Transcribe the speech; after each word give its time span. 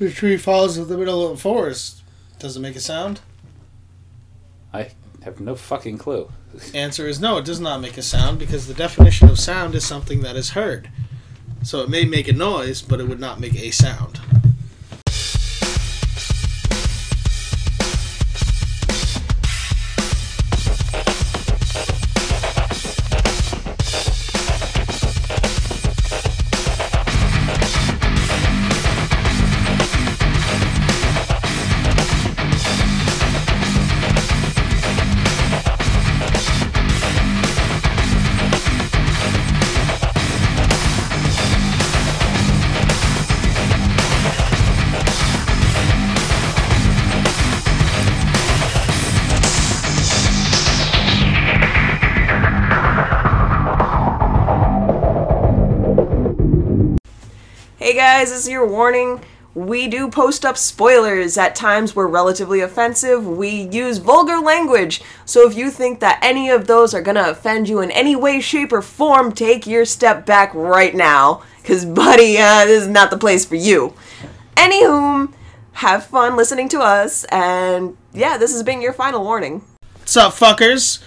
If 0.00 0.12
a 0.12 0.14
tree 0.14 0.36
falls 0.36 0.78
in 0.78 0.86
the 0.86 0.96
middle 0.96 1.24
of 1.26 1.36
the 1.36 1.42
forest, 1.42 2.02
does 2.38 2.56
it 2.56 2.60
make 2.60 2.76
a 2.76 2.80
sound? 2.80 3.20
I 4.72 4.92
have 5.24 5.40
no 5.40 5.56
fucking 5.56 5.98
clue. 5.98 6.30
Answer 6.74 7.08
is 7.08 7.20
no, 7.20 7.38
it 7.38 7.44
does 7.44 7.58
not 7.58 7.80
make 7.80 7.98
a 7.98 8.02
sound 8.02 8.38
because 8.38 8.68
the 8.68 8.74
definition 8.74 9.28
of 9.28 9.40
sound 9.40 9.74
is 9.74 9.84
something 9.84 10.20
that 10.20 10.36
is 10.36 10.50
heard. 10.50 10.88
So 11.64 11.80
it 11.80 11.88
may 11.88 12.04
make 12.04 12.28
a 12.28 12.32
noise, 12.32 12.80
but 12.80 13.00
it 13.00 13.08
would 13.08 13.18
not 13.18 13.40
make 13.40 13.56
a 13.56 13.72
sound. 13.72 14.20
Warning. 58.66 59.20
We 59.54 59.88
do 59.88 60.08
post 60.08 60.44
up 60.44 60.56
spoilers. 60.56 61.36
At 61.36 61.56
times 61.56 61.96
we're 61.96 62.06
relatively 62.06 62.60
offensive. 62.60 63.26
We 63.26 63.48
use 63.48 63.98
vulgar 63.98 64.38
language. 64.38 65.02
So 65.24 65.48
if 65.48 65.56
you 65.56 65.70
think 65.70 66.00
that 66.00 66.20
any 66.22 66.48
of 66.48 66.66
those 66.66 66.94
are 66.94 67.02
gonna 67.02 67.28
offend 67.28 67.68
you 67.68 67.80
in 67.80 67.90
any 67.90 68.14
way, 68.14 68.40
shape, 68.40 68.72
or 68.72 68.82
form, 68.82 69.32
take 69.32 69.66
your 69.66 69.84
step 69.84 70.24
back 70.24 70.52
right 70.54 70.94
now. 70.94 71.42
Cause 71.64 71.84
buddy, 71.84 72.38
uh, 72.38 72.66
this 72.66 72.82
is 72.82 72.88
not 72.88 73.10
the 73.10 73.18
place 73.18 73.44
for 73.44 73.56
you. 73.56 73.94
Anywho, 74.56 75.32
have 75.72 76.06
fun 76.06 76.36
listening 76.36 76.68
to 76.68 76.80
us, 76.80 77.24
and 77.24 77.96
yeah, 78.12 78.36
this 78.36 78.52
has 78.52 78.62
been 78.62 78.82
your 78.82 78.92
final 78.92 79.22
warning. 79.22 79.62
What's 79.94 80.16
up, 80.16 80.32
fuckers? 80.32 81.02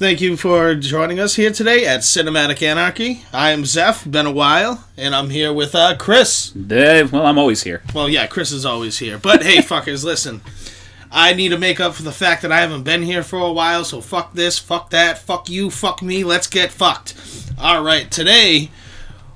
Thank 0.00 0.22
you 0.22 0.38
for 0.38 0.74
joining 0.76 1.20
us 1.20 1.34
here 1.34 1.50
today 1.50 1.84
at 1.84 2.00
Cinematic 2.00 2.62
Anarchy. 2.62 3.22
I 3.34 3.50
am 3.50 3.66
Seth, 3.66 4.10
been 4.10 4.24
a 4.24 4.32
while, 4.32 4.88
and 4.96 5.14
I'm 5.14 5.28
here 5.28 5.52
with 5.52 5.74
uh, 5.74 5.94
Chris. 5.98 6.48
Dave, 6.52 7.12
well, 7.12 7.26
I'm 7.26 7.36
always 7.36 7.64
here. 7.64 7.82
Well, 7.94 8.08
yeah, 8.08 8.26
Chris 8.26 8.50
is 8.50 8.64
always 8.64 8.98
here. 8.98 9.18
But 9.18 9.42
hey, 9.42 9.58
fuckers, 9.58 10.02
listen. 10.02 10.40
I 11.12 11.34
need 11.34 11.50
to 11.50 11.58
make 11.58 11.80
up 11.80 11.92
for 11.92 12.02
the 12.02 12.12
fact 12.12 12.40
that 12.40 12.50
I 12.50 12.60
haven't 12.60 12.84
been 12.84 13.02
here 13.02 13.22
for 13.22 13.40
a 13.40 13.52
while, 13.52 13.84
so 13.84 14.00
fuck 14.00 14.32
this, 14.32 14.58
fuck 14.58 14.88
that, 14.88 15.18
fuck 15.18 15.50
you, 15.50 15.68
fuck 15.68 16.00
me, 16.00 16.24
let's 16.24 16.46
get 16.46 16.72
fucked. 16.72 17.14
Alright, 17.62 18.10
today 18.10 18.70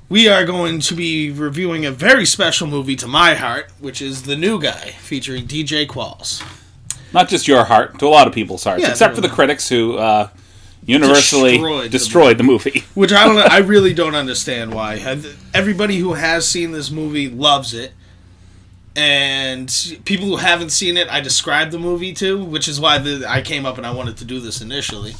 we 0.09 0.27
are 0.27 0.45
going 0.45 0.79
to 0.79 0.95
be 0.95 1.29
reviewing 1.29 1.85
a 1.85 1.91
very 1.91 2.25
special 2.25 2.65
movie 2.65 2.95
to 2.95 3.07
my 3.07 3.35
heart, 3.35 3.69
which 3.77 4.01
is 4.01 4.23
The 4.23 4.35
New 4.35 4.59
Guy, 4.59 4.95
featuring 4.99 5.45
DJ 5.45 5.85
Qualls. 5.85 6.43
Not 7.13 7.29
just 7.29 7.47
your 7.47 7.65
heart, 7.65 7.99
to 7.99 8.07
a 8.07 8.09
lot 8.09 8.25
of 8.25 8.33
people's 8.33 8.63
hearts, 8.63 8.81
Yeah, 8.81 8.89
except 8.89 9.13
for 9.13 9.21
the 9.21 9.29
critics 9.29 9.69
who 9.69 9.97
uh, 9.97 10.29
universally 10.85 11.51
Destroyed 11.53 11.91
destroyed, 11.91 12.37
the 12.37 12.43
the 12.43 12.43
movie. 12.43 12.85
Which 12.93 13.11
I 13.11 13.25
don't 13.25 13.37
I 13.37 13.59
really 13.59 13.93
don't 13.93 14.15
understand 14.15 14.73
why. 14.73 14.97
Everybody 15.53 15.97
who 15.97 16.13
has 16.13 16.47
seen 16.47 16.71
this 16.71 16.91
movie 16.91 17.29
loves 17.29 17.73
it. 17.73 17.93
And 18.97 19.99
people 20.05 20.27
who 20.27 20.37
haven't 20.37 20.69
seen 20.69 20.95
it, 20.95 21.09
I 21.11 21.19
described 21.19 21.71
the 21.73 21.79
movie 21.79 22.13
to, 22.13 22.41
which 22.41 22.69
is 22.69 22.79
why 22.79 22.97
the, 22.97 23.25
I 23.27 23.41
came 23.41 23.65
up 23.65 23.77
and 23.77 23.85
I 23.85 23.91
wanted 23.91 24.15
to 24.17 24.25
do 24.25 24.39
this 24.39 24.61
initially. 24.61 25.15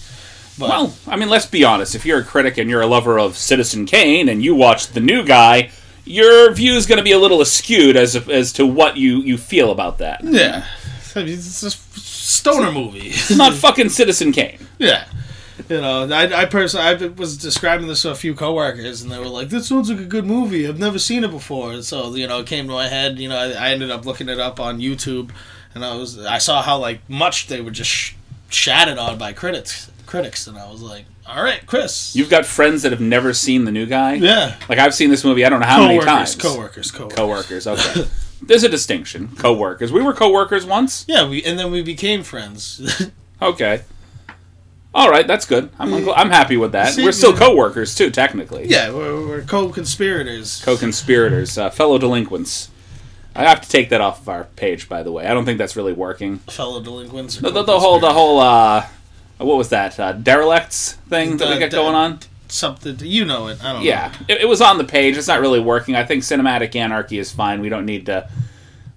But 0.57 0.69
Well, 0.69 0.93
I 1.05 1.17
mean, 1.17 1.27
let's 1.27 1.45
be 1.45 1.65
honest. 1.65 1.93
If 1.93 2.05
you're 2.05 2.19
a 2.19 2.23
critic 2.23 2.57
and 2.57 2.69
you're 2.69 2.81
a 2.81 2.87
lover 2.87 3.19
of 3.19 3.35
Citizen 3.35 3.85
Kane 3.85 4.29
and 4.29 4.41
you 4.41 4.55
watch 4.55 4.87
The 4.87 5.01
New 5.01 5.25
Guy, 5.25 5.71
your 6.05 6.53
view 6.53 6.73
is 6.75 6.85
going 6.85 6.99
to 6.99 7.03
be 7.03 7.11
a 7.11 7.19
little 7.19 7.39
askewed 7.39 7.95
as 7.95 8.15
as 8.29 8.53
to 8.53 8.65
what 8.65 8.95
you, 8.95 9.17
you 9.17 9.37
feel 9.37 9.71
about 9.71 9.97
that. 9.97 10.21
yeah, 10.23 10.65
it's 11.15 11.63
a 11.63 11.71
stoner 11.71 12.71
movie. 12.71 13.09
It's 13.09 13.35
not 13.35 13.53
fucking 13.53 13.89
Citizen 13.89 14.31
Kane. 14.31 14.59
yeah, 14.77 15.05
you 15.69 15.81
know, 15.81 16.07
I, 16.11 16.41
I 16.41 16.45
personally 16.45 16.85
I 16.85 17.07
was 17.07 17.37
describing 17.37 17.87
this 17.87 18.01
to 18.03 18.11
a 18.11 18.15
few 18.15 18.33
coworkers, 18.35 19.01
and 19.01 19.11
they 19.11 19.19
were 19.19 19.27
like, 19.27 19.49
"This 19.49 19.67
sounds 19.67 19.89
like 19.89 19.99
a 19.99 20.05
good 20.05 20.25
movie. 20.25 20.67
I've 20.67 20.79
never 20.79 20.99
seen 20.99 21.23
it 21.23 21.31
before." 21.31 21.71
And 21.73 21.83
so 21.83 22.13
you 22.15 22.27
know, 22.27 22.39
it 22.39 22.47
came 22.47 22.67
to 22.67 22.73
my 22.73 22.87
head. 22.87 23.19
You 23.19 23.29
know, 23.29 23.37
I, 23.37 23.51
I 23.51 23.69
ended 23.71 23.91
up 23.91 24.05
looking 24.05 24.29
it 24.29 24.39
up 24.39 24.59
on 24.59 24.79
YouTube, 24.79 25.31
and 25.73 25.83
I 25.85 25.95
was 25.95 26.17
I 26.25 26.37
saw 26.39 26.61
how 26.61 26.77
like 26.77 27.07
much 27.09 27.47
they 27.47 27.61
were 27.61 27.71
just 27.71 27.89
sh- 27.89 28.13
shattered 28.49 28.97
on 28.97 29.17
by 29.17 29.33
critics. 29.33 29.91
Critics, 30.05 30.45
and 30.47 30.57
I 30.57 30.69
was 30.69 30.81
like, 30.81 31.05
"All 31.27 31.43
right, 31.43 31.65
Chris, 31.65 32.15
You've 32.15 32.29
got 32.29 32.45
friends 32.45 32.83
that 32.83 32.91
have 32.91 33.01
never 33.01 33.33
seen 33.33 33.65
The 33.65 33.71
New 33.71 33.85
Guy. 33.87 34.13
yeah, 34.15 34.55
Like 34.69 34.77
I've 34.77 34.93
seen 34.93 35.09
this 35.09 35.23
movie. 35.23 35.43
I 35.43 35.49
don't 35.49 35.61
know 35.61 35.65
how 35.65 35.81
many 35.81 35.99
coworkers, 35.99 36.35
times. 36.35 36.35
coworkers, 36.35 36.91
coworkers, 36.91 37.15
Coworkers. 37.65 37.67
Okay. 37.67 38.07
There's 38.43 38.63
a 38.63 38.69
distinction. 38.69 39.29
Coworkers. 39.37 39.91
We 39.91 40.03
were 40.03 40.13
coworkers 40.13 40.63
once. 40.65 41.05
Yeah, 41.07 41.27
we 41.27 41.43
and 41.43 41.57
then 41.57 41.71
we 41.71 41.81
became 41.81 42.21
friends. 42.23 43.09
Okay. 43.41 43.81
All 44.95 45.09
right, 45.09 45.27
that's 45.27 45.45
good. 45.45 45.69
I'm 45.77 45.93
I'm 46.09 46.29
happy 46.31 46.55
with 46.55 46.71
that. 46.71 46.93
See, 46.93 47.03
We're 47.03 47.11
still 47.11 47.33
yeah. 47.33 47.39
coworkers 47.39 47.93
too, 47.95 48.09
technically. 48.09 48.67
yeah, 48.67 48.91
we're, 48.91 49.27
we're 49.27 49.41
co-conspirators. 49.41 50.63
Co-conspirators, 50.63 51.57
uh, 51.57 51.69
fellow 51.69 51.97
delinquents. 51.97 52.69
I 53.35 53.43
have 53.43 53.59
to 53.59 53.67
take 53.67 53.89
that 53.89 53.99
off 53.99 54.21
of 54.21 54.29
our 54.29 54.45
page, 54.55 54.87
by 54.87 55.03
the 55.03 55.11
way. 55.11 55.25
I 55.27 55.33
don't 55.33 55.43
think 55.43 55.57
that's 55.57 55.75
really 55.75 55.91
working. 55.91 56.37
fellow 56.47 56.81
delinquents. 56.81 57.35
The, 57.37 57.49
the, 57.49 57.63
the 57.63 57.79
whole 57.79 57.99
the 57.99 58.13
whole 58.13 58.39
uh, 58.39 58.85
what 59.37 59.57
was 59.57 59.67
that 59.69 59.99
uh, 59.99 60.13
derelicts 60.13 60.93
thing 61.09 61.35
that 61.37 61.49
we 61.49 61.59
got 61.59 61.71
the- 61.71 61.77
going 61.77 61.95
on? 61.95 62.19
something 62.47 62.95
you 63.01 63.25
know 63.25 63.47
it. 63.47 63.61
I 63.63 63.73
don't 63.73 63.81
Yeah, 63.83 64.13
know. 64.19 64.25
it, 64.35 64.41
it 64.41 64.45
was 64.47 64.61
on 64.61 64.77
the 64.77 64.83
page. 64.85 65.17
It's 65.17 65.27
not 65.27 65.41
really 65.41 65.59
working. 65.59 65.95
I 65.95 66.05
think 66.05 66.23
cinematic 66.23 66.75
anarchy 66.75 67.17
is 67.17 67.31
fine. 67.31 67.59
We 67.59 67.67
don't 67.69 67.85
need 67.87 68.05
to. 68.05 68.29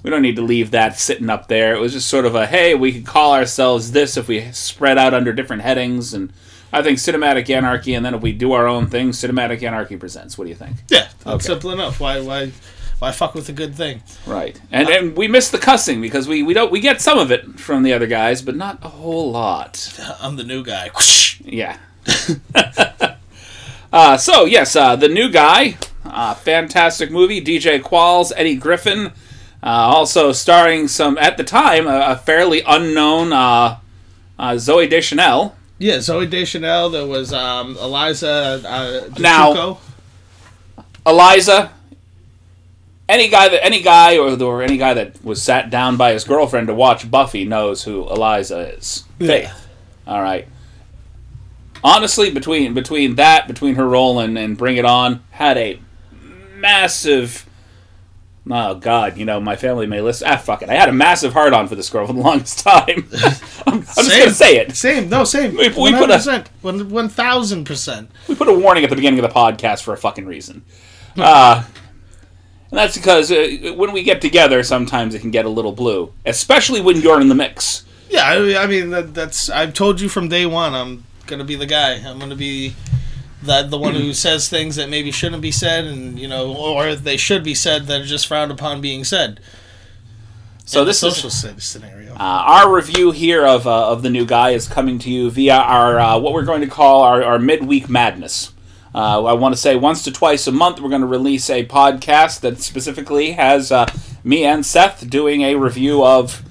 We 0.08 0.10
don't 0.10 0.22
need 0.22 0.36
to 0.36 0.42
leave 0.42 0.70
that 0.70 0.98
sitting 0.98 1.28
up 1.28 1.48
there. 1.48 1.74
It 1.74 1.80
was 1.80 1.92
just 1.92 2.08
sort 2.08 2.24
of 2.24 2.34
a 2.34 2.46
hey, 2.46 2.74
we 2.74 2.92
could 2.94 3.04
call 3.04 3.34
ourselves 3.34 3.92
this 3.92 4.16
if 4.16 4.26
we 4.26 4.50
spread 4.52 4.96
out 4.96 5.12
under 5.12 5.34
different 5.34 5.60
headings, 5.60 6.14
and 6.14 6.32
I 6.72 6.80
think 6.82 6.96
cinematic 6.96 7.50
anarchy, 7.50 7.92
and 7.92 8.06
then 8.06 8.14
if 8.14 8.22
we 8.22 8.32
do 8.32 8.52
our 8.52 8.66
own 8.66 8.86
thing, 8.86 9.10
cinematic 9.10 9.62
anarchy 9.62 9.98
presents. 9.98 10.38
What 10.38 10.44
do 10.44 10.48
you 10.48 10.56
think? 10.56 10.76
Yeah, 10.88 11.08
Okay. 11.26 11.44
simple 11.44 11.72
enough. 11.72 12.00
Why 12.00 12.20
why 12.20 12.52
why 13.00 13.12
fuck 13.12 13.34
with 13.34 13.50
a 13.50 13.52
good 13.52 13.74
thing? 13.74 14.02
Right, 14.24 14.58
and 14.72 14.88
and 14.88 15.14
we 15.14 15.28
miss 15.28 15.50
the 15.50 15.58
cussing 15.58 16.00
because 16.00 16.26
we 16.26 16.42
we 16.42 16.54
don't 16.54 16.72
we 16.72 16.80
get 16.80 17.02
some 17.02 17.18
of 17.18 17.30
it 17.30 17.60
from 17.60 17.82
the 17.82 17.92
other 17.92 18.06
guys, 18.06 18.40
but 18.40 18.56
not 18.56 18.78
a 18.82 18.88
whole 18.88 19.30
lot. 19.30 19.92
I'm 20.22 20.36
the 20.36 20.44
new 20.44 20.64
guy. 20.64 20.90
Yeah. 21.44 21.76
uh, 23.92 24.16
so 24.16 24.46
yes, 24.46 24.74
uh, 24.74 24.96
the 24.96 25.08
new 25.08 25.30
guy, 25.30 25.76
uh, 26.06 26.32
fantastic 26.32 27.10
movie. 27.10 27.42
DJ 27.44 27.78
Qualls, 27.82 28.32
Eddie 28.36 28.56
Griffin, 28.56 29.06
uh, 29.06 29.10
also 29.62 30.32
starring 30.32 30.88
some 30.88 31.18
at 31.18 31.36
the 31.36 31.44
time 31.44 31.86
a, 31.86 32.12
a 32.12 32.16
fairly 32.16 32.62
unknown 32.66 33.32
uh, 33.32 33.78
uh, 34.38 34.52
Zooey 34.52 34.88
Deschanel. 34.88 35.56
Yeah, 35.78 35.96
Zooey 35.96 36.28
Deschanel. 36.30 36.90
There 36.90 37.06
was 37.06 37.32
um, 37.32 37.76
Eliza 37.78 38.62
uh, 38.66 39.08
Now- 39.18 39.78
Eliza. 41.06 41.72
Any 43.08 43.28
guy 43.28 43.48
that 43.48 43.64
any 43.64 43.80
guy 43.80 44.18
or 44.18 44.40
or 44.42 44.62
any 44.62 44.76
guy 44.76 44.92
that 44.92 45.24
was 45.24 45.42
sat 45.42 45.70
down 45.70 45.96
by 45.96 46.12
his 46.12 46.24
girlfriend 46.24 46.66
to 46.66 46.74
watch 46.74 47.10
Buffy 47.10 47.44
knows 47.46 47.84
who 47.84 48.06
Eliza 48.10 48.74
is. 48.76 49.04
Faith. 49.18 49.50
All 50.06 50.20
right. 50.20 50.46
Honestly, 51.82 52.30
between 52.30 52.74
between 52.74 53.14
that, 53.14 53.48
between 53.48 53.76
her 53.76 53.88
role 53.88 54.18
and, 54.20 54.36
and 54.36 54.58
Bring 54.58 54.76
It 54.76 54.84
On, 54.84 55.22
had 55.30 55.56
a 55.56 55.80
massive. 56.56 57.47
Oh 58.50 58.74
God, 58.76 59.16
you 59.18 59.24
know 59.24 59.40
my 59.40 59.56
family 59.56 59.86
may 59.86 60.00
listen. 60.00 60.28
Ah, 60.30 60.36
fuck 60.36 60.62
it. 60.62 60.70
I 60.70 60.74
had 60.74 60.88
a 60.88 60.92
massive 60.92 61.32
heart 61.32 61.52
on 61.52 61.68
for 61.68 61.74
this 61.74 61.90
girl 61.90 62.06
for 62.06 62.12
the 62.12 62.20
longest 62.28 62.60
time. 62.60 63.06
I'm, 63.66 63.74
I'm 63.74 63.82
just 63.82 64.18
gonna 64.18 64.30
say 64.30 64.56
it. 64.56 64.74
Same, 64.76 65.08
no, 65.08 65.24
same. 65.24 65.52
We- 65.56 65.68
we 65.68 65.92
put 65.92 66.10
a- 66.10 66.44
one 66.62 66.88
one 66.90 67.08
thousand 67.08 67.64
percent. 67.64 68.10
We 68.28 68.34
put 68.34 68.48
a 68.48 68.52
warning 68.54 68.84
at 68.84 68.90
the 68.90 68.96
beginning 68.96 69.18
of 69.22 69.28
the 69.28 69.34
podcast 69.34 69.82
for 69.82 69.92
a 69.92 69.98
fucking 69.98 70.26
reason. 70.26 70.62
Uh, 71.16 71.64
and 72.70 72.78
that's 72.78 72.96
because 72.96 73.32
uh, 73.32 73.72
when 73.76 73.90
we 73.92 74.04
get 74.04 74.20
together, 74.20 74.62
sometimes 74.62 75.14
it 75.16 75.20
can 75.20 75.30
get 75.32 75.46
a 75.46 75.48
little 75.48 75.72
blue, 75.72 76.12
especially 76.26 76.80
when 76.80 77.00
you're 77.00 77.20
in 77.20 77.28
the 77.28 77.34
mix. 77.34 77.84
Yeah, 78.08 78.22
I, 78.24 78.62
I 78.62 78.66
mean 78.68 78.90
that, 78.90 79.14
that's. 79.14 79.50
I've 79.50 79.74
told 79.74 80.00
you 80.00 80.08
from 80.08 80.28
day 80.28 80.46
one. 80.46 80.74
I'm 80.74 81.04
gonna 81.26 81.42
be 81.44 81.56
the 81.56 81.66
guy. 81.66 81.94
I'm 81.94 82.18
gonna 82.20 82.36
be 82.36 82.74
the 83.48 83.62
the 83.68 83.78
one 83.78 83.94
who 83.94 84.12
says 84.26 84.48
things 84.48 84.76
that 84.76 84.88
maybe 84.88 85.10
shouldn't 85.10 85.42
be 85.42 85.52
said, 85.52 85.84
and 85.84 86.18
you 86.18 86.28
know, 86.28 86.54
or 86.54 86.94
they 86.94 87.16
should 87.16 87.42
be 87.42 87.54
said 87.54 87.86
that 87.86 88.00
are 88.00 88.06
just 88.06 88.26
frowned 88.26 88.52
upon 88.52 88.80
being 88.80 89.04
said. 89.04 89.40
So 90.68 90.84
this 90.84 91.02
is 91.02 91.16
social 91.16 91.30
sce- 91.30 91.62
scenario. 91.62 92.12
Uh, 92.12 92.16
our 92.18 92.74
review 92.74 93.10
here 93.10 93.46
of, 93.46 93.66
uh, 93.66 93.90
of 93.90 94.02
the 94.02 94.10
new 94.10 94.26
guy 94.26 94.50
is 94.50 94.68
coming 94.68 94.98
to 94.98 95.10
you 95.10 95.30
via 95.30 95.56
our 95.56 95.98
uh, 95.98 96.18
what 96.18 96.34
we're 96.34 96.44
going 96.44 96.60
to 96.60 96.66
call 96.66 97.02
our, 97.02 97.22
our 97.22 97.38
midweek 97.38 97.88
madness. 97.88 98.52
Uh, 98.94 99.24
I 99.24 99.32
want 99.32 99.54
to 99.54 99.60
say 99.60 99.76
once 99.76 100.02
to 100.04 100.12
twice 100.12 100.46
a 100.46 100.52
month, 100.52 100.80
we're 100.80 100.90
going 100.90 101.00
to 101.00 101.06
release 101.06 101.48
a 101.48 101.64
podcast 101.64 102.40
that 102.40 102.60
specifically 102.60 103.32
has 103.32 103.72
uh, 103.72 103.86
me 104.24 104.44
and 104.44 104.66
Seth 104.66 105.08
doing 105.08 105.40
a 105.40 105.54
review 105.54 106.04
of. 106.04 106.42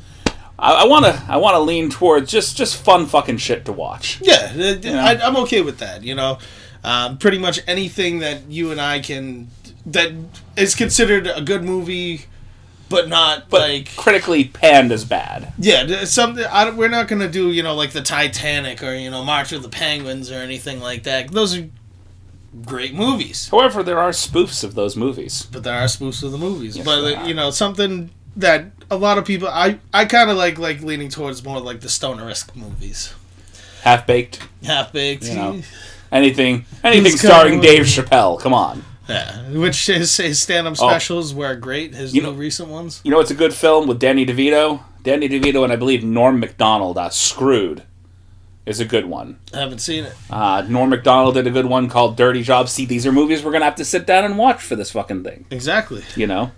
I 0.59 0.87
want 0.87 1.05
to. 1.05 1.23
I 1.29 1.37
want 1.37 1.53
to 1.53 1.59
lean 1.59 1.91
towards 1.91 2.31
just 2.31 2.57
just 2.57 2.77
fun 2.77 3.05
fucking 3.05 3.37
shit 3.37 3.65
to 3.65 3.71
watch. 3.71 4.19
Yeah, 4.23 4.51
uh, 4.57 4.89
I, 4.93 5.19
I'm 5.21 5.35
okay 5.37 5.61
with 5.61 5.77
that. 5.77 6.03
You 6.03 6.15
know, 6.15 6.39
um, 6.83 7.17
pretty 7.17 7.37
much 7.39 7.59
anything 7.67 8.19
that 8.19 8.49
you 8.49 8.71
and 8.71 8.79
I 8.81 8.99
can 8.99 9.47
that 9.85 10.11
is 10.55 10.75
considered 10.75 11.27
a 11.27 11.41
good 11.41 11.63
movie, 11.63 12.25
but 12.89 13.07
not 13.07 13.49
But 13.49 13.61
like 13.61 13.95
critically 13.95 14.45
panned 14.45 14.91
as 14.91 15.05
bad. 15.05 15.53
yeah, 15.57 16.03
something. 16.05 16.45
I, 16.45 16.69
we're 16.71 16.89
not 16.89 17.07
gonna 17.07 17.29
do 17.29 17.51
you 17.51 17.63
know 17.63 17.75
like 17.75 17.91
the 17.91 18.01
Titanic 18.01 18.83
or 18.83 18.93
you 18.95 19.09
know 19.09 19.23
March 19.23 19.51
of 19.51 19.61
the 19.63 19.69
Penguins 19.69 20.31
or 20.31 20.35
anything 20.35 20.79
like 20.81 21.03
that. 21.03 21.31
Those 21.31 21.57
are 21.57 21.67
great 22.65 22.93
movies, 22.93 23.49
However, 23.49 23.83
there 23.83 23.99
are 23.99 24.09
spoofs 24.11 24.63
of 24.63 24.73
those 24.73 24.95
movies. 24.95 25.47
but 25.51 25.63
there 25.63 25.75
are 25.75 25.85
spoofs 25.85 26.23
of 26.23 26.31
the 26.31 26.37
movies. 26.37 26.75
Yes, 26.77 26.85
but 26.85 27.27
you 27.27 27.33
know 27.33 27.51
something 27.51 28.09
that 28.35 28.65
a 28.89 28.97
lot 28.97 29.17
of 29.17 29.25
people 29.25 29.47
I 29.47 29.79
I 29.93 30.05
kind 30.05 30.29
of 30.29 30.37
like 30.37 30.57
like 30.57 30.81
leaning 30.81 31.09
towards 31.09 31.43
more 31.43 31.59
like 31.59 31.81
the 31.81 31.89
stoner-esque 31.89 32.55
movies. 32.55 33.13
Half 33.83 34.07
baked. 34.07 34.45
Half 34.63 34.91
baked, 34.91 35.23
You 35.25 35.35
know. 35.35 35.61
Anything. 36.11 36.65
Anything 36.83 37.11
Who's 37.11 37.21
starring? 37.21 37.59
Dave 37.61 37.83
Chappelle. 37.85 38.39
Come 38.39 38.53
on. 38.53 38.83
yeah. 39.09 39.49
Which 39.49 39.85
his, 39.87 40.15
his 40.17 40.41
stand-up 40.41 40.73
Oh. 40.79 40.87
specials 40.89 41.33
were 41.33 41.55
great. 41.55 41.93
His 41.95 42.13
You 42.15 42.21
know- 42.21 42.31
recent 42.31 42.69
ones. 42.69 43.01
You 43.03 43.11
know 43.11 43.19
it's 43.19 43.31
a 43.31 43.35
good 43.35 43.53
film 43.53 43.87
with 43.87 43.99
Danny 43.99 44.25
DeVito? 44.25 44.81
Danny 45.03 45.29
DeVito 45.29 45.63
and 45.63 45.71
I 45.71 45.75
believe 45.77 46.03
Norm 46.03 46.39
Macdonald, 46.39 46.97
uh, 46.97 47.09
Screwed, 47.09 47.83
is 48.65 48.81
a 48.81 48.85
good 48.85 49.05
one. 49.05 49.37
I 49.53 49.59
haven't 49.59 49.79
seen 49.79 50.03
it. 50.03 50.13
Uh, 50.29 50.65
Norm 50.67 50.89
Macdonald 50.89 51.35
did 51.35 51.47
a 51.47 51.51
good 51.51 51.65
one 51.67 51.87
called 51.87 52.17
Dirty 52.17 52.43
Job. 52.43 52.67
See, 52.67 52.85
these 52.85 53.05
are 53.05 53.11
movies 53.13 53.43
we're 53.43 53.51
going 53.51 53.61
to 53.61 53.65
have 53.65 53.75
to 53.75 53.85
sit 53.85 54.05
down 54.05 54.25
and 54.25 54.37
watch 54.37 54.61
for 54.61 54.75
this 54.75 54.91
fucking 54.91 55.23
thing, 55.23 55.45
Exactly. 55.51 56.03
you 56.17 56.27
know? 56.27 56.51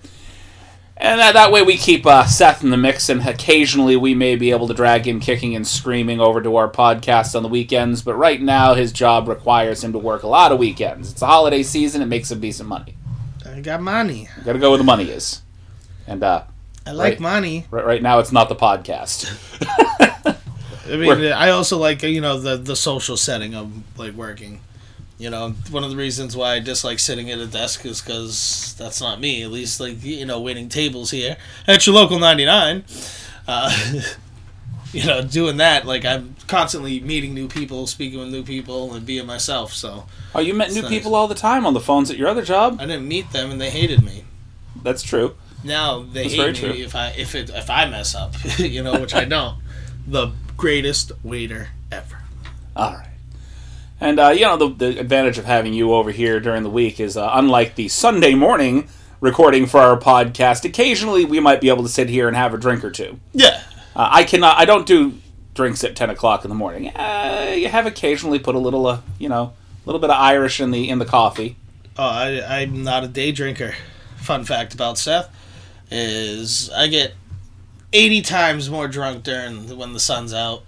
And 1.01 1.19
that, 1.21 1.33
that 1.35 1.51
way 1.53 1.61
we 1.61 1.77
keep 1.77 2.05
uh, 2.05 2.25
Seth 2.25 2.61
in 2.61 2.71
the 2.71 2.77
mix, 2.77 3.07
and 3.07 3.25
occasionally 3.25 3.95
we 3.95 4.13
may 4.13 4.35
be 4.35 4.51
able 4.51 4.67
to 4.67 4.73
drag 4.73 5.07
him 5.07 5.21
kicking 5.21 5.55
and 5.55 5.65
screaming 5.65 6.19
over 6.19 6.41
to 6.41 6.57
our 6.57 6.69
podcast 6.69 7.35
on 7.35 7.43
the 7.43 7.47
weekends. 7.49 8.01
But 8.01 8.15
right 8.15 8.41
now, 8.41 8.73
his 8.73 8.91
job 8.91 9.29
requires 9.29 9.81
him 9.81 9.93
to 9.93 9.97
work 9.97 10.23
a 10.23 10.27
lot 10.27 10.51
of 10.51 10.59
weekends. 10.59 11.11
It's 11.11 11.21
the 11.21 11.25
holiday 11.27 11.63
season, 11.63 12.01
it 12.01 12.07
makes 12.07 12.29
him 12.29 12.41
decent 12.41 12.67
money. 12.67 12.97
I 13.45 13.61
got 13.61 13.81
money. 13.81 14.27
Got 14.43 14.53
to 14.53 14.59
go 14.59 14.71
where 14.71 14.77
the 14.77 14.83
money 14.83 15.05
is. 15.05 15.41
And 16.05 16.21
uh, 16.21 16.43
I 16.85 16.91
like 16.91 17.13
Right. 17.13 17.19
money. 17.21 17.65
right, 17.71 17.85
right 17.85 18.01
now, 18.03 18.19
it's 18.19 18.33
not 18.33 18.49
the 18.49 18.55
podcast. 18.55 19.25
I 20.91 20.95
mean, 20.97 21.07
We're- 21.07 21.31
I 21.31 21.51
also 21.51 21.77
like 21.77 22.01
you 22.03 22.19
know 22.19 22.39
the 22.39 22.57
the 22.57 22.75
social 22.75 23.15
setting 23.15 23.53
of 23.55 23.71
like 23.97 24.13
working. 24.15 24.59
You 25.19 25.29
know, 25.29 25.49
one 25.69 25.83
of 25.83 25.89
the 25.91 25.97
reasons 25.97 26.35
why 26.35 26.53
I 26.55 26.59
dislike 26.59 26.97
sitting 26.97 27.29
at 27.29 27.37
a 27.39 27.45
desk 27.45 27.85
is 27.85 28.01
because 28.01 28.73
that's 28.79 29.01
not 29.01 29.19
me. 29.19 29.43
At 29.43 29.51
least 29.51 29.79
like 29.79 30.01
you 30.03 30.25
know, 30.25 30.39
waiting 30.39 30.69
tables 30.69 31.11
here 31.11 31.35
at 31.67 31.85
your 31.85 31.93
local 31.95 32.19
ninety 32.19 32.45
nine. 32.45 32.85
Uh, 33.45 34.01
you 34.93 35.05
know, 35.05 35.21
doing 35.21 35.57
that 35.57 35.85
like 35.85 36.05
I'm 36.05 36.35
constantly 36.47 37.01
meeting 37.01 37.33
new 37.33 37.49
people, 37.49 37.85
speaking 37.85 38.17
with 38.19 38.29
new 38.29 38.43
people, 38.43 38.93
and 38.93 39.05
being 39.05 39.25
myself. 39.25 39.73
So 39.73 40.05
Oh, 40.33 40.39
you 40.39 40.53
met 40.53 40.71
new 40.71 40.83
nice. 40.83 40.89
people 40.89 41.15
all 41.15 41.27
the 41.27 41.35
time 41.35 41.65
on 41.65 41.73
the 41.73 41.81
phones 41.81 42.09
at 42.09 42.17
your 42.17 42.29
other 42.29 42.43
job? 42.43 42.77
I 42.79 42.85
didn't 42.85 43.07
meet 43.07 43.31
them, 43.31 43.51
and 43.51 43.59
they 43.59 43.71
hated 43.71 44.01
me. 44.03 44.23
That's 44.81 45.03
true. 45.03 45.35
Now 45.65 45.99
they 46.01 46.23
That's 46.29 46.35
hate 46.35 46.63
me 46.63 46.75
true. 46.75 46.83
if 46.85 46.95
I 46.95 47.09
if 47.09 47.35
it 47.35 47.49
if 47.49 47.69
I 47.69 47.89
mess 47.89 48.15
up, 48.15 48.35
you 48.57 48.81
know, 48.83 49.01
which 49.01 49.13
I 49.13 49.25
don't. 49.25 49.57
The 50.07 50.31
greatest 50.55 51.11
waiter 51.23 51.69
ever. 51.91 52.19
All 52.73 52.93
right. 52.93 53.08
And 54.01 54.19
uh, 54.19 54.29
you 54.29 54.41
know 54.41 54.57
the, 54.57 54.69
the 54.69 54.99
advantage 54.99 55.37
of 55.37 55.45
having 55.45 55.73
you 55.73 55.93
over 55.93 56.11
here 56.11 56.39
during 56.39 56.63
the 56.63 56.69
week 56.69 56.99
is 56.99 57.17
uh, 57.17 57.29
unlike 57.33 57.75
the 57.75 57.87
Sunday 57.89 58.33
morning 58.35 58.87
recording 59.19 59.65
for 59.65 59.79
our 59.81 59.97
podcast. 59.99 60.63
Occasionally, 60.63 61.25
we 61.25 61.39
might 61.39 61.59
be 61.59 61.67
able 61.69 61.83
to 61.83 61.89
sit 61.89 62.07
here 62.09 62.27
and 62.27 62.37
have 62.37 62.53
a 62.53 62.57
drink 62.57 62.83
or 62.83 62.91
two. 62.91 63.19
Yeah, 63.33 63.61
Uh, 63.95 64.07
I 64.11 64.23
cannot. 64.23 64.57
I 64.57 64.65
don't 64.65 64.85
do 64.85 65.15
drinks 65.53 65.83
at 65.83 65.95
ten 65.97 66.09
o'clock 66.09 66.45
in 66.45 66.49
the 66.49 66.55
morning. 66.55 66.87
Uh, 66.89 67.53
you 67.57 67.67
have 67.67 67.85
occasionally 67.85 68.39
put 68.39 68.55
a 68.55 68.59
little, 68.59 68.87
uh, 68.87 69.01
you 69.17 69.27
know, 69.27 69.51
a 69.51 69.85
little 69.85 69.99
bit 69.99 70.09
of 70.09 70.15
Irish 70.17 70.61
in 70.61 70.71
the 70.71 70.89
in 70.89 70.99
the 70.99 71.05
coffee. 71.05 71.57
Oh, 71.97 72.03
I, 72.03 72.61
I'm 72.61 72.83
not 72.83 73.03
a 73.03 73.07
day 73.09 73.33
drinker. 73.33 73.75
Fun 74.15 74.45
fact 74.45 74.73
about 74.73 74.97
Seth 74.97 75.29
is 75.91 76.69
I 76.69 76.87
get 76.87 77.13
80 77.91 78.21
times 78.21 78.69
more 78.69 78.87
drunk 78.87 79.23
during 79.23 79.75
when 79.77 79.91
the 79.91 79.99
sun's 79.99 80.33
out. 80.33 80.63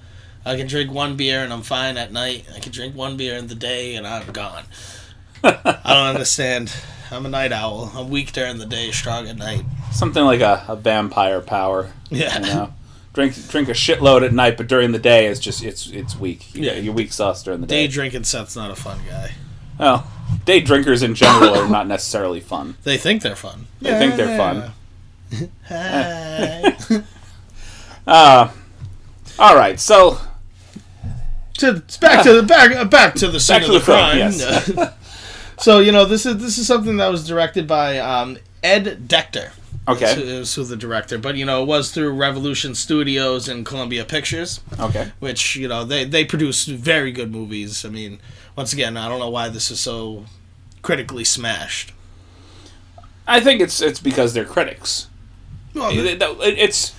I 0.45 0.55
can 0.57 0.67
drink 0.67 0.91
one 0.91 1.15
beer 1.17 1.43
and 1.43 1.53
I'm 1.53 1.61
fine 1.61 1.97
at 1.97 2.11
night. 2.11 2.45
I 2.55 2.59
can 2.59 2.71
drink 2.71 2.95
one 2.95 3.15
beer 3.17 3.35
in 3.35 3.47
the 3.47 3.55
day 3.55 3.95
and 3.95 4.07
I'm 4.07 4.31
gone. 4.31 4.63
I 5.43 5.53
don't 5.85 6.07
understand. 6.07 6.73
I'm 7.11 7.25
a 7.25 7.29
night 7.29 7.51
owl. 7.51 7.91
I'm 7.95 8.09
weak 8.09 8.31
during 8.31 8.57
the 8.57 8.65
day, 8.65 8.91
strong 8.91 9.27
at 9.27 9.37
night. 9.37 9.63
Something 9.91 10.23
like 10.23 10.41
a, 10.41 10.63
a 10.67 10.75
vampire 10.75 11.41
power. 11.41 11.91
Yeah. 12.09 12.39
You 12.39 12.45
know, 12.45 12.73
drink 13.13 13.35
drink 13.49 13.67
a 13.69 13.73
shitload 13.73 14.23
at 14.25 14.33
night, 14.33 14.57
but 14.57 14.67
during 14.67 14.91
the 14.93 14.99
day 14.99 15.27
it's 15.27 15.39
just 15.39 15.63
it's 15.63 15.87
it's 15.89 16.17
weak. 16.17 16.53
You- 16.55 16.63
Yeah. 16.63 16.73
you're 16.75 16.93
weak 16.93 17.11
sauce 17.13 17.43
during 17.43 17.61
the 17.61 17.67
Day 17.67 17.87
day. 17.87 17.91
drinking 17.93 18.23
Seth's 18.23 18.55
not 18.55 18.71
a 18.71 18.75
fun 18.75 18.99
guy. 19.07 19.31
Well, 19.79 20.07
day 20.45 20.59
drinkers 20.61 21.03
in 21.03 21.15
general 21.15 21.55
are 21.55 21.67
not 21.69 21.87
necessarily 21.87 22.39
fun. 22.39 22.77
They 22.83 22.97
think 22.97 23.21
they're 23.21 23.35
fun. 23.35 23.67
They 23.81 23.91
think 23.97 24.15
they're 24.15 24.37
fun. 24.37 24.71
Hi. 25.67 26.77
Uh, 28.07 28.49
all 29.37 29.55
right, 29.55 29.79
so 29.79 30.19
to 31.61 31.81
back 31.99 32.23
to 32.23 32.33
the 32.33 32.43
back 32.43 32.75
uh, 32.75 32.85
back 32.85 33.15
to 33.15 33.27
the 33.29 33.39
scene 33.39 33.55
Back 33.55 33.61
of 33.63 33.67
to 33.67 33.73
the, 33.73 33.79
the 33.79 33.85
crime. 33.85 34.17
yes. 34.17 34.93
so 35.63 35.79
you 35.79 35.91
know 35.91 36.05
this 36.05 36.25
is 36.25 36.37
this 36.37 36.57
is 36.57 36.67
something 36.67 36.97
that 36.97 37.07
was 37.09 37.25
directed 37.27 37.65
by 37.67 37.97
um, 37.99 38.37
Ed 38.63 39.07
Decter. 39.07 39.51
okay, 39.87 40.13
Who- 40.15 40.21
who's 40.21 40.53
who 40.53 40.63
the 40.63 40.75
director, 40.75 41.17
but 41.17 41.35
you 41.35 41.45
know 41.45 41.63
it 41.63 41.65
was 41.65 41.91
through 41.91 42.11
Revolution 42.13 42.75
Studios 42.75 43.47
and 43.49 43.65
Columbia 43.65 44.05
Pictures, 44.05 44.59
okay. 44.79 45.11
which 45.19 45.55
you 45.55 45.67
know 45.67 45.83
they 45.83 46.03
they 46.03 46.23
produce 46.25 46.65
very 46.65 47.11
good 47.11 47.31
movies. 47.31 47.83
I 47.85 47.89
mean, 47.89 48.19
once 48.55 48.73
again, 48.73 48.95
I 48.97 49.07
don't 49.09 49.19
know 49.19 49.29
why 49.29 49.49
this 49.49 49.71
is 49.71 49.79
so 49.79 50.25
critically 50.83 51.23
smashed. 51.23 51.93
I 53.27 53.39
think 53.39 53.61
it's 53.61 53.81
it's 53.81 53.99
because 53.99 54.33
they're 54.33 54.45
critics. 54.45 55.07
Well, 55.73 55.89
It- 55.91 56.21
it- 56.21 56.57
It's 56.59 56.93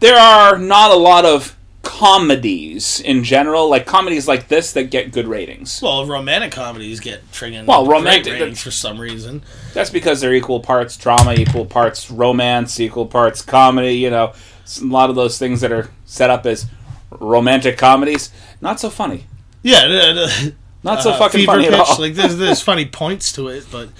there 0.00 0.16
are 0.18 0.58
not 0.58 0.90
a 0.90 0.94
lot 0.96 1.24
of 1.26 1.56
comedies 1.90 3.00
in 3.00 3.22
general, 3.24 3.68
like 3.68 3.84
comedies 3.84 4.26
like 4.28 4.48
this 4.48 4.72
that 4.72 4.84
get 4.90 5.12
good 5.12 5.26
ratings. 5.26 5.80
well, 5.82 6.06
romantic 6.06 6.52
comedies 6.52 7.00
get 7.00 7.30
friggin' 7.32 7.66
Well, 7.66 7.86
romantic- 7.86 8.32
ratings 8.34 8.62
for 8.62 8.70
some 8.70 8.98
reason. 9.00 9.42
That's 9.74 9.90
because 9.90 10.20
they're 10.20 10.34
equal 10.34 10.60
parts 10.60 10.96
drama, 10.96 11.34
equal 11.34 11.66
parts 11.66 12.10
romance, 12.10 12.80
equal 12.80 13.06
parts 13.06 13.42
comedy. 13.42 13.94
You 13.96 14.10
know, 14.10 14.32
a 14.80 14.84
lot 14.84 15.10
of 15.10 15.16
those 15.16 15.38
things 15.38 15.60
that 15.60 15.72
are 15.72 15.90
set 16.06 16.30
up 16.30 16.46
as 16.46 16.66
romantic 17.10 17.76
comedies, 17.76 18.30
not 18.60 18.80
so 18.80 18.88
funny. 18.88 19.26
Yeah, 19.62 19.86
the- 19.88 20.54
Not 20.82 21.02
so 21.02 21.10
uh, 21.10 21.18
fucking 21.18 21.44
funny 21.44 21.64
Pitch, 21.64 21.74
at 21.74 21.80
all. 21.80 21.98
Like 22.00 22.14
there's 22.14 22.38
there's 22.38 22.62
funny 22.70 22.86
points 22.86 23.32
to 23.32 23.48
it, 23.48 23.66
but 23.70 23.90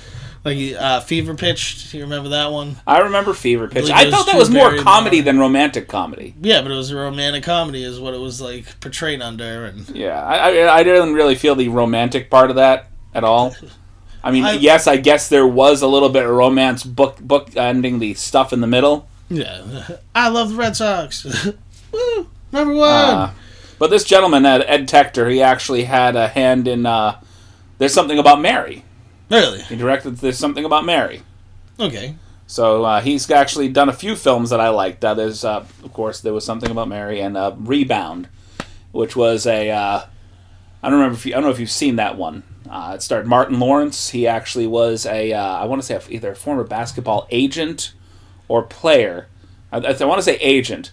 like 0.45 0.59
uh, 0.79 1.01
Fever 1.01 1.35
Pitch, 1.35 1.91
do 1.91 1.99
you 1.99 2.05
remember 2.05 2.31
that 2.31 2.51
one? 2.51 2.77
I 2.87 3.01
remember 3.01 3.35
Fever 3.35 3.69
Pitch. 3.69 3.91
I 3.91 4.05
it 4.05 4.11
thought 4.11 4.27
that 4.27 4.37
was 4.39 4.49
more 4.51 4.77
comedy 4.79 5.21
than 5.21 5.39
romantic 5.39 5.87
comedy. 5.89 6.35
Yeah, 6.41 6.63
but 6.63 6.71
it 6.71 6.75
was 6.77 6.91
a 6.91 6.97
romantic 6.97 7.45
comedy, 7.45 7.85
is 7.85 8.01
what 8.01 8.15
it 8.15 8.21
was 8.21 8.41
like 8.41 8.81
portrayed 8.81 9.21
under, 9.23 9.65
and 9.67 9.89
Yeah, 9.91 10.23
I, 10.23 10.61
I, 10.63 10.77
I 10.79 10.83
didn't 10.83 11.15
really 11.15 11.35
feel 11.35 11.55
the 11.55 11.69
romantic 11.69 12.31
part 12.31 12.51
of 12.51 12.57
that 12.57 12.89
at 13.15 13.23
all. 13.25 13.55
I 14.23 14.31
mean, 14.31 14.45
I- 14.45 14.53
yes, 14.53 14.87
I 14.87 14.97
guess 14.97 15.29
there 15.29 15.47
was 15.47 15.83
a 15.83 15.87
little 15.89 16.09
bit 16.11 16.25
of 16.25 16.31
romance 16.31 16.85
book 16.85 17.19
book 17.21 17.57
ending 17.57 17.99
the 17.99 18.15
stuff 18.15 18.53
in 18.53 18.61
the 18.61 18.67
middle. 18.67 19.09
yeah, 19.29 19.89
I 20.15 20.29
love 20.29 20.51
the 20.51 20.57
Red 20.57 20.77
Sox. 20.77 21.25
Woo, 21.93 22.29
number 22.53 22.75
one. 22.75 22.89
Uh, 22.89 23.35
but 23.79 23.89
this 23.91 24.05
gentleman, 24.05 24.45
Ed, 24.47 24.63
Ed 24.67 24.87
Decter, 24.89 25.31
he 25.31 25.43
actually 25.43 25.85
had 25.85 26.17
a 26.17 26.29
hand 26.29 26.69
in. 26.69 26.85
Uh, 26.87 27.19
There's 27.79 27.95
something 27.95 28.19
about 28.19 28.41
Mary. 28.41 28.85
Really? 29.31 29.63
He 29.63 29.77
directed 29.77 30.17
There's 30.17 30.39
something 30.39 30.65
about 30.65 30.85
Mary. 30.85 31.23
Okay. 31.79 32.15
So 32.47 32.85
uh, 32.85 33.01
he's 33.01 33.31
actually 33.31 33.69
done 33.69 33.89
a 33.89 33.93
few 33.93 34.17
films 34.17 34.51
that 34.51 34.61
I 34.61 34.71
liked. 34.71 35.05
Uh, 35.05 35.15
there's, 35.15 35.45
uh, 35.45 35.65
of 35.85 35.93
course, 35.93 36.21
there 36.21 36.33
was 36.33 36.45
something 36.45 36.71
about 36.71 36.89
Mary 36.89 37.21
and 37.21 37.37
uh, 37.37 37.55
Rebound, 37.57 38.29
which 38.93 39.15
was 39.15 39.47
a. 39.47 39.71
Uh, 39.71 40.05
I 40.83 40.89
don't 40.89 40.99
remember 40.99 41.17
if 41.17 41.27
you, 41.27 41.33
I 41.33 41.37
don't 41.37 41.45
know 41.45 41.51
if 41.51 41.61
you've 41.61 41.71
seen 41.71 41.97
that 41.97 42.17
one. 42.17 42.43
Uh, 42.69 42.95
it 42.97 43.03
starred 43.03 43.27
Martin 43.27 43.61
Lawrence. 43.61 44.11
He 44.11 44.27
actually 44.27 44.67
was 44.67 45.07
a. 45.07 45.33
Uh, 45.33 45.59
I 45.59 45.65
want 45.67 45.81
to 45.81 45.87
say 45.87 45.95
a, 45.95 46.03
either 46.11 46.33
a 46.33 46.37
former 46.37 46.65
basketball 46.65 47.29
agent 47.31 47.93
or 48.49 48.63
player. 48.63 49.29
I, 49.71 49.79
I 49.79 50.05
want 50.05 50.19
to 50.19 50.25
say 50.25 50.37
agent 50.37 50.91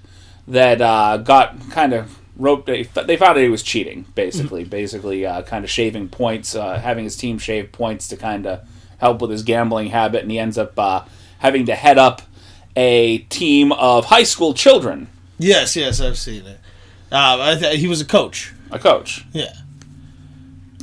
that 0.47 0.79
uh, 0.79 1.17
got 1.17 1.71
kind 1.71 1.93
of 1.93 2.16
roped. 2.37 2.67
They 2.67 2.83
found 3.17 3.37
that 3.37 3.41
he 3.41 3.49
was 3.49 3.63
cheating, 3.63 4.05
basically. 4.15 4.63
basically, 4.63 5.25
uh, 5.25 5.41
kind 5.41 5.65
of 5.65 5.69
shaving 5.71 6.07
points, 6.09 6.55
uh, 6.55 6.79
having 6.79 7.03
his 7.03 7.15
team 7.17 7.37
shave 7.39 7.71
points 7.71 8.07
to 8.09 8.17
kind 8.17 8.45
of 8.45 8.61
help 8.99 9.21
with 9.21 9.31
his 9.31 9.43
gambling 9.43 9.87
habit, 9.89 10.21
and 10.21 10.31
he 10.31 10.39
ends 10.39 10.57
up 10.57 10.77
uh, 10.79 11.03
having 11.39 11.65
to 11.65 11.75
head 11.75 11.97
up 11.97 12.21
a 12.75 13.17
team 13.29 13.71
of 13.73 14.05
high 14.05 14.23
school 14.23 14.53
children, 14.53 15.07
Yes, 15.39 15.75
yes, 15.75 15.99
I've 16.01 16.17
seen 16.17 16.45
it. 16.45 16.59
Uh, 17.11 17.37
I 17.39 17.55
th- 17.59 17.79
he 17.79 17.87
was 17.87 18.01
a 18.01 18.05
coach. 18.05 18.53
a 18.71 18.79
coach. 18.79 19.23
Yeah. 19.33 19.53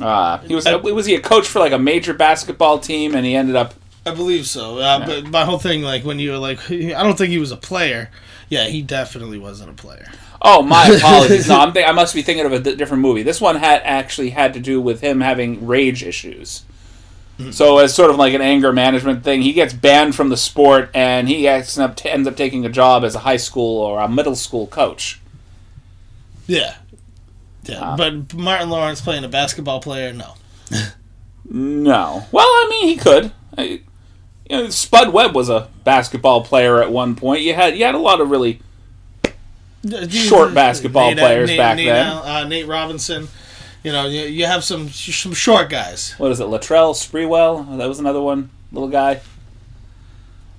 Uh, 0.01 0.37
he 0.39 0.53
was 0.55 0.65
was 0.65 1.05
he 1.05 1.15
a 1.15 1.21
coach 1.21 1.47
for 1.47 1.59
like 1.59 1.71
a 1.71 1.79
major 1.79 2.13
basketball 2.13 2.79
team, 2.79 3.15
and 3.15 3.25
he 3.25 3.35
ended 3.35 3.55
up 3.55 3.73
I 4.05 4.13
believe 4.13 4.45
so. 4.45 4.77
Uh, 4.79 5.05
But 5.05 5.27
my 5.27 5.45
whole 5.45 5.57
thing, 5.57 5.81
like 5.81 6.03
when 6.03 6.19
you 6.19 6.31
were 6.31 6.37
like, 6.37 6.59
I 6.71 7.01
don't 7.03 7.17
think 7.17 7.31
he 7.31 7.37
was 7.37 7.51
a 7.51 7.57
player. 7.57 8.09
Yeah, 8.49 8.65
he 8.65 8.81
definitely 8.81 9.39
wasn't 9.39 9.71
a 9.71 9.73
player. 9.73 10.11
Oh, 10.47 10.61
my 10.61 10.85
apologies. 10.97 11.47
no, 11.49 11.59
I'm 11.59 11.73
th- 11.73 11.87
I 11.87 11.91
must 11.91 12.13
be 12.13 12.21
thinking 12.21 12.45
of 12.45 12.53
a 12.53 12.59
different 12.59 13.01
movie. 13.01 13.23
This 13.23 13.41
one 13.41 13.55
had 13.55 13.81
actually 13.83 14.29
had 14.29 14.53
to 14.53 14.59
do 14.59 14.79
with 14.79 15.01
him 15.01 15.19
having 15.21 15.65
rage 15.65 16.03
issues. 16.03 16.63
So 17.51 17.79
as 17.79 17.93
sort 17.93 18.09
of 18.11 18.15
like 18.15 18.33
an 18.33 18.41
anger 18.41 18.71
management 18.71 19.25
thing, 19.25 19.41
he 19.41 19.51
gets 19.51 19.73
banned 19.73 20.15
from 20.15 20.29
the 20.29 20.37
sport, 20.37 20.89
and 20.93 21.27
he 21.27 21.47
ends 21.49 21.77
up, 21.77 21.99
ends 22.05 22.29
up 22.29 22.37
taking 22.37 22.65
a 22.65 22.69
job 22.69 23.03
as 23.03 23.13
a 23.13 23.19
high 23.19 23.35
school 23.35 23.81
or 23.81 23.99
a 23.99 24.07
middle 24.07 24.35
school 24.37 24.67
coach. 24.67 25.19
Yeah. 26.47 26.75
Yeah, 27.63 27.79
Ah. 27.81 27.95
but 27.97 28.33
Martin 28.35 28.69
Lawrence 28.69 29.01
playing 29.01 29.25
a 29.25 29.27
basketball 29.27 29.81
player, 29.81 30.13
no. 30.13 30.35
No. 31.49 32.25
Well, 32.31 32.45
I 32.47 32.67
mean, 32.69 32.87
he 32.87 32.95
could. 32.95 33.31
I, 33.57 33.63
you 33.63 33.81
know, 34.49 34.69
Spud 34.69 35.11
Webb 35.13 35.35
was 35.35 35.49
a 35.49 35.67
basketball 35.83 36.43
player 36.43 36.81
at 36.81 36.91
one 36.91 37.15
point. 37.15 37.41
You 37.43 37.53
had 37.53 37.77
you 37.77 37.85
had 37.85 37.95
a 37.95 37.99
lot 37.99 38.19
of 38.21 38.29
really 38.31 38.61
Short 40.09 40.53
basketball 40.53 41.13
players 41.13 41.55
back 41.55 41.77
Nate, 41.77 41.87
then. 41.87 42.07
Uh, 42.07 42.47
Nate 42.47 42.67
Robinson. 42.67 43.27
You 43.83 43.91
know, 43.91 44.07
you, 44.07 44.21
you 44.21 44.45
have 44.45 44.63
some 44.63 44.89
some 44.89 45.33
short 45.33 45.69
guys. 45.69 46.13
what 46.17 46.31
is 46.31 46.39
it, 46.39 46.47
Latrell 46.47 46.95
Sprewell? 46.95 47.77
That 47.77 47.87
was 47.87 47.99
another 47.99 48.21
one, 48.21 48.49
little 48.71 48.89
guy. 48.89 49.21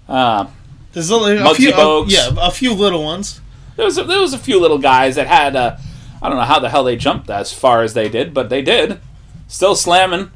Uh, 0.09 0.47
There's 0.93 1.11
only 1.11 1.37
a 1.37 1.55
few, 1.55 1.73
Bogues. 1.73 2.11
yeah, 2.11 2.31
a 2.39 2.53
few 2.53 2.73
little 2.73 3.03
ones. 3.03 3.41
there 3.75 3.85
was 3.85 3.99
a, 3.99 4.05
there 4.05 4.21
was 4.21 4.33
a 4.33 4.39
few 4.39 4.61
little 4.61 4.79
guys 4.79 5.17
that 5.17 5.27
had 5.27 5.57
uh, 5.57 5.77
I 6.23 6.29
don't 6.29 6.39
know 6.39 6.45
how 6.45 6.61
the 6.61 6.69
hell 6.69 6.85
they 6.85 6.95
jumped 6.97 7.29
as 7.29 7.53
far 7.53 7.83
as 7.83 7.95
they 7.95 8.09
did, 8.09 8.33
but 8.33 8.49
they 8.49 8.63
did. 8.63 9.01
Still 9.49 9.75
slamming. 9.75 10.31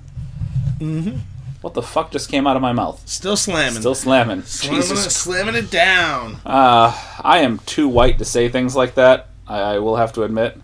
Mm-hmm. 0.78 1.18
What 1.60 1.74
the 1.74 1.82
fuck 1.82 2.10
just 2.10 2.30
came 2.30 2.46
out 2.46 2.56
of 2.56 2.62
my 2.62 2.72
mouth? 2.72 3.02
Still 3.06 3.36
slamming, 3.36 3.80
Still 3.80 3.94
slamming. 3.94 4.42
slamming, 4.42 4.78
it, 4.78 4.82
Jesus. 4.82 5.14
slamming 5.14 5.54
it 5.54 5.70
down. 5.70 6.36
Uh, 6.46 6.98
I 7.22 7.40
am 7.40 7.58
too 7.66 7.86
white 7.88 8.18
to 8.18 8.24
say 8.24 8.48
things 8.48 8.74
like 8.74 8.94
that. 8.94 9.28
I, 9.46 9.58
I 9.74 9.78
will 9.78 9.96
have 9.96 10.12
to 10.14 10.22
admit. 10.22 10.58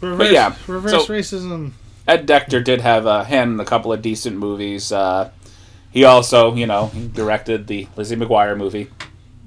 Reverse, 0.00 0.32
yeah, 0.32 0.54
reverse 0.66 0.92
so- 1.06 1.12
racism. 1.12 1.72
Ed 2.08 2.26
Decter 2.26 2.64
did 2.64 2.80
have 2.80 3.06
a 3.06 3.24
hand 3.24 3.52
in 3.52 3.60
a 3.60 3.64
couple 3.64 3.92
of 3.92 4.00
decent 4.02 4.36
movies. 4.36 4.90
Uh, 4.90 5.30
he 5.92 6.04
also, 6.04 6.54
you 6.54 6.66
know, 6.66 6.90
directed 7.12 7.66
the 7.66 7.86
Lizzie 7.96 8.16
McGuire 8.16 8.56
movie. 8.56 8.88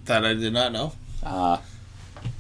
That 0.06 0.24
I 0.26 0.34
did 0.34 0.54
not 0.54 0.72
know. 0.72 0.94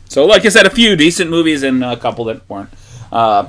So, 0.09 0.25
like 0.25 0.45
I 0.45 0.49
said, 0.49 0.65
a 0.65 0.69
few 0.69 0.95
decent 0.95 1.29
movies 1.31 1.63
and 1.63 1.83
a 1.83 1.97
couple 1.97 2.25
that 2.25 2.47
weren't. 2.49 2.69
Uh, 3.11 3.47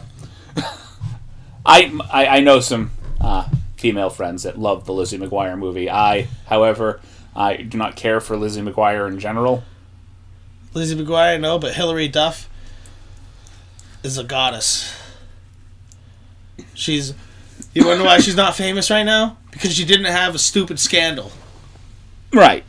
I, 1.66 1.92
I 2.12 2.26
I 2.38 2.40
know 2.40 2.60
some 2.60 2.90
uh, 3.20 3.48
female 3.84 4.08
friends 4.08 4.44
that 4.44 4.58
love 4.58 4.86
the 4.86 4.94
Lizzie 4.94 5.18
McGuire 5.18 5.58
movie. 5.58 5.90
I, 5.90 6.26
however, 6.46 7.02
I 7.36 7.56
do 7.56 7.76
not 7.76 7.96
care 7.96 8.18
for 8.18 8.34
Lizzie 8.34 8.62
McGuire 8.62 9.06
in 9.06 9.20
general. 9.20 9.62
Lizzie 10.72 10.96
McGuire, 10.96 11.38
no, 11.38 11.58
but 11.58 11.74
Hilary 11.74 12.08
Duff 12.08 12.48
is 14.02 14.16
a 14.16 14.24
goddess. 14.24 14.98
She's. 16.72 17.12
You 17.74 17.86
wonder 17.86 18.04
why 18.04 18.20
she's 18.20 18.36
not 18.36 18.56
famous 18.56 18.90
right 18.90 19.02
now? 19.02 19.36
Because 19.50 19.74
she 19.74 19.84
didn't 19.84 20.06
have 20.06 20.34
a 20.34 20.38
stupid 20.38 20.80
scandal. 20.80 21.30
Right. 22.32 22.64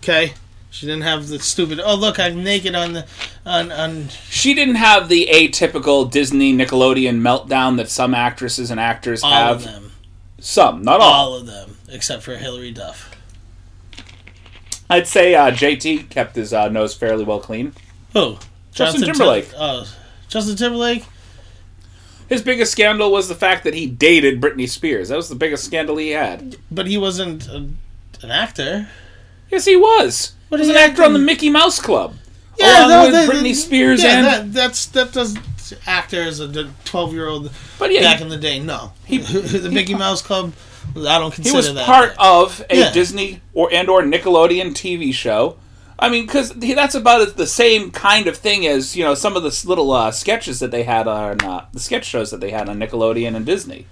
Okay, 0.00 0.32
she 0.70 0.86
didn't 0.86 1.02
have 1.02 1.28
the 1.28 1.38
stupid. 1.38 1.78
Oh 1.78 1.94
look, 1.94 2.18
I'm 2.18 2.42
naked 2.42 2.74
on 2.74 2.94
the 2.94 3.06
on 3.46 3.70
on. 3.70 4.08
She 4.30 4.52
didn't 4.52 4.74
have 4.74 5.08
the 5.08 5.28
atypical 5.30 6.10
Disney 6.10 6.52
Nickelodeon 6.52 7.20
meltdown 7.20 7.76
that 7.76 7.88
some 7.88 8.14
actresses 8.14 8.72
and 8.72 8.80
actors 8.80 9.22
All 9.22 9.30
have. 9.30 9.85
Some, 10.46 10.82
not 10.82 11.00
all. 11.00 11.12
all 11.12 11.34
of 11.34 11.46
them, 11.46 11.76
except 11.88 12.22
for 12.22 12.36
Hilary 12.36 12.70
Duff. 12.70 13.10
I'd 14.88 15.08
say 15.08 15.34
uh, 15.34 15.50
JT 15.50 16.08
kept 16.08 16.36
his 16.36 16.52
uh, 16.52 16.68
nose 16.68 16.94
fairly 16.94 17.24
well 17.24 17.40
clean. 17.40 17.72
Who? 18.12 18.36
Justin 18.70 19.00
Tim- 19.00 19.14
Timberlake. 19.14 19.50
oh, 19.58 19.92
Justin 20.28 20.54
Timberlake. 20.54 21.04
His 22.28 22.42
biggest 22.42 22.70
scandal 22.70 23.10
was 23.10 23.26
the 23.28 23.34
fact 23.34 23.64
that 23.64 23.74
he 23.74 23.86
dated 23.86 24.40
Britney 24.40 24.68
Spears. 24.68 25.08
That 25.08 25.16
was 25.16 25.28
the 25.28 25.34
biggest 25.34 25.64
scandal 25.64 25.96
he 25.96 26.10
had. 26.10 26.54
But 26.70 26.86
he 26.86 26.96
wasn't 26.96 27.48
a, 27.48 27.68
an 28.22 28.30
actor. 28.30 28.88
Yes, 29.50 29.64
he 29.64 29.74
was. 29.74 30.34
What 30.48 30.60
he 30.60 30.68
was 30.68 30.76
an 30.76 30.80
actor 30.80 31.02
on 31.02 31.12
the? 31.12 31.18
Mickey 31.18 31.50
Mouse 31.50 31.80
Club. 31.80 32.14
along 32.60 33.10
with 33.10 33.28
Britney 33.30 33.52
Spears 33.52 34.00
yeah, 34.04 34.18
and. 34.18 34.26
that, 34.26 34.52
that's 34.52 34.86
that 34.86 35.12
does 35.12 35.36
actor 35.86 36.22
as 36.22 36.40
a 36.40 36.70
twelve 36.84 37.12
year 37.12 37.26
old 37.28 37.50
but 37.78 37.92
yeah, 37.92 38.00
back 38.00 38.18
he, 38.18 38.24
in 38.24 38.28
the 38.30 38.36
day. 38.36 38.58
No, 38.58 38.92
He- 39.04 39.18
the 39.18 39.70
Mickey 39.70 39.94
Mouse 39.94 40.22
Club. 40.22 40.52
I 40.96 41.18
don't 41.18 41.34
consider 41.34 41.50
he 41.50 41.56
was 41.56 41.74
that. 41.74 41.84
part 41.86 42.14
of 42.18 42.64
a 42.70 42.76
Yeah. 42.76 42.92
Disney 42.92 43.40
or 43.54 43.68
and 43.72 43.88
or 43.90 44.02
Nickelodeon 44.02 44.70
TV 44.72 45.12
show. 45.12 45.56
I 45.98 46.08
mean, 46.10 46.26
because 46.26 46.50
that's 46.50 46.94
about 46.94 47.36
the 47.36 47.46
same 47.46 47.90
kind 47.90 48.26
of 48.26 48.36
thing 48.36 48.66
as 48.66 48.94
you 48.96 49.02
know 49.04 49.14
some 49.14 49.36
of 49.36 49.42
the 49.42 49.62
little 49.68 49.90
uh, 49.92 50.10
sketches 50.10 50.60
that 50.60 50.70
they 50.70 50.82
had 50.84 51.08
on 51.08 51.40
uh, 51.42 51.66
the 51.72 51.80
sketch 51.80 52.04
shows 52.04 52.30
that 52.30 52.40
they 52.40 52.50
had 52.50 52.68
on 52.68 52.78
Nickelodeon 52.78 53.34
and 53.34 53.44
Disney. 53.46 53.86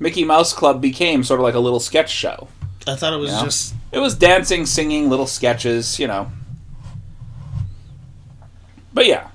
Mickey 0.00 0.24
Mouse 0.24 0.52
Club 0.52 0.80
became 0.80 1.22
sort 1.22 1.38
of 1.38 1.44
like 1.44 1.54
a 1.54 1.60
little 1.60 1.78
sketch 1.80 2.10
show. 2.10 2.48
I 2.86 2.96
thought 2.96 3.12
it 3.12 3.18
was 3.18 3.30
Yeah. 3.30 3.44
just 3.44 3.74
It 3.92 3.98
was 4.00 4.14
dancing, 4.16 4.66
singing, 4.66 5.08
little 5.08 5.26
sketches, 5.28 5.98
you 6.00 6.08
know. 6.08 6.32
But 8.92 9.06
yeah, 9.06 9.28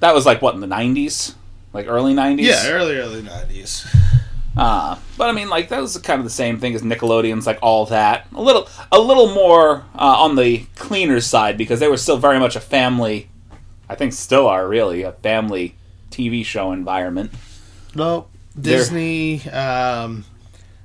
that 0.00 0.14
was 0.14 0.26
like 0.26 0.42
what 0.42 0.54
in 0.54 0.60
the 0.60 0.66
'90s, 0.66 1.34
like 1.72 1.86
early 1.88 2.14
'90s. 2.14 2.42
yeah, 2.42 2.68
early 2.68 2.96
early 2.96 3.22
nineties. 3.22 3.86
Uh, 4.56 4.98
but 5.18 5.28
I 5.28 5.32
mean, 5.32 5.50
like 5.50 5.68
that 5.68 5.82
was 5.82 5.98
kind 5.98 6.18
of 6.18 6.24
the 6.24 6.30
same 6.30 6.58
thing 6.58 6.74
as 6.74 6.82
Nickelodeon's, 6.82 7.46
like 7.46 7.58
all 7.60 7.84
that. 7.86 8.26
A 8.34 8.40
little, 8.40 8.68
a 8.90 8.98
little 8.98 9.34
more 9.34 9.84
uh, 9.94 10.22
on 10.22 10.36
the 10.36 10.64
cleaner 10.76 11.20
side 11.20 11.58
because 11.58 11.78
they 11.78 11.88
were 11.88 11.98
still 11.98 12.16
very 12.16 12.38
much 12.38 12.56
a 12.56 12.60
family. 12.60 13.28
I 13.88 13.94
think 13.94 14.14
still 14.14 14.46
are 14.46 14.66
really 14.66 15.02
a 15.02 15.12
family 15.12 15.74
TV 16.10 16.44
show 16.44 16.72
environment. 16.72 17.32
No, 17.94 18.28
Disney. 18.58 19.46
Um, 19.50 20.24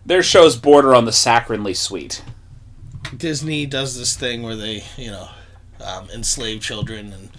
Their 0.05 0.21
shows 0.23 0.57
border 0.57 0.93
on 0.93 1.05
the 1.05 1.11
saccharinely 1.11 1.75
sweet. 1.75 2.23
Disney 3.15 3.65
does 3.65 3.97
this 3.97 4.15
thing 4.15 4.41
where 4.43 4.55
they, 4.55 4.83
you 4.97 5.11
know, 5.11 5.29
um, 5.83 6.09
enslave 6.13 6.61
children 6.61 7.13
and 7.13 7.29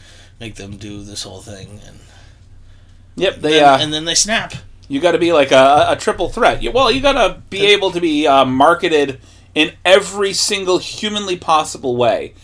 make 0.42 0.56
them 0.56 0.76
do 0.76 1.02
this 1.04 1.22
whole 1.22 1.40
thing, 1.40 1.80
and 1.86 1.98
Yep, 3.14 3.36
they. 3.36 3.50
then, 3.52 3.64
Uh, 3.64 3.78
and 3.80 3.92
then 3.92 4.04
they 4.04 4.14
snap. 4.16 4.54
You 4.88 4.98
got 5.00 5.12
to 5.12 5.18
be 5.18 5.32
like 5.32 5.52
a, 5.52 5.86
a 5.90 5.96
triple 5.96 6.28
threat. 6.28 6.62
You- 6.64 6.72
Well, 6.72 6.90
you 6.90 7.00
got 7.00 7.12
to 7.12 7.40
be 7.48 7.66
able 7.66 7.92
to 7.92 8.00
be 8.00 8.26
uh, 8.26 8.44
marketed 8.44 9.20
in 9.54 9.72
every 9.84 10.32
single 10.32 10.78
humanly 10.78 11.36
possible 11.36 11.96
way. 11.96 12.34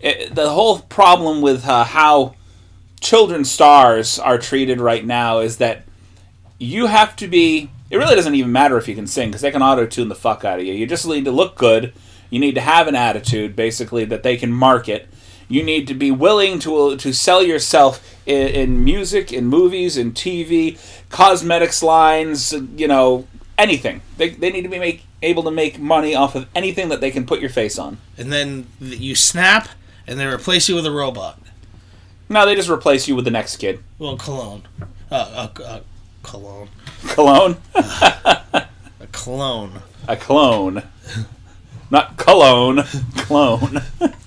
It, 0.00 0.32
the 0.34 0.50
whole 0.50 0.78
problem 0.78 1.40
with 1.40 1.66
uh, 1.66 1.82
how 1.84 2.36
children 3.00 3.44
stars 3.44 4.18
are 4.18 4.38
treated 4.38 4.80
right 4.80 5.04
now 5.04 5.40
is 5.40 5.56
that 5.56 5.82
you 6.58 6.86
have 6.86 7.16
to 7.16 7.26
be. 7.26 7.68
It 7.90 7.96
really 7.96 8.14
doesn't 8.14 8.36
even 8.36 8.52
matter 8.52 8.78
if 8.78 8.86
you 8.86 8.94
can 8.94 9.08
sing 9.08 9.30
because 9.30 9.40
they 9.42 9.50
can 9.50 9.62
auto 9.62 9.84
tune 9.86 10.08
the 10.08 10.14
fuck 10.14 10.44
out 10.44 10.60
of 10.60 10.64
you. 10.64 10.72
You 10.72 10.86
just 10.86 11.04
need 11.04 11.24
to 11.24 11.32
look 11.32 11.56
good. 11.56 11.92
You 12.30 12.38
need 12.38 12.54
to 12.54 12.60
have 12.60 12.86
an 12.86 12.94
attitude, 12.94 13.56
basically, 13.56 14.04
that 14.04 14.22
they 14.22 14.36
can 14.36 14.52
market. 14.52 15.08
You 15.50 15.62
need 15.64 15.86
to 15.88 15.94
be 15.94 16.10
willing 16.10 16.60
to 16.60 16.96
to 16.96 17.12
sell 17.12 17.42
yourself 17.42 18.00
in, 18.24 18.48
in 18.48 18.84
music, 18.84 19.32
in 19.32 19.46
movies, 19.46 19.96
in 19.96 20.12
TV, 20.12 20.78
cosmetics 21.10 21.82
lines, 21.82 22.54
you 22.76 22.86
know, 22.86 23.26
anything. 23.58 24.00
They, 24.16 24.30
they 24.30 24.50
need 24.50 24.62
to 24.62 24.68
be 24.68 24.78
make, 24.78 25.04
able 25.22 25.42
to 25.42 25.50
make 25.50 25.78
money 25.78 26.14
off 26.14 26.36
of 26.36 26.46
anything 26.54 26.88
that 26.90 27.00
they 27.00 27.10
can 27.10 27.26
put 27.26 27.40
your 27.40 27.50
face 27.50 27.78
on. 27.78 27.98
and 28.16 28.32
then 28.32 28.68
you 28.78 29.14
snap, 29.16 29.68
and 30.06 30.18
they 30.20 30.26
replace 30.26 30.68
you 30.68 30.76
with 30.76 30.86
a 30.86 30.90
robot. 30.92 31.38
No, 32.28 32.46
they 32.46 32.54
just 32.54 32.70
replace 32.70 33.08
you 33.08 33.16
with 33.16 33.24
the 33.24 33.32
next 33.32 33.56
kid. 33.56 33.82
Well, 33.98 34.16
cologne, 34.16 34.62
uh, 35.10 35.48
uh, 35.58 35.62
uh, 35.64 35.80
cologne, 36.22 36.68
Cologne? 37.08 37.56
a 37.74 38.68
clone. 39.10 39.82
A 40.06 40.16
clone. 40.16 40.82
Not 41.90 42.16
cologne, 42.16 42.84
clone. 43.16 43.82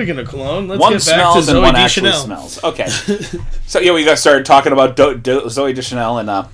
Speaking 0.00 0.18
of 0.18 0.28
cologne, 0.28 0.66
let's 0.66 0.80
one 0.80 0.92
get 0.94 1.04
back 1.04 1.04
to 1.04 1.14
smells 1.14 1.48
and 1.48 1.58
Zooey 1.58 1.62
one 1.62 1.76
actually 1.76 2.10
Deschanel. 2.10 2.48
smells. 2.48 2.64
Okay. 2.64 2.88
so 3.66 3.80
yeah, 3.80 3.92
we 3.92 4.02
got 4.02 4.18
started 4.18 4.46
talking 4.46 4.72
about 4.72 4.96
Do- 4.96 5.18
Do- 5.18 5.42
Zooey 5.42 5.74
Deschanel, 5.74 6.16
and 6.16 6.30
uh, 6.30 6.48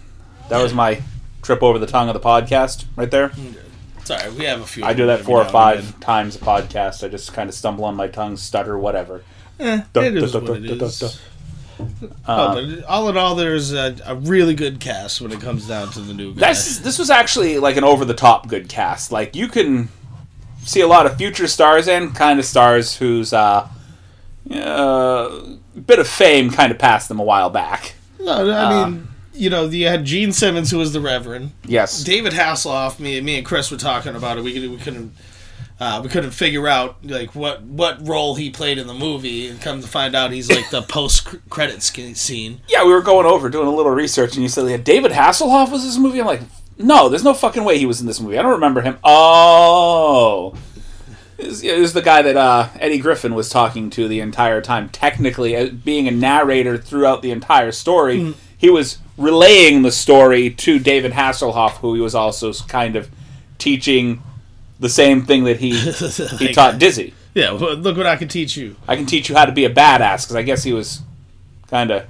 that 0.49 0.61
was 0.61 0.75
my 0.75 1.01
trip 1.43 1.63
over 1.63 1.79
the 1.79 1.87
tongue 1.87 2.09
of 2.09 2.15
the 2.15 2.21
podcast 2.21 2.87
right 2.97 3.09
there. 3.09 3.29
Mm, 3.29 3.55
Sorry, 4.03 4.31
we 4.33 4.47
have 4.47 4.63
a 4.63 4.67
few. 4.67 4.85
I 4.85 4.95
do 4.95 5.07
that 5.07 5.21
every 5.21 5.27
four 5.27 5.39
or 5.39 5.45
now 5.45 5.69
and 5.75 5.85
five 5.85 6.01
times 6.01 6.35
a 6.35 6.41
podcast. 6.41 7.05
I 7.05 7.09
just 7.09 7.33
kind 7.35 7.49
of 7.49 7.55
stumble 7.55 7.85
on 7.85 7.95
my 7.95 8.09
tongue, 8.09 8.37
stutter, 8.37 8.77
whatever. 8.77 9.23
Duh, 9.59 9.83
it 9.95 10.17
is 10.17 10.33
duh, 10.33 10.41
what 10.41 10.47
duh, 10.47 10.53
it 10.55 10.79
duh, 10.79 10.87
is. 10.87 11.21
Oh, 11.79 11.85
but 12.27 12.65
um, 12.65 12.85
all 12.89 13.09
in 13.11 13.17
all, 13.17 13.37
there's 13.37 13.73
a, 13.73 13.97
a 14.07 14.17
really 14.17 14.55
good 14.55 14.81
cast 14.81 15.21
when 15.21 15.31
it 15.31 15.41
comes 15.41 15.69
down 15.69 15.91
to 15.93 16.01
the 16.01 16.15
new 16.15 16.35
guy. 16.35 16.41
That's 16.41 16.79
this 16.79 16.99
was 16.99 17.11
actually 17.11 17.59
like 17.59 17.77
an 17.77 17.85
over 17.85 18.05
the 18.05 18.15
top 18.15 18.49
good 18.49 18.69
cast. 18.69 19.13
Like 19.13 19.37
you 19.37 19.47
can 19.47 19.89
see 20.67 20.81
a 20.81 20.87
lot 20.87 21.07
of 21.07 21.17
future 21.17 21.47
stars 21.47 21.89
and 21.89 22.15
kind 22.15 22.39
of 22.39 22.45
stars 22.45 22.97
whose 22.97 23.33
uh, 23.33 23.69
uh, 24.51 25.41
bit 25.87 25.99
of 25.99 26.09
fame 26.09 26.51
kind 26.51 26.73
of 26.73 26.79
passed 26.79 27.09
them 27.09 27.21
a 27.21 27.25
while 27.25 27.51
back. 27.51 27.95
no, 28.21 28.51
I 28.51 28.83
uh, 28.83 28.89
mean, 28.89 29.09
you 29.33 29.51
know, 29.51 29.67
you 29.67 29.87
had 29.87 30.05
Gene 30.05 30.33
Simmons, 30.33 30.71
who 30.71 30.79
was 30.79 30.93
the 30.93 31.01
Reverend. 31.01 31.53
Yes. 31.65 32.03
David 32.03 32.33
Hasselhoff. 32.33 32.99
Me, 32.99 33.21
me 33.21 33.39
and 33.39 33.47
Chris 33.47 33.71
were 33.71 33.77
talking 33.77 34.15
about 34.15 34.39
it. 34.39 34.45
We 34.45 34.53
could, 34.53 34.71
we 34.71 34.77
couldn't. 34.77 35.15
Uh, 35.79 36.01
we 36.03 36.09
couldn't 36.09 36.31
figure 36.31 36.67
out 36.67 36.97
like 37.05 37.35
what 37.35 37.61
what 37.63 38.09
role 38.09 38.35
he 38.35 38.49
played 38.49 38.79
in 38.79 38.87
the 38.87 38.95
movie, 38.95 39.47
and 39.47 39.61
come 39.61 39.83
to 39.83 39.87
find 39.87 40.17
out 40.17 40.33
he's 40.33 40.51
like 40.51 40.71
the 40.71 40.81
post 40.89 41.27
credit 41.51 41.83
scene. 41.83 42.63
Yeah, 42.67 42.85
we 42.85 42.95
were 42.95 43.03
going 43.03 43.27
over 43.27 43.51
doing 43.51 43.69
a 43.69 43.75
little 43.75 43.93
research, 43.93 44.33
and 44.35 44.43
you 44.43 44.49
said 44.49 44.71
yeah, 44.71 44.79
David 44.79 45.13
Hasselhoff 45.13 45.71
was 45.71 45.85
this 45.85 45.99
movie. 45.99 46.19
I'm 46.19 46.27
like, 46.27 46.41
no, 46.79 47.09
there's 47.09 47.25
no 47.25 47.35
fucking 47.35 47.65
way 47.65 47.79
he 47.79 47.87
was 47.87 48.01
in 48.01 48.07
this 48.07 48.21
movie. 48.21 48.39
I 48.39 48.43
don't 48.43 48.53
remember 48.53 48.81
him. 48.81 48.99
Oh, 49.03 50.55
it 51.39 51.79
was, 51.79 51.93
the 51.93 52.03
guy 52.03 52.23
that 52.23 52.37
uh, 52.37 52.69
Eddie 52.81 52.99
Griffin 52.99 53.35
was 53.35 53.49
talking 53.49 53.91
to 53.91 54.09
the 54.09 54.21
entire 54.21 54.61
time. 54.61 54.89
Technically, 54.89 55.57
uh, 55.57 55.69
being 55.69 56.09
a 56.09 56.11
narrator 56.11 56.79
throughout 56.79 57.23
the 57.23 57.31
entire 57.31 57.73
story, 57.73 58.35
he 58.57 58.71
was 58.71 58.99
relaying 59.19 59.83
the 59.83 59.93
story 59.93 60.51
to 60.51 60.79
David 60.79 61.13
Hasselhoff, 61.13 61.73
who 61.79 61.95
he 61.95 62.01
was 62.01 62.15
also 62.15 62.53
kind 62.53 62.97
of 62.97 63.11
teaching 63.59 64.23
the 64.79 64.89
same 64.89 65.25
thing 65.25 65.45
that 65.45 65.59
he 65.59 65.79
he 66.39 66.53
taught 66.53 66.79
Dizzy. 66.79 67.15
Yeah, 67.35 67.51
look 67.51 67.97
what 67.99 68.07
I 68.07 68.17
can 68.17 68.29
teach 68.29 68.57
you. 68.57 68.77
I 68.89 68.97
can 68.97 69.05
teach 69.05 69.29
you 69.29 69.35
how 69.35 69.45
to 69.45 69.53
be 69.53 69.67
a 69.67 69.71
badass 69.71 70.25
because 70.25 70.37
I 70.37 70.43
guess 70.43 70.63
he 70.63 70.73
was 70.73 71.03
kind 71.69 71.91
of. 71.91 72.07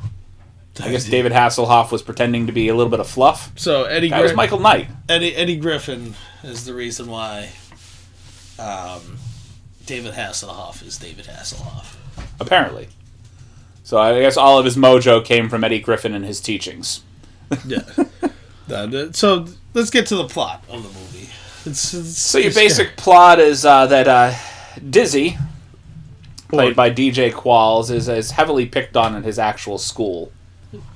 I 0.81 0.91
guess 0.91 1.05
David 1.05 1.33
Hasselhoff 1.33 1.91
was 1.91 2.03
pretending 2.03 2.47
to 2.47 2.53
be 2.53 2.69
a 2.69 2.75
little 2.75 2.91
bit 2.91 3.01
of 3.01 3.09
fluff. 3.09 3.51
So 3.57 3.85
Eddie 3.85 4.11
That 4.11 4.23
was 4.23 4.35
Michael 4.35 4.61
Knight. 4.61 4.89
Eddie 5.09 5.35
Eddie 5.35 5.57
Griffin 5.57 6.15
is 6.43 6.65
the 6.65 6.75
reason 6.75 7.09
why 7.09 7.51
um, 8.59 9.19
David 9.87 10.15
Hasselhoff 10.15 10.87
is 10.87 10.99
David 10.99 11.27
Hasselhoff. 11.27 11.97
apparently. 12.41 12.89
So 13.85 13.99
I 13.99 14.21
guess 14.21 14.37
all 14.37 14.59
of 14.59 14.65
his 14.65 14.77
mojo 14.77 15.25
came 15.25 15.49
from 15.49 15.63
Eddie 15.63 15.81
Griffin 15.81 16.15
and 16.15 16.25
his 16.25 16.41
teachings. 16.41 17.03
Yeah. 17.67 17.83
So 19.13 19.47
let's 19.75 19.91
get 19.91 20.07
to 20.07 20.17
the 20.17 20.27
plot 20.27 20.65
of 20.69 20.83
the 20.83 20.89
movie. 20.89 21.31
It's, 21.65 21.95
it's, 21.95 22.19
So 22.19 22.39
your 22.39 22.53
basic 22.53 22.97
plot 22.97 23.39
is 23.39 23.65
uh, 23.65 23.87
that 23.87 24.09
uh, 24.09 24.35
Dizzy, 24.91 25.39
played 26.49 26.75
by 26.75 26.91
DJ 26.91 27.33
Qualls, 27.33 27.93
is, 27.93 28.09
is 28.09 28.33
heavily 28.33 28.67
picked 28.67 28.97
on 28.97 29.15
in 29.15 29.23
his 29.23 29.39
actual 29.39 29.79
school. 29.79 30.33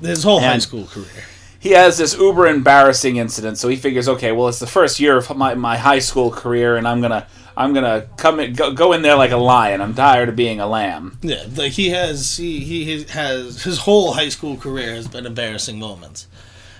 His 0.01 0.23
whole 0.23 0.41
high 0.41 0.59
school 0.59 0.87
career. 0.87 1.25
He 1.59 1.73
has 1.73 1.99
this 1.99 2.17
uber 2.17 2.47
embarrassing 2.47 3.17
incident, 3.17 3.59
so 3.59 3.69
he 3.69 3.77
figures, 3.77 4.09
okay, 4.09 4.33
well, 4.33 4.49
it's 4.49 4.61
the 4.61 4.67
first 4.67 4.99
year 4.99 5.19
of 5.19 5.37
my, 5.37 5.55
my 5.55 5.77
high 5.77 5.99
school 5.99 6.31
career, 6.31 6.79
and 6.79 6.89
I'm 6.89 7.03
gonna 7.03 7.27
I'm 7.57 7.75
gonna 7.75 8.09
come 8.17 8.41
in, 8.41 8.55
go, 8.55 8.73
go 8.73 8.95
in 8.95 9.03
there 9.03 9.17
like 9.17 9.33
a 9.33 9.37
lion. 9.37 9.83
I'm 9.83 9.93
tired 9.93 10.31
of 10.31 10.37
being 10.37 10.61
a 10.61 10.67
lamb. 10.67 11.19
Yeah, 11.21 11.45
like 11.55 11.73
he 11.73 11.91
has 11.91 12.39
he 12.39 12.61
he 12.61 13.05
has 13.05 13.63
his 13.65 13.81
whole 13.81 14.15
high 14.15 14.31
school 14.31 14.57
career 14.57 14.95
has 14.95 15.09
been 15.09 15.27
embarrassing 15.27 15.79
moments. 15.79 16.27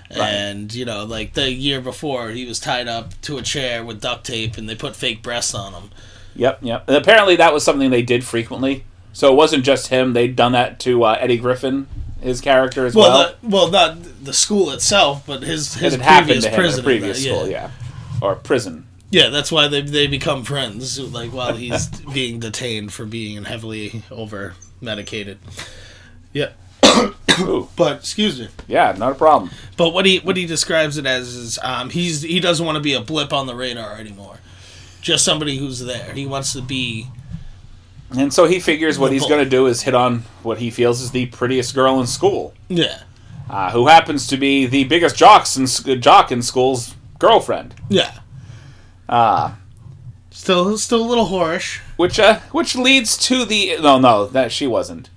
And 0.09 0.73
you 0.73 0.83
know, 0.85 1.05
like 1.05 1.33
the 1.33 1.51
year 1.51 1.79
before, 1.81 2.29
he 2.29 2.45
was 2.45 2.59
tied 2.59 2.87
up 2.87 3.19
to 3.21 3.37
a 3.37 3.41
chair 3.41 3.83
with 3.85 4.01
duct 4.01 4.25
tape, 4.25 4.57
and 4.57 4.67
they 4.67 4.75
put 4.75 4.95
fake 4.95 5.21
breasts 5.21 5.53
on 5.53 5.73
him. 5.73 5.89
Yep, 6.35 6.59
yep. 6.61 6.87
And 6.87 6.97
apparently 6.97 7.35
that 7.37 7.53
was 7.53 7.63
something 7.63 7.91
they 7.91 8.01
did 8.01 8.23
frequently. 8.23 8.83
So 9.13 9.31
it 9.31 9.35
wasn't 9.35 9.63
just 9.63 9.87
him; 9.87 10.13
they'd 10.13 10.35
done 10.35 10.53
that 10.53 10.79
to 10.81 11.03
uh, 11.03 11.17
Eddie 11.19 11.37
Griffin, 11.37 11.87
his 12.21 12.41
character 12.41 12.85
as 12.85 12.95
well. 12.95 13.09
Well, 13.09 13.35
the, 13.41 13.47
well, 13.47 13.71
not 13.71 14.23
the 14.23 14.33
school 14.33 14.71
itself, 14.71 15.25
but 15.25 15.43
his 15.43 15.73
his 15.75 15.95
happened 15.95 16.27
previous 16.27 16.43
to 16.43 16.49
him 16.49 16.53
in 16.53 16.59
prison. 16.59 16.83
previous 16.83 17.25
yeah. 17.25 17.33
school, 17.33 17.47
yeah, 17.49 17.71
or 18.21 18.35
prison. 18.35 18.87
Yeah, 19.09 19.29
that's 19.29 19.51
why 19.51 19.67
they 19.67 19.81
they 19.81 20.07
become 20.07 20.43
friends. 20.43 20.99
Like 20.99 21.31
while 21.31 21.55
he's 21.55 21.87
being 22.13 22.39
detained 22.39 22.93
for 22.93 23.05
being 23.05 23.43
heavily 23.43 24.03
over 24.11 24.53
medicated. 24.79 25.39
Yeah, 26.33 26.51
but 27.75 27.97
excuse 27.97 28.39
me. 28.39 28.47
yeah, 28.67 28.95
not 28.97 29.11
a 29.11 29.15
problem. 29.15 29.51
But 29.75 29.89
what 29.89 30.05
he 30.05 30.19
what 30.19 30.37
he 30.37 30.45
describes 30.45 30.97
it 30.97 31.05
as 31.05 31.35
is 31.35 31.59
um, 31.63 31.89
he's 31.89 32.21
he 32.21 32.39
doesn't 32.39 32.65
want 32.65 32.77
to 32.77 32.81
be 32.81 32.93
a 32.93 33.01
blip 33.01 33.33
on 33.33 33.47
the 33.47 33.55
radar 33.55 33.95
anymore. 33.95 34.37
Just 35.01 35.25
somebody 35.25 35.57
who's 35.57 35.79
there. 35.79 36.13
He 36.13 36.27
wants 36.27 36.53
to 36.53 36.61
be 36.61 37.07
And 38.17 38.33
so 38.33 38.45
he 38.45 38.59
figures 38.59 38.99
what 38.99 39.11
he's 39.11 39.25
going 39.29 39.43
to 39.43 39.49
do 39.49 39.67
is 39.67 39.83
hit 39.83 39.95
on 39.95 40.23
what 40.43 40.57
he 40.57 40.69
feels 40.69 41.01
is 41.01 41.11
the 41.11 41.27
prettiest 41.27 41.73
girl 41.75 41.99
in 41.99 42.07
school, 42.07 42.53
yeah 42.67 42.99
uh, 43.49 43.71
who 43.71 43.87
happens 43.87 44.27
to 44.27 44.37
be 44.37 44.65
the 44.65 44.83
biggest 44.85 45.15
jocks 45.17 45.57
in, 45.57 45.65
jock 46.01 46.31
in 46.31 46.41
school's 46.41 46.95
girlfriend. 47.19 47.75
yeah. 47.89 48.19
Uh, 49.09 49.53
Still 50.33 50.77
still 50.77 51.01
a 51.05 51.07
little 51.07 51.25
whorish. 51.27 51.79
which 51.97 52.17
uh, 52.17 52.39
which 52.51 52.75
leads 52.77 53.17
to 53.17 53.43
the 53.45 53.75
no 53.81 53.99
no 53.99 54.25
that 54.27 54.51
she 54.51 54.65
wasn't. 54.65 55.09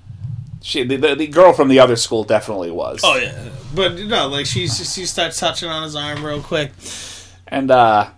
She 0.60 0.82
the, 0.82 0.96
the, 0.96 1.14
the 1.14 1.26
girl 1.28 1.52
from 1.52 1.68
the 1.68 1.78
other 1.78 1.94
school 1.94 2.24
definitely 2.24 2.72
was. 2.72 3.00
Oh 3.04 3.16
yeah, 3.16 3.48
but 3.74 3.96
you 3.96 4.06
no, 4.08 4.26
like 4.26 4.46
she 4.46 4.66
she 4.66 5.06
starts 5.06 5.38
touching 5.38 5.68
on 5.68 5.84
his 5.84 5.94
arm 5.94 6.24
real 6.26 6.42
quick. 6.42 6.72
and 7.46 7.70
uh, 7.70 8.10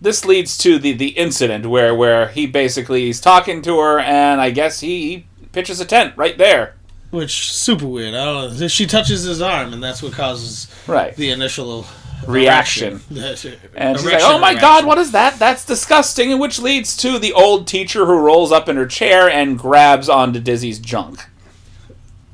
this 0.00 0.24
leads 0.24 0.56
to 0.58 0.78
the 0.78 0.92
the 0.92 1.08
incident 1.10 1.66
where 1.66 1.94
where 1.94 2.28
he 2.28 2.46
basically 2.46 3.06
he's 3.06 3.20
talking 3.20 3.62
to 3.62 3.78
her, 3.78 3.98
and 3.98 4.40
I 4.40 4.50
guess 4.50 4.80
he 4.80 5.26
pitches 5.52 5.80
a 5.80 5.84
tent 5.84 6.14
right 6.16 6.36
there. 6.38 6.74
Which 7.10 7.52
super 7.52 7.86
weird. 7.86 8.14
I 8.14 8.24
don't 8.24 8.60
know. 8.60 8.68
She 8.68 8.86
touches 8.86 9.22
his 9.22 9.40
arm, 9.40 9.72
and 9.72 9.82
that's 9.82 10.02
what 10.02 10.12
causes 10.12 10.68
Right. 10.86 11.16
the 11.16 11.30
initial 11.30 11.86
Reaction. 12.26 13.00
erection. 13.10 13.56
And 13.74 13.96
she's 13.96 14.04
like, 14.06 14.20
"Oh, 14.20 14.34
oh 14.34 14.38
my 14.38 14.50
reaction. 14.50 14.60
God, 14.60 14.84
what 14.86 14.98
is 14.98 15.12
that? 15.12 15.38
That's 15.38 15.64
disgusting!" 15.64 16.30
And 16.32 16.40
which 16.40 16.58
leads 16.58 16.96
to 16.98 17.18
the 17.18 17.32
old 17.32 17.66
teacher 17.66 18.04
who 18.06 18.18
rolls 18.18 18.52
up 18.52 18.68
in 18.68 18.76
her 18.76 18.86
chair 18.86 19.30
and 19.30 19.58
grabs 19.58 20.08
onto 20.08 20.38
Dizzy's 20.40 20.78
junk. 20.78 21.24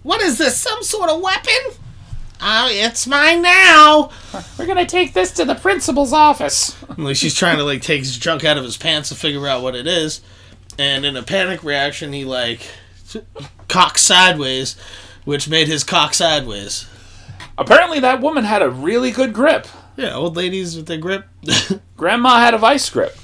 What 0.03 0.20
is 0.22 0.38
this? 0.38 0.57
Some 0.57 0.83
sort 0.83 1.11
of 1.11 1.20
weapon? 1.20 1.55
Oh, 2.46 2.68
it's 2.70 3.07
mine 3.07 3.40
now. 3.40 4.11
We're 4.59 4.66
gonna 4.66 4.85
take 4.85 5.14
this 5.14 5.33
to 5.33 5.46
the 5.46 5.54
principal's 5.54 6.12
office. 6.12 6.76
Like 6.98 7.16
she's 7.16 7.35
trying 7.35 7.57
to 7.57 7.64
like 7.64 7.80
take 7.80 8.00
his 8.00 8.18
junk 8.18 8.44
out 8.44 8.59
of 8.59 8.64
his 8.64 8.76
pants 8.76 9.09
to 9.09 9.14
figure 9.14 9.48
out 9.48 9.62
what 9.62 9.74
it 9.74 9.87
is, 9.87 10.20
and 10.78 11.07
in 11.07 11.16
a 11.16 11.22
panic 11.22 11.64
reaction, 11.64 12.12
he 12.12 12.26
like 12.26 12.61
cocks 13.68 14.02
sideways, 14.02 14.76
which 15.24 15.48
made 15.48 15.68
his 15.68 15.85
cock 15.85 16.12
sideways. 16.12 16.87
Apparently, 17.57 17.98
that 18.00 18.20
woman 18.20 18.44
had 18.44 18.61
a 18.61 18.68
really 18.68 19.11
good 19.11 19.33
grip. 19.33 19.66
Yeah, 19.96 20.14
old 20.14 20.37
ladies 20.37 20.76
with 20.76 20.87
their 20.87 20.98
grip. 20.98 21.26
Grandma 21.96 22.40
had 22.40 22.52
a 22.52 22.59
vice 22.59 22.90
grip. 22.90 23.16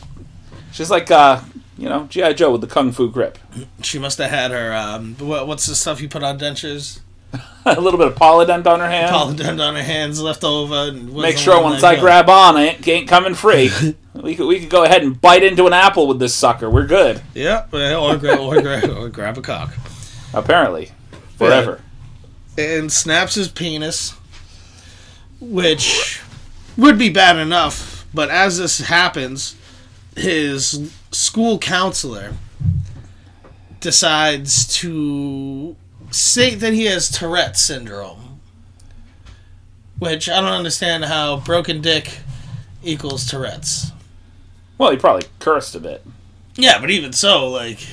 She's 0.72 0.90
like, 0.90 1.10
uh, 1.10 1.42
you 1.76 1.90
know, 1.90 2.06
GI 2.06 2.34
Joe 2.34 2.52
with 2.52 2.62
the 2.62 2.66
kung 2.68 2.90
fu 2.90 3.10
grip. 3.10 3.36
she 3.82 3.98
must 3.98 4.16
have 4.16 4.30
had 4.30 4.50
her. 4.50 4.72
Um, 4.72 5.16
what, 5.16 5.46
what's 5.46 5.66
the 5.66 5.74
stuff 5.74 6.00
you 6.00 6.08
put 6.08 6.22
on 6.22 6.38
dentures? 6.38 7.00
a 7.64 7.80
little 7.80 7.98
bit 7.98 8.08
of 8.08 8.14
Polident 8.14 8.66
on 8.66 8.80
her 8.80 8.88
hand. 8.88 9.10
Polident 9.14 9.60
on 9.60 9.76
her 9.76 9.82
hands 9.82 10.20
left 10.20 10.44
over. 10.44 10.74
And 10.88 11.12
Make 11.14 11.38
sure 11.38 11.62
once 11.62 11.82
I 11.82 11.94
go. 11.96 12.00
grab 12.02 12.28
on, 12.28 12.56
it 12.56 12.86
ain't- 12.86 13.08
coming 13.08 13.34
free. 13.34 13.70
we 14.14 14.34
could 14.34 14.46
we 14.46 14.60
could 14.60 14.70
go 14.70 14.84
ahead 14.84 15.02
and 15.02 15.20
bite 15.20 15.42
into 15.44 15.66
an 15.66 15.72
apple 15.72 16.06
with 16.06 16.18
this 16.18 16.34
sucker. 16.34 16.68
We're 16.68 16.86
good. 16.86 17.22
Yeah, 17.34 17.66
or 17.72 18.16
grab 18.16 18.40
or, 18.40 18.60
grab 18.60 18.90
or 18.90 19.08
grab 19.08 19.38
a 19.38 19.42
cock. 19.42 19.74
Apparently, 20.34 20.90
forever. 21.36 21.80
and 22.58 22.90
snaps 22.90 23.34
his 23.34 23.48
penis, 23.48 24.14
which 25.40 26.20
would 26.76 26.98
be 26.98 27.10
bad 27.10 27.36
enough. 27.36 28.06
But 28.12 28.30
as 28.30 28.58
this 28.58 28.78
happens, 28.78 29.54
his 30.16 30.92
school 31.12 31.58
counselor 31.58 32.34
decides 33.80 34.66
to 34.78 35.76
say 36.10 36.54
that 36.54 36.72
he 36.72 36.84
has 36.86 37.10
Tourette's 37.10 37.60
syndrome, 37.60 38.40
which 39.98 40.28
I 40.28 40.40
don't 40.40 40.50
understand 40.52 41.04
how 41.04 41.38
broken 41.40 41.80
dick 41.80 42.18
equals 42.82 43.26
Tourette's. 43.26 43.92
Well, 44.78 44.90
he 44.90 44.96
probably 44.96 45.28
cursed 45.38 45.74
a 45.74 45.80
bit. 45.80 46.04
Yeah, 46.56 46.80
but 46.80 46.90
even 46.90 47.12
so, 47.12 47.48
like, 47.48 47.86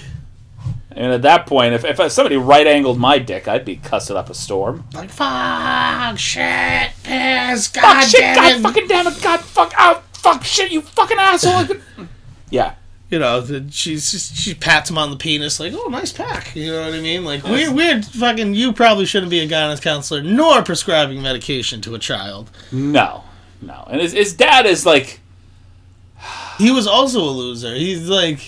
And 0.92 1.12
at 1.14 1.22
that 1.24 1.46
point, 1.46 1.74
if, 1.74 1.84
if 1.86 2.12
somebody 2.12 2.38
right 2.38 2.66
angled 2.66 2.98
my 2.98 3.20
dick, 3.20 3.48
I'd 3.48 3.66
be 3.66 3.76
cussing 3.76 4.16
up 4.18 4.30
a 4.30 4.34
storm. 4.34 4.86
like 4.94 5.10
fuck, 5.10 6.18
shit, 6.18 6.92
piss, 7.04 7.68
Fuck 7.68 7.84
god 7.84 8.04
shit! 8.08 8.20
damn 8.22 8.36
God 8.36 8.56
it. 8.56 8.62
fucking 8.62 8.88
damn 8.88 9.08
it! 9.08 9.22
God 9.22 9.42
fuck 9.42 9.74
out! 9.78 10.04
Fuck 10.18 10.44
shit! 10.44 10.72
You 10.72 10.82
fucking 10.82 11.18
asshole! 11.20 11.66
yeah, 12.50 12.76
you 13.10 13.20
know, 13.20 13.46
she's 13.70 14.12
just, 14.12 14.36
she 14.36 14.54
pats 14.54 14.90
him 14.90 14.98
on 14.98 15.12
the 15.12 15.18
penis, 15.18 15.60
like, 15.60 15.74
"Oh, 15.76 15.88
nice 15.90 16.12
pack." 16.12 16.56
You 16.56 16.72
know 16.72 16.82
what 16.86 16.94
I 16.94 17.00
mean? 17.02 17.24
Like, 17.24 17.44
weird, 17.44 17.74
weird, 17.74 18.06
fucking. 18.06 18.54
You 18.54 18.74
probably 18.74 19.06
shouldn't 19.06 19.30
be 19.30 19.40
a 19.40 19.48
guidance 19.48 19.80
counselor 19.80 20.22
nor 20.24 20.62
prescribing 20.64 21.22
medication 21.22 21.80
to 21.82 21.96
a 21.96 22.00
child. 22.00 22.50
no, 22.72 23.24
no. 23.62 23.88
And 23.90 24.02
his, 24.02 24.12
his 24.14 24.34
dad 24.34 24.66
is 24.66 24.86
like, 24.86 25.20
He 26.58 26.72
was 26.72 26.86
also 26.88 27.20
a 27.22 27.30
loser. 27.32 27.74
He's 27.76 28.10
like 28.10 28.40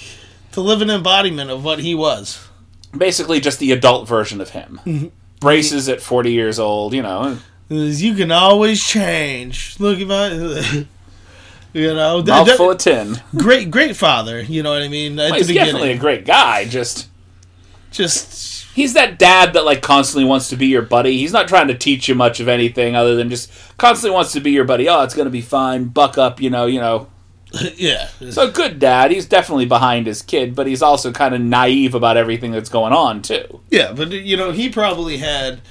the 0.51 0.61
living 0.61 0.89
embodiment 0.89 1.49
of 1.51 1.63
what 1.63 1.79
he 1.79 1.95
was. 1.95 2.45
basically 2.97 3.39
just 3.39 3.59
the 3.59 3.71
adult 3.71 4.07
version 4.07 4.41
of 4.41 4.49
him. 4.49 4.79
Mm-hmm. 4.85 5.07
Braces 5.39 5.87
at 5.87 6.01
forty 6.01 6.31
years 6.33 6.59
old, 6.59 6.93
you 6.93 7.01
know. 7.01 7.37
You 7.69 8.15
can 8.15 8.31
always 8.31 8.83
change. 8.85 9.79
Look 9.79 9.99
at 9.99 10.07
my, 10.07 10.85
you 11.73 11.93
know, 11.93 12.21
that- 12.23 12.47
Mouthful 12.47 12.67
that- 12.69 12.87
of 12.87 13.15
tin. 13.15 13.21
great, 13.35 13.69
great 13.71 13.95
father. 13.95 14.41
You 14.41 14.63
know 14.63 14.71
what 14.71 14.81
I 14.81 14.87
mean? 14.87 15.15
Well, 15.15 15.33
he's 15.33 15.47
beginning, 15.47 15.67
definitely 15.73 15.91
a 15.93 15.97
great 15.97 16.25
guy. 16.25 16.65
Just 16.65 17.07
just 17.91 18.49
He's 18.75 18.93
that 18.93 19.19
dad 19.19 19.53
that 19.53 19.65
like 19.65 19.81
constantly 19.81 20.23
wants 20.23 20.47
to 20.49 20.55
be 20.55 20.67
your 20.67 20.83
buddy. 20.83 21.17
He's 21.17 21.33
not 21.33 21.47
trying 21.47 21.67
to 21.67 21.77
teach 21.77 22.07
you 22.07 22.15
much 22.15 22.39
of 22.39 22.47
anything 22.47 22.95
other 22.95 23.15
than 23.15 23.29
just 23.29 23.51
constantly 23.77 24.13
wants 24.13 24.31
to 24.33 24.39
be 24.39 24.51
your 24.51 24.63
buddy. 24.63 24.87
Oh, 24.87 25.01
it's 25.01 25.13
gonna 25.13 25.29
be 25.29 25.41
fine. 25.41 25.85
Buck 25.85 26.17
up, 26.17 26.39
you 26.39 26.49
know, 26.49 26.65
you 26.65 26.79
know. 26.79 27.07
yeah. 27.75 28.07
So 28.29 28.49
good 28.51 28.79
dad. 28.79 29.11
He's 29.11 29.25
definitely 29.25 29.65
behind 29.65 30.05
his 30.05 30.21
kid, 30.21 30.55
but 30.55 30.67
he's 30.67 30.81
also 30.83 31.11
kind 31.11 31.33
of 31.33 31.41
naive 31.41 31.95
about 31.95 32.15
everything 32.15 32.51
that's 32.51 32.69
going 32.69 32.93
on 32.93 33.21
too. 33.23 33.59
Yeah, 33.71 33.91
but 33.91 34.11
you 34.11 34.37
know, 34.37 34.51
he 34.51 34.69
probably 34.69 35.17
had 35.17 35.61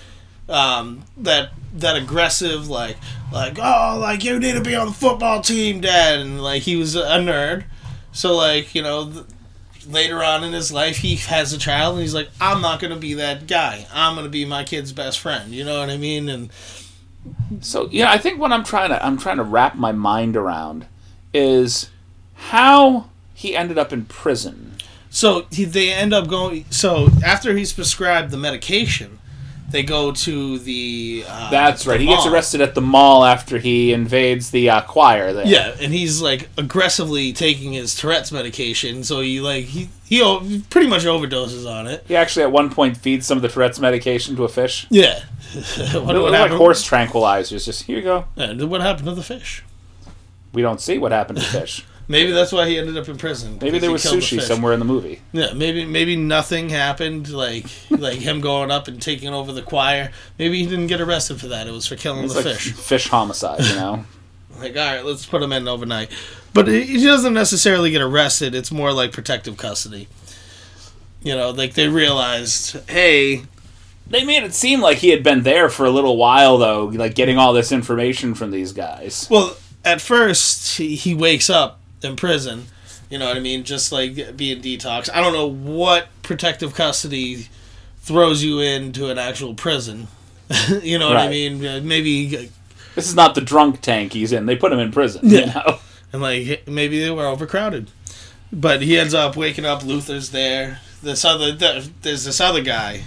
um, 0.48 1.04
that 1.18 1.50
that 1.74 1.96
aggressive 1.96 2.68
like 2.68 2.96
like 3.33 3.59
oh 3.59 3.98
like 4.00 4.24
you 4.24 4.38
need 4.38 4.54
to 4.54 4.62
be 4.62 4.74
on 4.74 4.87
the 4.88 4.92
football 4.92 5.40
team, 5.42 5.81
dad, 5.81 6.20
and 6.20 6.42
like 6.42 6.62
he 6.62 6.76
was 6.76 6.96
a 6.96 7.02
nerd. 7.18 7.64
So 8.12 8.35
like 8.37 8.74
you 8.74 8.83
know, 8.83 9.11
th- 9.11 9.24
later 9.87 10.22
on 10.22 10.44
in 10.44 10.52
his 10.52 10.72
life, 10.72 10.98
he 10.98 11.16
has 11.16 11.52
a 11.52 11.59
child, 11.59 11.94
and 11.94 12.02
he's 12.02 12.14
like, 12.14 12.28
I'm 12.40 12.61
not 12.61 12.81
gonna 12.81 12.96
be 12.96 13.14
that 13.14 13.46
guy. 13.46 13.87
I'm 13.92 14.14
gonna 14.16 14.28
be 14.28 14.44
my 14.44 14.64
kid's 14.64 14.92
best 14.92 15.20
friend. 15.20 15.52
You 15.52 15.64
know 15.64 15.78
what 15.81 15.90
I 15.90 15.96
mean? 15.96 16.28
And 16.28 16.50
So 17.61 17.88
yeah, 17.90 18.11
I 18.11 18.18
think 18.18 18.38
what 18.40 18.52
I'm 18.52 18.64
trying 18.64 18.90
to 18.90 19.04
I'm 19.04 19.18
trying 19.18 19.37
to 19.37 19.42
wrap 19.44 19.76
my 19.76 19.92
mind 19.92 20.37
around 20.37 20.87
is 21.35 21.90
how 22.35 23.11
he 23.35 23.54
ended 23.57 23.78
up 23.78 23.92
in 23.92 24.04
prison. 24.07 24.74
So 25.11 25.46
he, 25.50 25.64
they 25.64 25.90
end 25.92 26.12
up 26.12 26.28
going. 26.28 26.64
So 26.70 27.09
after 27.24 27.57
he's 27.57 27.72
prescribed 27.72 28.31
the 28.31 28.37
medication, 28.37 29.18
they 29.70 29.83
go 29.83 30.12
to 30.12 30.59
the. 30.59 31.24
Uh, 31.28 31.50
That's 31.50 31.87
right. 31.87 31.98
the 31.98 32.04
He 32.04 32.07
gets 32.11 32.24
mall. 32.24 32.35
arrested 32.35 32.61
at 32.62 32.74
the 32.74 32.81
mall 32.81 33.24
after 33.24 33.59
he 33.59 33.92
invades 33.92 34.50
the 34.50 34.70
uh, 34.70 34.81
choir 34.83 35.33
there. 35.33 35.46
Yeah, 35.46 35.74
and 35.81 35.92
he's 35.92 36.22
like 36.22 36.48
aggressively 36.57 37.33
taking 37.33 37.72
his 37.74 37.94
Tourette's 37.94 38.33
medication. 38.33 39.04
So 39.04 39.20
he 39.20 39.40
like 39.40 39.64
he 39.66 39.90
he, 40.07 40.22
o- 40.22 40.40
pretty 40.70 40.87
much 40.88 41.04
overdoses 41.04 41.70
on 41.70 41.87
it. 41.87 42.04
He 42.09 42.16
actually 42.16 42.44
at 42.44 42.52
one 42.52 42.70
point 42.70 42.96
feeds 42.96 43.26
some 43.26 43.37
of 43.37 43.42
the 43.42 43.48
Tourette's 43.48 43.78
medication 43.78 44.37
to 44.37 44.44
a 44.44 44.48
fish. 44.48 44.87
Yeah. 44.90 45.20
what, 45.54 45.76
They're 45.92 46.02
what 46.02 46.33
like 46.33 46.50
horse 46.50 46.88
tranquilizers. 46.88 47.64
Just 47.66 47.83
here 47.85 47.96
you 47.98 48.02
go. 48.02 48.24
Yeah, 48.37 48.54
what 48.64 48.81
happened 48.81 49.07
to 49.09 49.14
the 49.14 49.22
fish? 49.22 49.62
We 50.54 50.62
don't 50.62 50.81
see 50.81 50.96
what 50.98 51.12
happened 51.12 51.38
to 51.40 51.44
the 51.44 51.61
fish. 51.61 51.85
Maybe 52.11 52.33
that's 52.33 52.53
why 52.53 52.66
he 52.66 52.79
ended 52.79 52.97
up 52.97 53.07
in 53.09 53.18
prison. 53.18 53.59
Maybe 53.61 53.79
there 53.79 53.90
was 53.92 54.03
killed 54.03 54.16
the 54.16 54.21
sushi 54.21 54.40
somewhere 54.40 54.73
in 54.73 54.79
the 54.79 54.87
movie. 54.87 55.21
Yeah, 55.33 55.53
maybe 55.53 55.85
maybe 55.85 56.16
nothing 56.16 56.71
happened. 56.71 57.29
Like 57.29 57.66
like 57.90 58.18
him 58.18 58.40
going 58.40 58.71
up 58.71 58.88
and 58.88 59.01
taking 59.01 59.35
over 59.35 59.53
the 59.53 59.61
choir. 59.62 60.11
Maybe 60.38 60.59
he 60.62 60.66
didn't 60.66 60.87
get 60.87 61.03
arrested 61.03 61.38
for 61.38 61.49
that. 61.49 61.66
It 61.66 61.73
was 61.73 61.87
for 61.87 61.97
killing 61.97 62.25
It's 62.25 62.35
the 62.35 62.42
like 62.42 62.57
fish. 62.57 62.73
fish 62.73 63.09
homicide, 63.09 63.61
you 63.64 63.75
know. 63.75 64.05
Like, 64.59 64.77
all 64.77 64.92
right, 64.92 65.05
let's 65.05 65.25
put 65.25 65.40
him 65.40 65.53
in 65.53 65.68
overnight. 65.68 66.11
But 66.53 66.66
he 66.66 66.83
he 66.83 67.05
doesn't 67.05 67.33
necessarily 67.35 67.92
get 67.92 68.03
arrested. 68.03 68.57
It's 68.57 68.73
more 68.73 68.92
like 68.92 69.12
protective 69.12 69.57
custody. 69.57 70.09
You 71.23 71.37
know, 71.37 71.51
like 71.51 71.75
they 71.75 71.87
realized, 71.87 72.90
hey, 72.90 73.42
they 74.09 74.25
made 74.25 74.42
it 74.42 74.55
seem 74.55 74.81
like 74.81 74.99
he 74.99 75.11
had 75.11 75.23
been 75.23 75.44
there 75.44 75.68
for 75.68 75.87
a 75.87 75.90
little 75.90 76.16
while 76.16 76.59
though, 76.59 76.87
like 76.87 77.14
getting 77.14 77.38
all 77.38 77.53
this 77.53 77.71
information 77.71 78.35
from 78.35 78.51
these 78.51 78.73
guys. 78.73 79.29
well, 79.31 79.57
at 79.85 80.01
first 80.01 80.77
he, 80.79 80.97
he 80.97 81.14
wakes 81.14 81.49
up 81.49 81.78
in 82.02 82.16
prison. 82.16 82.66
You 83.11 83.18
know 83.18 83.26
what 83.26 83.37
I 83.37 83.40
mean? 83.40 83.64
Just 83.64 83.90
like 83.90 84.37
being 84.37 84.61
detox. 84.61 85.08
I 85.12 85.20
don't 85.20 85.32
know 85.32 85.46
what 85.48 86.08
protective 86.22 86.74
custody 86.74 87.48
throws 88.02 88.42
you 88.42 88.61
into 88.61 89.08
an 89.08 89.18
actual 89.18 89.54
prison. 89.54 90.08
you 90.82 90.98
know 90.98 91.08
what 91.08 91.16
I 91.16 91.28
mean? 91.28 91.64
Uh, 91.64 91.80
Maybe 91.82 92.50
This 92.94 93.08
is 93.08 93.14
not 93.14 93.34
the 93.34 93.40
drunk 93.40 93.80
tank 93.80 94.12
he's 94.12 94.32
in. 94.32 94.46
They 94.46 94.56
put 94.56 94.72
him 94.72 94.78
in 94.78 94.92
prison. 94.92 95.22
Yeah. 95.24 95.40
You 95.40 95.46
know? 95.46 95.78
and 96.12 96.22
like 96.22 96.66
maybe 96.66 97.00
they 97.00 97.11
were 97.11 97.26
overcrowded. 97.26 97.90
But 98.52 98.82
he 98.82 98.98
ends 98.98 99.14
up 99.14 99.37
waking 99.37 99.66
up. 99.66 99.84
Luther's 99.84 100.30
there. 100.30 100.80
This 101.02 101.24
other 101.24 101.54
th- 101.54 101.90
there's 102.02 102.24
this 102.24 102.40
other 102.40 102.62
guy 102.62 103.04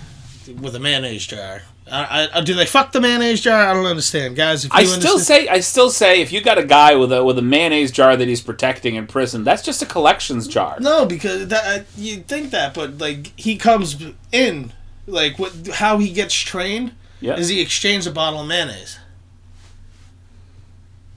with 0.60 0.76
a 0.76 0.80
mayonnaise 0.80 1.26
jar. 1.26 1.64
I, 1.90 2.30
I, 2.34 2.42
do 2.42 2.54
they 2.54 2.66
fuck 2.66 2.92
the 2.92 3.02
mayonnaise 3.02 3.42
jar? 3.42 3.68
I 3.68 3.74
don't 3.74 3.86
understand, 3.86 4.36
guys. 4.36 4.64
If 4.66 4.72
you 4.72 4.80
I 4.80 4.84
still 4.84 5.14
understand- 5.14 5.22
say 5.22 5.48
I 5.48 5.60
still 5.60 5.90
say 5.90 6.22
if 6.22 6.32
you 6.32 6.40
got 6.42 6.58
a 6.58 6.64
guy 6.66 6.96
with 6.96 7.12
a 7.12 7.24
with 7.24 7.38
a 7.38 7.42
mayonnaise 7.42 7.92
jar 7.92 8.16
that 8.16 8.28
he's 8.28 8.40
protecting 8.42 8.96
in 8.96 9.08
prison, 9.08 9.44
that's 9.44 9.62
just 9.62 9.82
a 9.82 9.86
collections 9.86 10.48
jar. 10.48 10.78
no, 10.80 11.06
because 11.06 11.48
that 11.48 11.82
uh, 11.82 11.84
you 11.98 12.18
think 12.18 12.52
that, 12.52 12.74
but 12.74 12.98
like 13.00 13.34
he 13.38 13.58
comes 13.58 13.98
in, 14.32 14.72
like 15.08 15.38
what 15.40 15.54
how 15.74 15.98
he 15.98 16.12
gets 16.14 16.34
trained 16.36 16.94
Yeah. 17.20 17.36
is 17.36 17.50
he 17.50 17.60
exchanges 17.60 18.08
a 18.08 18.12
bottle 18.12 18.42
of 18.42 18.48
mayonnaise. 18.48 18.98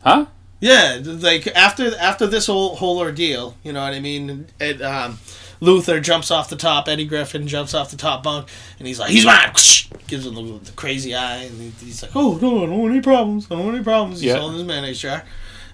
Huh? 0.03 0.27
Yeah, 0.61 1.01
like 1.05 1.47
after 1.49 1.95
after 1.99 2.27
this 2.27 2.47
whole 2.47 2.77
whole 2.77 2.99
ordeal, 2.99 3.57
you 3.63 3.73
know 3.73 3.83
what 3.83 3.93
I 3.93 4.01
mean. 4.01 4.47
It, 4.59 4.81
um, 4.83 5.19
Luther 5.61 6.01
jumps 6.01 6.31
off 6.31 6.49
the 6.49 6.57
top. 6.57 6.89
Eddie 6.89 7.07
Griffin 7.07 7.47
jumps 7.49 7.75
off 7.75 7.91
the 7.91 7.97
top 7.97 8.23
bunk, 8.23 8.49
and 8.79 8.87
he's 8.89 8.99
like, 8.99 9.11
"He's 9.11 9.25
mine!" 9.25 9.53
Gives 10.07 10.27
him 10.27 10.35
the, 10.35 10.59
the 10.65 10.73
crazy 10.73 11.15
eye, 11.15 11.45
and 11.45 11.73
he's 11.81 12.03
like, 12.03 12.15
"Oh 12.15 12.39
no, 12.41 12.65
I 12.65 12.67
don't 12.67 12.79
want 12.79 12.93
any 12.93 13.01
problems. 13.03 13.47
I 13.51 13.55
don't 13.55 13.65
want 13.65 13.77
any 13.77 13.85
problems." 13.85 14.21
He's 14.21 14.31
Yeah. 14.33 14.39
holding 14.39 14.59
his 14.59 14.67
mayonnaise 14.67 15.01
jar, 15.01 15.25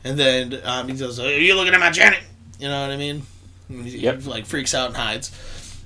and 0.04 0.18
then 0.18 0.60
um, 0.64 0.88
he 0.88 0.94
goes, 0.94 1.18
"Are 1.18 1.28
you 1.38 1.54
looking 1.54 1.74
at 1.74 1.80
my 1.80 1.90
Janet?" 1.90 2.20
You 2.58 2.68
know 2.68 2.80
what 2.82 2.90
I 2.90 2.96
mean? 2.96 3.22
And 3.68 3.86
he, 3.86 3.98
Yep. 3.98 4.26
like 4.26 4.46
freaks 4.46 4.74
out 4.74 4.88
and 4.88 4.96
hides. 4.96 5.30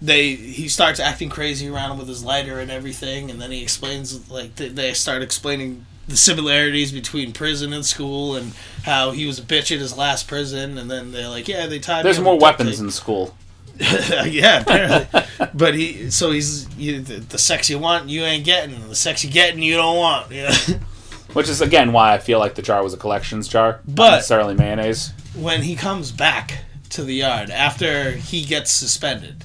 They 0.03 0.35
he 0.35 0.69
starts 0.69 0.99
acting 1.01 1.31
crazy 1.31 1.69
around 1.69 1.93
him 1.93 1.99
with 1.99 2.09
his 2.09 2.25
lighter 2.25 2.59
and 2.59 2.71
everything, 2.71 3.31
and 3.31 3.41
then 3.41 3.51
he 3.53 3.63
explains 3.63 4.29
like 4.31 4.57
they, 4.57 4.69
they 4.69 4.93
start 4.93 5.23
explaining 5.23 5.87
the 6.07 6.17
similarities 6.19 6.93
between 6.93 7.33
prison 7.33 7.73
and 7.73 7.87
school 7.87 8.35
and 8.37 8.53
how 8.83 9.13
he 9.13 9.25
was 9.27 9.39
a 9.39 9.43
bitch 9.43 9.73
at 9.73 9.79
his 9.81 9.97
last 9.97 10.29
prison, 10.29 10.77
and 10.77 10.91
then 10.91 11.13
they're 11.13 11.29
like, 11.31 11.49
yeah, 11.49 11.65
they 11.67 11.79
tied. 11.79 12.05
There's 12.05 12.21
more 12.21 12.39
weapons 12.39 12.79
in 12.81 12.91
school. 12.91 13.35
yeah, 14.27 14.61
apparently. 14.61 15.23
but 15.55 15.75
he, 15.75 16.11
so 16.11 16.31
he's 16.31 16.69
you, 16.77 17.01
the, 17.01 17.15
the 17.21 17.39
sex 17.39 17.69
you 17.69 17.79
want, 17.79 18.09
you 18.09 18.23
ain't 18.23 18.45
getting. 18.45 18.89
The 18.89 18.95
sex 18.95 19.25
you 19.25 19.31
getting, 19.31 19.63
you 19.63 19.77
don't 19.77 19.97
want. 19.97 20.31
Yeah. 20.31 20.55
Which 21.33 21.49
is 21.49 21.61
again 21.61 21.93
why 21.93 22.13
I 22.15 22.19
feel 22.19 22.39
like 22.39 22.55
the 22.55 22.63
jar 22.63 22.83
was 22.83 22.95
a 22.95 22.97
collections 22.97 23.49
jar, 23.49 23.81
not 23.87 23.95
But- 23.97 24.11
necessarily 24.17 24.55
mayonnaise. 24.55 25.13
when 25.35 25.63
he 25.63 25.75
comes 25.75 26.13
back 26.13 26.59
to 26.91 27.03
the 27.03 27.15
yard 27.15 27.51
after 27.51 28.13
he 28.13 28.45
gets 28.45 28.71
suspended, 28.71 29.43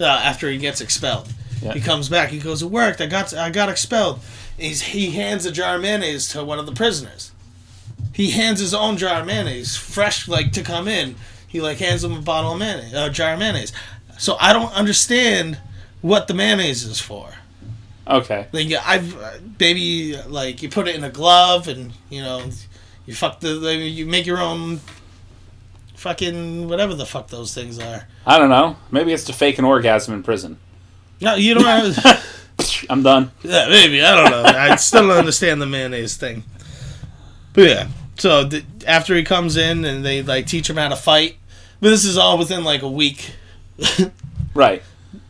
uh, 0.00 0.04
after 0.04 0.48
he 0.50 0.56
gets 0.56 0.80
expelled, 0.80 1.28
Yeah. 1.60 1.74
he 1.74 1.80
comes 1.80 2.08
back. 2.08 2.30
He 2.30 2.38
goes, 2.38 2.62
"It 2.62 2.70
worked. 2.70 3.00
I 3.02 3.06
got 3.06 3.34
I 3.34 3.50
got 3.50 3.68
expelled." 3.68 4.20
He's, 4.58 4.80
he 4.80 5.10
hands 5.10 5.44
a 5.44 5.52
jar 5.52 5.74
of 5.76 5.82
mayonnaise 5.82 6.28
to 6.30 6.42
one 6.42 6.58
of 6.58 6.64
the 6.64 6.72
prisoners. 6.72 7.32
He 8.14 8.30
hands 8.30 8.58
his 8.60 8.72
own 8.72 8.96
jar 8.96 9.20
of 9.20 9.26
mayonnaise, 9.26 9.76
fresh, 9.76 10.26
like 10.28 10.52
to 10.52 10.62
come 10.62 10.88
in. 10.88 11.16
He 11.46 11.60
like 11.60 11.78
hands 11.78 12.04
him 12.04 12.12
a 12.12 12.20
bottle 12.20 12.52
of 12.52 12.58
mayonnaise, 12.58 12.92
a 12.92 13.10
jar 13.10 13.34
of 13.34 13.38
mayonnaise. 13.38 13.72
So 14.18 14.36
I 14.40 14.52
don't 14.52 14.72
understand 14.72 15.58
what 16.02 16.28
the 16.28 16.34
mayonnaise 16.34 16.84
is 16.84 17.00
for. 17.00 17.34
Okay. 18.08 18.46
Like 18.52 18.72
I've 18.84 19.42
maybe 19.58 20.16
like 20.28 20.62
you 20.62 20.68
put 20.68 20.88
it 20.88 20.94
in 20.94 21.04
a 21.04 21.10
glove 21.10 21.68
and 21.68 21.92
you 22.08 22.22
know 22.22 22.48
you 23.04 23.14
fuck 23.14 23.40
the 23.40 23.74
you 23.74 24.06
make 24.06 24.26
your 24.26 24.38
own 24.38 24.80
fucking 25.94 26.68
whatever 26.68 26.94
the 26.94 27.06
fuck 27.06 27.28
those 27.28 27.54
things 27.54 27.78
are. 27.78 28.06
I 28.26 28.38
don't 28.38 28.48
know. 28.50 28.76
Maybe 28.90 29.12
it's 29.12 29.24
to 29.24 29.32
fake 29.32 29.58
an 29.58 29.64
orgasm 29.64 30.14
in 30.14 30.22
prison. 30.22 30.58
No, 31.20 31.34
you 31.34 31.54
don't. 31.54 31.64
Have, 31.64 32.24
I'm 32.90 33.02
done. 33.02 33.30
yeah, 33.42 33.68
maybe 33.68 34.02
I 34.02 34.14
don't 34.14 34.30
know. 34.30 34.42
I 34.44 34.76
still 34.76 35.08
don't 35.08 35.18
understand 35.18 35.60
the 35.60 35.66
mayonnaise 35.66 36.16
thing. 36.16 36.44
But 37.52 37.64
yeah, 37.64 37.88
so 38.18 38.48
th- 38.48 38.64
after 38.86 39.14
he 39.14 39.22
comes 39.22 39.56
in 39.56 39.84
and 39.84 40.04
they 40.04 40.22
like 40.22 40.46
teach 40.46 40.68
him 40.70 40.76
how 40.76 40.88
to 40.88 40.96
fight, 40.96 41.36
but 41.80 41.90
this 41.90 42.04
is 42.04 42.16
all 42.16 42.38
within 42.38 42.64
like 42.64 42.82
a 42.82 42.90
week. 42.90 43.32
Right. 44.54 44.82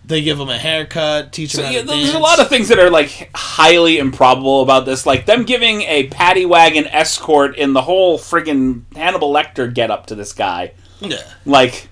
They 0.04 0.22
give 0.22 0.38
him 0.38 0.48
a 0.48 0.56
haircut, 0.56 1.32
teach 1.32 1.52
him 1.54 1.58
So, 1.62 1.64
how 1.64 1.70
yeah, 1.72 1.82
there's 1.82 2.14
a 2.14 2.18
lot 2.20 2.38
of 2.38 2.48
things 2.48 2.68
that 2.68 2.78
are 2.78 2.90
like 2.90 3.28
highly 3.34 3.98
improbable 3.98 4.62
about 4.62 4.86
this, 4.86 5.04
like 5.04 5.26
them 5.26 5.42
giving 5.42 5.82
a 5.82 6.06
paddy 6.06 6.46
wagon 6.46 6.86
escort 6.86 7.56
in 7.56 7.72
the 7.72 7.82
whole 7.82 8.18
friggin' 8.18 8.82
Hannibal 8.94 9.32
Lecter 9.32 9.72
get 9.74 9.90
up 9.90 10.06
to 10.06 10.14
this 10.14 10.32
guy. 10.32 10.74
yeah. 11.00 11.22
Like, 11.44 11.88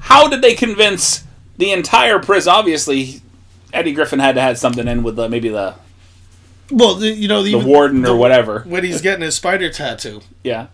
how 0.00 0.28
did 0.28 0.42
they 0.42 0.54
convince 0.54 1.24
the 1.56 1.72
entire 1.72 2.18
prison? 2.18 2.52
Obviously, 2.52 3.22
Eddie 3.72 3.94
Griffin 3.94 4.18
had 4.18 4.34
to 4.34 4.42
have 4.42 4.58
something 4.58 4.86
in 4.86 5.02
with 5.02 5.16
the, 5.16 5.26
maybe 5.30 5.48
the 5.48 5.76
Well, 6.70 6.94
the, 6.94 7.10
you 7.10 7.28
know 7.28 7.42
the, 7.42 7.52
the 7.52 7.66
warden 7.66 8.06
or 8.06 8.16
whatever. 8.16 8.60
when 8.66 8.84
he's 8.84 9.00
getting 9.02 9.22
his 9.22 9.34
spider 9.34 9.70
tattoo. 9.70 10.20
Yeah. 10.44 10.68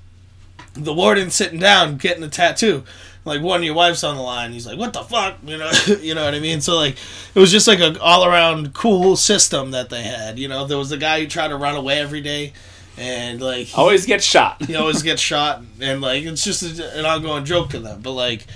the 0.75 0.93
warden 0.93 1.31
sitting 1.31 1.59
down 1.59 1.97
getting 1.97 2.23
a 2.23 2.29
tattoo. 2.29 2.85
Like 3.25 3.43
one 3.43 3.59
of 3.61 3.65
your 3.65 3.75
wife's 3.75 4.05
on 4.05 4.15
the 4.17 4.23
line. 4.23 4.53
He's 4.53 4.67
like, 4.67 4.79
"What 4.79 4.93
the 4.93 5.03
fuck?" 5.03 5.39
You 5.45 5.59
know, 5.59 5.71
you 6.01 6.15
know 6.15 6.25
what 6.25 6.35
I 6.35 6.39
mean. 6.39 6.61
So 6.61 6.77
like, 6.77 6.97
it 7.35 7.39
was 7.41 7.51
just 7.51 7.67
like 7.67 7.81
a 7.81 8.01
all 8.01 8.25
around 8.25 8.73
cool 8.75 9.17
system 9.17 9.73
that 9.73 9.89
they 9.91 10.03
had. 10.05 10.39
You 10.39 10.47
know, 10.49 10.65
there 10.67 10.79
was 10.79 10.91
the 10.91 10.97
guy 10.97 11.21
who 11.21 11.27
tried 11.27 11.49
to 11.49 11.57
run 11.57 11.75
away 11.75 11.99
every 11.99 12.21
day, 12.21 12.53
and 12.97 13.41
like 13.41 13.67
he, 13.67 13.75
Always 13.77 14.07
gets 14.07 14.25
shot. 14.25 14.65
he 14.67 14.77
always 14.77 15.03
gets 15.03 15.21
shot, 15.33 15.61
and 15.81 16.01
like 16.01 16.23
it's 16.25 16.45
just 16.45 16.63
a, 16.79 16.99
an 16.99 17.05
ongoing 17.05 17.45
joke 17.45 17.71
to 17.71 17.81
them. 17.81 18.01
But 18.01 18.13
like, 18.13 18.47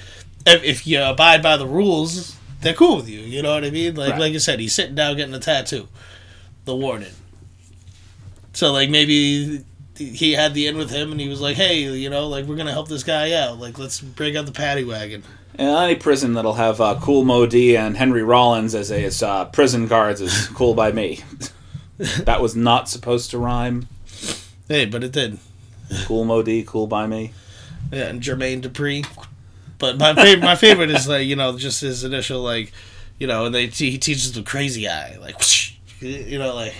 if, 0.46 0.62
if 0.62 0.86
you 0.86 1.02
abide 1.02 1.42
by 1.42 1.56
the 1.56 1.66
rules, 1.66 2.36
they're 2.60 2.72
cool 2.74 2.96
with 2.98 3.08
you. 3.08 3.20
You 3.20 3.42
know 3.42 3.52
what 3.54 3.64
I 3.64 3.70
mean? 3.70 3.96
Like 3.96 4.12
Right. 4.12 4.20
like 4.20 4.34
I 4.34 4.38
said, 4.38 4.60
he's 4.60 4.72
sitting 4.74 4.94
down 4.94 5.16
getting 5.16 5.34
a 5.34 5.40
tattoo. 5.40 5.88
The 6.64 6.76
warden. 6.76 7.12
So 8.52 8.72
like 8.72 8.90
maybe 8.90 9.64
he 9.96 10.32
had 10.32 10.54
the 10.54 10.66
end 10.66 10.76
with 10.76 10.90
him, 10.90 11.12
and 11.12 11.20
he 11.20 11.28
was 11.28 11.40
like, 11.40 11.56
"Hey, 11.56 11.80
you 11.80 12.10
know, 12.10 12.28
like 12.28 12.46
we're 12.46 12.56
gonna 12.56 12.72
help 12.72 12.88
this 12.88 13.04
guy 13.04 13.32
out. 13.32 13.58
Like 13.58 13.78
let's 13.78 14.00
break 14.00 14.36
out 14.36 14.46
the 14.46 14.52
paddy 14.52 14.84
wagon." 14.84 15.22
In 15.54 15.66
any 15.66 15.94
prison 15.94 16.34
that'll 16.34 16.54
have 16.54 16.80
uh, 16.80 16.98
Kool 17.00 17.24
Moe 17.24 17.46
Dee 17.46 17.76
and 17.76 17.96
Henry 17.96 18.22
Rollins 18.22 18.74
as 18.74 18.90
as 18.90 19.22
uh, 19.22 19.46
prison 19.46 19.86
guards 19.86 20.20
is 20.20 20.48
cool 20.54 20.74
by 20.74 20.92
me. 20.92 21.20
that 21.98 22.40
was 22.40 22.56
not 22.56 22.88
supposed 22.88 23.30
to 23.30 23.38
rhyme. 23.38 23.88
Hey, 24.68 24.86
but 24.86 25.04
it 25.04 25.12
did. 25.12 25.38
Kool 26.04 26.24
Moe 26.24 26.42
Dee, 26.42 26.64
cool 26.66 26.86
by 26.86 27.06
me. 27.06 27.32
Yeah, 27.92 28.06
and 28.06 28.22
Jermaine 28.22 28.62
Dupri. 28.62 29.06
But 29.78 29.98
my 29.98 30.14
favorite, 30.14 30.44
my 30.44 30.56
favorite 30.56 30.90
is 30.90 31.08
like 31.08 31.26
you 31.26 31.36
know 31.36 31.58
just 31.58 31.80
his 31.80 32.04
initial 32.04 32.40
like, 32.40 32.72
you 33.18 33.26
know, 33.26 33.46
and 33.46 33.54
they 33.54 33.66
he 33.66 33.98
teaches 33.98 34.32
the 34.32 34.42
crazy 34.42 34.88
eye 34.88 35.16
like, 35.20 35.38
whoosh, 35.38 35.74
you 36.00 36.38
know, 36.38 36.54
like 36.54 36.74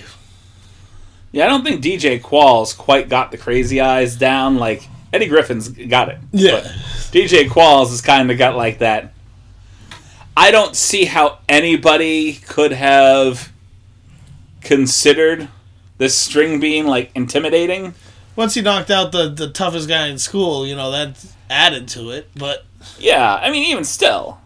Yeah, 1.33 1.47
I 1.47 1.49
don't 1.49 1.65
think 1.65 1.83
DJ 1.83 2.21
Qualls 2.21 2.77
quite 2.77 3.09
got 3.09 3.31
the 3.31 3.39
crazy 3.39 3.81
eyes 3.81 4.17
down. 4.17 4.57
Like 4.57 4.89
Eddie 5.13 5.27
Griffin's 5.27 5.69
got 5.69 6.09
it. 6.09 6.19
Yeah. 6.33 6.61
But 6.61 6.65
DJ 7.13 7.49
Qualls 7.49 7.91
has 7.91 8.01
kind 8.01 8.31
of 8.31 8.39
got 8.39 8.57
like 8.57 8.79
that. 8.79 9.13
I 10.37 10.51
don't 10.51 10.75
see 10.75 11.05
how 11.05 11.39
anybody 11.49 12.35
could 12.35 12.73
have 12.73 13.53
considered 14.61 15.49
this 15.99 16.17
string 16.17 16.61
being 16.61 16.87
like 16.87 17.11
intimidating. 17.15 17.95
once 18.37 18.55
he 18.55 18.63
knocked 18.63 18.91
out 18.91 19.13
the 19.13 19.29
the 19.29 19.51
toughest 19.51 19.89
guy 19.89 20.09
in 20.09 20.19
school, 20.19 20.67
you 20.67 20.75
know 20.75 20.91
that 20.91 21.25
added 21.49 21.89
to 21.89 22.11
it. 22.11 22.31
But 22.35 22.65
Yeah, 22.99 23.35
I 23.35 23.51
mean, 23.51 23.65
even 23.71 23.85
still, 23.85 24.41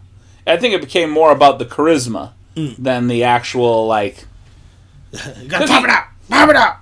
I 0.45 0.57
think 0.57 0.73
it 0.73 0.81
became 0.81 1.09
more 1.09 1.31
about 1.31 1.59
the 1.59 1.65
charisma 1.65 2.33
mm. 2.55 2.75
than 2.77 3.07
the 3.07 3.23
actual 3.23 3.87
like. 3.87 4.25
you 5.13 5.19
gotta 5.47 5.67
pop 5.67 5.83
it 5.83 5.89
out, 5.89 6.07
pop 6.29 6.49
it 6.49 6.55
out. 6.55 6.77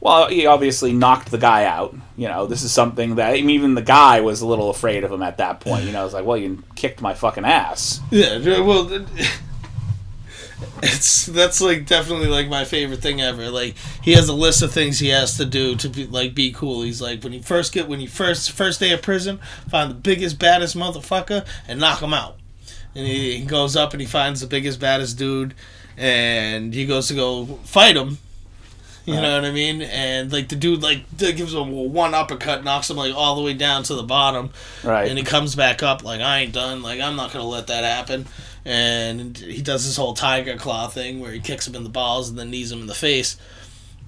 Well, 0.00 0.28
he 0.28 0.46
obviously 0.46 0.92
knocked 0.92 1.30
the 1.30 1.38
guy 1.38 1.64
out. 1.64 1.94
You 2.16 2.28
know, 2.28 2.46
this 2.46 2.62
is 2.62 2.72
something 2.72 3.16
that 3.16 3.30
I 3.30 3.34
mean, 3.34 3.50
even 3.50 3.74
the 3.74 3.82
guy 3.82 4.20
was 4.22 4.40
a 4.40 4.46
little 4.46 4.70
afraid 4.70 5.04
of 5.04 5.12
him 5.12 5.22
at 5.22 5.38
that 5.38 5.60
point. 5.60 5.84
You 5.84 5.92
know, 5.92 6.04
it's 6.04 6.14
like, 6.14 6.24
well, 6.24 6.38
you 6.38 6.62
kicked 6.76 7.02
my 7.02 7.12
fucking 7.12 7.44
ass. 7.44 8.00
Yeah, 8.10 8.38
well, 8.60 8.90
it's 10.82 11.26
that's 11.26 11.60
like 11.60 11.86
definitely 11.86 12.28
like 12.28 12.48
my 12.48 12.64
favorite 12.64 13.02
thing 13.02 13.20
ever. 13.20 13.50
Like 13.50 13.74
he 14.02 14.12
has 14.12 14.28
a 14.28 14.34
list 14.34 14.62
of 14.62 14.72
things 14.72 14.98
he 14.98 15.08
has 15.08 15.36
to 15.36 15.44
do 15.44 15.76
to 15.76 15.88
be 15.88 16.06
like 16.06 16.34
be 16.34 16.52
cool. 16.52 16.82
He's 16.82 17.02
like 17.02 17.22
when 17.22 17.32
you 17.32 17.42
first 17.42 17.72
get 17.72 17.88
when 17.88 18.00
you 18.00 18.08
first 18.08 18.52
first 18.52 18.80
day 18.80 18.92
of 18.92 19.02
prison, 19.02 19.40
find 19.68 19.90
the 19.90 19.94
biggest 19.94 20.38
baddest 20.38 20.76
motherfucker 20.76 21.46
and 21.68 21.80
knock 21.80 22.00
him 22.00 22.14
out. 22.14 22.36
And 22.94 23.06
he, 23.06 23.38
he 23.38 23.44
goes 23.44 23.76
up 23.76 23.92
and 23.92 24.00
he 24.00 24.06
finds 24.06 24.40
the 24.40 24.46
biggest 24.46 24.80
baddest 24.80 25.18
dude, 25.18 25.54
and 25.96 26.74
he 26.74 26.86
goes 26.86 27.08
to 27.08 27.14
go 27.14 27.46
fight 27.64 27.96
him. 27.96 28.18
You 29.06 29.14
uh-huh. 29.14 29.22
know 29.22 29.34
what 29.36 29.44
I 29.44 29.50
mean? 29.50 29.82
And 29.82 30.32
like 30.32 30.48
the 30.48 30.56
dude 30.56 30.82
like 30.82 31.16
gives 31.16 31.54
him 31.54 31.92
one 31.92 32.14
uppercut, 32.14 32.64
knocks 32.64 32.90
him 32.90 32.96
like 32.96 33.14
all 33.14 33.36
the 33.36 33.42
way 33.42 33.54
down 33.54 33.82
to 33.84 33.94
the 33.94 34.02
bottom. 34.02 34.50
Right. 34.84 35.08
And 35.08 35.18
he 35.18 35.24
comes 35.24 35.54
back 35.54 35.82
up 35.82 36.04
like 36.04 36.20
I 36.20 36.40
ain't 36.40 36.52
done. 36.52 36.82
Like 36.82 37.00
I'm 37.00 37.16
not 37.16 37.32
gonna 37.32 37.44
let 37.44 37.68
that 37.68 37.84
happen. 37.84 38.26
And 38.64 39.36
he 39.38 39.62
does 39.62 39.86
this 39.86 39.96
whole 39.96 40.12
tiger 40.14 40.56
claw 40.56 40.88
thing 40.88 41.20
where 41.20 41.32
he 41.32 41.40
kicks 41.40 41.66
him 41.66 41.74
in 41.74 41.82
the 41.82 41.88
balls 41.88 42.28
and 42.28 42.38
then 42.38 42.50
knees 42.50 42.70
him 42.70 42.80
in 42.80 42.86
the 42.86 42.94
face. 42.94 43.36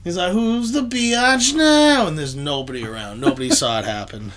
He's 0.05 0.17
like, 0.17 0.33
"Who's 0.33 0.73
the 0.73 0.83
biatch 0.83 1.55
now?" 1.55 2.07
And 2.07 2.19
there's 2.19 2.35
nobody 2.35 2.85
around. 2.85 3.21
Nobody 3.21 3.51
saw 3.55 3.79
it 3.79 3.87
happen. 3.87 4.33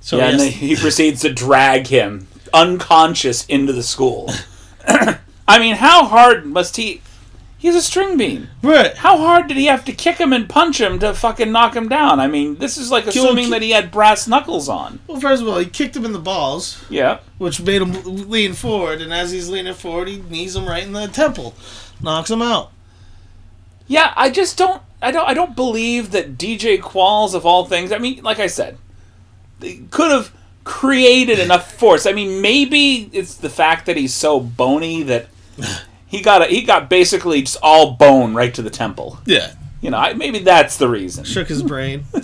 So 0.00 0.16
yeah, 0.18 0.32
he 0.32 0.32
and 0.32 0.52
he 0.52 0.76
proceeds 0.76 1.20
to 1.22 1.32
drag 1.32 1.86
him 1.86 2.26
unconscious 2.52 3.44
into 3.46 3.72
the 3.72 3.82
school. 3.82 4.30
I 5.48 5.58
mean, 5.58 5.76
how 5.76 6.04
hard 6.06 6.46
must 6.46 6.76
he? 6.76 7.02
He's 7.58 7.74
a 7.74 7.80
string 7.82 8.16
bean. 8.18 8.48
right. 8.62 8.94
How 8.96 9.16
hard 9.16 9.48
did 9.48 9.56
he 9.56 9.64
have 9.66 9.84
to 9.86 9.92
kick 9.92 10.18
him 10.18 10.32
and 10.32 10.48
punch 10.48 10.80
him 10.80 10.98
to 10.98 11.14
fucking 11.14 11.50
knock 11.50 11.74
him 11.74 11.88
down? 11.88 12.20
I 12.20 12.26
mean, 12.26 12.56
this 12.56 12.76
is 12.76 12.90
like 12.90 13.04
Kill- 13.04 13.24
assuming 13.24 13.50
that 13.50 13.62
he 13.62 13.70
had 13.70 13.90
brass 13.90 14.28
knuckles 14.28 14.68
on. 14.68 15.00
Well, 15.06 15.18
first 15.20 15.42
of 15.42 15.48
all, 15.48 15.58
he 15.58 15.64
kicked 15.66 15.96
him 15.96 16.04
in 16.04 16.12
the 16.12 16.18
balls, 16.18 16.84
Yeah. 16.90 17.18
which 17.38 17.60
made 17.60 17.80
him 17.82 18.28
lean 18.28 18.52
forward. 18.52 19.00
And 19.00 19.12
as 19.12 19.32
he's 19.32 19.48
leaning 19.48 19.72
forward, 19.74 20.08
he 20.08 20.18
knees 20.18 20.54
him 20.54 20.66
right 20.68 20.82
in 20.84 20.92
the 20.92 21.08
temple, 21.08 21.54
knocks 22.00 22.30
him 22.30 22.42
out. 22.42 22.70
Yeah, 23.88 24.12
I 24.16 24.30
just 24.30 24.58
don't. 24.58 24.82
I 25.00 25.10
don't. 25.10 25.26
I 25.28 25.32
don't 25.34 25.54
believe 25.56 26.10
that 26.10 26.36
DJ 26.36 26.78
Qualls 26.78 27.34
of 27.34 27.46
all 27.46 27.64
things. 27.66 27.90
I 27.92 27.98
mean, 27.98 28.22
like 28.22 28.38
I 28.38 28.48
said, 28.48 28.76
they 29.60 29.76
could 29.90 30.10
have 30.10 30.32
created 30.64 31.38
enough 31.38 31.72
force. 31.72 32.04
I 32.06 32.12
mean, 32.12 32.40
maybe 32.42 33.08
it's 33.12 33.34
the 33.36 33.48
fact 33.50 33.86
that 33.86 33.96
he's 33.96 34.12
so 34.14 34.40
bony 34.40 35.02
that 35.04 35.28
he 36.16 36.22
got 36.22 36.42
a, 36.42 36.46
he 36.46 36.62
got 36.62 36.88
basically 36.90 37.42
just 37.42 37.58
all 37.62 37.92
bone 37.92 38.34
right 38.34 38.52
to 38.54 38.62
the 38.62 38.70
temple. 38.70 39.18
Yeah, 39.26 39.52
You 39.80 39.90
know, 39.90 39.98
I, 39.98 40.14
maybe 40.14 40.40
that's 40.40 40.76
the 40.78 40.88
reason. 40.88 41.24
shook 41.24 41.48
his 41.48 41.62
brain. 41.62 42.04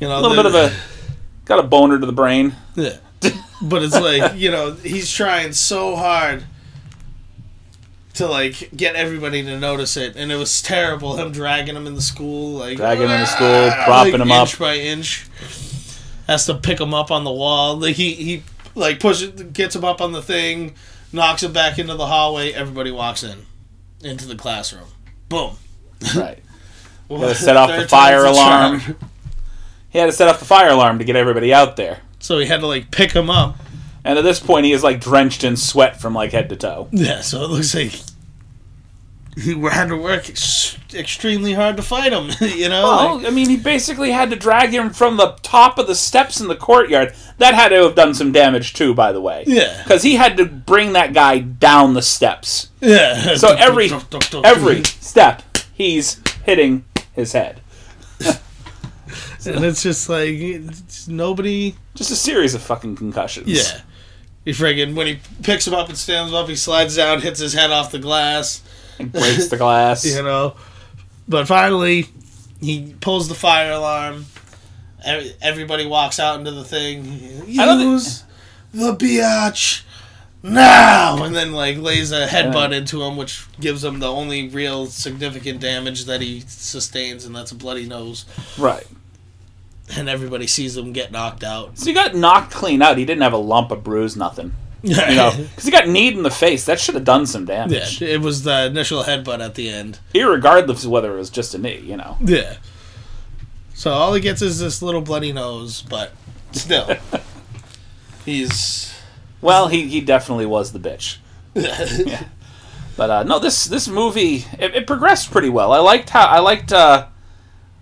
You 0.00 0.08
know, 0.08 0.18
A 0.18 0.20
little 0.20 0.36
bit 0.36 0.46
of 0.46 0.54
a 0.56 0.72
got 1.44 1.60
a 1.60 1.62
boner 1.62 1.96
to 2.00 2.06
the 2.06 2.12
brain. 2.12 2.54
Yeah. 2.74 2.96
But 3.62 3.84
it's 3.84 3.94
like, 3.94 4.34
you 4.34 4.50
know, 4.50 4.72
he's 4.72 5.08
trying 5.12 5.52
so 5.52 5.94
hard 5.94 6.42
to 8.14 8.26
like 8.26 8.70
get 8.76 8.96
everybody 8.96 9.42
to 9.44 9.58
notice 9.60 9.96
it 9.96 10.16
and 10.16 10.30
it 10.32 10.36
was 10.36 10.60
terrible 10.60 11.16
him 11.16 11.30
dragging 11.32 11.76
him 11.76 11.86
in 11.86 11.94
the 11.94 12.02
school 12.02 12.58
like 12.58 12.76
Dragging 12.76 13.04
him 13.04 13.10
in 13.12 13.20
the 13.20 13.26
school, 13.26 13.70
"Ah," 13.72 13.82
propping 13.84 14.12
like, 14.12 14.20
him 14.22 14.32
up. 14.32 14.48
inch 14.48 14.58
by 14.58 14.74
inch 14.74 15.26
has 16.26 16.46
to 16.46 16.54
pick 16.54 16.80
him 16.80 16.92
up 16.92 17.10
on 17.10 17.24
the 17.24 17.30
wall 17.32 17.76
like 17.76 17.94
he 17.96 18.14
he 18.14 18.42
like 18.74 19.00
pushes 19.00 19.30
gets 19.52 19.74
him 19.76 19.84
up 19.84 20.00
on 20.00 20.12
the 20.12 20.20
thing 20.22 20.74
knocks 21.12 21.42
him 21.42 21.52
back 21.52 21.78
into 21.78 21.94
the 21.94 22.06
hallway 22.06 22.52
everybody 22.52 22.90
walks 22.90 23.22
in 23.22 23.46
into 24.02 24.26
the 24.26 24.34
classroom 24.36 24.88
boom 25.28 25.56
Right. 26.16 26.38
Gotta 27.08 27.34
set 27.34 27.56
off 27.56 27.68
the 27.78 27.86
fire 27.86 28.24
alarm. 28.24 28.80
He 29.90 29.98
had 29.98 30.06
to 30.06 30.12
set 30.12 30.28
off 30.28 30.38
the 30.38 30.46
fire 30.46 30.70
alarm 30.70 30.98
to 30.98 31.04
get 31.04 31.14
everybody 31.14 31.52
out 31.52 31.76
there. 31.76 32.00
so 32.18 32.38
he 32.38 32.46
had 32.46 32.60
to 32.60 32.66
like 32.66 32.90
pick 32.90 33.12
him 33.12 33.28
up 33.30 33.56
And 34.04 34.18
at 34.18 34.22
this 34.24 34.40
point, 34.40 34.64
he 34.66 34.72
is 34.72 34.82
like 34.82 35.00
drenched 35.00 35.44
in 35.44 35.56
sweat 35.56 36.00
from 36.00 36.14
like 36.14 36.32
head 36.32 36.48
to 36.48 36.56
toe. 36.56 36.88
Yeah, 36.90 37.20
so 37.20 37.42
it 37.42 37.50
looks 37.50 37.72
like 37.74 37.92
he 39.40 39.54
had 39.68 39.88
to 39.88 39.96
work 39.96 40.28
ex- 40.28 40.76
extremely 40.94 41.54
hard 41.54 41.76
to 41.78 41.82
fight 41.82 42.12
him. 42.12 42.30
You 42.56 42.68
know, 42.68 42.82
Well, 42.84 43.16
like, 43.18 43.26
I 43.26 43.30
mean, 43.30 43.48
he 43.48 43.56
basically 43.56 44.10
had 44.12 44.30
to 44.30 44.36
drag 44.36 44.70
him 44.70 44.90
from 44.90 45.16
the 45.16 45.36
top 45.42 45.78
of 45.78 45.86
the 45.86 45.94
steps 45.94 46.40
in 46.40 46.48
the 46.48 46.56
courtyard. 46.56 47.14
That 47.38 47.54
had 47.54 47.70
to 47.70 47.82
have 47.84 47.94
done 47.94 48.14
some 48.14 48.30
damage 48.32 48.74
too, 48.74 48.94
by 48.94 49.10
the 49.12 49.20
way. 49.20 49.44
Yeah. 49.46 49.82
Because 49.82 50.02
he 50.02 50.16
had 50.16 50.36
to 50.36 50.44
bring 50.44 50.92
that 50.92 51.12
guy 51.14 51.38
down 51.38 51.94
the 51.94 52.02
steps. 52.02 52.70
yeah. 52.80 53.36
So 53.36 53.54
every 53.54 53.90
every 54.44 54.84
step, 54.84 55.42
he's 55.72 56.20
hitting 56.44 56.84
his 57.14 57.32
head. 57.32 57.60
and 59.44 59.64
it's 59.64 59.82
just 59.82 60.08
like 60.08 60.28
it's 60.30 61.08
nobody. 61.08 61.74
Just 61.94 62.10
a 62.10 62.16
series 62.16 62.54
of 62.54 62.62
fucking 62.62 62.96
concussions. 62.96 63.48
Yeah, 63.48 63.80
he 64.44 64.52
friggin' 64.52 64.94
when 64.94 65.06
he 65.06 65.18
picks 65.42 65.66
him 65.66 65.74
up 65.74 65.88
and 65.88 65.98
stands 65.98 66.30
him 66.32 66.36
up, 66.36 66.48
he 66.48 66.56
slides 66.56 66.96
down, 66.96 67.20
hits 67.20 67.40
his 67.40 67.52
head 67.54 67.70
off 67.70 67.90
the 67.92 67.98
glass. 67.98 68.62
And 68.98 69.10
breaks 69.12 69.48
the 69.48 69.56
glass. 69.56 70.04
You 70.16 70.22
know, 70.22 70.54
but 71.28 71.46
finally 71.48 72.06
he 72.60 72.94
pulls 73.00 73.28
the 73.28 73.34
fire 73.34 73.72
alarm. 73.72 74.26
Every- 75.04 75.32
Everybody 75.42 75.86
walks 75.86 76.18
out 76.20 76.38
into 76.38 76.50
the 76.52 76.64
thing. 76.64 77.04
Use 77.46 78.24
the 78.74 78.94
biatch 78.94 79.82
now, 80.44 81.22
and 81.24 81.34
then 81.34 81.52
like 81.52 81.76
lays 81.76 82.10
a 82.12 82.26
headbutt 82.26 82.72
into 82.72 83.02
him, 83.02 83.16
which 83.16 83.44
gives 83.60 83.84
him 83.84 83.98
the 84.00 84.10
only 84.10 84.48
real 84.48 84.86
significant 84.86 85.60
damage 85.60 86.04
that 86.06 86.20
he 86.20 86.40
sustains, 86.46 87.24
and 87.24 87.34
that's 87.34 87.52
a 87.52 87.54
bloody 87.54 87.86
nose. 87.86 88.24
Right. 88.58 88.86
And 89.96 90.08
everybody 90.08 90.46
sees 90.46 90.76
him 90.76 90.92
get 90.92 91.12
knocked 91.12 91.44
out. 91.44 91.78
So 91.78 91.86
he 91.86 91.92
got 91.92 92.14
knocked 92.14 92.52
clean 92.52 92.80
out. 92.82 92.96
He 92.96 93.04
didn't 93.04 93.22
have 93.22 93.32
a 93.34 93.36
lump, 93.38 93.70
a 93.70 93.76
bruise, 93.76 94.16
nothing. 94.16 94.52
You 94.84 94.96
know, 94.96 95.32
because 95.36 95.64
he 95.64 95.70
got 95.70 95.86
kneed 95.88 96.14
in 96.16 96.22
the 96.24 96.30
face. 96.30 96.64
That 96.64 96.80
should 96.80 96.94
have 96.96 97.04
done 97.04 97.26
some 97.26 97.44
damage. 97.44 98.00
yeah, 98.00 98.08
it 98.08 98.20
was 98.20 98.42
the 98.42 98.66
initial 98.66 99.04
headbutt 99.04 99.40
at 99.44 99.54
the 99.54 99.68
end. 99.68 100.00
Irregardless 100.14 100.84
of 100.84 100.90
whether 100.90 101.14
it 101.14 101.18
was 101.18 101.30
just 101.30 101.54
a 101.54 101.58
knee, 101.58 101.78
you 101.78 101.96
know. 101.96 102.16
Yeah. 102.20 102.56
So 103.74 103.92
all 103.92 104.12
he 104.14 104.20
gets 104.20 104.42
is 104.42 104.58
this 104.60 104.82
little 104.82 105.00
bloody 105.00 105.32
nose, 105.32 105.82
but 105.82 106.12
still, 106.52 106.96
he's 108.24 108.92
Well, 109.40 109.68
he, 109.68 109.88
he 109.88 110.00
definitely 110.00 110.46
was 110.46 110.72
the 110.72 110.78
bitch. 110.80 111.18
yeah. 111.54 112.24
But 112.96 113.10
uh, 113.10 113.22
no, 113.22 113.38
this 113.38 113.64
this 113.64 113.88
movie 113.88 114.44
it, 114.58 114.74
it 114.74 114.86
progressed 114.86 115.30
pretty 115.30 115.48
well. 115.48 115.72
I 115.72 115.78
liked 115.78 116.10
how 116.10 116.26
I 116.26 116.40
liked 116.40 116.72
uh, 116.72 117.06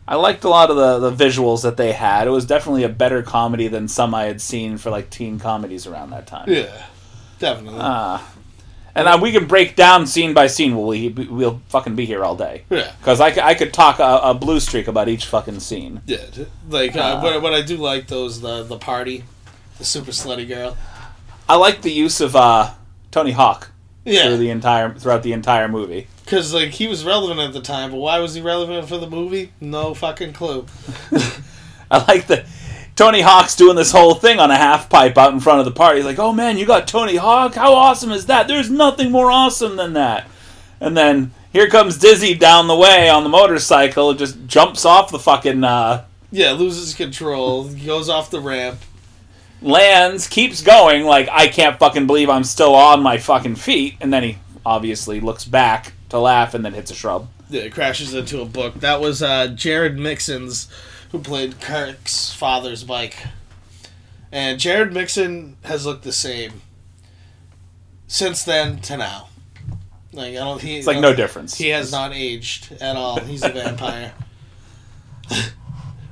I 0.07 0.15
liked 0.17 0.45
a 0.45 0.49
lot 0.49 0.71
of 0.71 0.77
the, 0.77 1.11
the 1.11 1.25
visuals 1.25 1.63
that 1.63 1.77
they 1.77 1.93
had. 1.93 2.27
It 2.27 2.31
was 2.31 2.45
definitely 2.47 2.85
a 2.85 2.89
better 2.89 3.23
comedy 3.23 3.69
than 3.69 3.89
some 3.89 4.15
I 4.15 4.25
had 4.25 4.41
seen 4.41 4.77
for 4.79 4.91
like 4.91 5.11
teen 5.11 5.39
comedies 5.39 5.87
around 5.87 6.11
that 6.11 6.27
time. 6.27 6.49
yeah, 6.49 6.87
definitely. 7.41 7.81
And 8.93 9.07
uh, 9.07 9.19
we 9.23 9.31
can 9.33 9.47
break 9.47 9.77
down 9.77 10.07
scene 10.07 10.35
by 10.35 10.47
scene. 10.49 10.77
We'll 10.77 10.89
we, 10.89 11.09
we'll 11.09 11.61
fucking 11.69 11.95
be 11.95 12.07
here 12.07 12.25
all 12.25 12.35
day. 12.37 12.65
yeah, 12.71 12.93
Because 12.99 13.21
I, 13.21 13.29
I 13.47 13.55
could 13.55 13.73
talk 13.73 13.99
a, 14.01 14.21
a 14.31 14.35
blue 14.35 14.59
streak 14.61 14.89
about 14.89 15.09
each 15.09 15.27
fucking 15.27 15.61
scene. 15.61 16.03
yeah. 16.07 16.19
Like 16.69 16.97
uh, 16.97 17.21
what, 17.21 17.41
what 17.41 17.53
I 17.55 17.63
do 17.63 17.77
like 17.77 18.09
those 18.09 18.41
the 18.41 18.63
the 18.65 18.79
party, 18.79 19.25
the 19.79 19.85
super 19.85 20.11
slutty 20.11 20.47
girl. 20.47 20.77
I 21.49 21.55
like 21.57 21.83
the 21.83 21.91
use 21.93 22.21
of 22.21 22.35
uh, 22.37 22.73
Tony 23.13 23.31
Hawk 23.33 23.71
through 24.05 24.13
Yeah, 24.13 24.37
the 24.37 24.51
entire 24.51 24.93
throughout 24.95 25.23
the 25.23 25.33
entire 25.35 25.69
movie. 25.69 26.09
because 26.25 26.53
like 26.53 26.71
he 26.71 26.89
was 26.89 27.05
relevant 27.05 27.39
at 27.41 27.53
the 27.53 27.61
time, 27.63 27.93
but 27.93 27.99
why 27.99 28.19
was 28.19 28.35
he 28.35 28.41
relevant 28.41 28.89
for 28.89 28.99
the 28.99 29.09
movie? 29.09 29.53
No 29.61 29.95
fucking 29.95 30.33
clue. 30.33 30.67
I 31.93 32.05
like 32.09 32.27
the 32.27 32.45
Tony 33.01 33.23
Hawk's 33.23 33.57
doing 33.57 33.77
this 33.77 33.93
whole 33.93 34.13
thing 34.13 34.39
on 34.39 34.51
a 34.51 34.57
half 34.59 34.91
pipe 34.91 35.17
out 35.17 35.33
in 35.33 35.41
front 35.41 35.59
of 35.59 35.65
the 35.65 35.71
party. 35.71 36.01
He's 36.01 36.05
like, 36.05 36.19
"Oh 36.19 36.35
man, 36.35 36.59
you 36.59 36.67
got 36.67 36.87
Tony 36.87 37.17
Hawk? 37.17 37.55
How 37.55 37.73
awesome 37.73 38.11
is 38.11 38.27
that? 38.27 38.47
There's 38.47 38.69
nothing 38.69 39.11
more 39.11 39.31
awesome 39.31 39.77
than 39.77 39.95
that." 39.95 40.29
And 40.83 40.95
then 40.95 41.33
here 41.51 41.67
comes 41.71 41.97
Dizzy 41.97 42.35
down 42.35 42.67
the 42.67 42.77
way 42.77 43.09
on 43.09 43.23
the 43.23 43.31
motorcycle, 43.31 44.13
just 44.13 44.47
jumps 44.47 44.85
off 44.85 45.11
the 45.11 45.19
fucking 45.19 45.65
uh, 45.65 46.05
Yeah, 46.31 46.53
loses 46.53 46.93
control, 46.93 47.71
goes 47.71 48.11
off 48.11 48.31
the 48.31 48.39
ramp. 48.39 48.81
lands, 49.63 50.27
keeps 50.29 50.61
going. 50.61 51.05
Like 51.05 51.31
I 51.33 51.49
can't 51.49 51.79
fucking 51.79 52.07
believe 52.07 52.29
I'm 52.29 52.45
still 52.45 52.75
on 52.75 53.03
my 53.03 53.17
fucking 53.17 53.57
feet. 53.57 53.97
And 54.03 54.13
then 54.13 54.25
he 54.25 54.39
obviously 54.67 55.21
looks 55.21 55.47
back 55.47 55.95
to 56.11 56.19
laugh 56.19 56.53
and 56.53 56.63
then 56.63 56.75
hits 56.75 56.91
a 56.91 56.95
shrub. 56.95 57.31
Yeah, 57.49 57.63
it 57.63 57.73
crashes 57.73 58.13
into 58.13 58.43
a 58.43 58.45
book. 58.45 58.75
That 58.81 59.01
was 59.01 59.23
uh, 59.23 59.49
Jerod 59.49 59.97
Mixon's, 59.97 60.69
who 61.11 61.19
played 61.19 61.61
Kirk's 61.61 62.33
father's 62.33 62.85
bike. 62.85 63.17
And 64.33 64.61
Jerod 64.61 64.93
Mixon 64.93 65.57
has 65.65 65.85
looked 65.85 66.05
the 66.05 66.13
same 66.13 66.63
since 68.07 68.43
then 68.45 68.81
to 68.83 68.97
now. 68.97 69.29
Like 70.13 70.31
I 70.31 70.39
don't. 70.39 70.61
He, 70.61 70.79
It's 70.79 70.87
like 70.87 71.01
no 71.01 71.15
difference. 71.15 71.57
He 71.57 71.69
has 71.69 71.93
not 71.93 72.13
aged 72.13 72.73
at 72.81 72.97
all. 72.97 73.21
He's 73.21 73.45
a 73.45 73.51
vampire. 73.51 74.13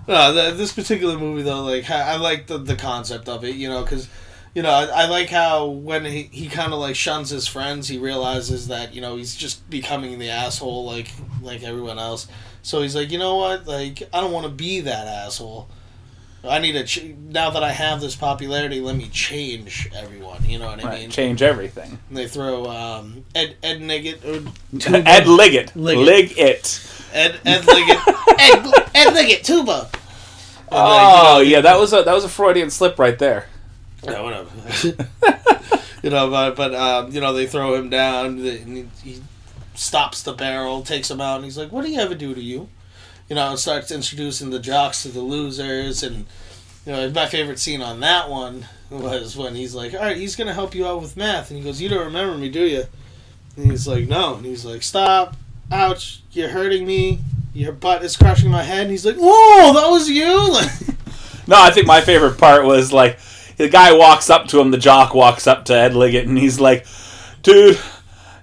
no, 0.08 0.32
the, 0.32 0.52
this 0.56 0.72
particular 0.72 1.18
movie 1.18 1.42
though, 1.42 1.64
like 1.64 1.90
I 1.90 2.12
I 2.12 2.16
like 2.16 2.46
the 2.46 2.58
the 2.58 2.76
concept 2.76 3.28
of 3.28 3.44
it, 3.44 3.56
you 3.56 3.68
know, 3.68 3.82
because 3.82 4.08
you 4.54 4.62
know 4.62 4.70
I, 4.70 4.84
I 4.84 5.06
like 5.06 5.30
how 5.30 5.66
when 5.66 6.04
he 6.04 6.24
he 6.24 6.48
kind 6.48 6.72
of 6.72 6.78
like 6.78 6.94
shuns 6.94 7.30
his 7.30 7.48
friends, 7.48 7.88
he 7.88 7.98
realizes 7.98 8.68
that 8.68 8.94
you 8.94 9.00
know 9.00 9.16
he's 9.16 9.34
just 9.34 9.68
becoming 9.68 10.20
the 10.20 10.30
asshole 10.30 10.86
like 10.86 11.10
like 11.42 11.64
everyone 11.64 11.98
else. 11.98 12.28
So 12.68 12.82
he's 12.82 12.94
like, 12.94 13.10
you 13.10 13.16
know 13.18 13.36
what, 13.36 13.66
like 13.66 14.02
I 14.12 14.20
don't 14.20 14.30
want 14.30 14.44
to 14.44 14.52
be 14.52 14.80
that 14.80 15.06
asshole. 15.06 15.70
I 16.44 16.58
need 16.58 16.72
to 16.72 16.84
ch- 16.84 17.02
now 17.18 17.48
that 17.48 17.64
I 17.64 17.72
have 17.72 18.02
this 18.02 18.14
popularity. 18.14 18.80
Let 18.82 18.94
me 18.94 19.08
change 19.08 19.88
everyone. 19.96 20.44
You 20.44 20.58
know 20.58 20.66
what 20.66 20.84
I 20.84 20.88
Right, 20.88 21.00
mean? 21.00 21.10
change 21.10 21.40
everything. 21.40 21.98
And 22.10 22.18
they 22.18 22.28
throw 22.28 22.66
um, 22.66 23.24
Ed 23.34 23.56
Ed 23.62 23.80
Niggett 23.80 24.22
or 24.22 24.52
Ed 25.08 25.26
Liggett. 25.26 25.74
Liggett. 25.76 26.04
Lig 26.04 26.38
it. 26.38 26.92
Ed 27.14 27.40
Ed 27.46 27.64
Liggett 27.66 27.98
Ed, 28.38 28.72
Ed 28.94 29.14
Liggett 29.14 29.44
tuba. 29.44 29.88
And, 29.90 29.94
Oh 30.70 30.76
like, 30.76 31.46
you 31.46 31.52
know, 31.54 31.56
yeah, 31.56 31.60
that 31.62 31.78
was 31.80 31.94
a 31.94 32.02
that 32.02 32.12
was 32.12 32.24
a 32.24 32.28
Freudian 32.28 32.68
slip 32.68 32.98
right 32.98 33.18
there. 33.18 33.46
Yeah, 34.04 34.20
whatever. 34.20 34.50
you 36.02 36.10
know, 36.10 36.28
but 36.30 36.54
but 36.54 36.74
um, 36.74 37.10
you 37.12 37.22
know 37.22 37.32
they 37.32 37.46
throw 37.46 37.74
him 37.76 37.88
down. 37.88 38.26
And 38.26 38.90
he, 39.02 39.12
he 39.14 39.22
stops 39.78 40.22
the 40.22 40.32
barrel, 40.32 40.82
takes 40.82 41.10
him 41.10 41.20
out, 41.20 41.36
and 41.36 41.44
he's 41.44 41.56
like, 41.56 41.70
"What 41.70 41.84
do 41.84 41.90
you 41.90 42.00
ever 42.00 42.14
do 42.14 42.34
to 42.34 42.40
you?" 42.40 42.68
You 43.28 43.36
know, 43.36 43.50
and 43.50 43.58
starts 43.58 43.90
introducing 43.90 44.50
the 44.50 44.58
jocks 44.58 45.02
to 45.02 45.08
the 45.08 45.20
losers, 45.20 46.02
and 46.02 46.26
you 46.84 46.92
know, 46.92 47.10
my 47.10 47.26
favorite 47.26 47.58
scene 47.58 47.82
on 47.82 48.00
that 48.00 48.28
one 48.28 48.66
was 48.90 49.36
when 49.36 49.54
he's 49.54 49.74
like, 49.74 49.94
"All 49.94 50.00
right, 50.00 50.16
he's 50.16 50.36
gonna 50.36 50.54
help 50.54 50.74
you 50.74 50.86
out 50.86 51.00
with 51.00 51.16
math," 51.16 51.50
and 51.50 51.58
he 51.58 51.64
goes, 51.64 51.80
"You 51.80 51.88
don't 51.88 52.06
remember 52.06 52.36
me, 52.36 52.48
do 52.48 52.62
you?" 52.62 52.84
And 53.56 53.70
he's 53.70 53.86
like, 53.86 54.08
"No," 54.08 54.34
and 54.34 54.44
he's 54.44 54.64
like, 54.64 54.82
"Stop! 54.82 55.36
Ouch! 55.70 56.22
You're 56.32 56.48
hurting 56.48 56.86
me." 56.86 57.20
Your 57.54 57.72
butt 57.72 58.04
is 58.04 58.16
crushing 58.16 58.50
my 58.50 58.62
head. 58.62 58.82
And 58.82 58.90
he's 58.90 59.04
like, 59.06 59.16
"Whoa, 59.16 59.72
that 59.74 59.88
was 59.88 60.08
you!" 60.08 60.58
No, 61.48 61.56
I 61.58 61.70
think 61.70 61.86
my 61.86 62.02
favorite 62.02 62.36
part 62.36 62.66
was 62.66 62.92
like 62.92 63.18
the 63.56 63.70
guy 63.70 63.94
walks 63.94 64.28
up 64.28 64.48
to 64.48 64.60
him, 64.60 64.70
the 64.70 64.76
jock 64.76 65.14
walks 65.14 65.46
up 65.46 65.64
to 65.64 65.74
Ed 65.74 65.94
Liggett, 65.94 66.26
and 66.26 66.36
he's 66.36 66.60
like, 66.60 66.86
"Dude." 67.42 67.78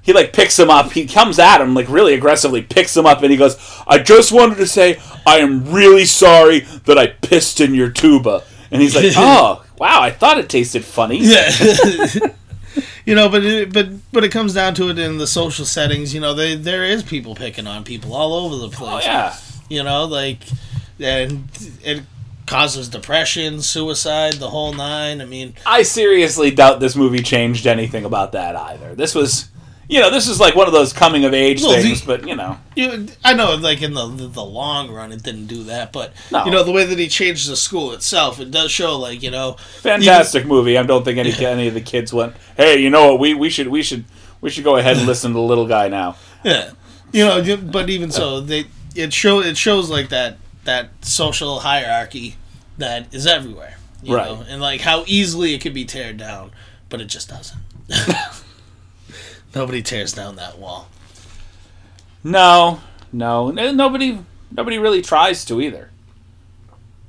He 0.06 0.14
like 0.14 0.34
picks 0.34 0.58
him 0.58 0.70
up. 0.70 0.92
He 0.92 1.08
comes 1.08 1.40
at 1.40 1.62
him 1.62 1.74
like 1.74 1.90
really 1.90 2.14
aggressively, 2.14 2.62
picks 2.62 2.96
him 2.96 3.08
up, 3.08 3.24
and 3.24 3.32
he 3.32 3.38
goes, 3.38 3.58
"I 3.88 3.98
just 3.98 4.32
wanted 4.32 4.58
to 4.58 4.68
say 4.68 5.00
I 5.26 5.40
am 5.40 5.72
really 5.72 6.06
sorry 6.06 6.60
that 6.86 6.98
I 6.98 7.08
pissed 7.08 7.60
in 7.60 7.74
your 7.74 7.90
tuba." 7.90 8.44
And 8.70 8.82
he's 8.82 8.96
like, 8.96 9.14
"Oh, 9.18 9.66
wow! 9.78 10.02
I 10.02 10.12
thought 10.12 10.38
it 10.38 10.48
tasted 10.48 10.86
funny." 10.86 11.20
Yeah. 11.22 11.50
you 13.06 13.16
know, 13.16 13.30
but 13.30 13.44
it, 13.44 13.74
but 13.74 13.88
but 14.12 14.24
it 14.24 14.32
comes 14.32 14.54
down 14.54 14.76
to 14.76 14.90
it 14.90 15.00
in 15.00 15.18
the 15.18 15.26
social 15.26 15.66
settings. 15.66 16.14
You 16.14 16.22
know, 16.22 16.36
they, 16.36 16.56
there 16.56 16.84
is 16.84 17.02
people 17.02 17.34
picking 17.34 17.66
on 17.66 17.84
people 17.84 18.14
all 18.14 18.34
over 18.46 18.56
the 18.58 18.68
oh, 18.68 18.70
place. 18.70 19.06
Oh 19.06 19.08
yeah. 19.08 19.36
You 19.70 19.82
know, 19.82 20.06
like, 20.06 20.42
and 21.00 21.48
it 21.84 22.04
causes 22.46 22.90
depression, 22.90 23.62
suicide, 23.62 24.34
the 24.34 24.50
whole 24.50 24.74
nine. 24.74 25.22
I 25.22 25.26
mean, 25.26 25.56
I 25.66 25.82
seriously 25.82 26.52
doubt 26.52 26.80
this 26.80 26.96
movie 26.96 27.24
changed 27.24 27.66
anything 27.66 28.06
about 28.06 28.34
that 28.34 28.56
either. 28.56 28.96
This 28.96 29.16
was, 29.16 29.50
you 29.88 30.00
know, 30.00 30.10
this 30.10 30.28
is 30.28 30.40
like 30.40 30.56
one 30.56 30.68
of 30.68 30.74
those 30.74 30.92
coming 30.94 31.26
of 31.26 31.34
age 31.34 31.62
Well, 31.62 31.76
the- 31.76 31.82
things, 31.84 32.02
but 32.02 32.28
you 32.28 32.36
know, 32.36 32.58
you, 32.76 33.08
I 33.24 33.34
know, 33.34 33.56
like 33.56 33.82
in 33.82 33.94
the, 33.94 34.08
the 34.08 34.28
the 34.28 34.44
long 34.44 34.92
run, 34.92 35.12
it 35.12 35.22
didn't 35.24 35.46
do 35.48 35.64
that. 35.66 35.92
But 35.94 36.14
No. 36.32 36.44
you 36.46 36.52
know, 36.52 36.64
the 36.64 36.72
way 36.72 36.86
that 36.86 36.98
he 36.98 37.08
changed 37.08 37.50
the 37.50 37.56
school 37.56 37.92
itself, 37.94 38.40
it 38.40 38.52
does 38.52 38.72
show, 38.72 38.98
like 38.98 39.22
you 39.24 39.32
know, 39.32 39.58
fantastic 39.82 40.46
movie. 40.46 40.78
I 40.78 40.84
don't 40.84 41.04
think 41.06 41.18
any 41.18 41.34
any 41.46 41.68
of 41.68 41.74
the 41.74 41.82
kids 41.82 42.12
went, 42.14 42.36
"Hey, 42.58 42.78
you 42.82 42.90
know 42.90 43.12
what? 43.12 43.20
We 43.20 43.34
we 43.34 43.50
should 43.50 43.68
we 43.68 43.84
should 43.84 44.06
we 44.42 44.50
should 44.50 44.64
go 44.64 44.78
ahead 44.78 44.98
and 44.98 45.06
listen 45.06 45.32
to 45.32 45.36
the 45.36 45.42
little 45.42 45.68
guy 45.68 45.88
now." 45.88 46.16
Yeah, 46.44 46.72
you 47.12 47.26
know, 47.26 47.58
but 47.58 47.90
even 47.90 48.12
so, 48.12 48.42
they 48.42 48.66
it 48.96 49.14
show 49.14 49.40
it 49.42 49.58
shows 49.58 49.90
like 49.90 50.10
that 50.10 50.38
that 50.66 50.90
social 51.02 51.60
hierarchy 51.60 52.36
that 52.78 53.14
is 53.14 53.26
everywhere, 53.26 53.78
you 54.04 54.16
Right. 54.16 54.26
know, 54.28 54.44
and 54.50 54.62
like 54.62 54.82
how 54.82 55.04
easily 55.08 55.54
it 55.54 55.62
could 55.62 55.74
be 55.74 55.86
teared 55.86 56.18
down, 56.18 56.52
but 56.90 57.00
it 57.02 57.06
just 57.06 57.30
doesn't. 57.30 57.60
Nobody 59.56 59.82
tears 59.82 60.14
down 60.14 60.36
that 60.36 60.60
wall. 60.60 60.90
No, 62.24 62.82
no, 63.14 63.52
nobody 63.52 64.20
nobody 64.52 64.78
really 64.78 65.02
tries 65.02 65.46
to 65.46 65.62
either. 65.62 65.90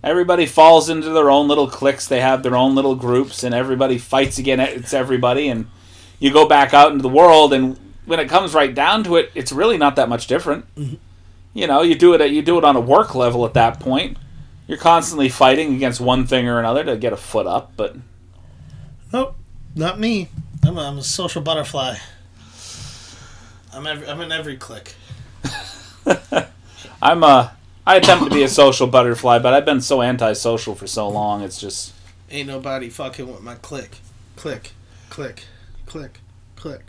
Everybody 0.05 0.47
falls 0.47 0.89
into 0.89 1.11
their 1.11 1.29
own 1.29 1.49
little 1.49 1.69
cliques. 1.69 2.07
They 2.07 2.21
have 2.21 2.45
their 2.45 2.55
own 2.55 2.77
little 2.77 2.95
groups, 2.95 3.43
and 3.43 3.53
everybody 3.53 3.99
fights 3.99 4.39
against 4.39 4.95
everybody. 4.95 5.49
And 5.49 5.67
you 6.21 6.33
go 6.33 6.47
back 6.47 6.73
out 6.73 6.93
into 6.93 7.03
the 7.03 7.09
world, 7.09 7.53
and 7.53 7.77
when 8.05 8.21
it 8.21 8.29
comes 8.29 8.55
right 8.55 8.73
down 8.73 9.03
to 9.05 9.17
it, 9.17 9.33
it's 9.35 9.51
really 9.51 9.77
not 9.77 9.97
that 9.97 10.09
much 10.09 10.29
different. 10.29 10.73
Mm-hmm. 10.77 10.95
You 11.55 11.67
know, 11.67 11.83
you 11.83 11.97
do 11.97 12.15
it 12.15 12.21
at, 12.21 12.31
you 12.31 12.43
do 12.43 12.59
it 12.59 12.65
on 12.65 12.77
a 12.77 12.81
work 12.81 13.17
level 13.17 13.45
at 13.45 13.55
that 13.55 13.81
point. 13.81 14.17
You're 14.69 14.79
constantly 14.79 15.29
fighting 15.29 15.75
against 15.75 16.01
one 16.01 16.27
thing 16.27 16.47
or 16.47 16.61
another 16.61 16.85
to 16.85 16.97
get 16.97 17.13
a 17.13 17.17
foot 17.17 17.47
up, 17.47 17.73
but 17.77 17.97
Nope, 19.13 19.37
not 19.75 19.99
me. 19.99 20.29
I'm 20.63 20.77
a, 20.77 20.83
I'm 20.83 20.99
a 20.99 21.03
social 21.03 21.43
butterfly. 21.43 21.97
I'm 23.77 23.87
every, 23.87 24.09
I'm 24.09 24.21
in 24.23 24.33
every 24.33 24.57
click. 24.57 24.95
I'm 27.03 27.23
a 27.23 27.53
I 27.87 27.97
attempt 27.97 28.25
to 28.25 28.31
be 28.31 28.43
a 28.43 28.49
social 28.49 28.87
butterfly, 28.87 29.39
but 29.39 29.53
I've 29.55 29.65
been 29.67 29.81
so 29.81 30.03
antisocial 30.03 30.75
for 30.75 30.87
so 30.87 31.09
long. 31.09 31.43
It's 31.43 31.61
just 31.61 31.93
Ain't 32.31 32.49
nobody 32.49 32.89
fucking 32.89 33.31
with 33.31 33.43
my 33.43 33.55
click, 33.57 33.99
Click, 34.35 34.73
click, 35.11 35.45
click, 35.87 36.19
click. 36.57 36.83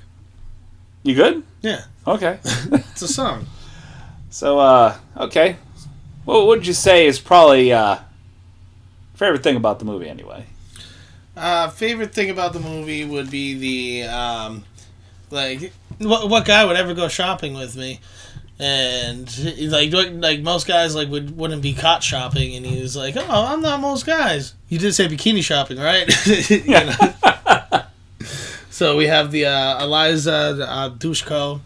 you 1.03 1.13
good. 1.13 1.43
Yeah, 1.61 1.83
Okay. 2.07 2.39
it's 2.43 3.01
a 3.01 3.07
song. 3.07 3.45
So, 4.29 4.59
uh, 4.59 4.97
okay. 5.15 5.55
What 6.25 6.47
would 6.47 6.67
you 6.67 6.73
say 6.73 7.07
is 7.07 7.17
probably 7.17 7.71
uh, 7.71 7.97
favorite 9.15 9.41
thing 9.41 9.55
about 9.55 9.79
the 9.79 9.85
movie, 9.85 10.09
anyway? 10.09 10.45
Uh, 11.35 11.69
favorite 11.69 12.13
thing 12.13 12.29
about 12.29 12.51
the 12.51 12.59
movie 12.59 13.05
would 13.05 13.31
be 13.31 14.01
the 14.03 14.09
um, 14.09 14.65
like 15.31 15.71
what 15.99 16.29
what 16.29 16.45
guy 16.45 16.65
would 16.65 16.75
ever 16.75 16.93
go 16.93 17.07
shopping 17.07 17.53
with 17.53 17.75
me, 17.75 17.99
and 18.59 19.27
like 19.71 19.91
like 19.91 20.41
most 20.41 20.67
guys 20.67 20.95
like 20.95 21.09
would 21.09 21.35
wouldn't 21.37 21.61
be 21.61 21.73
caught 21.73 22.03
shopping, 22.03 22.55
and 22.55 22.65
he 22.65 22.81
was 22.81 22.95
like, 22.95 23.15
oh, 23.17 23.23
I'm 23.27 23.61
not 23.61 23.79
most 23.79 24.05
guys. 24.05 24.53
You 24.69 24.79
did 24.79 24.93
say 24.93 25.07
bikini 25.07 25.43
shopping, 25.43 25.77
right? 25.77 26.07
So 28.77 28.95
we 28.95 29.07
have 29.07 29.31
the 29.31 29.47
uh, 29.47 29.83
Eliza 29.83 30.31
uh, 30.69 30.91
Dushko 30.91 31.61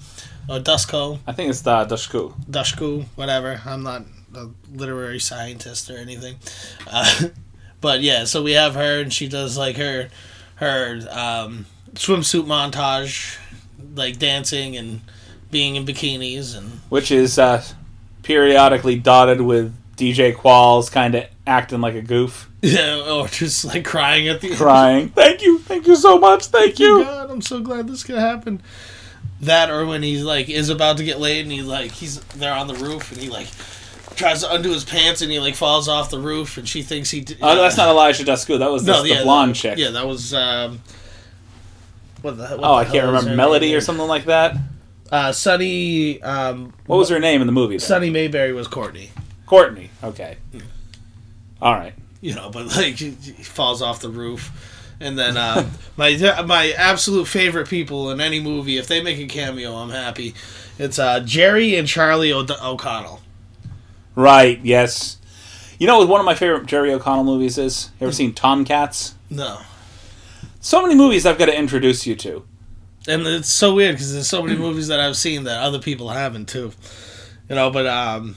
or 0.48 0.60
Dusko 0.60 1.20
I 1.28 1.34
think 1.34 1.50
it's 1.50 1.60
the 1.60 1.84
Dushku. 1.84 2.34
Dushku, 2.50 3.04
whatever. 3.16 3.60
I'm 3.66 3.84
not 3.84 4.04
a 4.34 4.48
literary 4.74 5.20
scientist 5.20 5.90
or 5.90 5.98
anything. 5.98 6.38
Uh, 6.90 7.26
but 7.82 8.00
yeah, 8.00 8.24
so 8.24 8.42
we 8.42 8.54
have 8.54 8.76
her, 8.76 9.02
and 9.02 9.12
she 9.12 9.28
does 9.28 9.58
like 9.58 9.76
her 9.76 10.08
her 10.56 11.02
um, 11.10 11.66
swimsuit 11.96 12.46
montage, 12.46 13.38
like 13.96 14.18
dancing 14.20 14.76
and 14.78 15.02
being 15.50 15.76
in 15.76 15.86
bikinis, 15.86 16.58
and 16.58 16.70
which 16.90 17.12
is 17.12 17.38
uh, 17.40 17.64
periodically 18.24 18.98
dotted 18.98 19.42
with 19.42 19.74
DJ 19.98 20.34
Qualls 20.36 20.92
kind 20.92 21.16
of 21.16 21.26
acting 21.46 21.82
like 21.82 21.96
a 21.96 22.02
goof, 22.02 22.50
yeah, 22.62 23.04
or 23.10 23.28
just 23.28 23.66
like 23.66 23.84
crying 23.86 24.28
at 24.28 24.42
the 24.42 24.56
crying. 24.56 25.10
thank 25.10 25.42
you, 25.42 25.60
thank 25.60 25.88
you 25.88 25.96
so 25.96 26.18
much, 26.18 26.46
thank 26.48 26.76
Oh 26.80 26.84
you. 27.00 27.04
God, 27.04 27.30
I'm 27.32 27.42
so 27.42 27.60
glad 27.62 27.88
this 27.88 28.04
could 28.04 28.18
happen. 28.18 28.62
That 29.42 29.72
or 29.72 29.86
when 29.88 30.04
he's 30.04 30.24
like 30.24 30.50
is 30.50 30.70
about 30.70 30.98
to 30.98 31.04
get 31.04 31.20
laid 31.20 31.42
and 31.42 31.52
he 31.52 31.64
like 31.64 31.92
he's 31.92 32.20
there 32.36 32.54
on 32.54 32.68
the 32.68 32.76
roof 32.76 33.12
and 33.12 33.20
he 33.20 33.28
like 33.30 33.48
tries 34.16 34.42
to 34.44 34.54
undo 34.54 34.70
his 34.72 34.84
pants 34.84 35.24
and 35.24 35.32
he 35.32 35.40
like 35.40 35.56
falls 35.56 35.88
off 35.88 36.12
the 36.12 36.20
roof 36.20 36.58
and 36.60 36.70
she 36.70 36.84
thinks 36.84 37.10
he. 37.10 37.22
d- 37.22 37.38
Oh, 37.42 37.56
that's 37.56 37.76
not 37.76 37.90
Elijah 37.90 38.24
Dushku. 38.24 38.60
That 38.60 38.70
was 38.70 38.86
the, 38.86 39.02
the 39.02 39.08
yeah, 39.10 39.24
blonde 39.24 39.52
that- 39.52 39.56
chick. 39.56 39.78
Yeah, 39.80 39.90
that 39.92 40.06
was. 40.08 40.32
Um, 40.34 40.82
what 42.22 42.38
the? 42.38 42.44
What 42.48 42.60
oh, 42.64 42.74
I 42.76 42.86
can't 42.86 43.06
remember 43.08 43.36
Melody 43.36 43.76
or 43.76 43.82
something 43.82 44.08
like 44.08 44.26
that. 44.26 44.56
Uh, 45.12 45.32
Sunny. 45.32 46.22
Um, 46.22 46.74
What 46.86 46.98
was 46.98 47.10
her 47.10 47.20
name 47.20 47.42
in 47.42 47.48
the 47.48 47.54
movie? 47.54 47.76
Then? 47.76 47.80
Sunny 47.88 48.10
Mayberry 48.10 48.54
was 48.54 48.68
Courtney. 48.68 49.12
Courtney. 49.46 49.90
Okay. 50.04 50.38
All 51.62 51.74
right. 51.74 51.94
you 52.22 52.34
know, 52.34 52.50
but 52.50 52.68
like 52.68 52.96
he 52.96 53.12
he 53.12 53.44
falls 53.44 53.82
off 53.82 54.00
the 54.00 54.10
roof. 54.10 54.52
And 55.00 55.18
then 55.18 55.36
uh, 55.36 55.70
my 55.98 56.16
my 56.46 56.72
absolute 56.78 57.28
favorite 57.28 57.68
people 57.68 58.12
in 58.12 58.22
any 58.22 58.40
movie, 58.40 58.78
if 58.78 58.88
they 58.88 59.02
make 59.04 59.18
a 59.20 59.28
cameo, 59.28 59.74
I'm 59.76 59.90
happy. 59.90 60.34
It's 60.80 60.98
uh, 61.00 61.20
Jerry 61.20 61.76
and 61.76 61.88
Charlie 61.88 62.32
o- 62.32 62.46
O'Connell. 62.64 63.20
Right. 64.16 64.60
Yes. 64.64 65.18
You 65.80 65.88
know 65.88 66.00
what 66.00 66.08
one 66.08 66.20
of 66.20 66.26
my 66.26 66.36
favorite 66.36 66.68
Jerry 66.68 66.94
O'Connell 66.94 67.24
movies 67.24 67.58
is? 67.58 67.90
You 68.00 68.06
ever 68.08 68.14
seen 68.14 68.34
Tomcats? 68.34 69.16
No, 69.30 69.62
So 70.64 70.84
many 70.84 70.94
movies 70.94 71.26
I've 71.26 71.40
got 71.40 71.48
to 71.48 71.58
introduce 71.58 72.06
you 72.06 72.16
to. 72.18 72.46
and 73.08 73.26
it's 73.26 73.50
so 73.50 73.74
weird 73.74 73.96
because 73.96 74.14
there's 74.14 74.30
so 74.30 74.44
many 74.44 74.58
movies 74.60 74.88
that 74.88 75.00
I've 75.00 75.18
seen 75.18 75.44
that 75.46 75.60
other 75.60 75.80
people 75.80 76.10
haven't 76.10 76.48
too. 76.48 76.72
You 77.50 77.56
know, 77.56 77.72
but 77.72 77.88
um, 77.88 78.36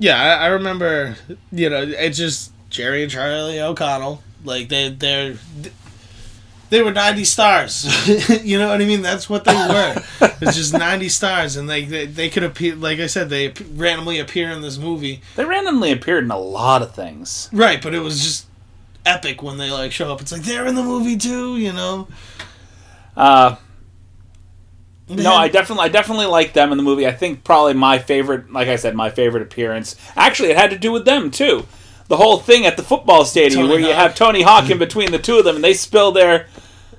yeah, 0.00 0.20
I, 0.20 0.44
I 0.44 0.46
remember. 0.48 1.16
You 1.52 1.70
know, 1.70 1.82
it's 1.82 2.18
just 2.18 2.52
Jerry 2.70 3.04
and 3.04 3.10
Charlie 3.10 3.60
O'Connell. 3.60 4.20
Like 4.44 4.68
they 4.68 4.90
they're 4.90 5.36
they 6.70 6.82
were 6.82 6.90
90 6.90 7.24
stars. 7.24 8.42
you 8.44 8.58
know 8.58 8.68
what 8.68 8.82
I 8.82 8.84
mean? 8.84 9.02
That's 9.02 9.30
what 9.30 9.44
they 9.44 9.54
were. 9.54 10.02
it's 10.40 10.56
just 10.56 10.72
90 10.72 11.08
stars, 11.08 11.56
and 11.56 11.68
like 11.68 11.88
they, 11.88 12.06
they 12.06 12.28
could 12.28 12.42
appear. 12.42 12.74
Like 12.74 12.98
I 12.98 13.06
said, 13.06 13.30
they 13.30 13.52
randomly 13.74 14.18
appear 14.18 14.50
in 14.50 14.60
this 14.60 14.76
movie. 14.76 15.20
They 15.36 15.44
randomly 15.44 15.92
appeared 15.92 16.24
in 16.24 16.32
a 16.32 16.38
lot 16.38 16.82
of 16.82 16.92
things. 16.92 17.48
Right, 17.52 17.80
but 17.80 17.94
it 17.94 18.00
was 18.00 18.20
just 18.24 18.46
epic 19.04 19.42
when 19.42 19.56
they 19.56 19.70
like 19.70 19.92
show 19.92 20.12
up. 20.12 20.20
It's 20.20 20.32
like 20.32 20.42
they're 20.42 20.66
in 20.66 20.74
the 20.74 20.82
movie 20.82 21.16
too. 21.16 21.56
You 21.56 21.72
know? 21.72 22.08
Uh, 23.16 23.56
no, 25.08 25.34
I 25.34 25.48
definitely, 25.48 25.84
I 25.84 25.88
definitely 25.88 26.26
like 26.26 26.54
them 26.54 26.72
in 26.72 26.78
the 26.78 26.84
movie. 26.84 27.06
I 27.06 27.12
think 27.12 27.44
probably 27.44 27.74
my 27.74 27.98
favorite, 27.98 28.50
like 28.50 28.68
I 28.68 28.76
said, 28.76 28.94
my 28.94 29.10
favorite 29.10 29.42
appearance. 29.42 29.96
Actually, 30.16 30.50
it 30.50 30.56
had 30.56 30.70
to 30.70 30.78
do 30.78 30.92
with 30.92 31.04
them 31.04 31.30
too. 31.30 31.66
The 32.08 32.16
whole 32.16 32.38
thing 32.38 32.66
at 32.66 32.76
the 32.76 32.82
football 32.82 33.24
stadium 33.24 33.62
Tony 33.62 33.68
where 33.68 33.80
you 33.80 33.94
have 33.94 34.14
Tony 34.14 34.42
Hawk 34.42 34.70
in 34.70 34.78
between 34.78 35.10
the 35.10 35.18
two 35.18 35.38
of 35.38 35.44
them, 35.44 35.56
and 35.56 35.64
they 35.64 35.74
spill 35.74 36.12
their 36.12 36.46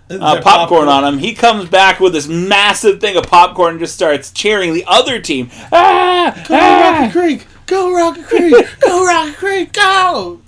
uh, 0.09 0.33
Their 0.33 0.41
popcorn 0.41 0.87
on 0.87 1.03
him. 1.03 1.17
He 1.19 1.33
comes 1.33 1.69
back 1.69 1.99
with 1.99 2.13
this 2.13 2.27
massive 2.27 3.01
thing 3.01 3.17
of 3.17 3.25
popcorn 3.25 3.71
and 3.71 3.79
just 3.79 3.95
starts 3.95 4.31
cheering 4.31 4.73
the 4.73 4.83
other 4.87 5.19
team. 5.19 5.49
Ah, 5.71 6.45
Go 6.47 6.55
ah! 6.55 6.99
Rocket 6.99 7.11
Creek! 7.11 7.47
Go 7.65 7.91
Rocket 7.91 8.25
Creek! 8.25 8.53
Go 8.81 9.05
Rocket 9.05 9.35
Creek! 9.35 9.73
Go! 9.73 10.41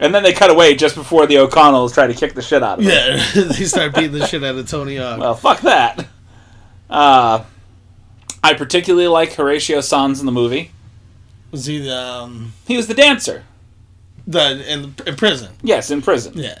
And 0.00 0.14
then 0.14 0.22
they 0.22 0.32
cut 0.32 0.50
away 0.50 0.74
just 0.74 0.96
before 0.96 1.26
the 1.26 1.38
O'Connells 1.38 1.94
try 1.94 2.06
to 2.06 2.14
kick 2.14 2.34
the 2.34 2.42
shit 2.42 2.62
out 2.62 2.78
of 2.78 2.84
him. 2.84 2.90
Yeah, 2.90 3.16
they 3.34 3.64
start 3.64 3.94
beating 3.94 4.12
the 4.12 4.26
shit 4.26 4.42
out 4.42 4.56
of 4.56 4.68
Tony 4.68 4.96
Hawk. 4.96 5.20
Well, 5.20 5.34
fuck 5.34 5.60
that. 5.60 6.06
Uh, 6.90 7.44
I 8.42 8.54
particularly 8.54 9.06
like 9.08 9.32
Horatio 9.32 9.80
Sanz 9.80 10.20
in 10.20 10.26
the 10.26 10.32
movie. 10.32 10.72
Was 11.50 11.66
he 11.66 11.78
the 11.78 11.96
um, 11.96 12.52
He 12.66 12.76
was 12.76 12.88
the 12.88 12.94
dancer. 12.94 13.44
the 14.26 14.70
in, 14.70 14.94
in 15.06 15.16
prison? 15.16 15.54
Yes, 15.62 15.90
in 15.90 16.02
prison. 16.02 16.34
Yeah. 16.36 16.58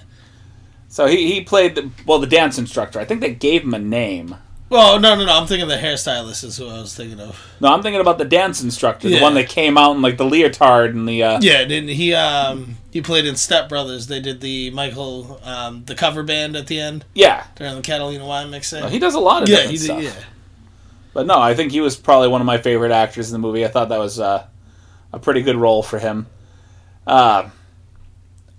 So 0.88 1.06
he, 1.06 1.32
he 1.32 1.40
played 1.42 1.74
the 1.74 1.90
well 2.06 2.20
the 2.20 2.26
dance 2.28 2.56
instructor. 2.58 3.00
I 3.00 3.04
think 3.04 3.20
they 3.20 3.34
gave 3.34 3.64
him 3.64 3.74
a 3.74 3.78
name. 3.80 4.36
Well, 4.70 4.98
no, 4.98 5.14
no, 5.14 5.24
no. 5.26 5.38
I'm 5.38 5.46
thinking 5.46 5.68
the 5.68 5.76
hairstylist 5.76 6.42
is 6.42 6.56
who 6.56 6.68
I 6.68 6.80
was 6.80 6.94
thinking 6.94 7.20
of. 7.20 7.40
No, 7.60 7.68
I'm 7.72 7.82
thinking 7.82 8.00
about 8.00 8.18
the 8.18 8.24
dance 8.24 8.62
instructor, 8.62 9.08
the 9.08 9.20
one 9.20 9.34
that 9.34 9.48
came 9.48 9.76
out 9.78 9.94
in 9.94 10.02
like 10.02 10.16
the 10.16 10.24
leotard 10.24 10.94
and 10.94 11.08
the. 11.08 11.22
Uh, 11.22 11.40
Yeah, 11.42 11.64
didn't 11.64 11.90
he? 11.90 12.14
Um, 12.14 12.76
he 12.90 13.00
played 13.00 13.26
in 13.26 13.36
Step 13.36 13.68
Brothers. 13.68 14.06
They 14.06 14.20
did 14.20 14.40
the 14.40 14.70
Michael 14.70 15.40
um, 15.44 15.84
the 15.84 15.94
cover 15.94 16.22
band 16.22 16.56
at 16.56 16.66
the 16.66 16.80
end 16.80 17.04
yeah, 17.14 17.44
during 17.56 17.76
the 17.76 17.82
Catalina 17.82 18.26
wine 18.26 18.50
mixing. 18.50 18.88
he 18.88 18.98
does 18.98 19.14
a 19.14 19.20
lot 19.20 19.42
of 19.42 19.48
yeah, 19.48 19.66
he 19.66 19.76
did. 19.76 20.04
Yeah. 20.04 20.12
But 21.12 21.26
no, 21.26 21.38
I 21.38 21.54
think 21.54 21.70
he 21.70 21.80
was 21.80 21.94
probably 21.94 22.28
one 22.28 22.40
of 22.40 22.46
my 22.46 22.58
favorite 22.58 22.90
actors 22.90 23.28
in 23.28 23.32
the 23.34 23.38
movie. 23.38 23.64
I 23.64 23.68
thought 23.68 23.90
that 23.90 24.00
was 24.00 24.18
uh, 24.18 24.46
a 25.12 25.18
pretty 25.20 25.42
good 25.42 25.56
role 25.56 25.82
for 25.82 25.98
him. 26.00 26.26
Uh, 27.06 27.50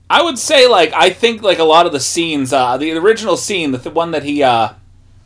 I 0.09 0.21
would 0.21 0.39
say, 0.39 0.67
like, 0.67 0.93
I 0.93 1.09
think 1.09 1.41
like 1.41 1.59
a 1.59 1.63
lot 1.63 1.85
of 1.85 1.91
the 1.91 1.99
scenes, 1.99 2.53
uh, 2.53 2.77
the 2.77 2.93
original 2.93 3.35
scene, 3.35 3.71
the, 3.71 3.79
the 3.79 3.89
one 3.89 4.11
that 4.11 4.23
he, 4.23 4.41
uh, 4.41 4.69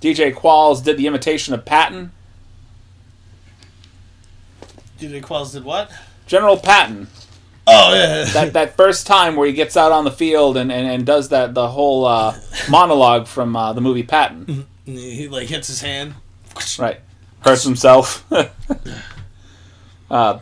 DJ 0.02 0.34
Qualls 0.34 0.84
did 0.84 0.98
the 0.98 1.08
imitation 1.08 1.54
of 1.54 1.66
Patton, 1.66 2.12
DJ 5.00 5.22
Qualls 5.22 5.54
did 5.54 5.64
what? 5.64 5.92
General 6.26 6.58
Patton. 6.58 7.08
Oh 7.66 7.94
yeah. 7.94 8.26
That 8.34 8.54
that 8.54 8.76
first 8.76 9.08
time 9.08 9.36
where 9.36 9.48
he 9.48 9.54
gets 9.54 9.78
out 9.78 9.92
on 9.92 10.04
the 10.04 10.12
field 10.12 10.58
and, 10.58 10.72
and, 10.72 10.88
and 10.88 11.06
does 11.06 11.30
that 11.30 11.54
the 11.54 11.70
whole 11.70 12.06
uh, 12.06 12.38
monologue 12.70 13.28
from 13.28 13.56
uh, 13.56 13.74
the 13.74 13.82
movie 13.82 14.04
Patton. 14.04 14.68
he, 14.86 15.28
like 15.28 15.48
hits 15.48 15.68
his 15.68 15.82
hand. 15.82 16.16
Right. 16.78 17.00
Hurts 17.42 17.64
himself. 17.64 18.30
uh, 20.12 20.40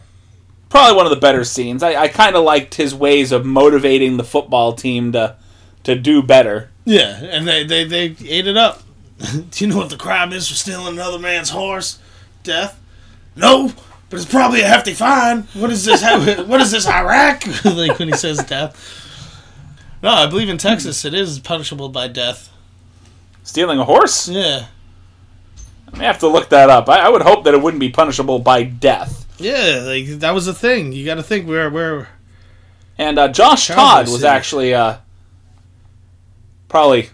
probably 0.70 0.96
one 0.96 1.06
of 1.06 1.12
the 1.12 1.20
better 1.20 1.44
scenes. 1.44 1.84
I, 1.84 1.96
I 1.96 2.08
kind 2.08 2.36
of 2.36 2.44
liked 2.44 2.74
his 2.74 2.96
ways 2.96 3.32
of 3.32 3.46
motivating 3.46 4.18
the 4.18 4.24
football 4.24 4.74
team 4.74 5.12
to 5.12 5.36
to 5.84 5.96
do 5.96 6.24
better. 6.24 6.72
Yeah, 6.86 7.24
and 7.24 7.48
they 7.48 7.64
they, 7.64 7.84
they 7.84 8.16
ate 8.28 8.48
it 8.48 8.58
up. 8.58 8.82
Do 9.50 9.66
you 9.66 9.68
know 9.68 9.78
what 9.78 9.90
the 9.90 9.98
crime 9.98 10.32
is 10.34 10.48
for 10.48 10.56
stealing 10.56 10.94
another 10.94 11.20
man's 11.20 11.50
horse? 11.50 12.00
Death? 12.44 12.80
No, 13.36 13.72
but 14.10 14.18
it's 14.20 14.30
probably 14.32 14.62
a 14.62 14.68
hefty 14.68 14.94
fine. 14.94 15.44
What 15.54 15.72
is 15.72 15.86
this? 15.86 16.02
what 16.48 16.62
is 16.62 16.72
this? 16.72 16.88
Iraq? 16.88 17.44
like 17.66 17.98
when 18.00 18.08
he 18.10 18.14
says 18.16 18.44
death. 18.44 19.04
No, 20.04 20.10
I 20.10 20.28
believe 20.28 20.50
in 20.50 20.58
Texas 20.58 21.04
it 21.06 21.14
is 21.14 21.40
punishable 21.40 21.90
by 21.90 22.08
death. 22.08 22.50
Stealing 23.44 23.80
a 23.80 23.86
horse? 23.86 24.28
Yeah. 24.28 24.68
I 25.92 25.98
may 25.98 26.06
have 26.06 26.20
to 26.20 26.28
look 26.28 26.50
that 26.50 26.70
up. 26.70 26.90
I, 26.90 27.00
I 27.00 27.10
would 27.10 27.22
hope 27.22 27.46
that 27.46 27.54
it 27.54 27.62
wouldn't 27.62 27.80
be 27.80 27.90
punishable 27.90 28.40
by 28.40 28.64
death. 28.64 29.26
Yeah, 29.40 29.84
like 29.86 30.06
that 30.20 30.32
was 30.34 30.48
a 30.48 30.54
thing. 30.54 30.92
You 30.92 31.06
got 31.06 31.16
to 31.16 31.24
think 31.24 31.48
where 31.48 31.70
where 31.70 32.10
And 32.98 33.18
uh, 33.18 33.28
Josh 33.30 33.68
Cowboy 33.68 33.80
Todd 33.82 34.06
was 34.08 34.16
City. 34.22 34.28
actually 34.28 34.74
uh, 34.74 34.98
probably 36.68 37.10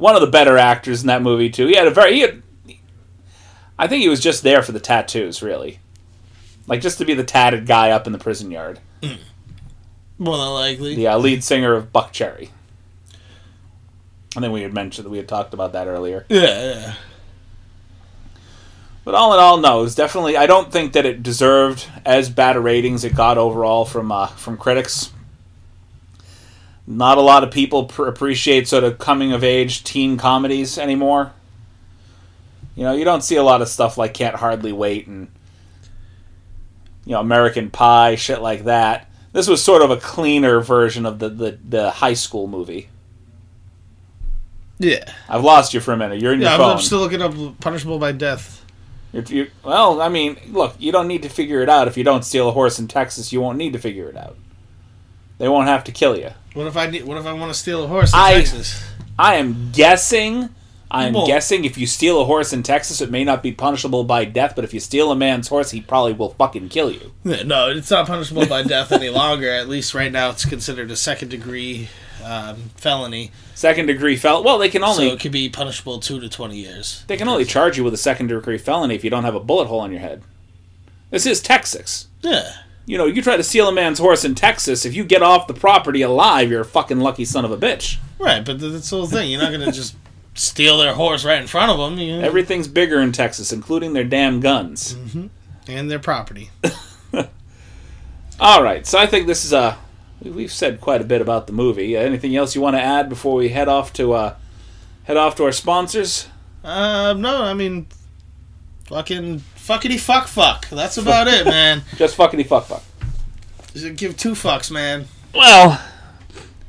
one 0.00 0.14
of 0.14 0.20
the 0.22 0.26
better 0.26 0.56
actors 0.56 1.02
in 1.02 1.08
that 1.08 1.22
movie 1.22 1.50
too. 1.50 1.66
He 1.66 1.76
had 1.76 1.86
a 1.86 1.90
very, 1.90 2.14
he 2.14 2.20
had, 2.20 2.42
I 3.78 3.86
think 3.86 4.02
he 4.02 4.08
was 4.08 4.20
just 4.20 4.42
there 4.42 4.62
for 4.62 4.72
the 4.72 4.80
tattoos, 4.80 5.42
really, 5.42 5.78
like 6.66 6.80
just 6.80 6.98
to 6.98 7.04
be 7.04 7.14
the 7.14 7.24
tatted 7.24 7.66
guy 7.66 7.90
up 7.90 8.06
in 8.06 8.12
the 8.12 8.18
prison 8.18 8.50
yard. 8.50 8.80
more 10.18 10.36
than 10.36 10.48
likely. 10.48 10.96
the 10.96 11.08
uh, 11.08 11.18
lead 11.18 11.44
singer 11.44 11.74
of 11.74 11.92
Buckcherry. 11.92 12.50
I 14.36 14.40
think 14.40 14.52
we 14.52 14.62
had 14.62 14.72
mentioned 14.72 15.06
that 15.06 15.10
we 15.10 15.18
had 15.18 15.28
talked 15.28 15.54
about 15.54 15.72
that 15.72 15.86
earlier. 15.86 16.24
Yeah, 16.28 16.40
yeah. 16.40 16.94
But 19.04 19.14
all 19.14 19.34
in 19.34 19.40
all, 19.40 19.56
no, 19.58 19.80
it 19.80 19.82
was 19.82 19.94
definitely. 19.94 20.36
I 20.36 20.46
don't 20.46 20.70
think 20.70 20.92
that 20.92 21.04
it 21.06 21.22
deserved 21.22 21.86
as 22.04 22.30
bad 22.30 22.56
a 22.56 22.60
ratings 22.60 23.02
it 23.02 23.14
got 23.14 23.38
overall 23.38 23.84
from 23.84 24.12
uh, 24.12 24.28
from 24.28 24.56
critics. 24.56 25.10
Not 26.90 27.18
a 27.18 27.20
lot 27.20 27.44
of 27.44 27.52
people 27.52 27.84
pr- 27.84 28.06
appreciate 28.06 28.66
sort 28.66 28.82
of 28.82 28.98
coming 28.98 29.32
of 29.32 29.44
age 29.44 29.84
teen 29.84 30.16
comedies 30.16 30.76
anymore. 30.76 31.32
You 32.74 32.82
know, 32.82 32.92
you 32.92 33.04
don't 33.04 33.22
see 33.22 33.36
a 33.36 33.44
lot 33.44 33.62
of 33.62 33.68
stuff 33.68 33.96
like 33.96 34.12
Can't 34.12 34.34
Hardly 34.34 34.72
Wait 34.72 35.06
and 35.06 35.28
you 37.04 37.12
know 37.12 37.20
American 37.20 37.70
Pie, 37.70 38.16
shit 38.16 38.42
like 38.42 38.64
that. 38.64 39.08
This 39.32 39.46
was 39.46 39.62
sort 39.62 39.82
of 39.82 39.92
a 39.92 39.98
cleaner 39.98 40.58
version 40.60 41.06
of 41.06 41.20
the 41.20 41.28
the, 41.28 41.58
the 41.68 41.90
high 41.90 42.14
school 42.14 42.48
movie. 42.48 42.88
Yeah. 44.80 45.04
I've 45.28 45.44
lost 45.44 45.74
you 45.74 45.80
for 45.80 45.92
a 45.92 45.96
minute. 45.96 46.20
You're 46.20 46.32
in 46.32 46.40
Yeah, 46.40 46.46
your 46.46 46.54
I'm, 46.54 46.58
phone. 46.60 46.76
I'm 46.78 46.82
still 46.82 46.98
looking 46.98 47.22
up 47.22 47.60
punishable 47.60 47.98
by 48.00 48.12
death. 48.12 48.64
If 49.12 49.30
you, 49.30 49.50
well, 49.62 50.00
I 50.00 50.08
mean, 50.08 50.38
look, 50.48 50.74
you 50.78 50.90
don't 50.90 51.06
need 51.06 51.22
to 51.22 51.28
figure 51.28 51.60
it 51.62 51.68
out. 51.68 51.86
If 51.86 51.96
you 51.96 52.04
don't 52.04 52.24
steal 52.24 52.48
a 52.48 52.52
horse 52.52 52.78
in 52.78 52.88
Texas, 52.88 53.32
you 53.32 53.40
won't 53.40 53.58
need 53.58 53.74
to 53.74 53.78
figure 53.78 54.08
it 54.08 54.16
out. 54.16 54.36
They 55.38 55.48
won't 55.48 55.68
have 55.68 55.84
to 55.84 55.92
kill 55.92 56.16
you. 56.16 56.30
What 56.54 56.66
if 56.66 56.76
I 56.76 56.86
need, 56.88 57.04
what 57.04 57.16
if 57.16 57.26
I 57.26 57.32
want 57.32 57.52
to 57.52 57.58
steal 57.58 57.84
a 57.84 57.86
horse 57.86 58.12
in 58.12 58.18
I- 58.18 58.34
Texas? 58.34 58.82
I 59.18 59.36
am 59.36 59.70
guessing. 59.72 60.48
I 60.90 61.06
am 61.06 61.12
Well- 61.12 61.26
guessing 61.26 61.64
if 61.64 61.78
you 61.78 61.86
steal 61.86 62.20
a 62.20 62.24
horse 62.24 62.52
in 62.52 62.64
Texas, 62.64 63.00
it 63.00 63.10
may 63.12 63.22
not 63.22 63.42
be 63.42 63.52
punishable 63.52 64.02
by 64.02 64.24
death. 64.24 64.54
But 64.56 64.64
if 64.64 64.74
you 64.74 64.80
steal 64.80 65.12
a 65.12 65.16
man's 65.16 65.46
horse, 65.48 65.70
he 65.70 65.80
probably 65.80 66.12
will 66.14 66.30
fucking 66.30 66.68
kill 66.70 66.90
you. 66.90 67.12
No, 67.22 67.70
it's 67.70 67.90
not 67.92 68.06
punishable 68.08 68.46
by 68.46 68.64
death 68.64 68.90
any 68.90 69.08
longer. 69.08 69.48
At 69.52 69.68
least 69.68 69.94
right 69.94 70.10
now, 70.10 70.30
it's 70.30 70.44
considered 70.44 70.90
a 70.90 70.96
second 70.96 71.28
degree 71.28 71.88
um, 72.24 72.70
felony, 72.76 73.30
Second 73.54 73.86
degree 73.86 74.16
fel. 74.16 74.42
Well, 74.42 74.58
they 74.58 74.68
can 74.68 74.82
so 74.82 74.88
only 74.88 75.08
it 75.10 75.20
could 75.20 75.32
be 75.32 75.48
punishable 75.48 76.00
two 76.00 76.18
to 76.20 76.28
twenty 76.28 76.56
years. 76.58 77.02
they 77.06 77.16
can 77.16 77.28
only 77.28 77.44
charge 77.44 77.76
you 77.78 77.84
with 77.84 77.94
a 77.94 77.98
second 77.98 78.26
degree 78.28 78.58
felony 78.58 78.94
if 78.94 79.04
you 79.04 79.10
don't 79.10 79.24
have 79.24 79.34
a 79.34 79.40
bullet 79.40 79.66
hole 79.68 79.84
in 79.84 79.90
your 79.92 80.00
head. 80.00 80.22
This 81.10 81.24
is 81.26 81.40
Texas. 81.40 82.08
Yeah, 82.22 82.52
You 82.86 82.98
know, 82.98 83.06
you 83.06 83.22
try 83.22 83.36
to 83.36 83.42
steal 83.42 83.68
a 83.68 83.72
man's 83.72 83.98
horse 83.98 84.24
in 84.24 84.34
Texas. 84.34 84.84
If 84.84 84.94
you 84.94 85.04
get 85.04 85.22
off 85.22 85.46
the 85.46 85.54
property 85.54 86.02
alive, 86.02 86.50
you're 86.50 86.62
a 86.62 86.64
fucking 86.64 86.98
lucky 86.98 87.24
son 87.24 87.44
of 87.44 87.50
a 87.52 87.56
bitch. 87.56 87.98
right. 88.18 88.44
But 88.44 88.58
that's 88.58 88.90
the 88.90 88.96
whole 88.96 89.06
thing. 89.06 89.30
You're 89.30 89.40
not 89.40 89.52
gonna 89.52 89.70
just 89.72 89.94
steal 90.34 90.78
their 90.78 90.94
horse 90.94 91.24
right 91.24 91.40
in 91.40 91.46
front 91.46 91.70
of 91.70 91.78
them. 91.78 91.98
You 91.98 92.20
Everything's 92.20 92.66
bigger 92.68 93.00
in 93.00 93.12
Texas, 93.12 93.52
including 93.52 93.92
their 93.92 94.04
damn 94.04 94.40
guns. 94.40 94.96
and 95.68 95.90
their 95.90 95.98
property. 95.98 96.50
All 98.40 98.62
right, 98.62 98.86
so 98.86 98.98
I 98.98 99.06
think 99.06 99.26
this 99.26 99.44
is 99.44 99.52
a. 99.52 99.76
We've 100.22 100.52
said 100.52 100.80
quite 100.80 101.00
a 101.00 101.04
bit 101.04 101.20
about 101.20 101.46
the 101.46 101.52
movie. 101.52 101.96
Uh, 101.96 102.00
anything 102.00 102.34
else 102.36 102.54
you 102.54 102.60
want 102.60 102.76
to 102.76 102.80
add 102.80 103.08
before 103.08 103.34
we 103.36 103.50
head 103.50 103.68
off 103.68 103.92
to 103.94 104.12
uh, 104.14 104.34
head 105.04 105.16
off 105.16 105.34
to 105.36 105.44
our 105.44 105.52
sponsors? 105.52 106.26
Um, 106.64 107.20
no, 107.20 107.42
I 107.42 107.54
mean, 107.54 107.86
fucking 108.86 109.40
fuckity 109.70 110.00
fuck 110.00 110.26
fuck. 110.26 110.68
That's 110.68 110.96
about 110.96 111.28
it, 111.28 111.44
man. 111.46 111.82
Just 111.96 112.16
fuckity 112.16 112.46
fuck 112.46 112.64
fuck. 112.66 112.82
Just 113.72 113.96
give 113.96 114.16
two 114.16 114.32
fucks, 114.32 114.70
man. 114.70 115.06
Well, 115.34 115.80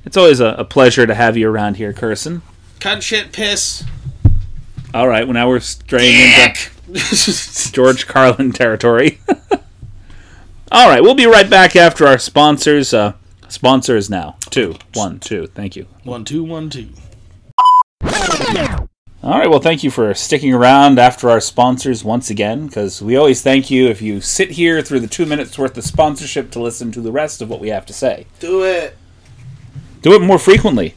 It's 0.06 0.18
always 0.18 0.39
a, 0.39 0.49
a 0.58 0.64
pleasure 0.66 1.08
to 1.08 1.16
have 1.16 1.36
you 1.36 1.49
around 1.49 1.78
here, 1.78 1.93
Curson. 1.93 2.41
Cunt 2.80 3.02
shit 3.02 3.32
piss. 3.32 3.84
All 4.93 5.08
right, 5.08 5.26
well 5.26 5.34
now 5.34 5.47
we're 5.47 5.60
straying 5.62 6.16
into 6.93 7.72
George 7.72 8.06
Carlin 8.08 8.52
territory. 8.52 9.20
All 10.72 10.88
right, 10.89 11.02
we'll 11.02 11.16
be 11.16 11.26
right 11.26 11.49
back 11.49 11.76
after 11.76 12.06
our 12.06 12.18
sponsors. 12.20 12.93
Uh, 12.93 13.14
sponsors 13.47 14.10
now. 14.10 14.38
Two, 14.49 14.76
one, 14.93 15.20
two. 15.20 15.47
Thank 15.47 15.76
you. 15.76 15.86
one 16.04 16.24
two 16.26 16.43
one 16.43 16.70
two. 16.70 16.89
All 19.24 19.38
right, 19.38 19.48
well, 19.52 19.60
thank 19.60 19.84
you 19.84 19.92
for 19.92 20.16
sticking 20.16 20.52
around 20.52 20.98
after 20.98 21.30
our 21.30 21.40
sponsors 21.40 22.04
once 22.04 22.32
again, 22.32 22.66
because 22.66 23.04
we 23.04 23.16
always 23.16 23.44
thank 23.44 23.70
you 23.70 23.88
if 23.88 24.02
you 24.02 24.20
sit 24.20 24.50
here 24.52 24.82
through 24.82 25.02
the 25.02 25.08
two 25.08 25.28
minutes 25.28 25.60
worth 25.60 25.78
of 25.78 25.84
sponsorship 25.84 26.50
to 26.52 26.60
listen 26.60 26.92
to 26.92 27.02
the 27.02 27.12
rest 27.12 27.40
of 27.40 27.48
what 27.48 27.60
we 27.60 27.70
have 27.70 27.86
to 27.86 27.94
say. 27.94 28.26
Do 28.40 28.64
it. 28.64 28.98
Do 30.02 30.16
it 30.16 30.24
more 30.24 30.40
frequently. 30.40 30.96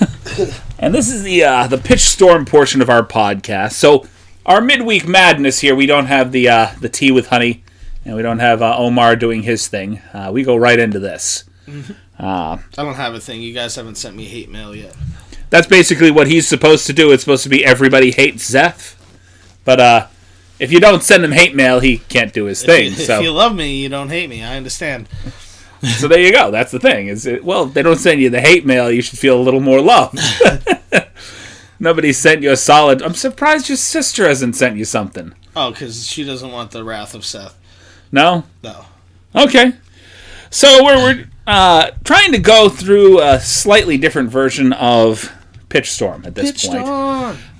and 0.80 0.92
this 0.92 1.08
is 1.08 1.22
the 1.22 1.44
uh, 1.44 1.68
the 1.68 1.78
pitch 1.78 2.00
storm 2.00 2.44
portion 2.44 2.82
of 2.82 2.90
our 2.90 3.04
podcast. 3.06 3.74
So 3.74 4.04
our 4.44 4.60
midweek 4.60 5.06
madness 5.06 5.60
here, 5.60 5.76
we 5.76 5.86
don't 5.86 6.06
have 6.06 6.32
the 6.32 6.48
uh, 6.48 6.70
the 6.80 6.88
tea 6.88 7.12
with 7.12 7.28
honey, 7.28 7.62
and 8.04 8.16
we 8.16 8.22
don't 8.22 8.40
have 8.40 8.62
uh, 8.62 8.76
Omar 8.76 9.14
doing 9.14 9.44
his 9.44 9.68
thing. 9.68 9.98
Uh, 10.12 10.30
we 10.32 10.42
go 10.42 10.56
right 10.56 10.78
into 10.80 10.98
this. 10.98 11.44
I 12.76 12.82
don't 12.82 12.94
have 12.94 13.14
a 13.14 13.20
thing. 13.20 13.40
You 13.42 13.54
guys 13.54 13.76
haven't 13.76 13.94
sent 13.94 14.16
me 14.16 14.24
hate 14.24 14.50
mail 14.50 14.74
yet. 14.74 14.96
That's 15.50 15.66
basically 15.66 16.10
what 16.10 16.28
he's 16.28 16.46
supposed 16.48 16.86
to 16.86 16.92
do. 16.92 17.12
It's 17.12 17.22
supposed 17.24 17.42
to 17.42 17.48
be 17.48 17.64
everybody 17.64 18.12
hates 18.12 18.44
Seth, 18.44 18.96
but 19.64 19.80
uh, 19.80 20.06
if 20.60 20.70
you 20.70 20.78
don't 20.78 21.02
send 21.02 21.24
him 21.24 21.32
hate 21.32 21.54
mail, 21.54 21.80
he 21.80 21.98
can't 21.98 22.32
do 22.32 22.44
his 22.44 22.62
thing. 22.62 22.92
If 22.92 22.98
you, 22.98 23.04
so 23.04 23.18
if 23.18 23.22
you 23.22 23.32
love 23.32 23.54
me, 23.54 23.76
you 23.82 23.88
don't 23.88 24.10
hate 24.10 24.28
me. 24.28 24.44
I 24.44 24.56
understand. 24.56 25.08
so 25.82 26.06
there 26.06 26.20
you 26.20 26.32
go. 26.32 26.50
That's 26.50 26.70
the 26.70 26.78
thing. 26.78 27.08
Is 27.08 27.26
it, 27.26 27.42
well, 27.42 27.64
if 27.64 27.74
they 27.74 27.82
don't 27.82 27.96
send 27.96 28.20
you 28.20 28.30
the 28.30 28.40
hate 28.40 28.66
mail. 28.66 28.90
You 28.90 29.02
should 29.02 29.18
feel 29.18 29.38
a 29.38 29.42
little 29.42 29.60
more 29.60 29.80
love. 29.80 30.14
Nobody 31.80 32.12
sent 32.12 32.42
you 32.42 32.52
a 32.52 32.56
solid. 32.56 33.00
I'm 33.00 33.14
surprised 33.14 33.70
your 33.70 33.76
sister 33.76 34.28
hasn't 34.28 34.54
sent 34.54 34.76
you 34.76 34.84
something. 34.84 35.34
Oh, 35.56 35.70
because 35.70 36.06
she 36.06 36.24
doesn't 36.24 36.52
want 36.52 36.72
the 36.72 36.84
wrath 36.84 37.14
of 37.14 37.24
Seth. 37.24 37.58
No. 38.12 38.44
No. 38.62 38.84
Okay. 39.34 39.72
So 40.50 40.84
we're, 40.84 40.96
we're 40.96 41.30
uh, 41.46 41.92
trying 42.04 42.32
to 42.32 42.38
go 42.38 42.68
through 42.68 43.20
a 43.22 43.40
slightly 43.40 43.96
different 43.96 44.28
version 44.28 44.74
of 44.74 45.32
Pitch 45.70 45.90
Storm 45.90 46.24
at 46.26 46.34
this 46.34 46.66
point. 46.66 46.84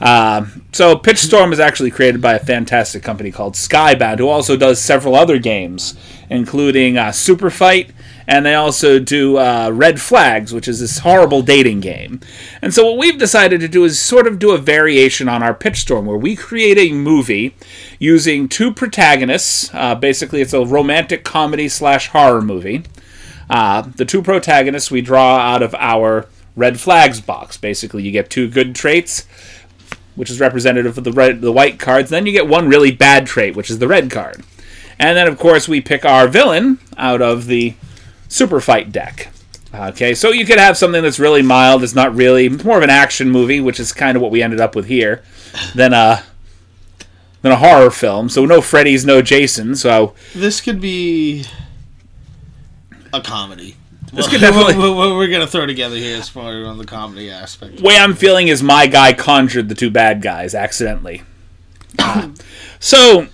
Um, 0.03 0.67
so 0.73 0.97
Pitch 0.99 1.19
Storm 1.19 1.53
is 1.53 1.61
actually 1.61 1.93
created 1.93 2.21
by 2.21 2.35
a 2.35 2.39
fantastic 2.39 3.03
company 3.03 3.31
called 3.31 3.55
Skybound, 3.55 4.19
who 4.19 4.29
also 4.29 4.57
does 4.57 4.81
several 4.81 5.15
other 5.15 5.39
games, 5.39 5.97
including 6.29 6.99
uh, 6.99 7.13
Super 7.13 7.51
Fight, 7.51 7.93
and 8.27 8.45
they 8.45 8.55
also 8.55 8.99
do 8.99 9.39
uh, 9.39 9.71
Red 9.73 10.01
Flags, 10.01 10.53
which 10.53 10.67
is 10.67 10.81
this 10.81 10.99
horrible 10.99 11.41
dating 11.41 11.81
game. 11.81 12.21
And 12.61 12.75
so 12.75 12.85
what 12.85 12.99
we've 12.99 13.19
decided 13.19 13.61
to 13.61 13.69
do 13.69 13.85
is 13.85 13.99
sort 13.99 14.27
of 14.27 14.39
do 14.41 14.51
a 14.51 14.59
variation 14.59 15.29
on 15.29 15.43
our 15.43 15.55
Pitch 15.55 15.79
Storm, 15.79 16.07
where 16.07 16.19
we 16.19 16.35
create 16.35 16.79
a 16.79 16.93
movie 16.93 17.55
using 18.01 18.49
two 18.49 18.73
protagonists. 18.73 19.71
Uh, 19.73 19.95
basically, 19.95 20.41
it's 20.41 20.53
a 20.53 20.65
romantic 20.65 21.25
comedy 21.25 21.69
slash 21.69 22.09
horror 22.09 22.43
movie. 22.43 22.83
Uh, 23.49 23.83
the 23.97 24.05
two 24.05 24.23
protagonists 24.23 24.91
we 24.91 25.01
draw 25.01 25.37
out 25.39 25.63
of 25.63 25.75
our 25.77 26.27
red 26.61 26.79
flags 26.79 27.21
box. 27.21 27.57
Basically, 27.57 28.03
you 28.03 28.13
get 28.13 28.31
two 28.31 28.49
good 28.49 28.75
traits, 28.75 29.27
which 30.15 30.31
is 30.31 30.39
representative 30.39 30.97
of 30.97 31.05
the 31.05 31.13
red, 31.13 31.41
the 31.41 31.51
white 31.51 31.81
cards. 31.81 32.11
Then 32.11 32.27
you 32.27 32.33
get 32.33 32.47
one 32.47 32.69
really 32.69 32.93
bad 32.93 33.27
trait, 33.27 33.57
which 33.57 33.71
is 33.71 33.79
the 33.79 33.89
red 33.89 34.11
card. 34.11 34.45
And 34.99 35.17
then, 35.17 35.27
of 35.27 35.39
course, 35.39 35.67
we 35.67 35.81
pick 35.81 36.05
our 36.05 36.29
villain 36.29 36.79
out 36.99 37.23
of 37.23 37.47
the 37.47 37.75
super 38.29 38.61
fight 38.61 38.93
deck. 38.93 39.33
Okay, 39.73 40.15
so 40.15 40.31
you 40.31 40.45
could 40.45 40.59
have 40.59 40.77
something 40.77 41.03
that's 41.03 41.19
really 41.19 41.43
mild. 41.43 41.83
It's 41.83 41.95
not 41.95 42.15
really 42.15 42.47
it's 42.47 42.65
more 42.65 42.77
of 42.77 42.83
an 42.83 42.91
action 42.91 43.31
movie, 43.31 43.61
which 43.61 43.81
is 43.81 43.93
kind 43.93 44.17
of 44.17 44.23
what 44.23 44.31
we 44.31 44.43
ended 44.43 44.61
up 44.61 44.75
with 44.75 44.87
here, 44.87 45.23
than 45.75 45.93
a 45.93 46.25
than 47.43 47.53
a 47.53 47.57
horror 47.57 47.91
film. 47.91 48.29
So 48.29 48.45
no 48.45 48.61
Freddy's, 48.61 49.07
no 49.07 49.23
Jason. 49.23 49.77
So 49.77 50.15
This 50.35 50.61
could 50.61 50.81
be 50.81 51.45
a 53.13 53.21
comedy. 53.21 53.77
This 54.13 54.27
Well, 54.27 54.31
could 54.31 54.41
definitely- 54.41 54.77
what, 54.77 54.97
what 54.97 55.17
we're 55.17 55.29
gonna 55.29 55.47
throw 55.47 55.67
together 55.67 55.97
here 55.97 56.17
is 56.17 56.35
more 56.35 56.65
on 56.67 56.79
the 56.79 56.85
comedy 56.85 57.31
aspect. 57.31 57.81
way 57.81 57.97
I'm 57.97 58.15
feeling 58.15 58.49
is 58.49 58.63
my 58.63 58.87
guy 58.87 59.13
conjured 59.13 59.69
the 59.69 59.75
two 59.75 59.91
bad 59.91 60.23
guys 60.23 60.55
accidentally. 60.55 61.23
So, 62.83 63.27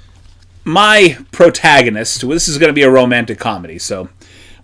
my 0.64 1.18
protagonist, 1.31 2.24
well, 2.24 2.33
this 2.35 2.49
is 2.49 2.59
going 2.59 2.68
to 2.68 2.74
be 2.74 2.83
a 2.83 2.91
romantic 2.91 3.39
comedy. 3.39 3.79
So, 3.79 4.09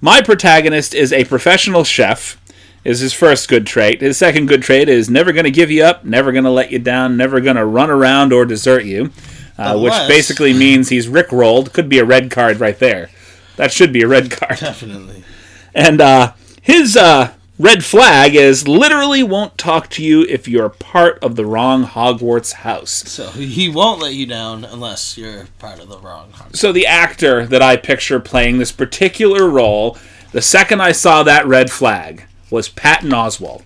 my 0.00 0.20
protagonist 0.20 0.92
is 0.92 1.12
a 1.12 1.24
professional 1.24 1.84
chef. 1.84 2.36
Is 2.84 2.98
his 2.98 3.12
first 3.12 3.48
good 3.48 3.64
trait. 3.64 4.00
His 4.00 4.18
second 4.18 4.46
good 4.48 4.60
trait 4.62 4.88
is 4.88 5.08
never 5.08 5.30
going 5.30 5.44
to 5.44 5.52
give 5.52 5.70
you 5.70 5.84
up, 5.84 6.04
never 6.04 6.32
going 6.32 6.42
to 6.42 6.50
let 6.50 6.72
you 6.72 6.80
down, 6.80 7.16
never 7.16 7.40
going 7.40 7.54
to 7.54 7.64
run 7.64 7.90
around 7.90 8.32
or 8.32 8.44
desert 8.44 8.84
you. 8.84 9.12
Uh, 9.56 9.78
which 9.78 9.92
basically 10.08 10.52
means 10.52 10.88
he's 10.88 11.06
rickrolled. 11.06 11.72
Could 11.72 11.88
be 11.88 12.00
a 12.00 12.04
red 12.04 12.28
card 12.32 12.58
right 12.58 12.76
there. 12.80 13.08
That 13.54 13.70
should 13.70 13.92
be 13.92 14.02
a 14.02 14.08
red 14.08 14.32
card. 14.32 14.58
Definitely. 14.58 15.22
And 15.74 16.00
uh, 16.00 16.34
his 16.60 16.96
uh, 16.96 17.32
red 17.58 17.84
flag 17.84 18.34
is 18.34 18.66
literally 18.66 19.22
won't 19.22 19.56
talk 19.56 19.88
to 19.90 20.04
you 20.04 20.22
if 20.22 20.48
you're 20.48 20.68
part 20.68 21.18
of 21.22 21.36
the 21.36 21.46
wrong 21.46 21.84
Hogwarts 21.84 22.52
house. 22.52 22.90
So 22.90 23.30
he 23.30 23.68
won't 23.68 24.00
let 24.00 24.14
you 24.14 24.26
down 24.26 24.64
unless 24.64 25.16
you're 25.16 25.46
part 25.58 25.80
of 25.80 25.88
the 25.88 25.98
wrong. 25.98 26.32
house. 26.32 26.58
So 26.58 26.72
the 26.72 26.86
actor 26.86 27.46
that 27.46 27.62
I 27.62 27.76
picture 27.76 28.20
playing 28.20 28.58
this 28.58 28.72
particular 28.72 29.48
role, 29.48 29.96
the 30.32 30.42
second 30.42 30.80
I 30.80 30.92
saw 30.92 31.22
that 31.22 31.46
red 31.46 31.70
flag, 31.70 32.24
was 32.50 32.68
Patton 32.68 33.10
Oswalt. 33.10 33.62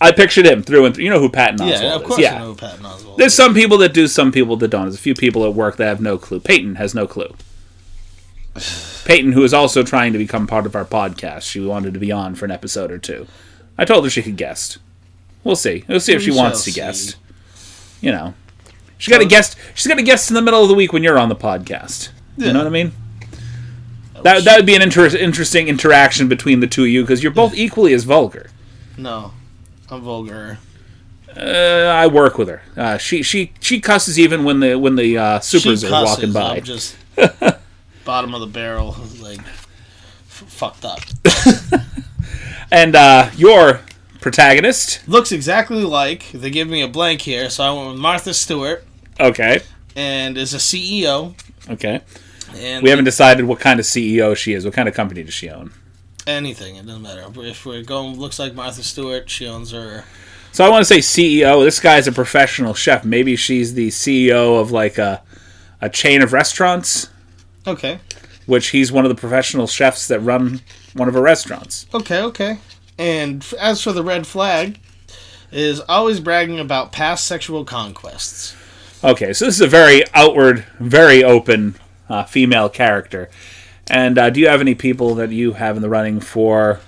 I 0.00 0.12
pictured 0.12 0.46
him 0.46 0.62
through 0.62 0.86
and 0.86 0.94
through. 0.94 1.04
You 1.04 1.10
know 1.10 1.18
who 1.18 1.28
Patton 1.28 1.58
Oswalt 1.58 1.72
is. 1.72 1.80
Yeah, 1.80 1.94
of 1.96 2.02
is? 2.02 2.08
course 2.08 2.20
yeah. 2.20 2.34
I 2.36 2.38
know 2.38 2.46
who 2.46 2.54
Patton 2.54 2.84
Oswalt. 2.84 3.16
There's 3.16 3.34
some 3.34 3.52
people 3.52 3.78
that 3.78 3.92
do, 3.92 4.06
some 4.06 4.30
people 4.30 4.56
that 4.56 4.68
don't. 4.68 4.82
There's 4.82 4.94
a 4.94 4.98
few 4.98 5.14
people 5.14 5.44
at 5.44 5.54
work 5.54 5.76
that 5.76 5.86
have 5.86 6.00
no 6.00 6.18
clue. 6.18 6.40
Peyton 6.40 6.76
has 6.76 6.94
no 6.94 7.06
clue. 7.06 7.34
Peyton, 9.04 9.32
who 9.32 9.44
is 9.44 9.54
also 9.54 9.82
trying 9.82 10.12
to 10.12 10.18
become 10.18 10.46
part 10.46 10.66
of 10.66 10.74
our 10.76 10.84
podcast, 10.84 11.42
she 11.42 11.60
wanted 11.60 11.94
to 11.94 12.00
be 12.00 12.12
on 12.12 12.34
for 12.34 12.44
an 12.44 12.50
episode 12.50 12.90
or 12.90 12.98
two. 12.98 13.26
I 13.76 13.84
told 13.84 14.04
her 14.04 14.10
she 14.10 14.22
could 14.22 14.36
guest. 14.36 14.78
We'll 15.44 15.56
see. 15.56 15.84
We'll 15.88 16.00
see 16.00 16.12
if 16.14 16.22
she 16.22 16.30
We 16.30 16.36
wants 16.36 16.64
to 16.64 16.70
shall 16.70 16.84
guest. 16.86 17.16
You 18.00 18.12
know, 18.12 18.34
she 18.98 19.10
got 19.10 19.20
a 19.20 19.24
guest. 19.24 19.56
She's 19.74 19.86
got 19.86 19.98
a 19.98 20.02
guest 20.02 20.30
in 20.30 20.34
the 20.34 20.42
middle 20.42 20.62
of 20.62 20.68
the 20.68 20.74
week 20.74 20.92
when 20.92 21.02
you're 21.02 21.18
on 21.18 21.28
the 21.28 21.36
podcast. 21.36 22.10
You 22.36 22.52
know 22.52 22.58
what 22.58 22.66
I 22.66 22.70
mean? 22.70 22.92
That 24.22 24.44
that 24.44 24.56
would 24.56 24.66
be 24.66 24.74
an 24.74 24.82
inter- 24.82 25.06
interesting 25.16 25.68
interaction 25.68 26.28
between 26.28 26.60
the 26.60 26.66
two 26.66 26.82
of 26.82 26.88
you 26.88 27.02
because 27.02 27.22
you're 27.22 27.32
both 27.32 27.54
equally 27.54 27.92
as 27.94 28.04
vulgar. 28.04 28.50
No, 28.96 29.32
I'm 29.90 30.02
vulgar. 30.02 30.58
Uh, 31.36 31.40
I 31.40 32.06
work 32.08 32.36
with 32.38 32.48
her. 32.48 32.62
Uh, 32.76 32.98
she 32.98 33.22
she 33.22 33.52
she 33.60 33.80
cusses 33.80 34.18
even 34.18 34.44
when 34.44 34.60
the 34.60 34.76
when 34.76 34.96
the 34.96 35.16
uh, 35.16 35.40
supers 35.40 35.80
she 35.82 35.86
are 35.86 35.90
cusses, 35.90 36.16
walking 36.16 36.32
by. 36.32 36.56
I'm 36.56 36.64
just 36.64 36.96
bottom 38.08 38.32
of 38.34 38.40
the 38.40 38.46
barrel, 38.46 38.96
like 39.20 39.38
f- 39.40 39.66
fucked 40.26 40.84
up. 40.86 41.00
And 42.70 42.94
uh, 42.96 43.30
your 43.36 43.80
protagonist, 44.20 45.00
Looks 45.08 45.32
exactly 45.32 45.84
like 45.84 46.30
they 46.32 46.50
give 46.50 46.68
me 46.68 46.82
a 46.82 46.88
blank 46.88 47.22
here, 47.22 47.48
so 47.48 47.64
I 47.64 47.72
went 47.72 47.92
with 47.92 47.98
Martha 48.00 48.34
Stewart, 48.34 48.84
okay, 49.18 49.60
and 49.96 50.36
is 50.36 50.52
a 50.52 50.58
CEO. 50.58 51.34
okay. 51.70 52.00
And 52.54 52.82
We 52.82 52.90
haven't 52.90 53.06
decided 53.06 53.44
what 53.46 53.58
kind 53.60 53.80
of 53.80 53.86
CEO 53.86 54.36
she 54.36 54.52
is. 54.54 54.64
What 54.66 54.74
kind 54.74 54.86
of 54.88 54.94
company 54.94 55.22
does 55.22 55.34
she 55.34 55.48
own? 55.50 55.72
anything. 56.26 56.76
It 56.76 56.84
doesn't 56.86 57.00
matter. 57.00 57.24
If 57.38 57.64
we're 57.64 57.82
going, 57.82 58.18
looks 58.18 58.38
like 58.38 58.54
Martha 58.54 58.82
Stewart. 58.82 59.30
She 59.30 59.46
owns 59.46 59.70
her. 59.72 60.04
So 60.52 60.62
I 60.64 60.68
want 60.68 60.86
to 60.86 60.94
say 60.94 60.98
CEO. 60.98 61.64
This 61.64 61.80
guy's 61.80 62.06
a 62.06 62.12
professional 62.12 62.74
chef. 62.74 63.02
Maybe 63.02 63.34
she's 63.34 63.72
the 63.72 63.88
CEO 63.88 64.60
of 64.60 64.70
like 64.70 64.98
a 64.98 65.22
a 65.80 65.88
chain 65.88 66.20
of 66.22 66.32
restaurants, 66.34 67.08
Okay. 67.66 67.98
which 68.46 68.68
he's 68.68 68.90
one 68.90 69.04
of 69.04 69.08
the 69.10 69.14
professional 69.20 69.66
chefs 69.66 70.08
that 70.08 70.20
run 70.20 70.60
one 70.94 71.06
of 71.08 71.14
her 71.14 71.20
restaurants. 71.22 71.86
Okay. 71.92 72.20
Okay. 72.22 72.58
And 72.98 73.44
as 73.60 73.82
for 73.82 73.92
the 73.92 74.02
red 74.02 74.26
flag, 74.26 74.78
is 75.52 75.80
always 75.88 76.20
bragging 76.20 76.58
about 76.60 76.92
past 76.92 77.26
sexual 77.26 77.64
conquests. 77.64 78.54
Okay, 79.04 79.32
so 79.32 79.44
this 79.44 79.54
is 79.54 79.60
a 79.60 79.68
very 79.68 80.02
outward, 80.12 80.64
very 80.80 81.22
open 81.22 81.76
uh, 82.08 82.24
female 82.24 82.68
character. 82.68 83.30
And 83.88 84.18
uh, 84.18 84.30
do 84.30 84.40
you 84.40 84.48
have 84.48 84.60
any 84.60 84.74
people 84.74 85.14
that 85.14 85.30
you 85.30 85.52
have 85.52 85.76
in 85.76 85.82
the 85.82 85.88
running 85.88 86.18
for? 86.20 86.80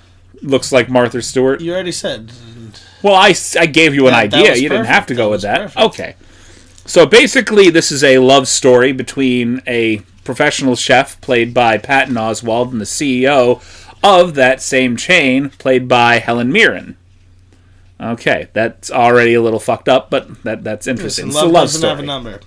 Looks 0.42 0.72
like 0.72 0.88
Martha 0.90 1.22
Stewart. 1.22 1.60
You 1.60 1.72
already 1.72 1.92
said. 1.92 2.32
Well, 3.02 3.14
I, 3.14 3.34
I 3.58 3.66
gave 3.66 3.94
you 3.94 4.06
an 4.08 4.12
That- 4.12 4.34
idea. 4.34 4.56
You 4.56 4.68
didn't 4.68 4.86
have 4.86 5.06
to 5.06 5.14
go 5.14 5.26
That 5.26 5.30
with 5.30 5.42
that. 5.42 5.58
perfect. 5.60 5.78
Okay. 5.80 6.14
So 6.86 7.06
basically, 7.06 7.70
this 7.70 7.92
is 7.92 8.02
a 8.02 8.18
love 8.18 8.48
story 8.48 8.92
between 8.92 9.62
a 9.66 10.02
professional 10.30 10.76
chef 10.76 11.20
played 11.20 11.52
by 11.52 11.76
Patton 11.76 12.14
Oswalt 12.14 12.70
and 12.70 12.80
the 12.80 12.84
CEO 12.84 13.60
of 14.00 14.36
that 14.36 14.62
same 14.62 14.96
chain 14.96 15.50
played 15.50 15.88
by 15.88 16.20
Helen 16.20 16.52
Mirren. 16.52 16.96
Okay, 18.00 18.46
that's 18.52 18.92
already 18.92 19.34
a 19.34 19.42
little 19.42 19.58
fucked 19.58 19.88
up, 19.88 20.08
but 20.08 20.44
that 20.44 20.62
that's 20.62 20.86
interesting. 20.86 21.26
Listen, 21.26 21.40
it's 21.40 21.42
a 21.42 21.46
love 21.46 21.52
love 21.52 21.64
doesn't 21.64 21.80
story 21.80 21.90
have 21.90 21.98
a 21.98 22.06
number. 22.06 22.40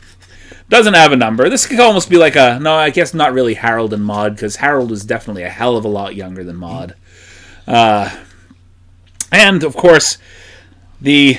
doesn't 0.70 0.94
have 0.94 1.12
a 1.12 1.18
number. 1.18 1.50
This 1.50 1.66
could 1.66 1.82
almost 1.82 2.10
be 2.10 2.16
like 2.16 2.38
a 2.38 2.58
no, 2.62 2.74
I 2.74 2.90
guess 2.90 3.14
not 3.14 3.34
really 3.34 3.56
Harold 3.56 3.92
and 3.92 4.06
Maud 4.06 4.36
because 4.36 4.56
Harold 4.56 4.90
was 4.90 5.04
definitely 5.04 5.44
a 5.44 5.50
hell 5.50 5.76
of 5.76 5.84
a 5.84 5.90
lot 5.90 6.16
younger 6.16 6.46
than 6.46 6.56
Maud. 6.56 6.96
Uh, 7.68 8.18
and 9.30 9.62
of 9.62 9.76
course 9.76 10.18
the 11.02 11.38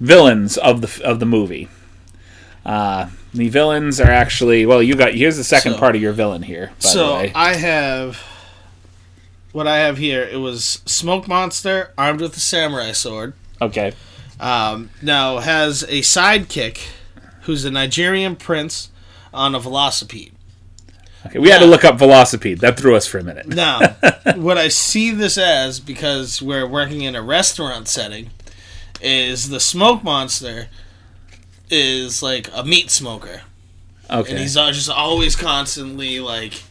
villains 0.00 0.56
of 0.56 0.80
the 0.80 1.04
of 1.04 1.20
the 1.20 1.26
movie. 1.26 1.68
Uh, 2.64 3.10
the 3.34 3.48
villains 3.48 4.00
are 4.00 4.10
actually 4.10 4.66
well. 4.66 4.82
You 4.82 4.94
got 4.94 5.14
here's 5.14 5.36
the 5.36 5.44
second 5.44 5.72
So- 5.74 5.78
part 5.78 5.96
of 5.96 6.02
your 6.02 6.12
villain 6.12 6.42
here. 6.42 6.66
By 6.68 6.72
the 6.82 6.88
So 6.88 7.14
way. 7.14 7.32
I 7.34 7.54
have 7.54 8.22
what 9.52 9.66
I 9.66 9.78
have 9.78 9.98
here. 9.98 10.22
It 10.22 10.38
was 10.38 10.80
Smoke 10.86 11.28
Monster 11.28 11.92
armed 11.98 12.20
with 12.20 12.36
a 12.36 12.40
samurai 12.40 12.92
sword. 12.92 13.34
okay. 13.60 13.92
Um, 14.40 14.90
now 15.00 15.38
has 15.38 15.82
a 15.84 16.00
sidekick 16.00 16.80
who's 17.42 17.64
a 17.64 17.70
Nigerian 17.70 18.34
prince 18.34 18.90
on 19.32 19.54
a 19.54 19.60
velocipede. 19.60 20.32
Okay, 21.26 21.38
we 21.38 21.50
had 21.50 21.60
to 21.60 21.66
look 21.66 21.84
up 21.84 21.96
Velocipede. 21.98 22.58
That 22.58 22.76
threw 22.76 22.96
us 22.96 23.06
for 23.06 23.18
a 23.18 23.22
minute. 23.22 23.46
Now, 23.46 23.78
what 24.34 24.58
I 24.58 24.66
see 24.66 25.12
this 25.12 25.38
as, 25.38 25.78
because 25.78 26.42
we're 26.42 26.66
working 26.66 27.02
in 27.02 27.14
a 27.14 27.22
restaurant 27.22 27.86
setting, 27.86 28.30
is 29.00 29.48
the 29.50 29.60
smoke 29.60 30.02
monster 30.02 30.66
is 31.72 32.22
like 32.22 32.48
a 32.54 32.62
meat 32.62 32.90
smoker. 32.90 33.40
Okay. 34.10 34.30
and 34.30 34.38
he's 34.40 34.56
uh, 34.56 34.70
just 34.72 34.90
always 34.90 35.34
constantly 35.34 36.20
like 36.20 36.62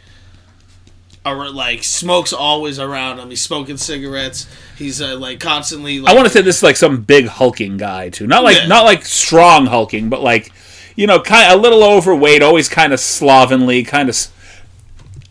ar- 1.26 1.50
like 1.50 1.84
smoke's 1.84 2.34
always 2.34 2.78
around 2.78 3.18
him 3.20 3.30
he's 3.30 3.42
smoking 3.42 3.78
cigarettes 3.78 4.48
he's 4.78 5.02
uh, 5.02 5.18
like 5.18 5.40
constantly 5.40 6.00
like 6.00 6.12
I 6.12 6.16
want 6.16 6.28
to 6.28 6.32
say 6.32 6.42
this 6.42 6.58
is 6.58 6.64
like 6.64 6.76
some 6.76 7.02
big 7.02 7.26
hulking 7.28 7.78
guy 7.78 8.10
too. 8.10 8.28
Not 8.28 8.44
like 8.44 8.58
Yeah. 8.58 8.68
not 8.68 8.86
like 8.86 9.06
strong 9.06 9.66
hulking, 9.68 10.10
but 10.10 10.22
like 10.22 10.52
you 10.96 11.08
know, 11.08 11.20
kind 11.22 11.52
of 11.52 11.58
a 11.58 11.62
little 11.62 11.84
overweight, 11.84 12.44
always 12.44 12.68
kind 12.70 12.92
of 12.94 13.00
slovenly, 13.00 13.84
kind 13.84 14.10
of. 14.10 14.18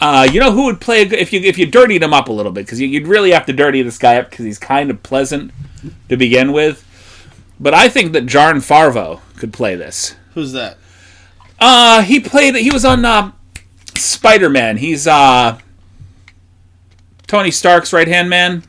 Uh, 0.01 0.27
you 0.33 0.41
know 0.41 0.51
who 0.51 0.65
would 0.65 0.81
play 0.81 1.03
a 1.03 1.05
good, 1.05 1.19
if 1.19 1.31
you 1.33 1.41
if 1.41 1.59
you 1.59 1.67
dirtied 1.67 2.03
him 2.03 2.15
up 2.15 2.29
a 2.29 2.33
little 2.33 2.51
bit 2.51 2.65
because 2.65 2.81
you, 2.81 2.89
you'd 2.89 3.07
really 3.07 3.31
have 3.33 3.45
to 3.45 3.53
dirty 3.53 3.83
this 3.83 3.99
guy 3.99 4.17
up 4.17 4.31
because 4.31 4.47
he's 4.47 4.59
kind 4.59 4.91
of 4.91 5.03
pleasant 5.03 5.53
to 6.09 6.17
begin 6.17 6.53
with. 6.53 6.87
But 7.61 7.75
I 7.75 7.89
think 7.91 8.13
that 8.15 8.25
Jon 8.27 8.57
Favreau 8.57 9.21
could 9.37 9.53
play 9.53 9.75
this. 9.77 10.17
who's 10.35 10.53
that 10.53 10.79
Uh, 11.59 12.03
he 12.03 12.19
played. 12.19 12.55
He 12.57 12.71
was 12.71 12.85
on 12.87 13.05
uh, 13.05 13.33
Spider 13.97 14.49
Man. 14.49 14.79
He's 14.79 15.07
uh, 15.07 15.59
Tony 17.27 17.51
Stark's 17.51 17.93
right 17.93 18.09
hand 18.09 18.29
man. 18.31 18.63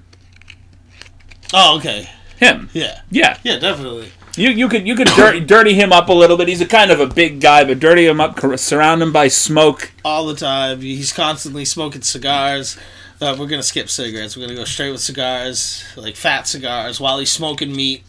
oh 1.53 1.77
okay 1.77 2.09
Him. 2.37 2.69
yeah 2.73 3.01
Yeah. 3.09 3.37
yeah 3.43 3.57
definitely 3.59 4.11
You 4.35 4.49
you 4.49 4.67
could 4.69 4.85
you 4.87 4.95
could 4.95 5.07
dirty, 5.07 5.39
dirty 5.55 5.73
him 5.73 5.91
up 5.91 6.09
a 6.09 6.13
little 6.13 6.37
bit. 6.37 6.47
He's 6.47 6.61
a 6.61 6.65
kind 6.67 6.91
of 6.91 6.99
a 6.99 7.07
big 7.07 7.39
guy, 7.41 7.63
but 7.63 7.79
dirty 7.79 8.05
him 8.07 8.19
up, 8.21 8.39
surround 8.59 9.01
him 9.01 9.11
by 9.11 9.27
smoke. 9.29 9.91
all 10.05 10.25
the 10.27 10.35
time 10.35 10.81
he's 10.81 11.11
constantly 11.13 11.65
smoking 11.65 12.01
cigars 12.01 12.77
uh, 13.21 13.35
we're 13.39 13.47
gonna 13.47 13.63
skip 13.63 13.89
cigarettes 13.89 14.35
we're 14.35 14.43
gonna 14.43 14.55
go 14.55 14.65
straight 14.65 14.91
with 14.91 15.01
cigars 15.01 15.83
like 15.95 16.15
fat 16.15 16.47
cigars 16.47 16.99
while 16.99 17.19
he's 17.19 17.31
smoking 17.31 17.75
meat 17.75 18.03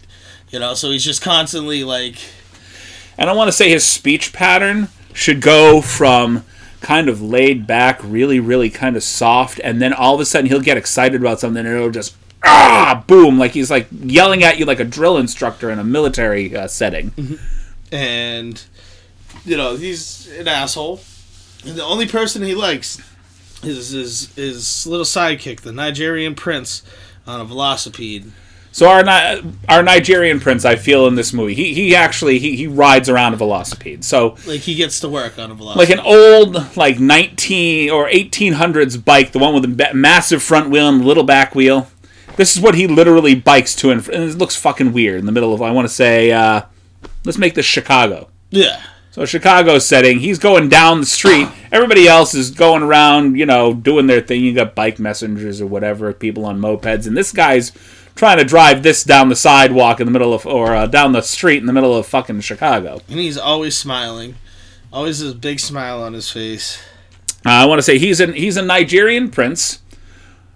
you 0.52 0.58
know 0.60 0.74
so 0.74 0.90
he's 0.90 1.04
just 1.04 1.20
constantly 1.22 1.82
like 1.82 2.16
And 3.18 3.28
I 3.28 3.32
want 3.32 3.48
to 3.48 3.52
say 3.52 3.68
his 3.68 3.84
speech 3.84 4.32
pattern 4.32 4.88
should 5.12 5.40
go 5.40 5.82
from 5.82 6.44
kind 6.80 7.08
of 7.08 7.20
laid 7.22 7.66
back, 7.66 8.00
really 8.02 8.40
really 8.40 8.70
kind 8.70 8.96
of 8.96 9.02
soft, 9.02 9.60
and 9.62 9.80
then 9.82 9.92
all 9.92 10.14
of 10.14 10.20
a 10.20 10.24
sudden 10.24 10.48
he'll 10.48 10.60
get 10.60 10.76
excited 10.76 11.20
about 11.20 11.40
something, 11.40 11.64
and 11.64 11.74
it'll 11.74 11.90
just 11.90 12.16
ah 12.44 13.04
boom 13.06 13.38
like 13.38 13.52
he's 13.52 13.70
like 13.70 13.86
yelling 14.02 14.42
at 14.42 14.58
you 14.58 14.64
like 14.64 14.80
a 14.80 14.84
drill 14.84 15.16
instructor 15.16 15.70
in 15.70 15.78
a 15.78 15.84
military 15.84 16.56
uh, 16.56 16.66
setting. 16.66 17.38
and 17.92 18.64
you 19.44 19.56
know 19.56 19.76
he's 19.76 20.28
an 20.38 20.48
asshole. 20.48 21.00
And 21.64 21.76
the 21.76 21.84
only 21.84 22.08
person 22.08 22.42
he 22.42 22.54
likes 22.54 23.00
is 23.62 23.90
his 23.90 24.34
his 24.34 24.86
little 24.86 25.06
sidekick, 25.06 25.60
the 25.60 25.72
Nigerian 25.72 26.34
prince 26.34 26.82
on 27.26 27.40
a 27.40 27.44
velocipede. 27.44 28.30
So 28.74 28.88
our 28.88 29.04
our 29.68 29.82
Nigerian 29.82 30.40
prince, 30.40 30.64
I 30.64 30.76
feel 30.76 31.06
in 31.06 31.14
this 31.14 31.32
movie, 31.34 31.54
he 31.54 31.74
he 31.74 31.94
actually 31.94 32.38
he, 32.38 32.56
he 32.56 32.66
rides 32.66 33.08
around 33.10 33.34
a 33.34 33.36
velocipede. 33.36 34.02
So 34.02 34.36
Like 34.46 34.60
he 34.60 34.74
gets 34.74 34.98
to 35.00 35.08
work 35.10 35.38
on 35.38 35.50
a 35.50 35.54
velocipede. 35.54 35.76
like 35.76 35.90
an 35.90 36.00
old 36.00 36.76
like 36.76 36.98
19 36.98 37.90
or 37.90 38.08
1800s 38.08 39.02
bike 39.04 39.32
the 39.32 39.38
one 39.38 39.52
with 39.54 39.76
the 39.76 39.94
massive 39.94 40.42
front 40.42 40.70
wheel 40.70 40.88
and 40.88 41.04
little 41.04 41.22
back 41.24 41.54
wheel. 41.54 41.88
This 42.36 42.56
is 42.56 42.62
what 42.62 42.74
he 42.74 42.86
literally 42.86 43.34
bikes 43.34 43.74
to 43.76 43.90
and, 43.90 44.08
and 44.08 44.24
it 44.30 44.38
looks 44.38 44.56
fucking 44.56 44.94
weird 44.94 45.20
in 45.20 45.26
the 45.26 45.32
middle 45.32 45.52
of 45.52 45.60
i 45.60 45.70
want 45.70 45.86
to 45.86 45.92
say 45.92 46.32
uh, 46.32 46.62
let's 47.26 47.36
make 47.38 47.54
this 47.54 47.66
chicago. 47.66 48.30
Yeah, 48.48 48.82
so 49.10 49.26
chicago 49.26 49.78
setting 49.78 50.18
he's 50.20 50.38
going 50.38 50.70
down 50.70 51.00
the 51.00 51.06
street. 51.06 51.46
Everybody 51.70 52.08
else 52.08 52.34
is 52.34 52.50
going 52.50 52.82
around 52.82 53.36
you 53.38 53.44
know 53.44 53.74
doing 53.74 54.06
their 54.06 54.22
thing. 54.22 54.42
You 54.42 54.54
got 54.54 54.74
bike 54.74 54.98
messengers 54.98 55.60
or 55.60 55.66
whatever 55.66 56.10
people 56.14 56.46
on 56.46 56.58
mopeds 56.58 57.06
and 57.06 57.14
this 57.14 57.32
guy's 57.32 57.70
trying 58.14 58.38
to 58.38 58.44
drive 58.44 58.82
this 58.82 59.02
down 59.04 59.28
the 59.28 59.36
sidewalk 59.36 60.00
in 60.00 60.06
the 60.06 60.12
middle 60.12 60.34
of 60.34 60.46
or 60.46 60.74
uh, 60.74 60.86
down 60.86 61.12
the 61.12 61.22
street 61.22 61.58
in 61.58 61.66
the 61.66 61.72
middle 61.72 61.94
of 61.96 62.06
fucking 62.06 62.40
chicago 62.40 63.00
and 63.08 63.18
he's 63.18 63.38
always 63.38 63.76
smiling, 63.76 64.36
always 64.92 65.20
this 65.20 65.34
big 65.34 65.60
smile 65.60 66.02
on 66.02 66.12
his 66.12 66.30
face. 66.30 66.82
Uh, 67.44 67.50
I 67.50 67.66
want 67.66 67.78
to 67.78 67.82
say 67.82 67.98
he's 67.98 68.20
an 68.20 68.34
he's 68.34 68.56
a 68.56 68.62
Nigerian 68.62 69.28
prince, 69.30 69.80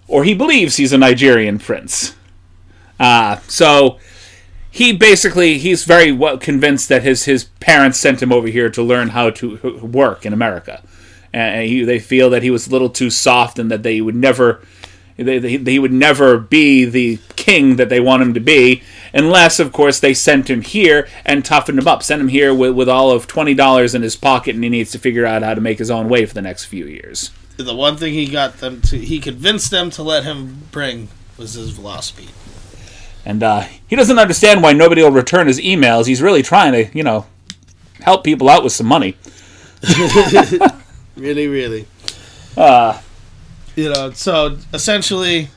or 0.07 0.23
he 0.23 0.33
believes 0.33 0.77
he's 0.77 0.93
a 0.93 0.97
Nigerian 0.97 1.59
prince. 1.59 2.15
Uh, 2.99 3.39
so 3.47 3.99
he 4.71 4.93
basically 4.93 5.57
he's 5.57 5.83
very 5.83 6.11
well 6.11 6.37
convinced 6.37 6.87
that 6.89 7.03
his 7.03 7.25
his 7.25 7.45
parents 7.59 7.99
sent 7.99 8.21
him 8.21 8.31
over 8.31 8.47
here 8.47 8.69
to 8.69 8.81
learn 8.81 9.09
how 9.09 9.29
to 9.31 9.59
h- 9.63 9.81
work 9.81 10.25
in 10.25 10.31
America, 10.31 10.81
and 11.33 11.67
he, 11.67 11.83
they 11.83 11.99
feel 11.99 12.29
that 12.29 12.41
he 12.43 12.51
was 12.51 12.67
a 12.67 12.69
little 12.69 12.89
too 12.89 13.09
soft 13.09 13.59
and 13.59 13.69
that 13.69 13.83
they 13.83 13.99
would 13.99 14.15
never. 14.15 14.61
They, 15.17 15.39
they, 15.39 15.57
he 15.57 15.79
would 15.79 15.93
never 15.93 16.37
be 16.37 16.85
the 16.85 17.19
king 17.35 17.75
that 17.77 17.89
they 17.89 17.99
want 17.99 18.21
him 18.21 18.33
to 18.35 18.39
be, 18.39 18.83
unless, 19.13 19.59
of 19.59 19.73
course, 19.73 19.99
they 19.99 20.13
sent 20.13 20.49
him 20.49 20.61
here 20.61 21.07
and 21.25 21.43
toughened 21.43 21.79
him 21.79 21.87
up. 21.87 22.03
Sent 22.03 22.21
him 22.21 22.27
here 22.27 22.53
with, 22.53 22.75
with 22.75 22.87
all 22.87 23.11
of 23.11 23.27
twenty 23.27 23.53
dollars 23.53 23.95
in 23.95 24.01
his 24.01 24.15
pocket, 24.15 24.55
and 24.55 24.63
he 24.63 24.69
needs 24.69 24.91
to 24.91 24.99
figure 24.99 25.25
out 25.25 25.43
how 25.43 25.53
to 25.53 25.61
make 25.61 25.79
his 25.79 25.89
own 25.91 26.07
way 26.07 26.25
for 26.25 26.33
the 26.33 26.41
next 26.41 26.65
few 26.65 26.85
years. 26.85 27.31
The 27.57 27.75
one 27.75 27.97
thing 27.97 28.13
he 28.13 28.27
got 28.27 28.57
them 28.57 28.81
to, 28.81 28.97
he 28.97 29.19
convinced 29.19 29.71
them 29.71 29.89
to 29.91 30.03
let 30.03 30.23
him 30.23 30.67
bring 30.71 31.09
was 31.37 31.53
his 31.53 31.71
velocipede. 31.71 32.31
And 33.25 33.41
uh, 33.43 33.61
he 33.87 33.95
doesn't 33.95 34.19
understand 34.19 34.61
why 34.61 34.73
nobody 34.73 35.01
will 35.01 35.11
return 35.11 35.47
his 35.47 35.59
emails. 35.59 36.05
He's 36.05 36.21
really 36.21 36.43
trying 36.43 36.73
to, 36.73 36.97
you 36.97 37.03
know, 37.03 37.25
help 38.01 38.23
people 38.23 38.47
out 38.47 38.63
with 38.63 38.73
some 38.73 38.87
money. 38.87 39.17
Really, 41.17 41.47
really. 41.47 41.87
Uh, 42.55 43.01
You 43.77 43.89
know, 43.93 44.09
so 44.09 44.57
essentially, 44.73 45.49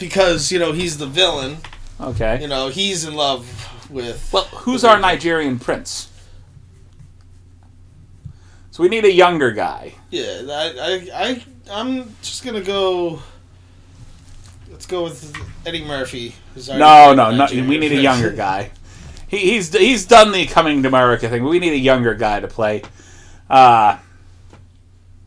because 0.00 0.50
you 0.50 0.58
know 0.58 0.72
he's 0.72 0.98
the 0.98 1.06
villain. 1.06 1.58
okay. 2.00 2.42
You 2.42 2.48
know, 2.48 2.70
he's 2.70 3.04
in 3.04 3.14
love 3.14 3.88
with. 3.88 4.28
Well, 4.32 4.46
who's 4.46 4.82
our 4.82 4.98
Nigerian 4.98 5.60
prince? 5.60 6.10
So 8.72 8.82
we 8.82 8.88
need 8.88 9.04
a 9.04 9.12
younger 9.12 9.52
guy. 9.52 9.94
Yeah, 10.10 10.42
I, 10.50 10.74
I, 10.80 11.24
I, 11.24 11.44
I'm 11.70 12.16
just 12.20 12.44
gonna 12.44 12.60
go. 12.60 13.22
Let's 14.68 14.86
go 14.86 15.04
with 15.04 15.36
Eddie 15.64 15.84
Murphy. 15.84 16.34
No, 16.68 17.14
no, 17.14 17.30
no. 17.30 17.46
We 17.52 17.78
need 17.78 17.92
a 17.92 18.02
younger 18.02 18.32
guy. 18.32 18.72
He, 19.28 19.38
he's 19.38 19.72
he's 19.72 20.04
done 20.04 20.32
the 20.32 20.46
coming 20.46 20.82
to 20.82 20.88
America 20.88 21.28
thing. 21.28 21.44
But 21.44 21.48
we 21.48 21.60
need 21.60 21.74
a 21.74 21.78
younger 21.78 22.14
guy 22.14 22.40
to 22.40 22.48
play. 22.48 22.82
Uh, 23.48 23.98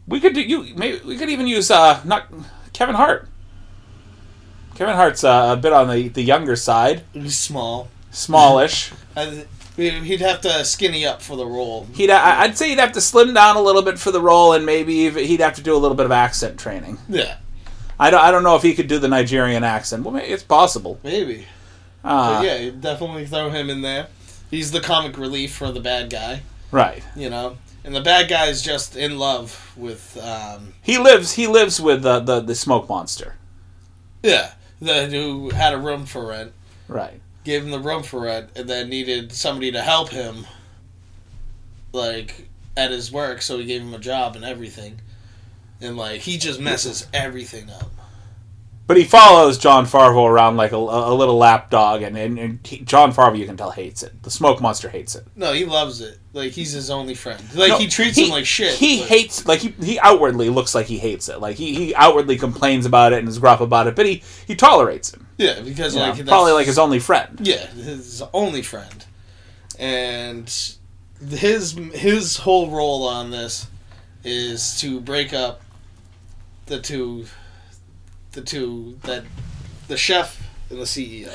we 0.10 0.20
could 0.20 0.34
do 0.34 0.42
you. 0.42 0.74
Maybe 0.76 1.00
we 1.06 1.18
could 1.18 1.30
even 1.30 1.48
use 1.48 1.72
uh 1.72 2.02
not 2.04 2.28
Kevin 2.74 2.96
Hart. 2.96 3.28
Kevin 4.76 4.96
Hart's 4.96 5.24
uh, 5.24 5.56
a 5.58 5.58
bit 5.58 5.74
on 5.74 5.90
the, 5.90 6.08
the 6.08 6.22
younger 6.22 6.56
side, 6.56 7.04
He's 7.14 7.38
small. 7.38 7.90
smallish. 8.12 8.92
I, 9.16 9.46
he'd 9.76 10.22
have 10.22 10.40
to 10.42 10.64
skinny 10.64 11.06
up 11.06 11.22
for 11.22 11.36
the 11.36 11.46
role. 11.46 11.86
He'd 11.94 12.10
I- 12.10 12.44
I'd 12.44 12.58
say 12.58 12.70
he'd 12.70 12.80
have 12.80 12.94
to 12.94 13.02
slim 13.02 13.34
down 13.34 13.58
a 13.58 13.62
little 13.62 13.82
bit 13.82 14.00
for 14.00 14.12
the 14.12 14.22
role, 14.22 14.54
and 14.54 14.66
maybe 14.66 14.94
even, 14.94 15.26
he'd 15.26 15.42
have 15.42 15.56
to 15.56 15.62
do 15.62 15.76
a 15.76 15.78
little 15.80 15.98
bit 15.98 16.06
of 16.06 16.14
accent 16.14 16.58
training. 16.60 16.98
Yeah, 17.10 17.38
I 18.00 18.10
don't 18.10 18.22
I 18.22 18.32
don't 18.32 18.44
know 18.44 18.56
if 18.56 18.62
he 18.64 18.74
could 18.74 18.88
do 18.88 19.00
the 19.00 19.10
Nigerian 19.10 19.66
accent. 19.66 20.04
Well, 20.06 20.16
it's 20.16 20.44
possible. 20.44 20.98
maybe. 21.04 21.46
Uh, 22.02 22.42
yeah, 22.46 22.70
definitely 22.80 23.26
throw 23.26 23.50
him 23.50 23.70
in 23.70 23.82
there. 23.82 24.08
He's 24.50 24.72
the 24.72 24.80
comic 24.80 25.18
relief 25.18 25.54
for 25.54 25.74
the 25.74 25.82
bad 25.82 26.10
guy. 26.10 26.44
Right. 26.72 27.04
You 27.18 27.30
know, 27.30 27.58
and 27.84 27.96
the 27.96 28.02
bad 28.02 28.30
guy 28.30 28.46
is 28.48 28.62
just 28.62 28.96
in 28.96 29.18
love 29.18 29.74
with. 29.78 30.18
Um, 30.22 30.74
He 30.82 30.98
lives 30.98 31.34
he 31.34 31.48
lives 31.48 31.80
with 31.82 32.02
the 32.04 32.20
the, 32.20 32.40
the 32.42 32.56
smoke 32.56 32.88
monster. 32.90 33.36
yeah, 34.24 34.54
the 34.82 35.08
who 35.08 35.50
had 35.52 35.74
a 35.74 35.78
room 35.78 36.06
for 36.06 36.28
rent. 36.28 36.54
Right. 36.88 37.22
gave 37.44 37.64
him 37.64 37.72
the 37.72 37.80
room 37.80 38.02
for 38.04 38.22
rent 38.22 38.50
and 38.56 38.68
then 38.70 38.90
needed 38.90 39.32
somebody 39.32 39.72
to 39.72 39.82
help 39.82 40.10
him 40.10 40.46
like 41.94 42.48
at 42.76 42.92
his 42.92 43.12
work 43.12 43.42
so 43.42 43.58
he 43.60 43.66
gave 43.66 43.82
him 43.82 43.94
a 43.94 44.00
job 44.00 44.36
and 44.36 44.44
everything 44.46 45.00
and 45.82 45.98
like 45.98 46.22
he 46.22 46.38
just 46.38 46.60
messes 46.60 47.08
everything 47.14 47.70
up 47.70 47.92
But 48.90 48.98
he 48.98 49.04
follows 49.04 49.60
Jon 49.60 49.86
Favreau 49.86 50.28
around 50.28 50.58
like 50.58 50.72
a, 50.72 50.76
a 50.76 51.14
little 51.14 51.38
lap 51.38 51.70
dog, 51.70 52.02
and, 52.02 52.18
and, 52.18 52.40
and 52.40 52.60
he, 52.66 52.80
Jon 52.80 53.14
Favreau, 53.14 53.38
you 53.38 53.46
can 53.46 53.56
tell, 53.56 53.70
hates 53.70 54.02
it. 54.02 54.24
The 54.24 54.32
smoke 54.32 54.62
monster 54.62 54.90
hates 54.90 55.14
it. 55.14 55.28
No, 55.36 55.54
he 55.54 55.64
loves 55.64 56.02
it. 56.02 56.18
Like 56.34 56.54
he's 56.54 56.72
his 56.72 56.90
only 56.90 57.14
friend. 57.14 57.40
Like 57.54 57.70
No, 57.70 57.78
he 57.78 57.86
treats 57.88 58.18
him 58.18 58.30
like 58.32 58.48
shit. 58.48 58.74
He 58.74 59.02
but- 59.02 59.10
hates 59.10 59.46
like 59.46 59.60
he, 59.60 59.70
he 59.80 60.00
outwardly 60.00 60.50
looks 60.50 60.74
like 60.74 60.88
he 60.88 60.98
hates 60.98 61.30
it. 61.30 61.40
Like 61.40 61.56
he, 61.56 61.76
he 61.76 61.94
outwardly 61.94 62.36
complains 62.36 62.88
about 62.88 63.14
it 63.14 63.20
and 63.20 63.28
is 63.28 63.38
gruff 63.38 63.62
about 63.62 63.86
it, 63.86 63.96
but 63.96 64.08
he, 64.08 64.24
he 64.48 64.56
tolerates 64.56 65.14
him. 65.14 65.28
Yeah, 65.38 65.62
because 65.62 65.94
You 65.94 66.00
know, 66.00 66.06
like 66.08 66.14
that's- 66.16 66.28
probably 66.28 66.54
like 66.54 66.66
his 66.66 66.80
only 66.80 66.98
friend. 66.98 67.40
Yeah, 67.44 67.68
his 67.68 68.24
only 68.34 68.64
friend, 68.64 69.06
and 69.78 70.52
his 71.30 71.74
his 71.94 72.38
whole 72.38 72.72
role 72.72 73.08
on 73.08 73.30
this 73.30 73.68
is 74.24 74.80
to 74.82 75.00
break 75.00 75.32
up 75.32 75.62
the 76.66 76.80
two, 76.82 77.26
the 78.32 78.42
two 78.42 78.98
that 79.04 79.24
the 79.88 79.98
chef 79.98 80.42
and 80.70 80.80
the 80.80 80.86
CEO. 80.86 81.30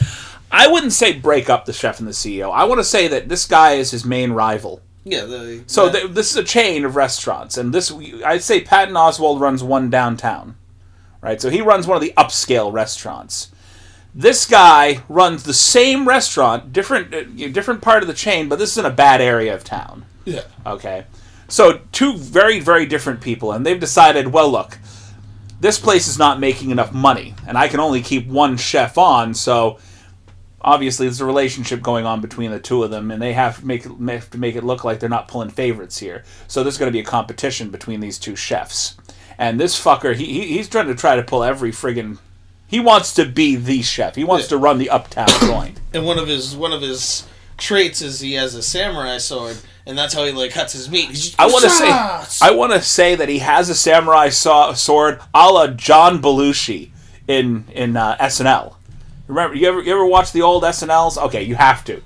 I 0.50 0.68
wouldn't 0.68 0.92
say 0.92 1.12
break 1.12 1.50
up 1.50 1.64
the 1.64 1.72
chef 1.72 1.98
and 1.98 2.06
the 2.08 2.12
CEO. 2.12 2.52
I 2.52 2.64
want 2.64 2.78
to 2.78 2.84
say 2.84 3.08
that 3.08 3.28
this 3.28 3.46
guy 3.46 3.72
is 3.72 3.90
his 3.90 4.04
main 4.04 4.32
rival. 4.32 4.80
Yeah, 5.04 5.24
the 5.24 5.64
So 5.66 5.90
this 5.90 6.30
is 6.30 6.36
a 6.36 6.44
chain 6.44 6.84
of 6.84 6.96
restaurants, 6.96 7.58
and 7.58 7.74
this 7.74 7.92
I'd 8.24 8.42
say 8.42 8.62
Patton 8.62 8.94
Oswalt 8.94 9.38
runs 9.38 9.62
one 9.62 9.90
downtown, 9.90 10.56
right? 11.20 11.40
So 11.40 11.50
he 11.50 11.60
runs 11.60 11.86
one 11.86 11.96
of 11.96 12.02
the 12.02 12.14
upscale 12.16 12.72
restaurants. 12.72 13.50
This 14.14 14.46
guy 14.46 15.02
runs 15.08 15.42
the 15.42 15.52
same 15.52 16.08
restaurant, 16.08 16.72
different 16.72 17.12
uh, 17.12 17.48
different 17.48 17.82
part 17.82 18.02
of 18.02 18.06
the 18.06 18.14
chain, 18.14 18.48
but 18.48 18.58
this 18.58 18.70
is 18.72 18.78
in 18.78 18.86
a 18.86 18.90
bad 18.90 19.20
area 19.20 19.52
of 19.52 19.62
town. 19.62 20.06
yeah, 20.24 20.44
Okay, 20.64 21.04
so 21.48 21.80
two 21.92 22.16
very 22.16 22.60
very 22.60 22.86
different 22.86 23.20
people, 23.20 23.52
and 23.52 23.66
they've 23.66 23.80
decided, 23.80 24.28
well, 24.28 24.50
look, 24.50 24.78
this 25.60 25.78
place 25.78 26.08
is 26.08 26.18
not 26.18 26.40
making 26.40 26.70
enough 26.70 26.92
money, 26.92 27.34
and 27.46 27.56
I 27.56 27.68
can 27.68 27.80
only 27.80 28.02
keep 28.02 28.26
one 28.26 28.56
chef 28.56 28.98
on, 28.98 29.34
so 29.34 29.78
obviously 30.60 31.06
there's 31.06 31.20
a 31.20 31.24
relationship 31.26 31.82
going 31.82 32.06
on 32.06 32.20
between 32.20 32.50
the 32.50 32.58
two 32.60 32.82
of 32.82 32.90
them, 32.90 33.10
and 33.10 33.20
they 33.20 33.32
have 33.32 33.60
to 33.60 33.66
make 33.66 33.86
it, 33.86 33.92
have 34.08 34.30
to 34.30 34.38
make 34.38 34.56
it 34.56 34.64
look 34.64 34.84
like 34.84 35.00
they're 35.00 35.08
not 35.08 35.28
pulling 35.28 35.50
favorites 35.50 35.98
here. 35.98 36.24
So 36.48 36.62
there's 36.62 36.78
going 36.78 36.88
to 36.88 36.92
be 36.92 37.00
a 37.00 37.04
competition 37.04 37.70
between 37.70 38.00
these 38.00 38.18
two 38.18 38.36
chefs, 38.36 38.96
and 39.38 39.58
this 39.60 39.82
fucker, 39.82 40.14
he, 40.14 40.24
he 40.26 40.46
he's 40.56 40.68
trying 40.68 40.86
to 40.88 40.94
try 40.94 41.16
to 41.16 41.22
pull 41.22 41.42
every 41.44 41.70
friggin' 41.72 42.18
he 42.66 42.80
wants 42.80 43.14
to 43.14 43.24
be 43.26 43.56
the 43.56 43.82
chef. 43.82 44.16
He 44.16 44.24
wants 44.24 44.46
Yeah. 44.46 44.50
to 44.50 44.56
run 44.58 44.78
the 44.78 44.90
uptown 44.90 45.28
joint. 45.40 45.80
and 45.92 46.04
one 46.04 46.18
of 46.18 46.26
his 46.28 46.56
one 46.56 46.72
of 46.72 46.80
his 46.82 47.24
traits 47.56 48.02
is 48.02 48.20
he 48.20 48.32
has 48.34 48.54
a 48.54 48.62
samurai 48.62 49.18
sword, 49.18 49.58
and 49.86 49.96
that's 49.98 50.14
how 50.14 50.24
he 50.24 50.32
like 50.32 50.52
cuts 50.52 50.72
his 50.72 50.90
meat. 50.90 51.10
Just, 51.10 51.38
I 51.38 51.46
want 51.46 51.64
to 51.64 51.70
say, 51.70 51.88
I 51.88 52.50
want 52.52 52.72
to 52.72 52.82
say 52.82 53.14
that 53.14 53.28
he 53.28 53.38
has 53.40 53.68
a 53.68 53.74
samurai 53.74 54.28
saw, 54.30 54.72
sword, 54.72 55.20
a 55.34 55.50
la 55.50 55.66
John 55.68 56.20
Belushi 56.20 56.90
in 57.28 57.64
in 57.72 57.96
uh, 57.96 58.16
SNL. 58.16 58.76
Remember, 59.26 59.56
you 59.56 59.68
ever 59.68 59.82
you 59.82 59.92
ever 59.92 60.04
watch 60.06 60.32
the 60.32 60.42
old 60.42 60.62
SNLs? 60.62 61.18
Okay, 61.26 61.42
you 61.42 61.54
have 61.56 61.84
to. 61.84 62.02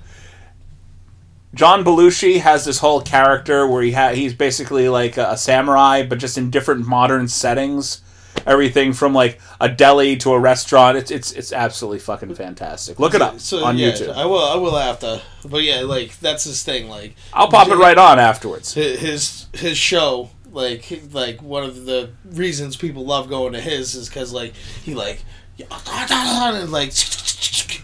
John 1.53 1.83
Belushi 1.83 2.41
has 2.41 2.65
this 2.65 2.79
whole 2.79 3.01
character 3.01 3.65
where 3.65 3.81
he 3.81 3.93
ha- 3.93 4.13
he's 4.13 4.33
basically 4.33 4.87
like 4.87 5.17
a, 5.17 5.31
a 5.31 5.37
samurai, 5.37 6.03
but 6.03 6.19
just 6.19 6.37
in 6.37 6.51
different 6.51 6.85
modern 6.85 7.27
settings. 7.27 8.01
Everything 8.45 8.93
from 8.93 9.13
like 9.13 9.39
a 9.59 9.69
deli 9.69 10.17
to 10.17 10.33
a 10.33 10.39
restaurant. 10.39 10.97
It's 10.97 11.11
it's 11.11 11.31
it's 11.31 11.51
absolutely 11.53 11.99
fucking 11.99 12.33
fantastic. 12.35 12.99
Look 12.99 13.13
it 13.13 13.21
up 13.21 13.39
So 13.39 13.63
on 13.63 13.77
yeah, 13.77 13.91
YouTube. 13.91 14.13
I 14.15 14.25
will. 14.25 14.43
I 14.43 14.55
will 14.55 14.75
have 14.75 14.99
to. 14.99 15.21
But 15.45 15.63
yeah, 15.63 15.81
like 15.81 16.17
that's 16.19 16.43
his 16.45 16.63
thing. 16.63 16.89
Like 16.89 17.15
I'll 17.33 17.47
pop 17.49 17.67
it 17.69 17.75
right 17.75 17.97
on 17.97 18.19
afterwards. 18.19 18.73
his 18.73 19.47
his 19.53 19.77
show 19.77 20.29
like 20.51 20.91
like 21.11 21.41
one 21.43 21.63
of 21.63 21.85
the 21.85 22.09
reasons 22.25 22.75
people 22.75 23.05
love 23.05 23.29
going 23.29 23.53
to 23.53 23.61
his 23.61 23.93
is 23.95 24.09
because 24.09 24.33
like 24.33 24.53
he 24.83 24.95
like 24.95 25.23
and 25.59 26.71
like 26.71 26.91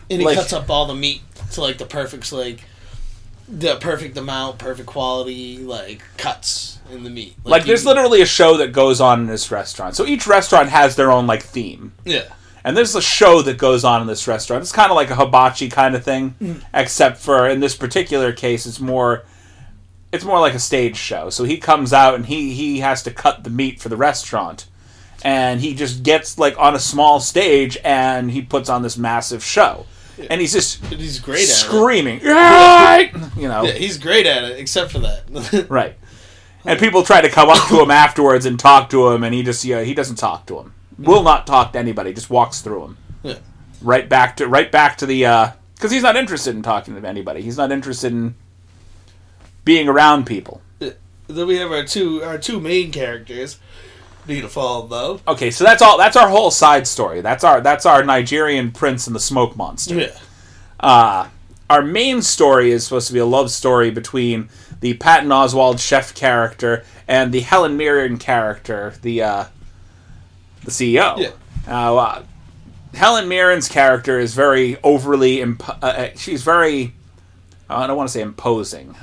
and 0.09 0.19
he 0.21 0.25
Like- 0.25 0.35
cuts 0.37 0.53
up 0.53 0.69
all 0.69 0.85
the 0.85 0.95
meat 0.95 1.21
to 1.51 1.61
like 1.61 1.77
the 1.77 1.85
perfect 1.85 2.31
like 2.31 2.63
the 3.47 3.75
perfect 3.77 4.17
amount 4.17 4.57
perfect 4.57 4.87
quality 4.87 5.57
like 5.59 6.01
cuts 6.17 6.79
in 6.91 7.03
the 7.03 7.09
meat 7.09 7.35
Like, 7.43 7.63
he- 7.63 7.67
there's 7.67 7.85
literally 7.85 8.21
a 8.21 8.25
show 8.25 8.57
that 8.57 8.71
goes 8.71 8.99
on 9.01 9.21
in 9.21 9.27
this 9.27 9.51
restaurant. 9.51 9.95
So 9.95 10.05
each 10.05 10.25
restaurant 10.27 10.69
has 10.69 10.95
their 10.95 11.11
own 11.11 11.27
like 11.27 11.43
theme. 11.43 11.93
yeah 12.05 12.23
And 12.63 12.75
there's 12.75 12.95
a 12.95 13.01
show 13.01 13.41
that 13.43 13.57
goes 13.59 13.83
on 13.83 14.01
in 14.01 14.07
this 14.07 14.27
restaurant. 14.27 14.61
It's 14.63 14.71
kind 14.71 14.91
of 14.91 14.95
like 14.95 15.11
a 15.11 15.15
hibachi 15.15 15.69
kind 15.69 15.95
of 15.95 16.03
thing, 16.03 16.33
mm. 16.41 16.61
except 16.73 17.17
for 17.19 17.47
in 17.47 17.59
this 17.59 17.75
particular 17.75 18.33
case, 18.33 18.65
it's 18.65 18.79
more, 18.79 19.23
it's 20.11 20.23
more 20.23 20.39
like 20.39 20.55
a 20.55 20.59
stage 20.59 20.97
show. 20.97 21.29
So 21.29 21.43
he 21.43 21.57
comes 21.57 21.93
out 21.93 22.15
and 22.15 22.25
he 22.25 22.53
he 22.53 22.79
has 22.79 23.03
to 23.03 23.11
cut 23.11 23.43
the 23.43 23.49
meat 23.51 23.79
for 23.79 23.89
the 23.89 23.97
restaurant, 23.97 24.65
and 25.23 25.61
he 25.61 25.75
just 25.75 26.01
gets 26.03 26.39
like 26.39 26.57
on 26.57 26.73
a 26.73 26.79
small 26.79 27.19
stage 27.19 27.77
and 27.83 28.31
he 28.31 28.41
puts 28.41 28.69
on 28.69 28.81
this 28.81 28.97
massive 28.97 29.43
show, 29.43 29.85
and 30.29 30.41
he's 30.41 30.53
just 30.53 30.81
and 30.83 30.99
he's 30.99 31.19
great 31.19 31.43
at 31.43 31.49
it 31.49 31.51
screaming, 31.51 32.19
"Right!" 32.23 33.11
you 33.37 33.47
know, 33.47 33.63
yeah 33.63 33.73
he's 33.73 33.97
great 33.97 34.25
at 34.25 34.43
it 34.43 34.59
except 34.59 34.91
for 34.91 34.99
that 34.99 35.67
right. 35.69 35.95
And 36.63 36.79
people 36.79 37.03
try 37.03 37.21
to 37.21 37.29
come 37.29 37.49
up 37.49 37.67
to 37.67 37.79
him 37.79 37.91
afterwards 37.91 38.45
and 38.45 38.59
talk 38.59 38.89
to 38.89 39.09
him, 39.09 39.23
and 39.23 39.33
he 39.33 39.43
just 39.43 39.63
yeah, 39.65 39.81
he 39.81 39.93
doesn't 39.93 40.15
talk 40.15 40.45
to 40.47 40.59
him. 40.59 40.73
Will 40.97 41.23
not 41.23 41.45
talk 41.45 41.73
to 41.73 41.79
anybody. 41.79 42.13
Just 42.13 42.29
walks 42.29 42.61
through 42.61 42.83
him. 42.85 42.97
yeah 43.23 43.35
right 43.81 44.09
back 44.09 44.37
to 44.37 44.47
right 44.47 44.71
back 44.71 44.97
to 44.97 45.05
the 45.05 45.25
uh, 45.25 45.51
because 45.75 45.91
he's 45.91 46.03
not 46.03 46.15
interested 46.15 46.55
in 46.55 46.61
talking 46.61 46.99
to 46.99 47.07
anybody. 47.07 47.41
He's 47.41 47.57
not 47.57 47.71
interested 47.71 48.11
in 48.11 48.35
being 49.63 49.87
around 49.87 50.25
people. 50.25 50.61
then 50.79 51.47
we 51.47 51.57
have 51.57 51.71
our 51.71 51.83
two 51.83 52.23
our 52.23 52.37
two 52.37 52.59
main 52.59 52.91
characters 52.91 53.59
need 54.27 54.41
to 54.41 54.49
follow 54.49 54.87
though 54.87 55.21
Okay, 55.27 55.51
so 55.51 55.63
that's 55.63 55.81
all. 55.81 55.97
That's 55.97 56.15
our 56.15 56.29
whole 56.29 56.51
side 56.51 56.87
story. 56.87 57.21
That's 57.21 57.43
our 57.43 57.61
that's 57.61 57.85
our 57.85 58.03
Nigerian 58.03 58.71
prince 58.71 59.07
and 59.07 59.15
the 59.15 59.19
smoke 59.19 59.55
monster. 59.55 59.95
yeah 59.95 60.17
Uh, 60.79 61.27
our 61.69 61.81
main 61.81 62.21
story 62.21 62.71
is 62.71 62.83
supposed 62.83 63.07
to 63.07 63.13
be 63.13 63.19
a 63.19 63.25
love 63.25 63.49
story 63.49 63.89
between 63.91 64.49
the 64.81 64.93
Patton 64.95 65.29
Oswalt 65.29 65.79
chef 65.79 66.13
character 66.13 66.83
and 67.07 67.31
the 67.33 67.39
Helen 67.39 67.75
Mirren 67.77 68.17
character, 68.17 68.93
the 69.01 69.23
uh, 69.23 69.45
the 70.63 70.71
CEO. 70.71 71.17
Yeah. 71.17 71.29
Uh, 71.67 71.95
uh, 71.95 72.23
Helen 72.93 73.27
Mirren's 73.27 73.67
character 73.67 74.19
is 74.19 74.33
very 74.35 74.77
overly. 74.83 75.41
Imp- 75.41 75.67
uh, 75.69 75.85
uh, 75.85 76.09
she's 76.15 76.43
very. 76.43 76.93
I 77.69 77.87
don't 77.87 77.97
want 77.97 78.09
to 78.09 78.13
say 78.13 78.21
imposing. 78.21 78.95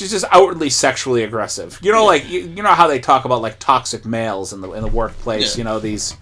She's 0.00 0.12
just 0.12 0.24
outwardly 0.30 0.70
sexually 0.70 1.24
aggressive. 1.24 1.78
You 1.82 1.92
know, 1.92 2.06
like 2.06 2.26
you, 2.26 2.40
you 2.40 2.62
know 2.62 2.72
how 2.72 2.86
they 2.86 2.98
talk 2.98 3.26
about 3.26 3.42
like 3.42 3.58
toxic 3.58 4.06
males 4.06 4.54
in 4.54 4.62
the 4.62 4.72
in 4.72 4.80
the 4.80 4.88
workplace. 4.88 5.54
Yeah. 5.54 5.58
You 5.58 5.64
know 5.64 5.78
these. 5.78 6.16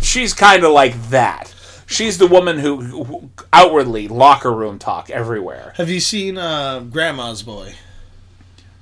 She's 0.00 0.34
kind 0.34 0.64
of 0.64 0.72
like 0.72 1.00
that. 1.10 1.54
She's 1.86 2.18
the 2.18 2.26
woman 2.26 2.58
who, 2.58 2.80
who 2.80 3.30
outwardly 3.52 4.08
locker 4.08 4.52
room 4.52 4.80
talk 4.80 5.08
everywhere. 5.08 5.72
have 5.76 5.88
you 5.88 6.00
seen 6.00 6.36
uh, 6.36 6.80
Grandma's 6.80 7.44
Boy 7.44 7.74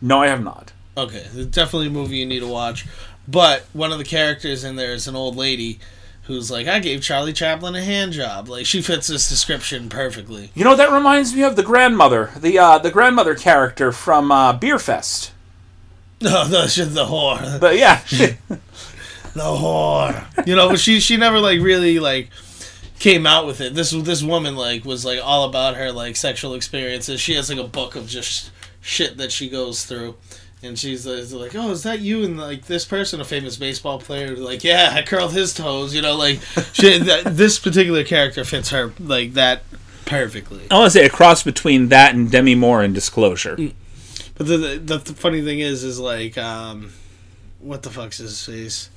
No, 0.01 0.23
I 0.23 0.29
have 0.29 0.43
not. 0.43 0.73
Okay, 0.97 1.27
it's 1.35 1.55
definitely 1.55 1.89
a 1.89 1.91
movie 1.91 2.17
you 2.17 2.25
need 2.25 2.41
to 2.41 2.47
watch. 2.49 2.87
But 3.29 3.67
one 3.75 3.93
of 3.93 3.99
the 3.99 4.05
characters 4.05 4.65
in 4.65 4.77
there 4.77 4.95
is 4.95 5.07
an 5.07 5.17
old 5.17 5.37
lady 5.37 5.81
who's 6.23 6.51
like, 6.51 6.67
I 6.67 6.79
gave 6.79 7.03
Charlie 7.03 7.33
Chaplin 7.33 7.75
a 7.75 7.83
hand 7.83 8.13
job. 8.13 8.49
Like 8.49 8.67
she 8.67 8.83
fits 8.83 9.07
this 9.09 9.29
description 9.29 9.89
perfectly. 9.89 10.51
You 10.55 10.65
know 10.65 10.77
that 10.77 10.93
reminds 10.93 11.35
me 11.35 11.43
of 11.43 11.57
the 11.57 11.63
grandmother, 11.63 12.31
the 12.37 12.59
uh, 12.59 12.79
the 12.79 12.91
grandmother 12.91 13.35
character 13.35 13.93
from 13.93 14.31
uh, 14.31 14.53
Beer 14.53 14.79
Fest. 14.79 15.33
No, 16.23 16.67
she's 16.67 16.93
the 16.93 17.07
whore. 17.07 17.59
But 17.59 17.79
yeah, 17.79 18.03
The 19.33 19.41
whore. 19.41 20.47
You 20.47 20.57
know, 20.57 20.69
but 20.69 20.81
she 20.81 21.01
she 21.01 21.17
never 21.17 21.39
like 21.39 21.61
really 21.61 21.99
like 21.99 22.31
came 22.99 23.27
out 23.27 23.47
with 23.47 23.61
it. 23.61 23.75
This 23.75 23.91
this 23.91 24.23
woman 24.23 24.57
like 24.57 24.85
was 24.85 25.05
like 25.05 25.21
all 25.23 25.49
about 25.49 25.77
her 25.77 25.93
like 25.93 26.17
sexual 26.17 26.55
experiences. 26.55 27.21
She 27.21 27.35
has 27.35 27.49
like 27.49 27.59
a 27.59 27.69
book 27.69 27.95
of 27.95 28.09
just 28.09 28.51
shit 28.81 29.19
that 29.19 29.31
she 29.31 29.49
goes 29.49 29.85
through. 29.85 30.17
And 30.63 30.79
she's 30.79 31.07
uh, 31.07 31.27
like, 31.33 31.55
"Oh, 31.55 31.71
is 31.71 31.85
that 31.85 32.01
you?" 32.01 32.23
And 32.23 32.39
like 32.39 32.67
this 32.67 32.85
person, 32.85 33.21
a 33.21 33.25
famous 33.25 33.57
baseball 33.57 33.99
player, 33.99 34.37
like, 34.37 34.63
"Yeah, 34.63 34.91
I 34.93 35.03
curled 35.03 35.33
his 35.33 35.55
toes." 35.55 35.95
You 35.95 36.03
know, 36.03 36.17
like 36.17 36.41
she, 36.73 36.99
that, 36.99 37.37
this 37.37 37.59
particular 37.59 38.05
character 38.05 38.45
fits 38.45 38.69
her 38.71 38.93
like 38.99 39.33
that 39.35 39.63
perfectly. 40.05 40.67
I 40.71 40.75
want 40.75 40.93
to 40.93 40.99
say 40.99 41.07
a 41.07 41.11
cross 41.11 41.43
between 41.43 41.89
that 41.89 42.15
and 42.15 42.31
Demi 42.31 42.55
Moore 42.55 42.83
in 42.83 42.93
Disclosure. 42.93 43.57
But 44.37 44.47
the, 44.47 44.57
the 44.57 44.99
the 44.99 45.15
funny 45.15 45.43
thing 45.43 45.61
is, 45.61 45.83
is 45.83 45.99
like, 45.99 46.37
um, 46.37 46.93
what 47.59 47.83
the 47.83 47.91
fuck's 47.91 48.19
his 48.19 48.45
face? 48.45 48.91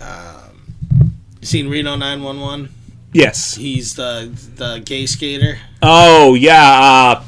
Um, 0.00 1.14
you 1.40 1.46
seen 1.46 1.68
Reno 1.68 1.94
nine 1.94 2.22
one 2.22 2.40
one? 2.40 2.70
Yes. 3.12 3.54
He's 3.54 3.94
the 3.94 4.32
the 4.56 4.82
gay 4.84 5.06
skater. 5.06 5.58
Oh 5.80 6.34
yeah. 6.34 7.14
Uh, 7.18 7.24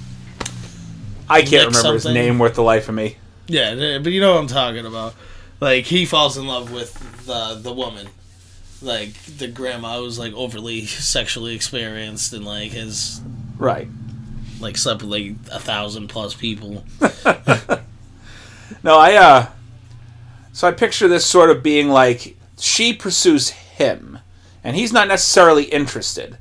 I 1.29 1.43
can't 1.43 1.69
remember 1.69 1.95
his 1.95 2.07
name 2.07 2.39
worth 2.39 2.55
the 2.55 2.63
life 2.63 2.89
of 2.89 2.95
me. 2.95 3.17
Yeah, 3.49 3.99
but 3.99 4.13
you 4.13 4.21
know 4.21 4.33
what 4.35 4.41
I'm 4.41 4.47
talking 4.49 4.87
about. 4.87 5.15
Like 5.61 5.85
he 5.85 6.05
falls 6.05 6.37
in 6.37 6.47
love 6.47 6.73
with 6.73 6.95
the 7.27 7.59
the 7.61 7.73
woman, 7.73 8.09
like 8.83 9.15
the 9.25 9.49
grandma 9.49 9.99
who's 9.99 10.19
like 10.19 10.33
overly 10.35 10.85
sexually 10.87 11.55
experienced 11.55 12.33
and 12.33 12.45
like 12.45 12.73
has 12.73 13.21
Right. 13.59 13.89
like 14.61 14.77
slept 14.77 15.03
with 15.03 15.11
like 15.11 15.35
a 15.53 15.59
thousand 15.61 16.09
plus 16.09 16.35
people. 16.35 16.85
No, 18.83 18.99
I 18.99 19.15
uh. 19.15 19.47
So 20.53 20.67
I 20.69 20.73
picture 20.73 21.09
this 21.09 21.25
sort 21.27 21.51
of 21.51 21.63
being 21.63 21.89
like 21.89 22.37
she 22.59 22.93
pursues 22.93 23.51
him, 23.51 24.19
and 24.65 24.77
he's 24.77 24.93
not 24.93 25.09
necessarily 25.09 25.65
interested. 25.65 26.37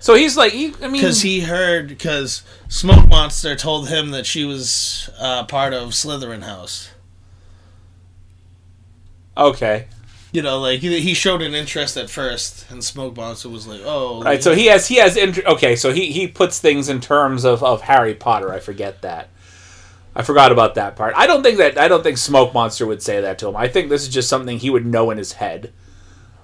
So 0.00 0.14
he's 0.14 0.36
like, 0.36 0.52
he, 0.52 0.72
I 0.80 0.86
mean, 0.88 0.92
Because 0.92 1.22
he 1.22 1.40
heard, 1.40 1.88
because 1.88 2.42
Smoke 2.68 3.08
Monster 3.08 3.56
told 3.56 3.88
him 3.88 4.10
that 4.12 4.26
she 4.26 4.44
was 4.44 5.10
uh, 5.18 5.44
part 5.44 5.74
of 5.74 5.90
Slytherin 5.90 6.42
House. 6.44 6.90
okay, 9.36 9.86
You 10.32 10.42
know, 10.42 10.60
like 10.60 10.80
he, 10.80 11.00
he 11.00 11.14
showed 11.14 11.42
an 11.42 11.54
interest 11.54 11.96
at 11.96 12.10
first, 12.10 12.70
and 12.70 12.82
Smoke 12.82 13.16
Monster 13.16 13.48
was 13.48 13.66
like, 13.66 13.80
"Oh, 13.84 14.22
right. 14.22 14.42
So 14.42 14.54
he 14.54 14.66
has 14.66 14.86
he 14.88 14.96
has 14.96 15.16
int- 15.16 15.44
okay. 15.46 15.74
So 15.76 15.92
he 15.92 16.12
he 16.12 16.28
puts 16.28 16.58
things 16.60 16.88
in 16.88 17.00
terms 17.00 17.44
of 17.44 17.62
of 17.62 17.82
Harry 17.82 18.14
Potter. 18.14 18.52
I 18.52 18.60
forget 18.60 19.02
that. 19.02 19.30
I 20.14 20.22
forgot 20.22 20.50
about 20.52 20.74
that 20.74 20.96
part. 20.96 21.14
I 21.16 21.26
don't 21.26 21.42
think 21.42 21.58
that 21.58 21.78
I 21.78 21.88
don't 21.88 22.02
think 22.02 22.18
Smoke 22.18 22.52
Monster 22.52 22.86
would 22.86 23.02
say 23.02 23.20
that 23.20 23.38
to 23.40 23.48
him. 23.48 23.56
I 23.56 23.68
think 23.68 23.88
this 23.88 24.02
is 24.02 24.08
just 24.08 24.28
something 24.28 24.58
he 24.58 24.70
would 24.70 24.86
know 24.86 25.10
in 25.10 25.18
his 25.18 25.32
head. 25.34 25.72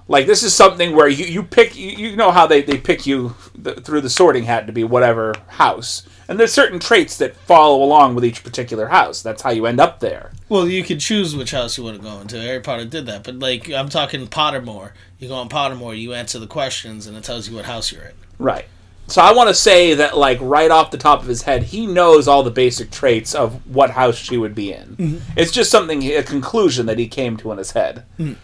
Like 0.07 0.27
this 0.27 0.43
is 0.43 0.55
something 0.55 0.95
where 0.95 1.09
you, 1.09 1.25
you 1.25 1.43
pick 1.43 1.75
you, 1.77 1.89
you 1.89 2.17
know 2.17 2.31
how 2.31 2.47
they, 2.47 2.63
they 2.63 2.77
pick 2.77 3.07
you 3.07 3.35
th- 3.63 3.81
through 3.81 4.03
the 4.03 4.11
sorting 4.11 4.45
hat 4.45 4.67
to 4.67 4.73
be 4.73 4.85
whatever 4.85 5.35
house, 5.49 6.07
and 6.29 6.39
there's 6.39 6.53
certain 6.53 6.79
traits 6.79 7.17
that 7.19 7.37
follow 7.37 7.83
along 7.83 8.15
with 8.15 8.25
each 8.25 8.45
particular 8.45 8.89
house. 8.89 9.23
That's 9.23 9.43
how 9.43 9.51
you 9.51 9.67
end 9.67 9.81
up 9.81 10.01
there. 10.01 10.33
Well, 10.49 10.69
you 10.69 10.85
could 10.85 11.01
choose 11.01 11.35
which 11.35 11.53
house 11.53 11.79
you 11.79 11.85
want 11.85 11.97
to 11.97 12.03
go 12.03 12.21
into. 12.21 12.41
Harry 12.41 12.61
Potter 12.61 12.85
did 12.85 13.07
that, 13.07 13.25
but 13.25 13.39
like 13.39 13.71
I'm 13.71 13.89
talking 13.89 14.27
Pottermore. 14.27 14.93
You 15.19 15.29
go 15.29 15.37
on 15.37 15.49
Pottermore, 15.49 15.99
you 15.99 16.13
answer 16.13 16.39
the 16.39 16.47
questions, 16.47 17.07
and 17.07 17.17
it 17.17 17.25
tells 17.25 17.49
you 17.49 17.57
what 17.57 17.65
house 17.65 17.91
you're 17.91 18.05
in. 18.05 18.15
Right. 18.39 18.67
So 19.07 19.21
I 19.21 19.33
want 19.35 19.49
to 19.49 19.55
say 19.55 19.93
that, 19.95 20.17
like, 20.17 20.39
right 20.41 20.71
off 20.71 20.91
the 20.91 20.97
top 20.97 21.21
of 21.21 21.27
his 21.27 21.43
head, 21.43 21.63
he 21.63 21.87
knows 21.87 22.27
all 22.27 22.43
the 22.43 22.51
basic 22.51 22.91
traits 22.91 23.35
of 23.35 23.67
what 23.69 23.91
house 23.91 24.17
she 24.17 24.39
would 24.39 24.55
be 24.55 24.73
in. 24.73 24.97
Mm-hmm. 24.97 25.39
It's 25.39 25.53
just 25.53 25.71
something, 25.71 26.03
a 26.03 26.23
conclusion 26.23 26.87
that 26.87 26.99
he 26.99 27.07
came 27.07 27.37
to 27.39 27.53
in 27.53 27.59
his 27.59 27.73
head. 27.73 28.07
Mm-hmm. 28.19 28.41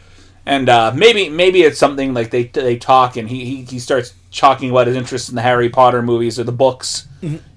And 0.46 0.68
uh, 0.68 0.92
maybe, 0.94 1.28
maybe 1.28 1.62
it's 1.62 1.78
something 1.78 2.14
like 2.14 2.30
they 2.30 2.44
they 2.44 2.76
talk, 2.76 3.16
and 3.16 3.28
he, 3.28 3.44
he 3.44 3.62
he 3.62 3.78
starts 3.78 4.14
talking 4.32 4.70
about 4.70 4.86
his 4.86 4.96
interest 4.96 5.28
in 5.28 5.34
the 5.34 5.42
Harry 5.42 5.68
Potter 5.68 6.02
movies 6.02 6.38
or 6.38 6.44
the 6.44 6.52
books. 6.52 7.06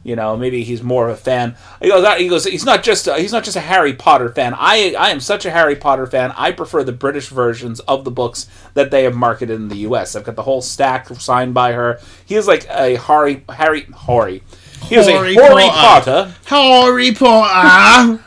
You 0.03 0.17
know, 0.17 0.35
maybe 0.35 0.63
he's 0.65 0.83
more 0.83 1.07
of 1.07 1.13
a 1.13 1.17
fan. 1.17 1.55
He 1.81 1.87
goes, 1.87 2.17
he 2.19 2.27
goes, 2.27 2.43
he's 2.43 2.65
not 2.65 2.83
just 2.83 3.07
a, 3.07 3.17
he's 3.17 3.31
not 3.31 3.45
just 3.45 3.55
a 3.55 3.61
Harry 3.61 3.93
Potter 3.93 4.27
fan. 4.29 4.53
I 4.57 4.93
I 4.99 5.11
am 5.11 5.21
such 5.21 5.45
a 5.45 5.51
Harry 5.51 5.77
Potter 5.77 6.05
fan. 6.05 6.33
I 6.35 6.51
prefer 6.51 6.83
the 6.83 6.91
British 6.91 7.29
versions 7.29 7.79
of 7.81 8.03
the 8.03 8.11
books 8.11 8.49
that 8.73 8.91
they 8.91 9.03
have 9.05 9.15
marketed 9.15 9.55
in 9.55 9.69
the 9.69 9.77
U.S. 9.77 10.15
I've 10.17 10.25
got 10.25 10.35
the 10.35 10.43
whole 10.43 10.61
stack 10.61 11.07
signed 11.15 11.53
by 11.53 11.71
her. 11.71 11.99
He 12.25 12.35
is 12.35 12.47
like 12.47 12.67
a 12.69 12.97
Harry 12.97 13.45
Harry 13.47 13.87
Harry. 14.05 14.43
He 14.83 14.95
is 14.95 15.07
a 15.07 15.13
Harry 15.13 15.35
Harry 15.35 15.63
Potter. 15.69 16.33
Potter. 16.43 16.55
Harry 16.55 17.13
Potter. 17.13 18.19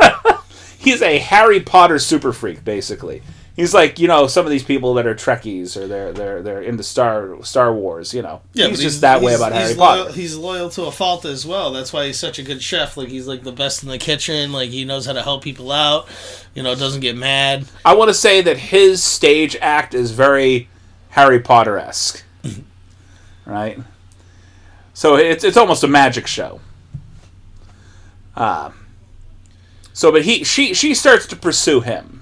He's 0.78 1.02
a 1.02 1.18
Harry 1.18 1.60
Potter 1.60 1.98
super 1.98 2.32
freak, 2.32 2.64
basically. 2.64 3.22
He's 3.56 3.72
like 3.72 3.98
you 3.98 4.06
know 4.06 4.26
some 4.26 4.44
of 4.44 4.50
these 4.50 4.62
people 4.62 4.92
that 4.94 5.06
are 5.06 5.14
Trekkies 5.14 5.78
or 5.78 5.86
they're 5.86 6.12
they're 6.12 6.42
they're 6.42 6.60
into 6.60 6.82
Star 6.82 7.42
Star 7.42 7.72
Wars. 7.72 8.12
You 8.12 8.20
know, 8.20 8.42
Yeah, 8.52 8.66
he's 8.68 8.76
but 8.78 8.82
just 8.82 9.00
that 9.00 9.22
way 9.22 9.32
he's- 9.32 9.40
about 9.40 9.52
Harry 9.52 9.68
he's 9.68 9.76
Potter. 9.78 10.02
Loyal, 10.02 10.12
he's 10.12 10.36
loyal 10.36 10.70
to 10.70 10.82
a 10.84 10.92
fault 10.92 11.24
as 11.24 11.46
well. 11.46 11.72
That's 11.72 11.90
why 11.90 12.06
he's 12.06 12.18
such 12.18 12.38
a 12.38 12.42
good 12.42 12.62
chef. 12.62 12.98
Like 12.98 13.08
he's 13.08 13.26
like 13.26 13.44
the 13.44 13.52
best 13.52 13.82
in 13.82 13.88
the 13.88 13.96
kitchen. 13.96 14.52
Like 14.52 14.68
he 14.68 14.84
knows 14.84 15.06
how 15.06 15.14
to 15.14 15.22
help 15.22 15.42
people 15.42 15.72
out. 15.72 16.06
You 16.54 16.62
know, 16.62 16.74
doesn't 16.74 17.00
get 17.00 17.16
mad. 17.16 17.64
I 17.84 17.94
want 17.94 18.08
to 18.10 18.14
say 18.14 18.42
that 18.42 18.58
his 18.58 19.02
stage 19.02 19.56
act 19.62 19.94
is 19.94 20.10
very 20.10 20.68
Harry 21.10 21.40
Potter 21.40 21.78
esque, 21.78 22.22
right? 23.46 23.78
So 24.92 25.16
it's 25.16 25.44
it's 25.44 25.56
almost 25.56 25.82
a 25.82 25.88
magic 25.88 26.26
show. 26.26 26.60
Uh, 28.36 28.70
so, 29.94 30.12
but 30.12 30.22
he 30.24 30.44
she 30.44 30.74
she 30.74 30.92
starts 30.94 31.26
to 31.28 31.36
pursue 31.36 31.80
him, 31.80 32.15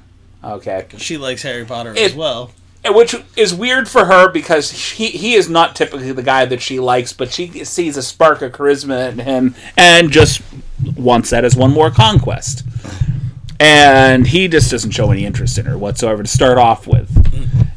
okay, 0.52 0.86
She 0.98 1.16
likes 1.16 1.42
Harry 1.42 1.64
Potter 1.64 1.92
It- 1.92 1.98
as 1.98 2.14
well. 2.14 2.50
Which 2.86 3.14
is 3.34 3.54
weird 3.54 3.88
for 3.88 4.04
her 4.04 4.28
because 4.30 4.70
he 4.92 5.06
he 5.08 5.32
is 5.36 5.48
not 5.48 5.74
typically 5.74 6.12
the 6.12 6.22
guy 6.22 6.44
that 6.44 6.60
she 6.60 6.78
likes, 6.78 7.14
but 7.14 7.32
she 7.32 7.64
sees 7.64 7.96
a 7.96 8.02
spark 8.02 8.42
of 8.42 8.52
charisma 8.52 9.10
in 9.10 9.20
him 9.20 9.54
and 9.74 10.10
just 10.10 10.42
wants 10.94 11.30
that 11.30 11.46
as 11.46 11.56
one 11.56 11.70
more 11.70 11.90
conquest. 11.90 12.62
And 13.58 14.26
he 14.26 14.48
just 14.48 14.70
doesn't 14.70 14.90
show 14.90 15.10
any 15.10 15.24
interest 15.24 15.56
in 15.56 15.64
her 15.64 15.78
whatsoever 15.78 16.22
to 16.22 16.28
start 16.28 16.58
off 16.58 16.86
with. 16.86 17.08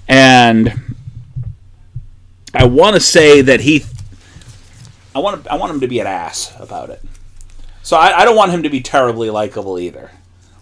And 0.09 0.73
I 2.53 2.65
want 2.65 2.95
to 2.95 2.99
say 2.99 3.41
that 3.41 3.61
he, 3.61 3.85
I 5.15 5.19
want 5.19 5.47
I 5.47 5.55
want 5.55 5.71
him 5.71 5.79
to 5.79 5.87
be 5.87 5.99
an 6.01 6.07
ass 6.07 6.53
about 6.59 6.89
it. 6.89 7.01
So 7.81 7.95
I, 7.95 8.19
I 8.19 8.25
don't 8.25 8.35
want 8.35 8.51
him 8.51 8.63
to 8.63 8.69
be 8.69 8.81
terribly 8.81 9.29
likable 9.29 9.79
either. 9.79 10.11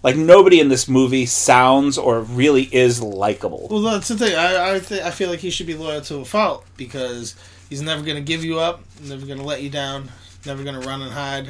Like 0.06 0.16
nobody 0.16 0.60
in 0.60 0.70
this 0.70 0.88
movie 0.88 1.26
sounds 1.26 1.98
or 1.98 2.22
really 2.22 2.64
is 2.64 3.02
likable. 3.02 3.68
Well, 3.70 3.82
that's 3.82 4.08
the 4.08 4.16
thing. 4.18 4.36
I 4.36 4.76
I, 4.76 4.80
th- 4.80 5.02
I 5.02 5.12
feel 5.12 5.30
like 5.30 5.40
he 5.40 5.50
should 5.50 5.68
be 5.68 5.74
loyal 5.76 6.02
to 6.02 6.18
a 6.18 6.26
fault 6.26 6.64
because 6.78 7.36
he's 7.70 7.82
never 7.82 8.04
gonna 8.04 8.22
give 8.22 8.46
you 8.46 8.60
up, 8.60 8.82
never 9.04 9.26
gonna 9.26 9.44
let 9.44 9.62
you 9.64 9.70
down, 9.70 10.10
never 10.46 10.64
gonna 10.64 10.80
run 10.82 11.02
and 11.02 11.12
hide, 11.12 11.48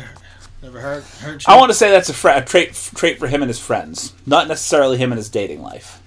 never 0.64 0.80
hurt 0.80 1.04
hurt 1.04 1.46
you. 1.46 1.54
I 1.54 1.58
want 1.58 1.70
to 1.70 1.74
say 1.78 1.92
that's 1.92 2.10
a, 2.10 2.14
fr- 2.14 2.30
a 2.30 2.42
trait 2.44 2.74
trait 2.96 3.20
for 3.20 3.28
him 3.28 3.42
and 3.44 3.50
his 3.50 3.60
friends, 3.60 4.14
not 4.26 4.48
necessarily 4.48 4.98
him 4.98 5.12
and 5.12 5.18
his 5.20 5.30
dating 5.30 5.62
life. 5.62 6.02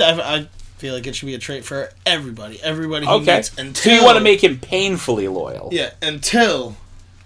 I, 0.00 0.12
I 0.12 0.48
feel 0.78 0.94
like 0.94 1.06
it 1.06 1.14
should 1.16 1.26
be 1.26 1.34
a 1.34 1.38
trait 1.38 1.64
for 1.64 1.90
everybody. 2.06 2.62
Everybody 2.62 3.06
who 3.06 3.12
Okay, 3.14 3.36
meets 3.58 3.80
so 3.80 3.90
you 3.90 4.04
want 4.04 4.16
to 4.18 4.22
make 4.24 4.42
him 4.44 4.58
painfully 4.58 5.26
loyal. 5.28 5.70
yeah 5.72 5.90
until 6.02 6.76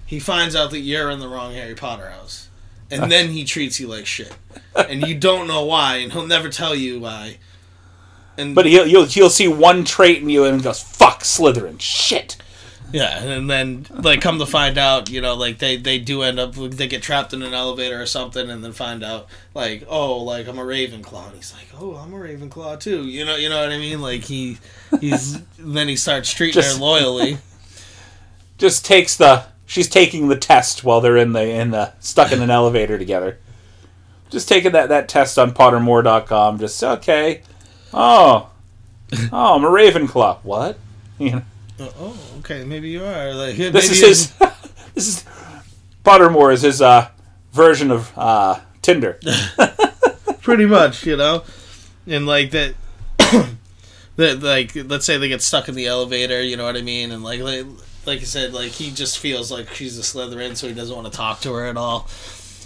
he 0.07 0.19
finds 0.21 0.57
out 0.57 0.71
that 0.71 0.81
you're 0.81 1.11
in 1.11 1.19
the 1.21 1.29
wrong 1.29 1.53
Harry 1.53 1.75
Potter 1.75 2.09
house, 2.11 2.48
and 2.91 3.11
then 3.11 3.31
he 3.31 3.45
treats 3.45 3.79
you 3.81 3.87
like 3.87 4.07
shit, 4.07 4.35
and 4.75 5.07
you 5.07 5.15
don't 5.19 5.47
know 5.47 5.65
why, 5.65 5.97
and 5.97 6.13
he'll 6.13 6.27
never 6.27 6.49
tell 6.49 6.75
you 6.75 7.01
why. 7.01 7.39
And 8.37 8.55
But 8.55 8.67
he'll, 8.67 8.87
you'll 8.87 9.05
he'll 9.07 9.31
see 9.31 9.49
one 9.49 9.85
trait 9.85 10.23
in 10.23 10.29
you 10.31 10.45
and 10.45 10.57
he 10.59 10.63
goes, 10.63 10.81
"Fuck 10.83 11.23
Slytherin, 11.25 11.81
shit." 11.81 12.37
Yeah, 12.91 13.23
and 13.23 13.51
then 13.51 13.87
like 13.91 14.23
come 14.23 14.39
to 14.39 14.47
find 14.47 14.79
out, 14.79 15.11
you 15.11 15.21
know, 15.21 15.35
like 15.35 15.59
they 15.59 15.77
they 15.77 15.99
do 15.99 16.23
end 16.23 16.39
up 16.39 16.55
they 16.55 16.87
get 16.87 17.03
trapped 17.03 17.35
in 17.35 17.43
an 17.43 17.53
elevator 17.53 18.01
or 18.01 18.07
something, 18.07 18.49
and 18.49 18.65
then 18.65 18.73
find 18.73 19.05
out 19.05 19.27
like 19.55 19.85
oh 19.89 20.19
like 20.23 20.47
I'm 20.49 20.59
a 20.59 20.63
Ravenclaw, 20.65 21.27
and 21.27 21.37
he's 21.37 21.53
like 21.53 21.67
oh 21.79 21.97
I'm 21.97 22.15
a 22.15 22.17
Ravenclaw 22.17 22.81
too, 22.81 23.05
you 23.05 23.27
know 23.27 23.37
you 23.37 23.51
know 23.51 23.61
what 23.61 23.73
I 23.73 23.77
mean? 23.79 24.01
Like 24.01 24.25
he 24.25 24.57
he's 25.01 25.43
then 25.59 25.89
he 25.89 25.97
starts 25.97 26.33
treating 26.33 26.55
Just- 26.63 26.79
her 26.79 26.83
loyally. 26.83 27.39
Just 28.59 28.85
takes 28.87 29.17
the 29.17 29.45
she's 29.69 29.89
taking 29.89 30.27
the 30.27 30.37
test 30.37 30.83
while 30.83 31.01
they're 31.01 31.17
in 31.17 31.35
the 31.35 31.49
in 31.49 31.71
the 31.71 31.93
stuck 32.01 32.33
in 32.33 32.43
an 32.43 32.51
elevator 32.51 32.99
together. 32.99 33.39
Just 34.31 34.49
taking 34.49 34.73
that 34.73 34.89
that 34.89 35.09
test 35.09 35.39
on 35.39 35.53
Pottermore.com. 35.53 36.59
Just 36.59 36.83
okay. 36.83 37.43
Oh, 37.95 38.51
oh, 39.33 39.55
I'm 39.55 39.65
a 39.65 39.69
Ravenclaw. 39.69 40.39
What? 40.43 40.81
You 41.21 41.33
know. 41.33 41.43
oh, 41.81 42.17
okay, 42.39 42.63
maybe 42.63 42.91
you 42.91 43.05
are 43.05 43.35
like 43.35 43.59
maybe 43.59 43.71
This 43.71 43.91
is 43.91 44.01
his. 44.01 44.33
this 44.95 45.09
is 45.09 45.25
Pottermore 46.05 46.53
is 46.53 46.63
his 46.63 46.81
uh, 46.81 47.09
version 47.53 47.91
of 47.91 48.17
uh, 48.17 48.61
Tinder. 48.83 49.19
pretty 50.43 50.65
much, 50.65 51.05
you 51.05 51.17
know, 51.17 51.43
and 52.07 52.25
like 52.27 52.53
that. 52.53 52.75
That 54.15 54.43
like 54.43 54.73
let's 54.75 55.07
say 55.07 55.17
they 55.17 55.29
get 55.29 55.43
stuck 55.43 55.69
in 55.69 55.77
the 55.77 55.87
elevator, 55.87 56.43
you 56.43 56.57
know 56.57 56.65
what 56.65 56.77
I 56.77 56.83
mean, 56.83 57.13
and 57.13 57.23
like 57.23 57.39
like 57.39 57.65
like 58.09 58.19
I 58.21 58.25
said, 58.25 58.53
like 58.53 58.73
he 58.73 58.91
just 58.91 59.19
feels 59.21 59.53
like 59.53 59.69
she's 59.75 59.97
a 59.99 60.03
Slytherin, 60.03 60.57
so 60.57 60.67
he 60.67 60.75
doesn't 60.75 60.95
want 60.97 61.07
to 61.11 61.17
talk 61.17 61.41
to 61.43 61.53
her 61.53 61.67
at 61.67 61.77
all. 61.77 62.09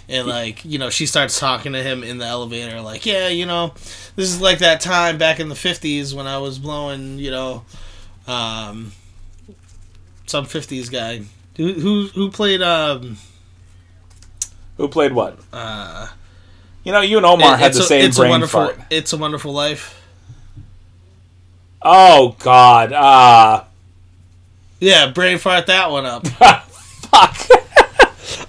And 0.08 0.26
like 0.26 0.64
you 0.64 0.78
know, 0.78 0.88
she 0.90 1.04
starts 1.06 1.38
talking 1.38 1.72
to 1.74 1.82
him 1.82 2.02
in 2.02 2.16
the 2.18 2.24
elevator, 2.24 2.80
like, 2.80 3.04
yeah, 3.06 3.28
you 3.28 3.44
know, 3.46 3.74
this 4.16 4.28
is 4.30 4.40
like 4.40 4.58
that 4.60 4.80
time 4.80 5.18
back 5.18 5.38
in 5.40 5.48
the 5.50 5.54
fifties 5.54 6.14
when 6.14 6.26
I 6.26 6.38
was 6.38 6.58
blowing, 6.58 7.18
you 7.18 7.30
know, 7.30 7.64
um, 8.26 8.92
some 10.26 10.44
fifties 10.46 10.88
guy 10.88 11.22
who 11.56 11.74
who 11.74 12.06
who 12.14 12.30
played 12.30 12.62
um 12.62 13.18
Who 14.78 14.88
played 14.88 15.12
what? 15.12 15.38
uh 15.52 16.08
You 16.84 16.92
know, 16.92 17.00
you 17.02 17.16
and 17.18 17.26
Omar 17.26 17.56
had 17.56 17.68
it's 17.68 17.78
the 17.78 17.82
a, 17.84 17.86
same 17.86 18.04
it's 18.06 18.16
brain 18.16 18.28
a 18.28 18.32
wonderful 18.32 18.66
fart. 18.66 18.80
it's 18.90 19.12
a 19.12 19.16
wonderful 19.16 19.52
life. 19.52 19.98
Oh 21.84 22.36
God! 22.38 22.92
Ah, 22.94 23.66
Yeah, 24.82 25.12
brain 25.12 25.38
fart 25.38 25.66
that 25.68 25.92
one 25.92 26.06
up. 26.06 26.26
fuck! 26.26 27.36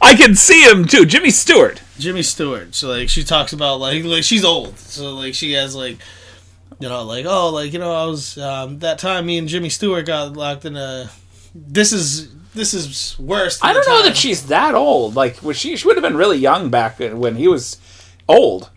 I 0.02 0.16
can 0.16 0.34
see 0.34 0.64
him 0.68 0.86
too. 0.86 1.06
Jimmy 1.06 1.30
Stewart. 1.30 1.80
Jimmy 2.00 2.24
Stewart. 2.24 2.74
So 2.74 2.90
like 2.90 3.08
she 3.08 3.24
talks 3.24 3.54
about 3.54 3.80
like 3.80 4.04
like 4.04 4.24
she's 4.24 4.44
old. 4.44 4.80
So 4.80 5.14
like 5.14 5.36
she 5.36 5.52
has 5.52 5.76
like 5.76 6.00
you 6.80 6.90
know 6.90 7.04
like 7.04 7.28
oh 7.28 7.50
like 7.50 7.72
you 7.72 7.78
know 7.78 7.94
I 7.94 8.08
was 8.08 8.40
um, 8.40 8.80
that 8.80 8.98
time 8.98 9.28
me 9.28 9.38
and 9.38 9.48
Jimmy 9.48 9.70
Stewart 9.70 10.08
got 10.08 10.34
locked 10.34 10.66
in 10.66 10.76
a. 10.76 11.12
This 11.54 11.94
is 11.94 12.34
this 12.56 12.74
is 12.74 13.16
worse. 13.20 13.60
Than 13.60 13.70
I 13.70 13.74
don't 13.74 13.88
know 13.88 14.02
that 14.02 14.18
she's 14.18 14.48
that 14.48 14.74
old. 14.74 15.16
Like, 15.16 15.44
was 15.44 15.56
she? 15.56 15.78
She 15.78 15.86
would 15.86 15.98
have 15.98 16.04
been 16.04 16.18
really 16.18 16.40
young 16.40 16.72
back 16.72 16.98
when 16.98 17.36
he 17.36 17.48
was 17.48 17.78
old. 18.28 18.72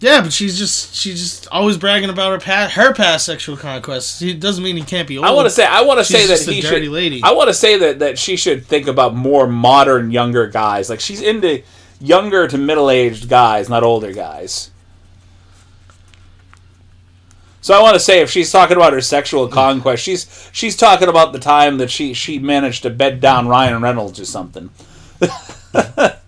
Yeah, 0.00 0.20
but 0.22 0.32
she's 0.32 0.56
just 0.56 0.94
she's 0.94 1.20
just 1.20 1.48
always 1.48 1.76
bragging 1.76 2.08
about 2.08 2.30
her 2.30 2.38
past 2.38 2.74
her 2.74 2.94
past 2.94 3.26
sexual 3.26 3.56
conquests. 3.56 4.22
It 4.22 4.38
doesn't 4.38 4.62
mean 4.62 4.76
he 4.76 4.84
can't 4.84 5.08
be 5.08 5.18
old. 5.18 5.26
I 5.26 5.32
want 5.32 5.46
to 5.46 5.50
say. 5.50 5.66
I 5.66 5.82
want 5.82 5.98
to 5.98 6.04
say 6.04 6.26
that 6.26 6.40
he 6.40 6.60
dirty 6.60 6.86
should. 6.86 6.92
lady. 6.92 7.20
I 7.24 7.32
want 7.32 7.48
to 7.48 7.54
say 7.54 7.78
that 7.78 7.98
that 7.98 8.16
she 8.16 8.36
should 8.36 8.64
think 8.64 8.86
about 8.86 9.16
more 9.16 9.48
modern, 9.48 10.12
younger 10.12 10.46
guys. 10.46 10.88
Like 10.88 11.00
she's 11.00 11.20
into 11.20 11.62
younger 12.00 12.46
to 12.46 12.56
middle 12.56 12.90
aged 12.90 13.28
guys, 13.28 13.68
not 13.68 13.82
older 13.82 14.12
guys. 14.12 14.70
So 17.60 17.74
I 17.76 17.82
want 17.82 17.94
to 17.94 18.00
say, 18.00 18.20
if 18.20 18.30
she's 18.30 18.52
talking 18.52 18.76
about 18.76 18.92
her 18.92 19.00
sexual 19.00 19.48
mm. 19.48 19.52
conquest, 19.52 20.02
she's 20.02 20.48
she's 20.52 20.76
talking 20.76 21.08
about 21.08 21.32
the 21.32 21.40
time 21.40 21.78
that 21.78 21.90
she 21.90 22.14
she 22.14 22.38
managed 22.38 22.84
to 22.84 22.90
bed 22.90 23.20
down 23.20 23.48
Ryan 23.48 23.82
Reynolds 23.82 24.20
or 24.20 24.24
something. 24.24 24.70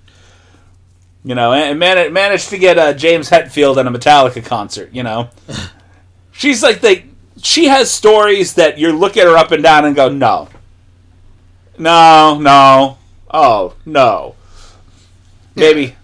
you 1.24 1.34
know, 1.34 1.52
and 1.52 1.78
man, 1.78 2.12
managed 2.12 2.50
to 2.50 2.58
get 2.58 2.78
uh, 2.78 2.92
James 2.94 3.30
Hetfield 3.30 3.76
at 3.76 3.86
a 3.86 3.90
Metallica 3.90 4.44
concert. 4.44 4.90
You 4.92 5.02
know, 5.02 5.30
she's 6.32 6.62
like 6.62 6.80
the 6.80 7.02
she 7.42 7.66
has 7.66 7.90
stories 7.90 8.54
that 8.54 8.78
you 8.78 8.92
look 8.92 9.16
at 9.16 9.26
her 9.26 9.36
up 9.36 9.50
and 9.50 9.62
down 9.62 9.84
and 9.84 9.94
go, 9.94 10.08
no, 10.08 10.48
no, 11.78 12.38
no, 12.38 12.98
oh 13.30 13.74
no, 13.84 14.34
maybe. 15.54 15.96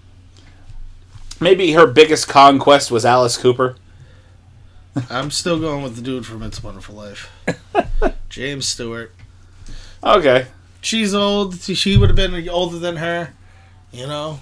Maybe 1.38 1.72
her 1.72 1.86
biggest 1.86 2.28
conquest 2.28 2.90
was 2.90 3.04
Alice 3.04 3.36
Cooper. 3.36 3.76
I'm 5.10 5.30
still 5.30 5.60
going 5.60 5.82
with 5.82 5.96
the 5.96 6.02
dude 6.02 6.24
from 6.24 6.42
It's 6.42 6.60
a 6.60 6.62
Wonderful 6.62 6.94
Life. 6.94 7.30
James 8.30 8.66
Stewart. 8.66 9.14
Okay. 10.02 10.46
She's 10.80 11.14
old. 11.14 11.60
She 11.60 11.98
would 11.98 12.08
have 12.08 12.16
been 12.16 12.48
older 12.48 12.78
than 12.78 12.96
her. 12.96 13.34
You 13.92 14.06
know? 14.06 14.40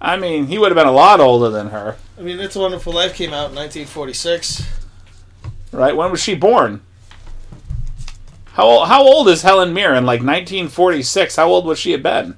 I 0.00 0.16
mean, 0.16 0.46
he 0.46 0.58
would 0.58 0.70
have 0.70 0.76
been 0.76 0.86
a 0.86 0.92
lot 0.92 1.20
older 1.20 1.48
than 1.48 1.68
her. 1.68 1.96
I 2.18 2.22
mean, 2.22 2.38
It's 2.38 2.56
a 2.56 2.60
Wonderful 2.60 2.92
Life 2.92 3.14
came 3.14 3.30
out 3.30 3.50
in 3.50 3.56
1946. 3.56 4.66
Right? 5.72 5.96
When 5.96 6.10
was 6.10 6.20
she 6.20 6.34
born? 6.34 6.82
How 8.52 8.64
old, 8.64 8.88
how 8.88 9.02
old 9.02 9.28
is 9.28 9.42
Helen 9.42 9.74
Mirren? 9.74 10.06
Like 10.06 10.20
1946. 10.20 11.36
How 11.36 11.48
old 11.48 11.66
would 11.66 11.78
she 11.78 11.92
have 11.92 12.02
been? 12.02 12.36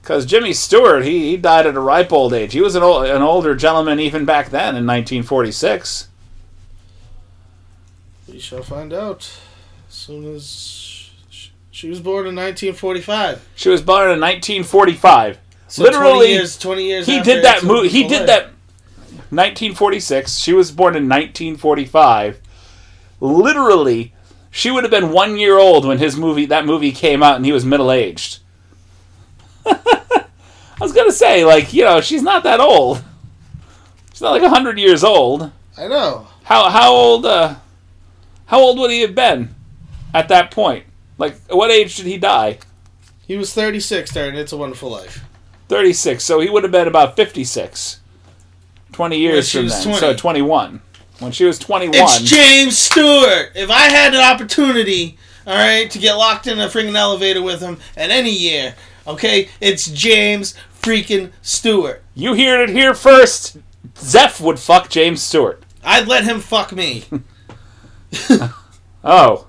Because 0.00 0.26
Jimmy 0.26 0.52
Stewart, 0.52 1.04
he, 1.04 1.30
he 1.30 1.36
died 1.36 1.66
at 1.66 1.76
a 1.76 1.80
ripe 1.80 2.12
old 2.12 2.34
age. 2.34 2.52
He 2.52 2.60
was 2.60 2.74
an, 2.74 2.82
old, 2.82 3.06
an 3.06 3.22
older 3.22 3.54
gentleman 3.54 3.98
even 3.98 4.24
back 4.24 4.50
then 4.50 4.76
in 4.76 4.86
1946. 4.86 6.08
We 8.28 8.38
shall 8.38 8.62
find 8.62 8.92
out 8.92 9.30
as 9.88 9.94
soon 9.94 10.34
as 10.34 10.44
she 11.84 11.90
was 11.90 12.00
born 12.00 12.26
in 12.26 12.34
1945. 12.34 13.46
She 13.56 13.68
was 13.68 13.82
born 13.82 14.04
in 14.04 14.18
1945. 14.18 15.38
So 15.68 15.82
Literally, 15.82 16.28
20 16.28 16.28
years, 16.32 16.56
20 16.58 16.82
years 16.82 17.06
he 17.06 17.20
did 17.20 17.44
that 17.44 17.62
movie. 17.62 17.88
He 17.90 18.08
did 18.08 18.26
that. 18.26 18.44
1946. 19.28 20.38
She 20.38 20.54
was 20.54 20.70
born 20.70 20.96
in 20.96 21.10
1945. 21.10 22.40
Literally, 23.20 24.14
she 24.50 24.70
would 24.70 24.82
have 24.84 24.90
been 24.90 25.12
one 25.12 25.36
year 25.36 25.58
old 25.58 25.84
when 25.84 25.98
his 25.98 26.16
movie 26.16 26.46
that 26.46 26.64
movie 26.64 26.90
came 26.90 27.22
out, 27.22 27.36
and 27.36 27.44
he 27.44 27.52
was 27.52 27.66
middle 27.66 27.92
aged. 27.92 28.38
I 29.66 30.24
was 30.80 30.94
gonna 30.94 31.12
say, 31.12 31.44
like, 31.44 31.74
you 31.74 31.84
know, 31.84 32.00
she's 32.00 32.22
not 32.22 32.44
that 32.44 32.60
old. 32.60 33.04
She's 34.10 34.22
not 34.22 34.30
like 34.30 34.50
hundred 34.50 34.78
years 34.78 35.04
old. 35.04 35.52
I 35.76 35.86
know. 35.86 36.28
How 36.44 36.70
how 36.70 36.94
old? 36.94 37.26
Uh, 37.26 37.56
how 38.46 38.58
old 38.58 38.78
would 38.78 38.90
he 38.90 39.02
have 39.02 39.14
been 39.14 39.54
at 40.14 40.28
that 40.28 40.50
point? 40.50 40.86
Like, 41.18 41.36
at 41.48 41.56
what 41.56 41.70
age 41.70 41.96
did 41.96 42.06
he 42.06 42.18
die? 42.18 42.58
He 43.26 43.36
was 43.36 43.52
36 43.54 44.12
during 44.12 44.34
It's 44.34 44.52
a 44.52 44.56
Wonderful 44.56 44.90
Life. 44.90 45.24
36. 45.68 46.22
So 46.22 46.40
he 46.40 46.50
would 46.50 46.62
have 46.62 46.72
been 46.72 46.88
about 46.88 47.16
56. 47.16 48.00
20 48.92 49.18
years 49.18 49.50
from 49.50 49.68
then. 49.68 49.82
20. 49.82 49.98
So 49.98 50.14
21. 50.14 50.80
When 51.20 51.32
she 51.32 51.44
was 51.44 51.58
21. 51.58 51.94
It's 51.96 52.20
James 52.20 52.76
Stewart. 52.76 53.52
If 53.54 53.70
I 53.70 53.82
had 53.88 54.14
an 54.14 54.20
opportunity, 54.20 55.16
all 55.46 55.54
right, 55.56 55.90
to 55.90 55.98
get 55.98 56.14
locked 56.14 56.46
in 56.46 56.58
a 56.58 56.66
freaking 56.66 56.94
elevator 56.96 57.42
with 57.42 57.60
him 57.60 57.78
at 57.96 58.10
any 58.10 58.30
year, 58.30 58.74
okay, 59.06 59.48
it's 59.60 59.86
James 59.90 60.54
freaking 60.82 61.32
Stewart. 61.40 62.02
you 62.14 62.34
heard 62.34 62.68
it 62.68 62.74
here 62.74 62.94
first. 62.94 63.56
Seth 63.94 64.40
would 64.40 64.58
fuck 64.58 64.90
James 64.90 65.22
Stewart. 65.22 65.62
I'd 65.82 66.08
let 66.08 66.24
him 66.24 66.40
fuck 66.40 66.72
me. 66.72 67.04
Oh. 69.06 69.46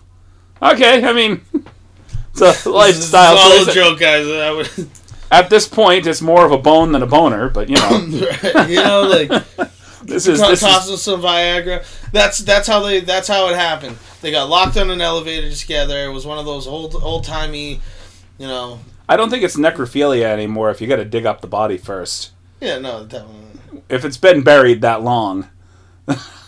Okay, 0.62 1.03
I 1.03 1.14
mean, 1.14 1.41
it's 2.34 2.66
a 2.66 2.70
lifestyle 2.70 3.38
choice. 3.38 3.68
a 3.68 3.74
joke, 3.74 3.99
guys. 3.99 4.28
I 4.28 4.51
would, 4.51 4.89
At 5.32 5.49
this 5.49 5.68
point, 5.68 6.08
it's 6.08 6.22
more 6.22 6.45
of 6.45 6.51
a 6.51 6.58
bone 6.58 6.91
than 6.91 7.01
a 7.01 7.08
boner, 7.08 7.49
but 7.49 7.68
you 7.68 7.76
know, 7.76 7.97
you 8.68 8.76
know, 8.76 9.01
like 9.01 9.28
this 10.03 10.28
is 10.28 10.39
this 10.39 10.62
toss 10.62 10.88
is 10.88 11.01
some 11.01 11.22
Viagra. 11.22 11.84
That's 12.12 12.38
that's 12.39 12.68
how 12.68 12.82
they 12.82 13.01
that's 13.01 13.28
how 13.28 13.49
it 13.49 13.56
happened. 13.56 13.97
They 14.22 14.32
got 14.32 14.49
locked 14.49 14.78
on 14.78 14.89
an 14.91 15.01
elevator 15.01 15.51
together. 15.51 16.06
It 16.06 16.14
was 16.14 16.26
one 16.26 16.38
of 16.38 16.45
those 16.45 16.68
old 16.68 16.95
old 16.95 17.24
timey, 17.24 17.82
you 18.38 18.47
know. 18.47 18.80
I 19.10 19.18
don't 19.18 19.30
think 19.30 19.43
it's 19.43 19.56
necrophilia 19.56 20.26
anymore 20.26 20.70
if 20.70 20.80
you 20.80 20.88
got 20.88 20.97
to 20.97 21.06
dig 21.06 21.26
up 21.26 21.41
the 21.41 21.47
body 21.47 21.78
first. 21.78 22.32
Yeah, 22.62 22.80
no, 22.80 23.06
definitely, 23.06 23.82
If 23.89 24.06
it's 24.06 24.18
been 24.18 24.41
buried 24.41 24.82
that 24.82 25.03
long, 25.03 25.49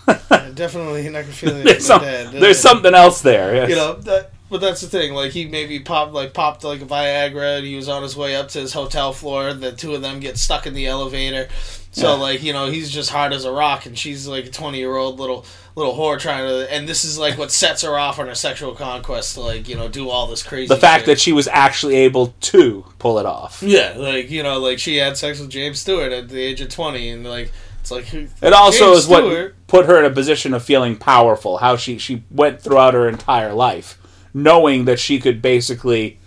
definitely 0.56 1.04
necrophilia. 1.06 1.64
there's, 1.66 1.86
some, 1.86 2.02
dead. 2.02 2.32
there's 2.34 2.60
something 2.60 2.94
else 2.96 3.22
there. 3.22 3.56
yes. 3.56 3.70
you 3.70 3.76
know 3.76 3.94
that 3.96 4.32
but 4.50 4.62
that's 4.62 4.80
the 4.82 4.88
thing 4.88 5.14
like 5.14 5.32
he 5.34 5.46
maybe 5.46 5.80
popped 5.80 6.14
like 6.14 6.34
popped 6.34 6.64
like 6.64 6.82
a 6.82 6.86
viagra 6.86 7.58
and 7.58 7.68
he 7.68 7.76
was 7.76 7.90
on 7.90 8.02
his 8.02 8.16
way 8.16 8.36
up 8.36 8.48
to 8.48 8.60
his 8.60 8.72
hotel 8.74 9.12
floor 9.12 9.54
the 9.54 9.72
two 9.74 9.94
of 9.94 10.02
them 10.02 10.20
get 10.22 10.38
stuck 10.38 10.66
in 10.66 10.74
the 10.74 10.88
elevator 10.88 11.50
so 11.92 12.14
Yeah. 12.16 12.22
like 12.22 12.44
you 12.44 12.54
know 12.54 12.68
he's 12.72 12.90
just 12.90 13.10
hard 13.10 13.34
as 13.34 13.44
a 13.44 13.52
rock 13.52 13.86
and 13.86 13.98
she's 13.98 14.26
like 14.28 14.46
a 14.46 14.50
20 14.50 14.78
year 14.78 14.96
old 14.96 15.20
little 15.20 15.46
little 15.76 15.94
whore 15.96 16.18
trying 16.18 16.48
to 16.48 16.74
and 16.74 16.88
this 16.88 17.04
is 17.04 17.20
like 17.20 17.38
what 17.38 17.52
sets 17.52 17.82
her 17.82 17.98
off 18.00 18.20
on 18.20 18.28
her 18.28 18.36
sexual 18.36 18.74
conquest 18.74 19.34
to 19.34 19.42
like 19.42 19.68
you 19.68 19.76
know 19.76 19.90
do 19.90 20.10
all 20.10 20.28
this 20.28 20.44
crazy 20.44 20.68
the 20.68 20.78
fact 20.78 21.02
shit. 21.02 21.06
that 21.08 21.20
she 21.20 21.34
was 21.34 21.50
actually 21.50 21.96
able 21.98 22.34
to 22.40 22.86
pull 23.00 23.20
it 23.20 23.26
off. 23.26 23.62
yeah 23.62 23.94
like 23.98 24.32
you 24.32 24.42
know 24.44 24.60
like 24.60 24.80
she 24.80 24.96
had 24.96 25.18
sex 25.18 25.40
with 25.42 25.50
james 25.50 25.78
stewart 25.80 26.14
at 26.14 26.30
the 26.30 26.40
age 26.40 26.62
of 26.62 26.70
20 26.70 27.10
and 27.10 27.26
like 27.26 27.52
it's 27.92 28.14
like 28.14 28.14
It 28.42 28.54
also 28.54 28.86
James 28.94 28.98
is 29.00 29.08
what 29.08 29.20
Stewart- 29.24 29.56
put 29.68 29.86
her 29.86 30.00
in 30.00 30.06
a 30.06 30.10
position 30.14 30.54
of 30.54 30.64
feeling 30.64 30.96
powerful. 30.98 31.58
How 31.58 31.76
she 31.76 31.98
she 31.98 32.24
went 32.32 32.62
throughout 32.62 32.94
her 32.94 33.08
entire 33.08 33.54
life, 33.54 33.98
knowing 34.34 34.86
that 34.86 35.00
she 35.00 35.20
could 35.20 35.42
basically 35.42 36.20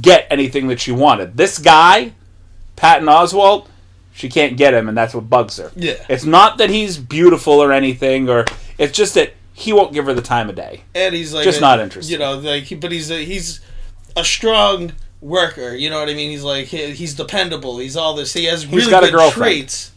get 0.00 0.26
anything 0.30 0.68
that 0.68 0.80
she 0.80 0.92
wanted. 0.92 1.36
This 1.36 1.58
guy, 1.58 2.12
Patton 2.76 3.06
Oswalt, 3.06 3.66
she 4.12 4.28
can't 4.28 4.56
get 4.56 4.74
him, 4.74 4.88
and 4.88 4.96
that's 4.96 5.14
what 5.14 5.28
bugs 5.30 5.56
her. 5.58 5.70
Yeah. 5.76 5.94
It's 6.08 6.24
not 6.24 6.58
that 6.58 6.70
he's 6.70 6.98
beautiful 6.98 7.54
or 7.54 7.72
anything, 7.72 8.28
or 8.28 8.44
it's 8.78 8.96
just 8.96 9.14
that 9.14 9.34
he 9.52 9.72
won't 9.72 9.92
give 9.92 10.06
her 10.06 10.14
the 10.14 10.22
time 10.22 10.48
of 10.50 10.54
day. 10.56 10.82
and 10.94 11.14
he's 11.14 11.32
like 11.32 11.44
Just 11.44 11.58
a- 11.58 11.62
not 11.62 11.80
interested. 11.80 12.12
You 12.12 12.18
know, 12.18 12.34
like, 12.38 12.64
he- 12.64 12.74
but 12.74 12.92
he's 12.92 13.10
a, 13.10 13.24
he's 13.24 13.60
a 14.16 14.24
strong 14.24 14.92
worker. 15.20 15.74
You 15.74 15.88
know 15.90 15.98
what 16.00 16.08
I 16.08 16.14
mean? 16.14 16.30
He's 16.30 16.42
like 16.42 16.66
he, 16.66 16.90
he's 16.92 17.14
dependable. 17.14 17.78
He's 17.78 17.96
all 17.96 18.14
this. 18.14 18.32
He 18.34 18.44
has 18.46 18.66
really 18.66 18.90
got 18.90 19.02
a 19.02 19.06
good 19.06 19.14
girlfriend. 19.16 19.52
traits. 19.54 19.92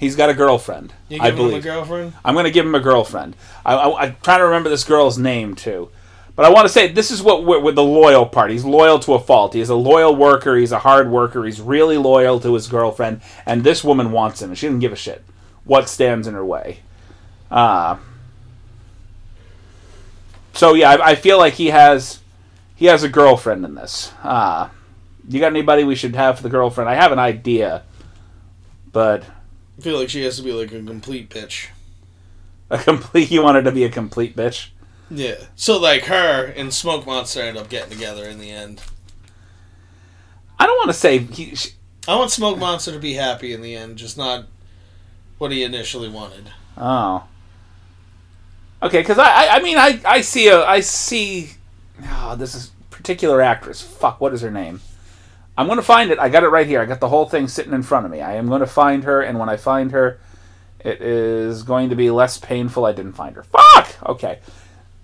He's 0.00 0.16
got 0.16 0.30
a 0.30 0.34
girlfriend. 0.34 0.94
You 1.10 1.20
I 1.20 1.26
give 1.26 1.34
him 1.38 1.44
a 1.44 1.48
believe. 1.48 1.62
girlfriend. 1.62 2.14
I'm 2.24 2.32
going 2.32 2.46
to 2.46 2.50
give 2.50 2.64
him 2.64 2.74
a 2.74 2.80
girlfriend. 2.80 3.36
I, 3.66 3.74
I, 3.74 4.04
I'm 4.04 4.16
trying 4.22 4.38
to 4.38 4.46
remember 4.46 4.70
this 4.70 4.82
girl's 4.82 5.18
name 5.18 5.54
too. 5.54 5.90
But 6.34 6.46
I 6.46 6.48
want 6.50 6.64
to 6.66 6.72
say 6.72 6.90
this 6.90 7.10
is 7.10 7.22
what 7.22 7.44
with 7.44 7.74
the 7.74 7.82
loyal 7.82 8.24
part. 8.24 8.50
He's 8.50 8.64
loyal 8.64 8.98
to 9.00 9.12
a 9.12 9.20
fault. 9.20 9.52
He's 9.52 9.68
a 9.68 9.74
loyal 9.74 10.16
worker. 10.16 10.56
He's 10.56 10.72
a 10.72 10.78
hard 10.78 11.10
worker. 11.10 11.44
He's 11.44 11.60
really 11.60 11.98
loyal 11.98 12.40
to 12.40 12.54
his 12.54 12.66
girlfriend, 12.66 13.20
and 13.44 13.62
this 13.62 13.84
woman 13.84 14.10
wants 14.10 14.40
him, 14.40 14.48
and 14.48 14.56
she 14.56 14.68
doesn't 14.68 14.80
give 14.80 14.94
a 14.94 14.96
shit 14.96 15.22
what 15.64 15.86
stands 15.86 16.26
in 16.26 16.32
her 16.32 16.46
way. 16.46 16.78
Uh, 17.50 17.98
so 20.54 20.72
yeah, 20.72 20.92
I, 20.92 21.10
I 21.10 21.14
feel 21.14 21.36
like 21.36 21.54
he 21.54 21.66
has 21.66 22.20
he 22.74 22.86
has 22.86 23.02
a 23.02 23.08
girlfriend 23.10 23.66
in 23.66 23.74
this. 23.74 24.10
Uh, 24.22 24.70
you 25.28 25.40
got 25.40 25.48
anybody 25.48 25.84
we 25.84 25.94
should 25.94 26.16
have 26.16 26.38
for 26.38 26.42
the 26.42 26.48
girlfriend? 26.48 26.88
I 26.88 26.94
have 26.94 27.12
an 27.12 27.18
idea, 27.18 27.82
but 28.92 29.24
I 29.80 29.82
feel 29.82 29.98
like 29.98 30.10
she 30.10 30.22
has 30.24 30.36
to 30.36 30.42
be 30.42 30.52
like 30.52 30.72
a 30.72 30.82
complete 30.82 31.30
bitch. 31.30 31.68
a 32.68 32.76
complete. 32.76 33.30
You 33.30 33.42
wanted 33.42 33.62
to 33.62 33.72
be 33.72 33.84
a 33.84 33.88
complete 33.88 34.36
bitch. 34.36 34.68
Yeah. 35.10 35.36
So 35.56 35.80
like 35.80 36.04
her 36.04 36.52
and 36.54 36.74
Smoke 36.74 37.06
Monster 37.06 37.40
end 37.40 37.56
up 37.56 37.70
getting 37.70 37.88
together 37.88 38.24
in 38.24 38.38
the 38.38 38.50
end. 38.50 38.82
I 40.58 40.66
don't 40.66 40.76
want 40.76 40.90
to 40.90 40.92
say 40.92 41.16
he, 41.16 41.54
sh 41.54 41.68
I 42.06 42.14
want 42.14 42.30
Smoke 42.30 42.58
Monster 42.58 42.92
to 42.92 42.98
be 42.98 43.14
happy 43.14 43.54
in 43.54 43.62
the 43.62 43.74
end, 43.74 43.96
just 43.96 44.18
not 44.18 44.48
what 45.38 45.50
he 45.50 45.64
initially 45.64 46.10
wanted. 46.10 46.52
Oh. 46.76 47.24
Okay, 48.82 49.00
because 49.00 49.18
I, 49.18 49.30
I, 49.30 49.48
I 49.56 49.62
mean, 49.62 49.78
I, 49.78 49.98
I 50.04 50.20
see 50.20 50.48
a, 50.48 50.62
I 50.62 50.80
see, 50.80 51.52
oh, 52.06 52.36
this 52.36 52.54
is 52.54 52.70
particular 52.90 53.40
actress. 53.40 53.80
Fuck, 53.80 54.20
what 54.20 54.34
is 54.34 54.42
her 54.42 54.50
name? 54.50 54.82
I'm 55.56 55.66
gonna 55.68 55.82
find 55.82 56.10
it. 56.10 56.18
I 56.18 56.28
got 56.28 56.42
it 56.44 56.48
right 56.48 56.66
here. 56.66 56.80
I 56.80 56.86
got 56.86 57.00
the 57.00 57.08
whole 57.08 57.26
thing 57.26 57.48
sitting 57.48 57.72
in 57.72 57.82
front 57.82 58.06
of 58.06 58.12
me. 58.12 58.20
I 58.20 58.34
am 58.34 58.46
going 58.48 58.60
to 58.60 58.66
find 58.66 59.04
her, 59.04 59.20
and 59.20 59.38
when 59.38 59.48
I 59.48 59.56
find 59.56 59.92
her, 59.92 60.18
it 60.82 61.02
is 61.02 61.62
going 61.62 61.90
to 61.90 61.96
be 61.96 62.10
less 62.10 62.38
painful. 62.38 62.86
I 62.86 62.92
didn't 62.92 63.12
find 63.12 63.36
her. 63.36 63.42
Fuck. 63.42 63.96
Okay. 64.08 64.38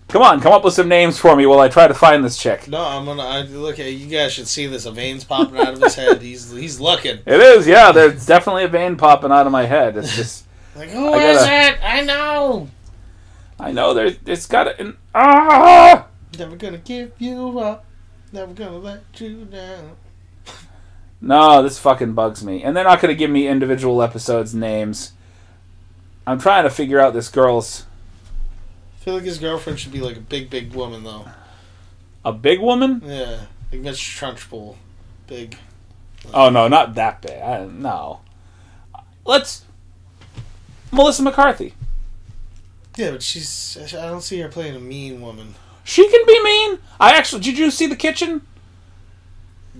Come 0.09 0.23
on, 0.23 0.41
come 0.41 0.53
up 0.53 0.63
with 0.65 0.73
some 0.73 0.89
names 0.89 1.19
for 1.19 1.35
me 1.35 1.47
while 1.47 1.59
I 1.59 1.69
try 1.69 1.89
to 1.89 1.93
find 1.93 2.25
this 2.25 2.39
chick. 2.39 2.69
No, 2.69 2.81
I'm 2.81 3.05
gonna 3.05 3.25
I, 3.25 3.43
look 3.43 3.81
at 3.81 3.93
you 3.93 4.07
guys 4.07 4.33
should 4.33 4.47
see 4.47 4.67
this. 4.69 4.87
A 4.87 4.93
veins 4.93 5.25
popping 5.25 5.59
out 5.59 5.75
of 5.75 5.83
his 5.83 5.97
head. 5.97 6.23
He's 6.23 6.51
he's 6.53 6.81
looking. 6.81 7.19
It 7.27 7.41
is, 7.41 7.67
yeah. 7.67 7.91
There's 7.91 8.25
definitely 8.25 8.65
a 8.65 8.69
vein 8.69 8.97
popping 8.97 9.33
out 9.33 9.47
of 9.47 9.53
my 9.53 9.67
head. 9.67 9.97
It's 9.97 10.15
just, 10.15 10.45
Like 10.77 10.91
who 10.91 11.09
I 11.13 11.17
is 11.25 11.39
gotta- 11.39 11.53
it? 11.75 11.79
I 11.83 12.01
know. 12.03 12.69
I 13.59 13.73
know 13.73 13.95
there's, 13.95 14.17
it's 14.27 14.47
got 14.47 14.79
an 14.79 14.97
ah. 15.13 16.07
Never 16.39 16.55
gonna 16.55 16.79
give 16.79 17.11
you 17.19 17.59
up. 17.59 17.85
Never 18.33 18.53
gonna 18.55 18.79
let 18.79 19.03
you 19.21 19.45
down. 19.47 19.97
No, 21.21 21.63
this 21.63 21.79
fucking 21.79 22.13
bugs 22.13 22.45
me. 22.45 22.63
And 22.63 22.77
they're 22.77 22.85
not 22.85 23.01
going 23.01 23.13
to 23.13 23.19
give 23.19 23.31
me 23.31 23.49
individual 23.49 24.03
episodes 24.03 24.55
names. 24.55 25.13
I'm 26.27 26.39
trying 26.39 26.65
to 26.65 26.71
figure 26.71 27.01
out 27.01 27.15
this 27.15 27.29
girl's 27.29 27.87
I 28.95 29.05
feel 29.05 29.15
like 29.15 29.25
his 29.25 29.39
girlfriend 29.39 29.79
should 29.79 29.93
be 29.93 30.01
like 30.01 30.17
a 30.17 30.21
big, 30.21 30.51
big 30.51 30.73
woman 30.73 31.05
though. 31.05 31.27
a 32.25 32.33
big 32.33 32.61
woman. 32.61 33.01
Yeah, 33.05 33.43
like 33.71 33.81
Miss 33.81 33.99
Trunchbull, 34.01 34.75
big. 35.29 35.57
Oh 36.35 36.51
no, 36.51 36.67
not 36.67 36.95
that 36.97 37.23
big. 37.23 37.41
I, 37.41 37.67
no. 37.67 38.21
Let's 39.25 39.65
Melissa 40.91 41.23
McCarthy. 41.23 41.75
Yeah, 42.97 43.13
but 43.13 43.23
she's. 43.23 43.95
I 43.95 44.07
don't 44.09 44.23
see 44.23 44.41
her 44.41 44.49
playing 44.49 44.75
a 44.75 44.81
mean 44.81 45.21
woman. 45.21 45.55
She 45.85 46.09
can 46.09 46.27
be 46.27 46.43
mean. 46.43 46.79
I 46.99 47.13
actually 47.13 47.43
did 47.43 47.59
you 47.59 47.71
see 47.71 47.87
the 47.87 47.95
kitchen? 47.95 48.43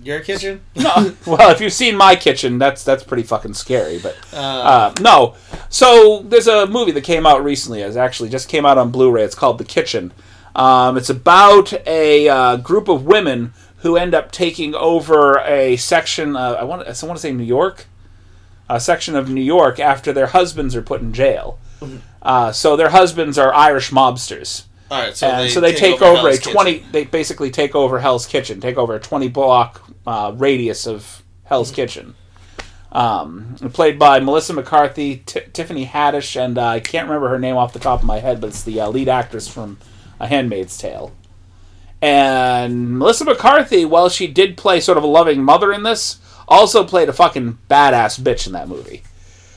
Your 0.03 0.19
kitchen? 0.21 0.61
No. 0.75 1.13
well, 1.25 1.49
if 1.51 1.59
you've 1.59 1.73
seen 1.73 1.95
my 1.97 2.15
kitchen, 2.15 2.57
that's 2.57 2.83
that's 2.83 3.03
pretty 3.03 3.23
fucking 3.23 3.53
scary. 3.55 3.99
But 3.99 4.15
Uh, 4.33 4.37
uh, 4.37 4.93
no. 5.01 5.35
So 5.69 6.21
there's 6.23 6.47
a 6.47 6.65
movie 6.67 6.91
that 6.91 7.03
came 7.03 7.25
out 7.25 7.43
recently. 7.43 7.81
It 7.81 7.95
actually 7.97 8.29
just 8.29 8.47
came 8.49 8.65
out 8.65 8.77
on 8.77 8.91
Blu-ray. 8.91 9.23
It's 9.23 9.35
called 9.35 9.57
The 9.57 9.65
Kitchen. 9.65 10.13
Um, 10.55 10.97
it's 10.97 11.09
about 11.09 11.73
a 11.85 12.27
uh, 12.29 12.55
group 12.57 12.87
of 12.87 13.05
women 13.05 13.53
who 13.77 13.95
end 13.95 14.15
up 14.15 14.31
taking 14.31 14.73
over 14.75 15.39
a 15.39 15.75
section. 15.77 16.35
I 16.35 16.63
want 16.63 16.81
I 16.87 17.05
want 17.05 17.17
to 17.17 17.21
say 17.21 17.31
New 17.33 17.43
York, 17.43 17.85
a 18.69 18.79
section 18.79 19.15
of 19.15 19.29
New 19.29 19.41
York 19.43 19.79
after 19.79 20.11
their 20.13 20.27
husbands 20.27 20.75
are 20.75 20.81
put 20.81 21.01
in 21.01 21.13
jail. 21.13 21.59
Uh, 22.23 22.51
so 22.51 22.75
their 22.75 22.89
husbands 22.89 23.37
are 23.37 23.53
Irish 23.53 23.91
mobsters. 23.91 24.63
All 24.89 25.01
right, 25.01 25.15
so 25.15 25.27
And 25.27 25.45
they 25.45 25.49
so 25.49 25.59
they 25.59 25.73
take, 25.73 26.01
over, 26.01 26.29
Hell's 26.29 26.39
a 26.39 26.41
20 26.41 26.73
Kitchen. 26.73 26.91
they 26.91 27.03
basically 27.05 27.51
take 27.51 27.75
over 27.75 27.99
Hell's 27.99 28.25
Kitchen, 28.25 28.61
take 28.61 28.77
over 28.77 28.95
a 28.95 28.99
20 28.99 29.27
block 29.29 29.83
uh, 30.05 30.33
radius 30.35 30.87
of 30.87 31.23
Hell's 31.43 31.71
Kitchen. 31.71 32.15
Um, 32.91 33.55
played 33.73 33.99
by 33.99 34.19
Melissa 34.21 34.53
McCarthy, 34.53 35.17
T- 35.17 35.41
Tiffany 35.51 35.85
Haddish, 35.85 36.39
and 36.39 36.57
uh, 36.57 36.65
I 36.65 36.79
can't 36.79 37.07
remember 37.07 37.29
her 37.29 37.39
name 37.39 37.57
off 37.57 37.73
the 37.73 37.79
top 37.79 37.99
of 37.99 38.05
my 38.05 38.19
head, 38.19 38.39
but 38.39 38.47
it's 38.47 38.63
the 38.63 38.79
uh, 38.79 38.89
lead 38.89 39.09
actress 39.09 39.47
from 39.47 39.77
A 40.19 40.27
Handmaid's 40.27 40.77
Tale. 40.77 41.11
And 42.01 42.97
Melissa 42.97 43.25
McCarthy, 43.25 43.83
while 43.83 44.09
she 44.09 44.27
did 44.27 44.55
play 44.55 44.79
sort 44.79 44.97
of 44.97 45.03
a 45.03 45.07
loving 45.07 45.43
mother 45.43 45.73
in 45.73 45.83
this, 45.83 46.19
also 46.47 46.83
played 46.83 47.09
a 47.09 47.13
fucking 47.13 47.57
badass 47.69 48.19
bitch 48.19 48.47
in 48.47 48.53
that 48.53 48.69
movie. 48.69 49.03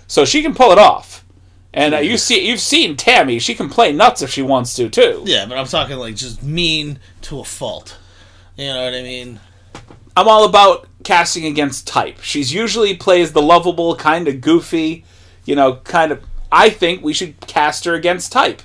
So 0.06 0.24
she 0.24 0.42
can 0.42 0.54
pull 0.54 0.72
it 0.72 0.78
off. 0.78 1.24
And 1.72 1.94
uh, 1.94 1.98
you 1.98 2.18
see, 2.18 2.48
you've 2.48 2.60
seen 2.60 2.96
Tammy; 2.96 3.38
she 3.38 3.54
can 3.54 3.68
play 3.68 3.92
nuts 3.92 4.22
if 4.22 4.30
she 4.30 4.42
wants 4.42 4.74
to 4.74 4.88
too. 4.88 5.22
Yeah, 5.24 5.46
but 5.46 5.56
I'm 5.56 5.66
talking 5.66 5.96
like 5.98 6.16
just 6.16 6.42
mean 6.42 6.98
to 7.22 7.40
a 7.40 7.44
fault. 7.44 7.96
You 8.56 8.66
know 8.66 8.84
what 8.84 8.94
I 8.94 9.02
mean? 9.02 9.40
I'm 10.16 10.26
all 10.26 10.44
about 10.44 10.88
casting 11.04 11.44
against 11.46 11.86
type. 11.86 12.20
She's 12.20 12.52
usually 12.52 12.96
plays 12.96 13.32
the 13.32 13.42
lovable, 13.42 13.94
kind 13.94 14.26
of 14.26 14.40
goofy, 14.40 15.04
you 15.44 15.54
know, 15.54 15.76
kind 15.76 16.12
of. 16.12 16.24
I 16.52 16.70
think 16.70 17.04
we 17.04 17.12
should 17.12 17.40
cast 17.46 17.84
her 17.84 17.94
against 17.94 18.32
type, 18.32 18.62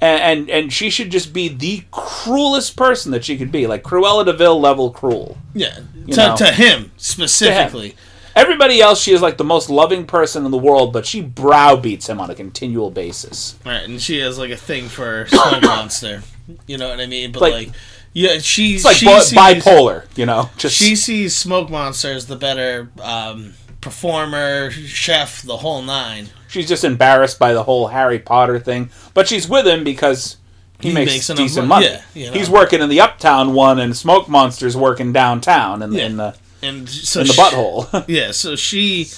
and, 0.00 0.20
and 0.40 0.50
and 0.50 0.72
she 0.72 0.88
should 0.88 1.10
just 1.10 1.34
be 1.34 1.48
the 1.48 1.84
cruelest 1.90 2.74
person 2.76 3.12
that 3.12 3.26
she 3.26 3.36
could 3.36 3.52
be, 3.52 3.66
like 3.66 3.82
Cruella 3.82 4.24
de 4.24 4.32
Vil 4.32 4.58
level 4.58 4.90
cruel. 4.90 5.36
Yeah, 5.52 5.80
to, 6.12 6.34
to 6.38 6.52
him 6.52 6.92
specifically. 6.96 7.94
Everybody 8.38 8.80
else, 8.80 9.00
she 9.02 9.12
is 9.12 9.20
like 9.20 9.36
the 9.36 9.44
most 9.44 9.68
loving 9.68 10.06
person 10.06 10.44
in 10.44 10.50
the 10.50 10.58
world, 10.58 10.92
but 10.92 11.04
she 11.04 11.20
browbeats 11.20 12.08
him 12.08 12.20
on 12.20 12.30
a 12.30 12.34
continual 12.34 12.90
basis. 12.90 13.56
Right, 13.66 13.82
and 13.82 14.00
she 14.00 14.18
has 14.20 14.38
like 14.38 14.50
a 14.50 14.56
thing 14.56 14.88
for 14.88 15.26
Smoke 15.26 15.62
Monster. 15.62 16.22
You 16.66 16.78
know 16.78 16.88
what 16.88 17.00
I 17.00 17.06
mean? 17.06 17.32
But 17.32 17.42
Like- 17.42 17.52
like, 17.52 17.68
yeah, 18.14 18.38
she 18.38 18.74
It's 18.76 18.84
like 18.84 18.96
she 18.96 19.06
bi- 19.06 19.18
sees, 19.20 19.38
bipolar, 19.38 20.04
you 20.16 20.24
know. 20.26 20.50
Just 20.56 20.74
She 20.76 20.96
sees 20.96 21.36
Smoke 21.36 21.68
Monster 21.68 22.12
as 22.12 22.26
the 22.26 22.36
better 22.36 22.90
um, 23.02 23.52
performer, 23.80 24.70
chef, 24.70 25.42
the 25.42 25.58
whole 25.58 25.82
nine. 25.82 26.28
she's 26.48 26.66
just 26.68 26.84
embarrassed 26.84 27.38
by 27.38 27.52
the 27.52 27.64
whole 27.64 27.88
Harry 27.88 28.18
Potter 28.18 28.58
thing, 28.58 28.90
but 29.14 29.28
she's 29.28 29.48
with 29.48 29.66
him 29.66 29.84
because 29.84 30.36
he, 30.80 30.88
He 30.88 30.94
makes, 30.94 31.12
makes 31.12 31.26
decent 31.28 31.66
money. 31.66 31.86
money. 31.86 31.98
Yeah, 32.14 32.20
you 32.24 32.30
know. 32.30 32.38
He's 32.38 32.48
working 32.48 32.80
in 32.80 32.88
the 32.88 33.00
uptown 33.00 33.52
one, 33.52 33.78
and 33.78 33.96
Smoke 33.96 34.28
Monster's 34.28 34.76
working 34.76 35.12
downtown 35.12 35.82
in, 35.82 35.92
Yeah. 35.92 36.06
in 36.06 36.16
the 36.16 36.34
And 36.62 36.88
so 36.88 37.20
in 37.20 37.26
the 37.26 37.32
she- 37.32 37.40
butthole. 37.40 38.04
Yeah, 38.08 38.32
so 38.32 38.56
she 38.56 39.08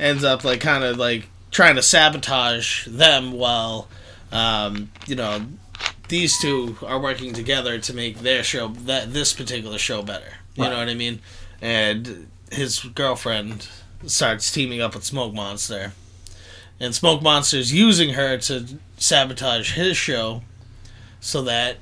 ends 0.00 0.24
up 0.24 0.44
like 0.44 0.60
kind 0.60 0.84
of 0.84 0.96
like 0.98 1.28
trying 1.50 1.76
to 1.76 1.82
sabotage 1.82 2.86
them 2.86 3.32
while, 3.32 3.88
um, 4.32 4.90
you 5.06 5.14
know, 5.16 5.42
these 6.08 6.38
two 6.38 6.76
are 6.82 6.98
working 6.98 7.32
together 7.32 7.78
to 7.78 7.94
make 7.94 8.18
their 8.20 8.42
show 8.42 8.68
that 8.68 9.12
this 9.12 9.32
particular 9.32 9.78
show 9.78 10.02
better. 10.02 10.32
You 10.54 10.64
Right. 10.64 10.70
know 10.70 10.78
what 10.78 10.88
I 10.88 10.94
mean? 10.94 11.20
And 11.62 12.28
his 12.50 12.80
girlfriend 12.80 13.68
starts 14.06 14.50
teaming 14.50 14.80
up 14.80 14.94
with 14.94 15.04
Smoke 15.04 15.34
Monster, 15.34 15.92
and 16.80 16.94
Smoke 16.94 17.20
Monster's 17.22 17.72
using 17.72 18.10
her 18.10 18.38
to 18.38 18.66
sabotage 18.96 19.72
his 19.74 19.96
show, 19.96 20.42
so 21.20 21.42
that 21.42 21.78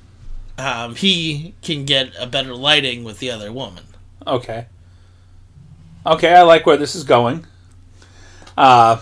um, 0.58 0.94
he 0.94 1.54
can 1.62 1.84
get 1.84 2.12
a 2.18 2.26
better 2.26 2.54
lighting 2.54 3.04
with 3.04 3.18
the 3.18 3.30
other 3.30 3.52
woman. 3.52 3.84
okay. 4.26 4.66
Okay, 6.06 6.32
I 6.32 6.42
like 6.42 6.64
where 6.66 6.76
this 6.76 6.94
is 6.94 7.02
going. 7.02 7.46
Uh, 8.56 9.00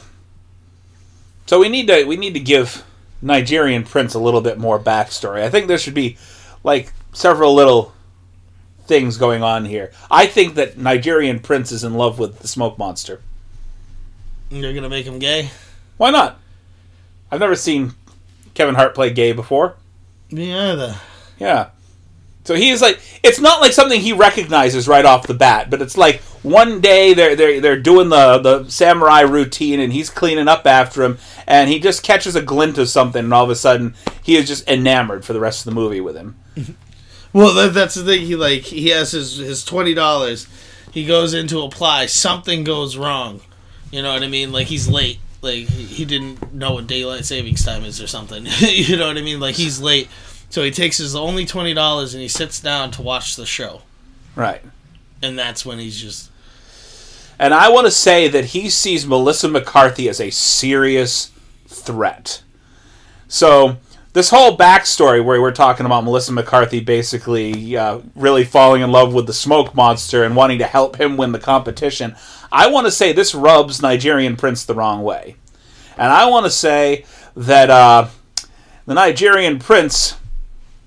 so 1.46 1.60
we 1.60 1.68
need 1.68 1.86
to 1.88 2.04
we 2.04 2.16
need 2.16 2.34
to 2.34 2.40
give 2.40 2.82
Nigerian 3.20 3.84
Prince 3.84 4.14
a 4.14 4.18
little 4.18 4.40
bit 4.40 4.58
more 4.58 4.80
backstory. 4.80 5.42
I 5.42 5.50
think 5.50 5.68
there 5.68 5.78
should 5.78 5.94
be 5.94 6.16
like 6.62 6.92
several 7.12 7.54
little 7.54 7.92
things 8.86 9.18
going 9.18 9.42
on 9.42 9.66
here. 9.66 9.92
I 10.10 10.26
think 10.26 10.54
that 10.54 10.78
Nigerian 10.78 11.40
Prince 11.40 11.72
is 11.72 11.84
in 11.84 11.94
love 11.94 12.18
with 12.18 12.40
the 12.40 12.48
Smoke 12.48 12.78
Monster. 12.78 13.20
You're 14.50 14.72
gonna 14.72 14.88
make 14.88 15.06
him 15.06 15.18
gay? 15.18 15.50
Why 15.98 16.10
not? 16.10 16.40
I've 17.30 17.40
never 17.40 17.56
seen 17.56 17.92
Kevin 18.54 18.74
Hart 18.74 18.94
play 18.94 19.10
gay 19.10 19.32
before. 19.32 19.76
Me 20.30 20.54
either. 20.54 20.96
Yeah. 21.38 21.70
So 22.44 22.54
he 22.54 22.70
is 22.70 22.80
like 22.80 23.00
it's 23.22 23.40
not 23.40 23.60
like 23.60 23.72
something 23.72 24.00
he 24.00 24.12
recognizes 24.14 24.88
right 24.88 25.04
off 25.04 25.26
the 25.26 25.34
bat, 25.34 25.68
but 25.70 25.82
it's 25.82 25.96
like 25.96 26.22
one 26.44 26.80
day 26.80 27.14
they're 27.14 27.34
they're 27.34 27.60
they're 27.60 27.80
doing 27.80 28.10
the 28.10 28.38
the 28.38 28.70
samurai 28.70 29.22
routine 29.22 29.80
and 29.80 29.92
he's 29.92 30.10
cleaning 30.10 30.46
up 30.46 30.66
after 30.66 31.02
him 31.02 31.18
and 31.46 31.68
he 31.70 31.80
just 31.80 32.02
catches 32.02 32.36
a 32.36 32.42
glint 32.42 32.78
of 32.78 32.88
something 32.88 33.24
and 33.24 33.34
all 33.34 33.44
of 33.44 33.50
a 33.50 33.56
sudden 33.56 33.94
he 34.22 34.36
is 34.36 34.46
just 34.46 34.68
enamored 34.68 35.24
for 35.24 35.32
the 35.32 35.40
rest 35.40 35.60
of 35.60 35.64
the 35.64 35.80
movie 35.80 36.00
with 36.00 36.14
him. 36.16 36.36
Well, 37.34 37.68
that's 37.72 37.96
the 37.96 38.04
thing. 38.04 38.26
He 38.26 38.36
like 38.36 38.62
he 38.62 38.90
has 38.90 39.10
his 39.10 39.38
his 39.38 39.64
twenty 39.64 39.92
dollars. 39.92 40.46
He 40.92 41.04
goes 41.04 41.34
in 41.34 41.48
to 41.48 41.62
apply. 41.62 42.06
Something 42.06 42.62
goes 42.62 42.96
wrong. 42.96 43.40
You 43.90 44.02
know 44.02 44.14
what 44.14 44.22
I 44.22 44.28
mean? 44.28 44.52
Like 44.52 44.68
he's 44.68 44.88
late. 44.88 45.18
Like 45.42 45.66
he 45.66 46.04
didn't 46.04 46.54
know 46.54 46.74
what 46.74 46.86
daylight 46.86 47.24
savings 47.24 47.64
time 47.64 47.82
is 47.82 48.00
or 48.00 48.06
something. 48.06 48.46
you 48.60 48.96
know 48.96 49.08
what 49.08 49.18
I 49.18 49.20
mean? 49.20 49.40
Like 49.40 49.56
he's 49.56 49.80
late. 49.80 50.08
So 50.48 50.62
he 50.62 50.70
takes 50.70 50.98
his 50.98 51.16
only 51.16 51.44
twenty 51.44 51.74
dollars 51.74 52.14
and 52.14 52.22
he 52.22 52.28
sits 52.28 52.60
down 52.60 52.92
to 52.92 53.02
watch 53.02 53.34
the 53.34 53.46
show. 53.46 53.82
Right. 54.36 54.62
And 55.20 55.36
that's 55.36 55.66
when 55.66 55.80
he's 55.80 56.00
just 56.00 56.30
And 57.38 57.52
I 57.52 57.68
want 57.68 57.86
to 57.86 57.90
say 57.90 58.28
that 58.28 58.46
he 58.46 58.70
sees 58.70 59.06
Melissa 59.06 59.48
McCarthy 59.48 60.08
as 60.08 60.20
a 60.20 60.30
serious 60.30 61.32
threat. 61.66 62.42
So, 63.28 63.78
this 64.12 64.30
whole 64.30 64.56
backstory 64.56 65.24
where 65.24 65.40
we're 65.40 65.50
talking 65.50 65.86
about 65.86 66.04
Melissa 66.04 66.30
McCarthy 66.30 66.78
basically 66.78 67.76
uh, 67.76 67.98
really 68.14 68.44
falling 68.44 68.82
in 68.82 68.92
love 68.92 69.12
with 69.12 69.26
the 69.26 69.32
smoke 69.32 69.74
monster 69.74 70.22
and 70.22 70.36
wanting 70.36 70.58
to 70.60 70.66
help 70.66 71.00
him 71.00 71.16
win 71.16 71.32
the 71.32 71.40
competition, 71.40 72.14
I 72.52 72.68
want 72.68 72.86
to 72.86 72.92
say 72.92 73.12
this 73.12 73.34
rubs 73.34 73.82
Nigerian 73.82 74.36
Prince 74.36 74.64
the 74.64 74.74
wrong 74.74 75.02
way. 75.02 75.34
And 75.98 76.12
I 76.12 76.26
want 76.26 76.46
to 76.46 76.50
say 76.50 77.04
that 77.34 77.70
uh, 77.70 78.06
the 78.86 78.94
Nigerian 78.94 79.58
Prince 79.58 80.16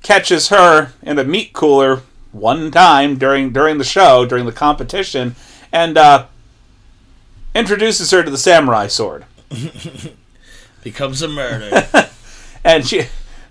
catches 0.03 0.47
her 0.47 0.93
in 1.01 1.19
a 1.19 1.23
meat 1.25 1.51
cooler 1.51 2.03
one 2.31 2.71
time 2.71 3.17
during 3.17 3.51
during 3.51 3.77
the 3.77 3.83
show 3.83 4.25
during 4.25 4.45
the 4.45 4.51
competition 4.51 5.35
and 5.71 5.97
uh, 5.97 6.25
introduces 7.57 8.11
her 8.11 8.23
to 8.23 8.29
the 8.29 8.37
samurai 8.37 8.87
sword 8.87 9.25
becomes 10.83 11.21
a 11.21 11.27
murder. 11.27 11.87
and 12.63 12.85
she 12.87 13.05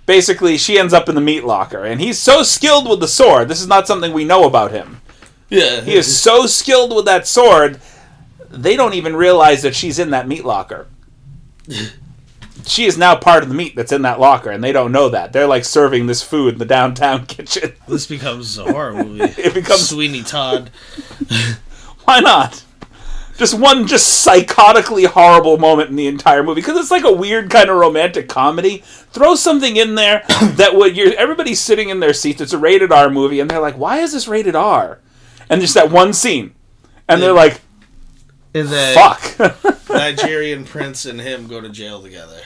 basically 0.07 0.57
she 0.57 0.79
ends 0.79 0.95
up 0.95 1.09
in 1.09 1.15
the 1.15 1.21
meat 1.21 1.45
locker 1.45 1.85
and 1.85 2.01
he's 2.01 2.19
so 2.19 2.43
skilled 2.43 2.89
with 2.89 3.01
the 3.01 3.09
sword 3.09 3.49
this 3.49 3.61
is 3.61 3.67
not 3.67 3.87
something 3.87 4.13
we 4.13 4.25
know 4.25 4.45
about 4.45 4.71
him 4.71 5.01
yeah. 5.51 5.81
he 5.81 5.95
is 5.95 6.19
so 6.21 6.47
skilled 6.47 6.95
with 6.95 7.05
that 7.05 7.27
sword 7.27 7.81
they 8.49 8.77
don't 8.77 8.95
even 8.95 9.17
realize 9.17 9.63
that 9.63 9.75
she's 9.75 9.99
in 9.99 10.11
that 10.11 10.29
meat 10.29 10.45
locker 10.45 10.87
she 12.67 12.85
is 12.85 12.97
now 12.99 13.17
part 13.17 13.43
of 13.43 13.49
the 13.49 13.55
meat 13.55 13.75
that's 13.75 13.93
in 13.93 14.03
that 14.03 14.21
locker 14.21 14.51
and 14.51 14.63
they 14.63 14.73
don't 14.73 14.93
know 14.93 15.09
that 15.09 15.33
they're 15.33 15.47
like 15.47 15.65
serving 15.65 16.07
this 16.07 16.23
food 16.23 16.55
in 16.55 16.59
the 16.59 16.65
downtown 16.65 17.27
kitchen 17.27 17.73
This 17.89 18.07
becomes 18.07 18.59
a 18.59 18.65
horror 18.71 18.93
movie. 18.93 19.25
It 19.41 19.55
becomes- 19.55 19.89
Sweeney 19.89 20.23
Todd. 20.23 20.71
Why 22.05 22.21
not? 22.21 22.65
Just 23.39 23.53
one 23.59 23.87
just 23.87 24.27
psychotically 24.27 25.07
horrible 25.07 25.59
moment 25.59 25.91
in 25.91 25.97
the 25.97 26.07
entire 26.07 26.43
movie 26.43 26.61
because 26.63 26.79
it's 26.79 26.91
like 26.91 27.05
a 27.05 27.13
weird 27.13 27.51
kind 27.51 27.69
of 27.69 27.77
romantic 27.77 28.29
comedy. 28.29 28.79
Throw 29.11 29.35
something 29.35 29.77
in 29.77 29.95
there 29.95 30.23
that 30.55 30.75
would 30.75 30.97
you're 30.97 31.13
everybody's 31.15 31.61
sitting 31.61 31.91
in 31.91 32.01
their 32.01 32.15
seats. 32.15 32.41
It's 32.41 32.53
a 32.55 32.59
rated 32.59 32.93
R 32.93 33.11
movie 33.11 33.41
and 33.41 33.51
they're 33.51 33.61
like, 33.61 33.77
"Why 33.77 33.99
is 33.99 34.13
this 34.13 34.27
rated 34.27 34.57
R?" 34.57 35.01
And 35.51 35.61
just 35.61 35.75
that 35.75 35.91
one 35.91 36.13
scene. 36.13 36.55
And 37.09 37.23
they're 37.23 37.33
like, 37.33 37.61
And 38.55 38.69
Fuck. 38.69 39.89
Nigerian 39.91 40.65
prince 40.65 41.05
and 41.07 41.21
him 41.21 41.47
go 41.47 41.61
to 41.61 41.69
jail 41.69 42.03
together. 42.03 42.41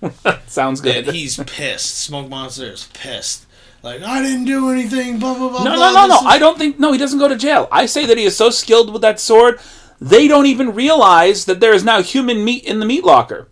Sounds 0.46 0.80
And 0.80 1.06
good. 1.06 1.14
he's 1.14 1.36
pissed. 1.38 1.98
Smoke 1.98 2.28
Monster 2.28 2.66
is 2.72 2.88
pissed. 2.92 3.46
Like, 3.82 4.02
I 4.02 4.22
didn't 4.22 4.44
do 4.44 4.70
anything, 4.70 5.18
blah, 5.18 5.34
blah, 5.36 5.48
blah. 5.48 5.64
No, 5.64 5.74
blah, 5.74 5.90
no, 5.90 6.02
no, 6.02 6.06
no. 6.06 6.14
is- 6.20 6.26
I 6.26 6.38
don't 6.38 6.56
think. 6.56 6.78
No, 6.78 6.92
he 6.92 6.98
doesn't 6.98 7.18
go 7.18 7.28
to 7.28 7.36
jail. 7.36 7.68
I 7.72 7.86
say 7.86 8.06
that 8.06 8.16
he 8.16 8.24
is 8.24 8.36
so 8.36 8.50
skilled 8.50 8.92
with 8.92 9.02
that 9.02 9.18
sword, 9.20 9.58
they 10.00 10.28
don't 10.28 10.46
even 10.46 10.74
realize 10.74 11.44
that 11.44 11.60
there 11.60 11.74
is 11.74 11.84
now 11.84 12.02
human 12.02 12.44
meat 12.44 12.64
in 12.64 12.80
the 12.80 12.86
meat 12.86 13.04
locker. 13.04 13.48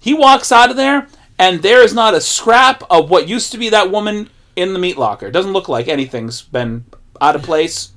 He 0.00 0.14
walks 0.14 0.50
out 0.50 0.70
of 0.70 0.76
there, 0.76 1.06
and 1.38 1.62
there 1.62 1.82
is 1.82 1.94
not 1.94 2.14
a 2.14 2.20
scrap 2.20 2.82
of 2.90 3.08
what 3.08 3.28
used 3.28 3.52
to 3.52 3.58
be 3.58 3.68
that 3.70 3.90
woman 3.90 4.28
in 4.56 4.72
the 4.72 4.78
meat 4.78 4.98
locker. 4.98 5.26
It 5.26 5.32
doesn't 5.32 5.52
look 5.52 5.68
like 5.68 5.88
anything's 5.88 6.42
been 6.42 6.84
out 7.20 7.36
of 7.36 7.42
place. 7.42 7.92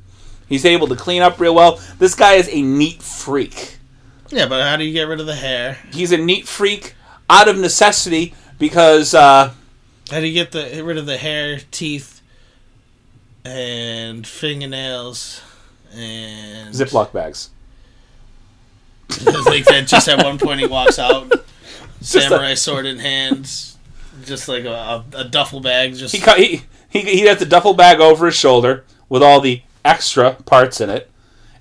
He's 0.48 0.66
able 0.66 0.88
to 0.88 0.96
clean 0.96 1.22
up 1.22 1.40
real 1.40 1.56
well. 1.56 1.82
This 1.98 2.14
guy 2.16 2.34
is 2.34 2.48
a 2.50 2.62
neat 2.62 3.02
freak. 3.02 3.78
Yeah, 4.30 4.48
but 4.48 4.62
how 4.62 4.78
do 4.78 4.84
you 4.84 4.94
get 4.94 5.08
rid 5.08 5.20
of 5.20 5.26
the 5.26 5.36
hair? 5.36 5.78
He's 5.92 6.12
a 6.12 6.18
neat 6.18 6.48
freak 6.48 6.96
out 7.30 7.48
of 7.48 7.58
necessity 7.58 8.34
because 8.60 9.14
uh, 9.14 9.52
How 10.12 10.20
do 10.20 10.28
you 10.28 10.34
get 10.34 10.52
the 10.52 10.64
get 10.64 10.84
rid 10.84 10.98
of 10.98 11.06
the 11.06 11.18
hair, 11.18 11.60
teeth, 11.72 12.22
and 13.44 14.26
fingernails, 14.26 15.42
and 15.96 16.74
Ziploc 16.74 17.14
bags. 17.14 17.50
like 19.46 19.66
that. 19.66 19.86
Just 19.88 20.08
at 20.08 20.24
one 20.24 20.38
point, 20.38 20.60
he 20.60 20.68
walks 20.68 21.00
out, 21.00 21.32
samurai 22.02 22.54
sword 22.54 22.86
in 22.86 23.00
hands, 23.00 23.78
just 24.26 24.48
like 24.48 24.66
a, 24.66 24.70
a, 24.72 25.06
a 25.18 25.24
duffel 25.24 25.60
bag. 25.60 25.96
Just 25.96 26.16
He, 26.16 26.20
he 26.20 26.64
he 26.90 27.02
he 27.02 27.20
has 27.22 27.40
the 27.40 27.46
duffel 27.46 27.74
bag 27.74 28.00
over 28.00 28.26
his 28.26 28.36
shoulder 28.36 28.84
with 29.10 29.24
all 29.24 29.40
the 29.40 29.62
extra 29.84 30.34
parts 30.46 30.82
in 30.82 30.90
it, 30.90 31.10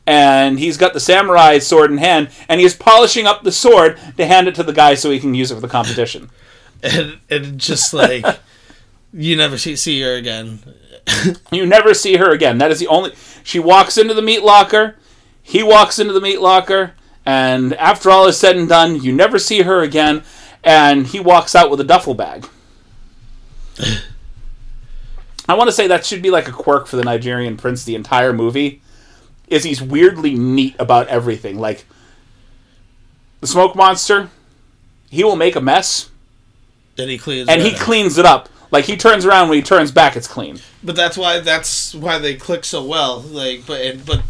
and 0.07 0.59
he's 0.59 0.77
got 0.77 0.93
the 0.93 1.01
samurai 1.01 1.59
sword 1.59 1.91
in 1.91 1.99
hand, 1.99 2.31
and 2.49 2.61
he's 2.61 2.75
polishing 2.75 3.27
up 3.27 3.43
the 3.43 3.53
sword 3.53 3.99
to 4.17 4.27
hand 4.27 4.49
it 4.49 4.55
to 4.57 4.63
the 4.63 4.73
guy 4.73 4.95
so 4.95 5.11
he 5.11 5.21
can 5.21 5.35
use 5.35 5.51
it 5.51 5.57
for 5.57 5.61
the 5.61 5.69
competition. 5.69 6.31
and, 6.83 7.19
and 7.31 7.59
just 7.59 7.95
like 7.95 8.25
you 9.15 9.37
never 9.37 9.57
see, 9.57 9.77
see 9.77 10.01
her 10.03 10.15
again. 10.15 10.59
You 11.53 11.67
never 11.67 11.95
see 11.95 12.17
her 12.17 12.31
again. 12.31 12.59
That 12.59 12.71
is 12.71 12.79
the 12.81 12.87
only. 12.89 13.13
She 13.43 13.59
walks 13.59 13.97
into 13.99 14.15
the 14.15 14.23
meat 14.23 14.43
locker. 14.43 14.97
He 15.43 15.63
walks 15.63 15.99
into 15.99 16.13
the 16.13 16.21
meat 16.21 16.41
locker, 16.41 16.95
and 17.27 17.75
after 17.75 18.11
all 18.11 18.27
is 18.27 18.39
said 18.39 18.57
and 18.57 18.69
done, 18.69 19.01
you 19.03 19.13
never 19.13 19.39
see 19.39 19.63
her 19.63 19.83
again. 19.83 20.23
And 20.63 21.07
he 21.07 21.21
walks 21.21 21.55
out 21.55 21.71
with 21.71 21.81
a 21.81 21.85
duffel 21.85 22.15
bag. 22.15 22.49
I 25.49 25.55
want 25.55 25.69
to 25.69 25.73
say 25.73 25.87
that 25.89 26.07
should 26.07 26.23
be 26.23 26.31
like 26.31 26.49
a 26.49 26.53
quirk 26.53 26.87
for 26.87 26.97
the 26.97 27.05
Nigerian 27.05 27.57
prince. 27.59 27.85
The 27.85 27.95
entire 27.95 28.33
movie 28.33 28.81
is 29.49 29.65
he's 29.65 29.83
weirdly 29.83 30.35
neat 30.35 30.75
about 30.79 31.09
everything. 31.09 31.59
Like 31.59 31.85
the 33.41 33.47
smoke 33.47 33.77
monster, 33.77 34.31
he 35.11 35.23
will 35.23 35.37
make 35.37 35.55
a 35.55 35.61
mess, 35.61 36.09
Then 36.97 37.09
he 37.11 37.19
cleans, 37.19 37.49
and 37.51 37.61
he 37.61 37.71
her. 37.73 37.77
cleans 37.77 38.17
it 38.17 38.25
up. 38.25 38.49
Like 38.71 38.85
he 38.85 38.97
turns 38.97 39.25
around 39.25 39.49
when 39.49 39.57
he 39.57 39.63
turns 39.63 39.91
back, 39.91 40.17
it's 40.17 40.27
clean. 40.29 40.59
But 40.83 40.97
that's 40.97 41.17
why 41.17 41.41
that's 41.41 41.95
why 41.95 42.19
they 42.19 42.35
click 42.35 42.65
so 42.65 42.85
well. 42.85 43.21
Like, 43.21 43.67
but 43.67 43.81
and, 43.81 44.05
but 44.05 44.23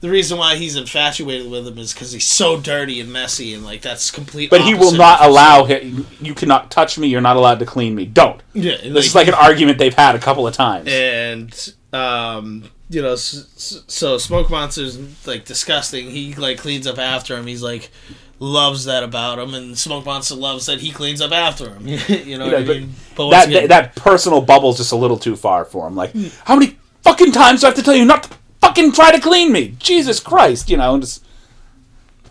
the 0.00 0.10
reason 0.10 0.38
why 0.38 0.54
he's 0.56 0.76
infatuated 0.76 1.50
with 1.50 1.66
him 1.66 1.76
is 1.78 1.92
because 1.92 2.12
he's 2.12 2.26
so 2.26 2.60
dirty 2.60 3.00
and 3.00 3.12
messy, 3.12 3.52
and 3.54 3.64
like 3.64 3.80
that's 3.82 4.10
complete. 4.10 4.50
But 4.50 4.60
he 4.60 4.74
will 4.74 4.92
not 4.92 5.20
allow 5.22 5.64
him. 5.64 6.06
You 6.20 6.34
cannot 6.34 6.70
touch 6.70 6.98
me. 6.98 7.08
You're 7.08 7.20
not 7.20 7.36
allowed 7.36 7.58
to 7.58 7.66
clean 7.66 7.94
me. 7.94 8.06
Don't. 8.06 8.40
Yeah, 8.54 8.76
This 8.82 9.06
is 9.06 9.14
like 9.14 9.28
an 9.28 9.34
argument 9.34 9.78
they've 9.78 9.94
had 9.94 10.14
a 10.14 10.20
couple 10.20 10.46
of 10.46 10.54
times. 10.54 10.88
and 10.88 11.74
um, 11.92 12.70
you 12.90 13.02
know, 13.02 13.12
s- 13.12 13.46
s- 13.56 13.82
so 13.86 14.18
Smoke 14.18 14.50
Monster's 14.50 14.98
like 15.26 15.44
disgusting. 15.44 16.10
He 16.10 16.34
like 16.34 16.58
cleans 16.58 16.86
up 16.86 16.98
after 16.98 17.36
him. 17.36 17.46
He's 17.46 17.62
like 17.62 17.90
loves 18.40 18.84
that 18.84 19.02
about 19.02 19.38
him, 19.38 19.52
and 19.54 19.76
Smoke 19.76 20.04
Monster 20.06 20.34
loves 20.36 20.66
that 20.66 20.80
he 20.80 20.90
cleans 20.92 21.20
up 21.20 21.32
after 21.32 21.70
him. 21.74 21.86
you 21.88 21.98
know 21.98 22.14
You 22.24 22.38
know, 22.38 22.56
I 22.56 22.64
mean? 22.64 22.94
But 23.16 23.30
that, 23.30 23.48
again, 23.48 23.68
that 23.68 23.96
personal 23.96 24.40
bubble's 24.40 24.76
just 24.78 24.92
a 24.92 24.96
little 24.96 25.18
too 25.18 25.34
far 25.36 25.64
for 25.64 25.86
him. 25.86 25.94
Like, 25.96 26.12
Hmm. 26.12 26.28
how 26.44 26.54
many 26.56 26.78
fucking 27.02 27.32
times 27.32 27.60
do 27.60 27.66
I 27.66 27.70
have 27.70 27.76
to 27.76 27.82
tell 27.82 27.96
you 27.96 28.04
not 28.04 28.22
to 28.24 28.30
fucking 28.60 28.92
try 28.92 29.10
to 29.12 29.20
clean 29.20 29.52
me? 29.52 29.74
Jesus 29.78 30.20
Christ, 30.20 30.70
you 30.70 30.76
know. 30.76 30.98
Just, 31.00 31.24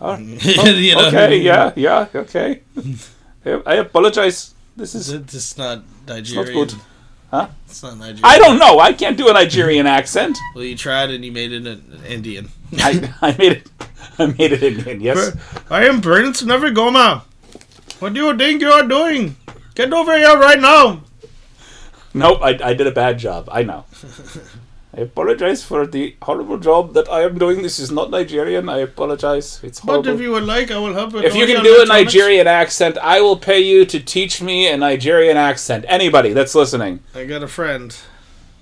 you 0.00 0.94
know, 0.94 1.08
okay, 1.08 1.38
yeah, 1.38 1.72
yeah, 1.76 2.06
okay. 2.14 2.62
I 3.44 3.74
apologize. 3.74 4.54
This 4.76 4.94
is. 4.94 5.10
It's 5.10 5.34
it's 5.34 5.58
not 5.58 5.82
Nigerian. 6.06 6.52
good. 6.54 6.74
Huh? 7.30 7.48
It's 7.66 7.82
not 7.82 7.98
Nigerian. 7.98 8.24
I 8.24 8.38
don't 8.38 8.58
know. 8.58 8.78
I 8.78 8.92
can't 8.92 9.16
do 9.16 9.28
a 9.28 9.32
Nigerian 9.32 9.86
accent. 9.86 10.38
Well, 10.54 10.64
you 10.64 10.76
tried 10.76 11.10
and 11.10 11.24
you 11.24 11.32
made 11.32 11.52
it 11.52 11.66
an 11.66 12.00
Indian. 12.06 12.48
I, 12.78 13.12
I 13.20 13.36
made 13.36 13.52
it. 13.52 13.70
I 14.18 14.26
made 14.26 14.52
it 14.52 14.62
Indian. 14.62 15.00
Yes. 15.00 15.36
I 15.70 15.84
am 15.86 16.00
Prince 16.00 16.42
Nevergoma. 16.42 17.22
What 18.00 18.14
do 18.14 18.24
you 18.24 18.36
think 18.36 18.62
you 18.62 18.70
are 18.70 18.86
doing? 18.86 19.36
Get 19.74 19.92
over 19.92 20.16
here 20.16 20.38
right 20.38 20.60
now. 20.60 21.02
Nope, 22.14 22.40
I, 22.42 22.58
I 22.62 22.74
did 22.74 22.86
a 22.86 22.92
bad 22.92 23.18
job. 23.18 23.48
I 23.52 23.62
know. 23.62 23.84
I 24.96 25.02
apologize 25.02 25.62
for 25.62 25.86
the 25.86 26.16
horrible 26.22 26.58
job 26.58 26.94
that 26.94 27.08
I 27.10 27.22
am 27.22 27.36
doing. 27.36 27.62
This 27.62 27.78
is 27.78 27.90
not 27.90 28.10
Nigerian. 28.10 28.68
I 28.68 28.78
apologize. 28.78 29.60
It's 29.62 29.80
horrible. 29.80 30.02
But 30.02 30.14
if 30.14 30.20
you 30.20 30.30
would 30.32 30.44
like, 30.44 30.70
I 30.70 30.78
will 30.78 30.94
help 30.94 31.12
you. 31.12 31.20
If 31.20 31.34
you 31.34 31.46
can 31.46 31.62
do 31.62 31.82
a 31.82 31.86
Nigerian 31.86 32.46
accent, 32.46 32.96
I 32.98 33.20
will 33.20 33.36
pay 33.36 33.60
you 33.60 33.84
to 33.84 34.00
teach 34.00 34.40
me 34.40 34.66
a 34.68 34.76
Nigerian 34.78 35.36
accent. 35.36 35.84
Anybody 35.88 36.32
that's 36.32 36.54
listening, 36.54 37.00
I 37.14 37.26
got 37.26 37.42
a 37.42 37.48
friend. 37.48 37.94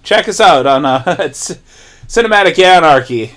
check 0.03 0.29
us 0.29 0.41
out 0.41 0.67
on 0.67 0.85
uh, 0.85 1.03
it's 1.21 1.53
Cinematic 2.09 2.59
Anarchy 2.59 3.33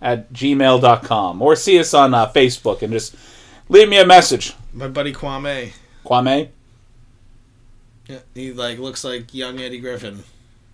at 0.00 0.32
gmail.com 0.32 1.42
or 1.42 1.56
see 1.56 1.78
us 1.78 1.92
on 1.94 2.14
uh, 2.14 2.28
Facebook 2.28 2.82
and 2.82 2.92
just 2.92 3.16
leave 3.68 3.88
me 3.88 3.98
a 3.98 4.06
message. 4.06 4.54
My 4.72 4.86
buddy 4.88 5.12
Kwame. 5.12 5.72
Kwame? 6.06 6.48
Yeah, 8.06 8.18
he 8.34 8.52
like 8.52 8.78
looks 8.78 9.04
like 9.04 9.34
young 9.34 9.60
Eddie 9.60 9.80
Griffin. 9.80 10.24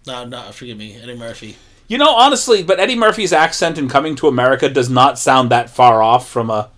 No, 0.06 0.24
no, 0.24 0.42
forgive 0.52 0.78
me, 0.78 0.96
Eddie 1.00 1.16
Murphy. 1.16 1.56
You 1.88 1.98
know, 1.98 2.14
honestly, 2.14 2.62
but 2.62 2.78
Eddie 2.80 2.96
Murphy's 2.96 3.32
accent 3.32 3.78
in 3.78 3.88
Coming 3.88 4.16
to 4.16 4.28
America 4.28 4.68
does 4.68 4.88
not 4.90 5.18
sound 5.18 5.50
that 5.50 5.70
far 5.70 6.02
off 6.02 6.28
from 6.28 6.50
a 6.50 6.70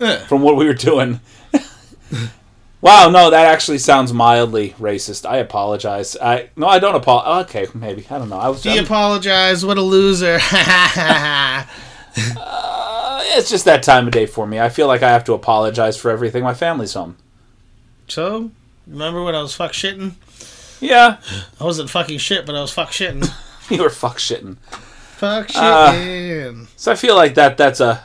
Eh, 0.00 0.18
from 0.26 0.42
what 0.42 0.56
we 0.56 0.66
were 0.66 0.74
doing. 0.74 1.20
wow, 2.80 3.08
no, 3.10 3.30
that 3.30 3.46
actually 3.46 3.78
sounds 3.78 4.12
mildly 4.12 4.70
racist. 4.78 5.24
I 5.28 5.36
apologize. 5.38 6.16
I 6.20 6.50
no, 6.56 6.66
I 6.66 6.78
don't 6.80 6.96
apologize. 6.96 7.44
Okay, 7.46 7.66
maybe 7.78 8.04
I 8.10 8.18
don't 8.18 8.28
know. 8.28 8.38
I 8.38 8.48
was. 8.48 8.62
he 8.64 8.70
I'm- 8.70 8.84
apologized. 8.84 9.64
What 9.64 9.78
a 9.78 9.82
loser. 9.82 10.38
uh, 10.52 11.64
it's 13.36 13.48
just 13.50 13.64
that 13.66 13.82
time 13.82 14.06
of 14.06 14.12
day 14.12 14.26
for 14.26 14.46
me. 14.46 14.58
I 14.60 14.68
feel 14.68 14.86
like 14.88 15.02
I 15.02 15.10
have 15.10 15.24
to 15.24 15.32
apologize 15.32 15.96
for 15.96 16.10
everything. 16.10 16.42
My 16.42 16.54
family's 16.54 16.94
home. 16.94 17.16
so, 18.08 18.50
remember 18.86 19.22
when 19.22 19.34
I 19.34 19.42
was 19.42 19.54
fuck 19.54 19.72
shitting? 19.72 20.12
Yeah, 20.84 21.16
I 21.60 21.64
wasn't 21.64 21.90
fucking 21.90 22.18
shit, 22.18 22.44
but 22.46 22.54
I 22.54 22.60
was 22.60 22.70
fuck 22.70 22.90
shitting. 22.90 23.28
you 23.70 23.82
were 23.82 23.90
fuck 23.90 24.18
shitting. 24.18 24.58
fuck 24.58 25.50
Uh, 25.54 25.92
shitting. 25.92 26.66
So 26.76 26.92
I 26.92 26.94
feel 26.94 27.16
like 27.16 27.34
that. 27.34 27.56
That's 27.56 27.80
a 27.80 28.04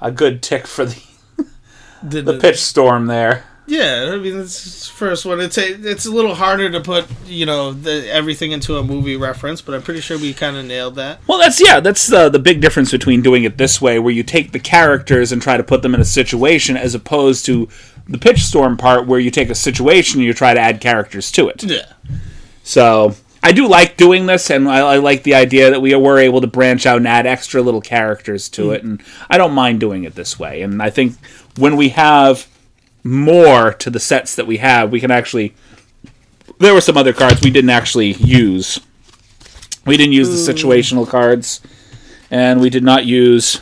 a 0.00 0.10
good 0.12 0.42
tick 0.42 0.66
for 0.66 0.84
the 0.84 1.02
Did 2.08 2.26
the 2.26 2.38
pitch 2.38 2.60
storm 2.60 3.06
there. 3.06 3.44
Yeah, 3.66 4.10
I 4.12 4.18
mean, 4.18 4.40
it's 4.40 4.86
first 4.88 5.24
one. 5.24 5.40
It's 5.40 5.56
a, 5.56 5.62
it's 5.62 6.04
a 6.04 6.10
little 6.10 6.34
harder 6.34 6.70
to 6.70 6.80
put, 6.82 7.06
you 7.24 7.46
know, 7.46 7.72
the, 7.72 8.06
everything 8.12 8.52
into 8.52 8.76
a 8.76 8.84
movie 8.84 9.16
reference, 9.16 9.62
but 9.62 9.74
I'm 9.74 9.80
pretty 9.80 10.02
sure 10.02 10.18
we 10.18 10.34
kind 10.34 10.58
of 10.58 10.66
nailed 10.66 10.96
that. 10.96 11.20
Well, 11.26 11.38
that's 11.38 11.66
yeah, 11.66 11.80
that's 11.80 12.12
uh, 12.12 12.28
the 12.28 12.38
big 12.38 12.60
difference 12.60 12.90
between 12.90 13.22
doing 13.22 13.44
it 13.44 13.56
this 13.56 13.80
way, 13.80 13.98
where 13.98 14.12
you 14.12 14.22
take 14.22 14.52
the 14.52 14.58
characters 14.60 15.32
and 15.32 15.40
try 15.40 15.56
to 15.56 15.64
put 15.64 15.80
them 15.80 15.94
in 15.94 16.00
a 16.02 16.04
situation, 16.04 16.76
as 16.76 16.94
opposed 16.94 17.46
to 17.46 17.66
the 18.08 18.18
pitch 18.18 18.42
storm 18.42 18.76
part, 18.76 19.06
where 19.06 19.20
you 19.20 19.30
take 19.30 19.50
a 19.50 19.54
situation 19.54 20.20
and 20.20 20.26
you 20.26 20.34
try 20.34 20.54
to 20.54 20.60
add 20.60 20.80
characters 20.80 21.30
to 21.32 21.48
it. 21.48 21.62
Yeah. 21.62 21.92
So 22.62 23.14
I 23.42 23.52
do 23.52 23.68
like 23.68 23.98
doing 23.98 24.24
this, 24.24 24.50
and 24.50 24.68
I, 24.68 24.78
I 24.78 24.96
like 24.96 25.22
the 25.22 25.34
idea 25.34 25.70
that 25.70 25.80
we 25.80 25.94
were 25.94 26.18
able 26.18 26.40
to 26.40 26.46
branch 26.46 26.86
out 26.86 26.96
and 26.96 27.06
add 27.06 27.26
extra 27.26 27.60
little 27.60 27.82
characters 27.82 28.48
to 28.50 28.72
it, 28.72 28.82
and 28.82 29.02
I 29.28 29.36
don't 29.36 29.52
mind 29.52 29.80
doing 29.80 30.04
it 30.04 30.14
this 30.14 30.38
way. 30.38 30.62
And 30.62 30.82
I 30.82 30.88
think 30.88 31.16
when 31.56 31.76
we 31.76 31.90
have 31.90 32.46
more 33.02 33.74
to 33.74 33.90
the 33.90 34.00
sets 34.00 34.34
that 34.36 34.46
we 34.46 34.56
have, 34.56 34.90
we 34.90 34.98
can 34.98 35.10
actually. 35.10 35.54
There 36.58 36.72
were 36.72 36.80
some 36.80 36.96
other 36.96 37.12
cards 37.12 37.42
we 37.42 37.50
didn't 37.50 37.70
actually 37.70 38.12
use. 38.12 38.80
We 39.84 39.98
didn't 39.98 40.14
use 40.14 40.30
the 40.30 40.52
situational 40.52 41.06
cards, 41.06 41.60
and 42.30 42.60
we 42.60 42.70
did 42.70 42.82
not 42.82 43.04
use 43.04 43.60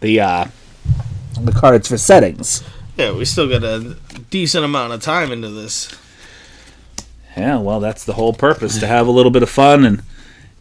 the 0.00 0.20
uh, 0.20 0.46
the 1.40 1.52
cards 1.52 1.86
for 1.86 1.96
settings. 1.96 2.64
Yeah, 2.96 3.12
we 3.12 3.24
still 3.24 3.48
got 3.48 3.64
a 3.64 3.96
decent 4.30 4.64
amount 4.64 4.92
of 4.92 5.00
time 5.00 5.32
into 5.32 5.48
this. 5.48 5.94
Yeah, 7.36 7.58
well, 7.58 7.80
that's 7.80 8.04
the 8.04 8.12
whole 8.14 8.34
purpose 8.34 8.78
to 8.78 8.86
have 8.86 9.06
a 9.06 9.10
little 9.10 9.30
bit 9.30 9.42
of 9.42 9.48
fun. 9.48 9.84
And 9.86 10.02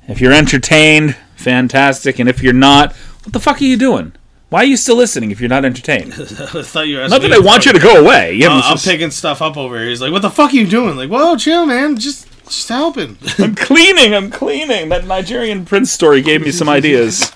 if 0.07 0.21
you're 0.21 0.31
entertained, 0.31 1.17
fantastic. 1.35 2.19
And 2.19 2.29
if 2.29 2.41
you're 2.41 2.53
not, 2.53 2.93
what 3.23 3.33
the 3.33 3.39
fuck 3.41 3.59
are 3.61 3.65
you 3.65 3.75
doing? 3.77 4.13
Why 4.49 4.59
are 4.61 4.65
you 4.65 4.77
still 4.77 4.95
listening 4.97 5.31
if 5.31 5.39
you're 5.39 5.49
not 5.49 5.65
entertained? 5.65 6.13
I 6.17 6.25
thought 6.63 6.87
you 6.87 6.97
were 6.97 7.07
not 7.07 7.21
that 7.21 7.31
I 7.33 7.39
want 7.39 7.65
you 7.65 7.73
to 7.73 7.79
go 7.79 8.01
away. 8.03 8.33
Yeah, 8.35 8.47
Uh, 8.49 8.61
I'm 8.63 8.73
just- 8.75 8.85
picking 8.85 9.11
stuff 9.11 9.41
up 9.41 9.57
over 9.57 9.77
here. 9.77 9.89
He's 9.89 10.01
like, 10.01 10.11
"What 10.11 10.21
the 10.21 10.29
fuck 10.29 10.51
are 10.51 10.55
you 10.55 10.67
doing?" 10.67 10.95
Like, 10.97 11.09
"Whoa, 11.09 11.37
chill, 11.37 11.65
man. 11.65 11.97
Just, 11.97 12.27
just 12.45 12.67
helping." 12.67 13.17
I'm 13.37 13.55
cleaning. 13.55 14.13
I'm 14.13 14.29
cleaning. 14.29 14.89
That 14.89 15.05
Nigerian 15.05 15.63
prince 15.65 15.91
story 15.91 16.21
gave 16.21 16.41
me 16.41 16.51
some 16.51 16.67
ideas. 16.77 17.31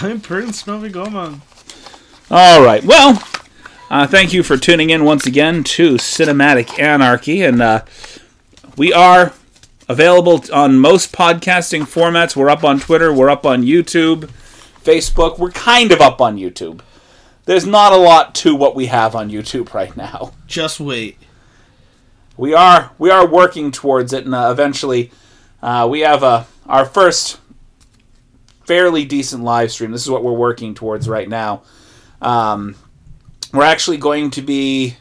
I'm 0.00 0.20
Prince 0.20 0.62
Novigoma. 0.64 1.40
All 2.34 2.64
right. 2.64 2.82
Well, 2.82 3.22
uh, 3.90 4.06
thank 4.06 4.32
you 4.32 4.42
for 4.42 4.56
tuning 4.56 4.88
in 4.88 5.04
once 5.04 5.26
again 5.26 5.62
to 5.64 5.96
Cinematic 5.96 6.78
Anarchy, 6.78 7.42
and 7.42 7.60
uh, 7.60 7.84
we 8.74 8.90
are 8.90 9.34
available 9.86 10.42
on 10.50 10.78
most 10.78 11.12
podcasting 11.12 11.82
formats. 11.82 12.34
We're 12.34 12.48
up 12.48 12.64
on 12.64 12.80
Twitter. 12.80 13.12
We're 13.12 13.28
up 13.28 13.44
on 13.44 13.64
YouTube, 13.64 14.30
Facebook. 14.82 15.38
We're 15.38 15.50
kind 15.50 15.92
of 15.92 16.00
up 16.00 16.22
on 16.22 16.38
YouTube. 16.38 16.80
There's 17.44 17.66
not 17.66 17.92
a 17.92 17.96
lot 17.96 18.34
to 18.36 18.54
what 18.54 18.74
we 18.74 18.86
have 18.86 19.14
on 19.14 19.28
YouTube 19.28 19.74
right 19.74 19.94
now. 19.94 20.32
Just 20.46 20.80
wait. 20.80 21.18
We 22.38 22.54
are 22.54 22.92
we 22.98 23.10
are 23.10 23.26
working 23.26 23.70
towards 23.70 24.14
it, 24.14 24.24
and 24.24 24.34
uh, 24.34 24.48
eventually, 24.50 25.10
uh, 25.62 25.86
we 25.90 26.00
have 26.00 26.24
uh, 26.24 26.44
our 26.64 26.86
first 26.86 27.40
fairly 28.64 29.04
decent 29.04 29.44
live 29.44 29.70
stream. 29.70 29.90
This 29.90 30.00
is 30.00 30.10
what 30.10 30.24
we're 30.24 30.32
working 30.32 30.72
towards 30.72 31.10
right 31.10 31.28
now. 31.28 31.60
Um, 32.22 32.76
we're 33.52 33.64
actually 33.64 33.98
going 33.98 34.30
to 34.30 34.42
be 34.42 34.96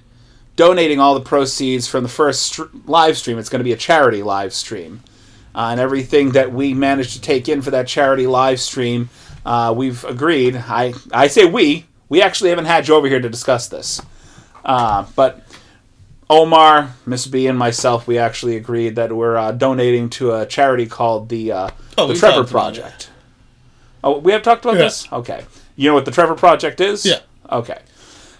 donating 0.57 0.99
all 0.99 1.13
the 1.13 1.21
proceeds 1.21 1.87
from 1.87 2.03
the 2.03 2.09
first 2.09 2.41
str- 2.43 2.63
live 2.85 3.17
stream. 3.17 3.37
It's 3.39 3.47
going 3.49 3.61
to 3.61 3.63
be 3.63 3.71
a 3.71 3.77
charity 3.77 4.21
live 4.23 4.53
stream. 4.53 5.01
Uh, 5.55 5.69
and 5.71 5.79
everything 5.79 6.31
that 6.31 6.51
we 6.51 6.73
managed 6.73 7.13
to 7.13 7.21
take 7.21 7.47
in 7.49 7.61
for 7.61 7.71
that 7.71 7.87
charity 7.87 8.27
live 8.27 8.59
stream, 8.59 9.09
uh, 9.45 9.73
we've 9.75 10.03
agreed. 10.05 10.55
I, 10.55 10.93
I 11.13 11.27
say 11.27 11.45
we. 11.45 11.85
We 12.09 12.21
actually 12.21 12.49
haven't 12.49 12.65
had 12.65 12.87
you 12.87 12.95
over 12.95 13.07
here 13.07 13.21
to 13.21 13.29
discuss 13.29 13.67
this. 13.69 14.01
Uh, 14.65 15.05
but 15.15 15.43
Omar, 16.29 16.93
Miss 17.05 17.27
B, 17.27 17.47
and 17.47 17.57
myself, 17.57 18.07
we 18.07 18.17
actually 18.17 18.55
agreed 18.57 18.95
that 18.95 19.13
we're 19.13 19.37
uh, 19.37 19.51
donating 19.53 20.09
to 20.11 20.33
a 20.33 20.45
charity 20.45 20.85
called 20.85 21.29
the, 21.29 21.51
uh, 21.51 21.69
Oh, 21.97 22.07
the 22.07 22.13
Trevor 22.15 22.37
talked 22.37 22.51
about 22.51 22.77
it. 22.77 22.81
Project. 22.81 23.09
Oh, 24.03 24.17
we 24.19 24.31
have 24.31 24.41
talked 24.43 24.63
about 24.65 24.75
Yeah. 24.77 24.83
this? 24.83 25.11
Okay. 25.11 25.45
You 25.75 25.89
know 25.89 25.93
what 25.93 26.05
the 26.05 26.11
Trevor 26.11 26.35
Project 26.35 26.81
is? 26.81 27.05
Yeah. 27.05 27.19
Okay. 27.49 27.79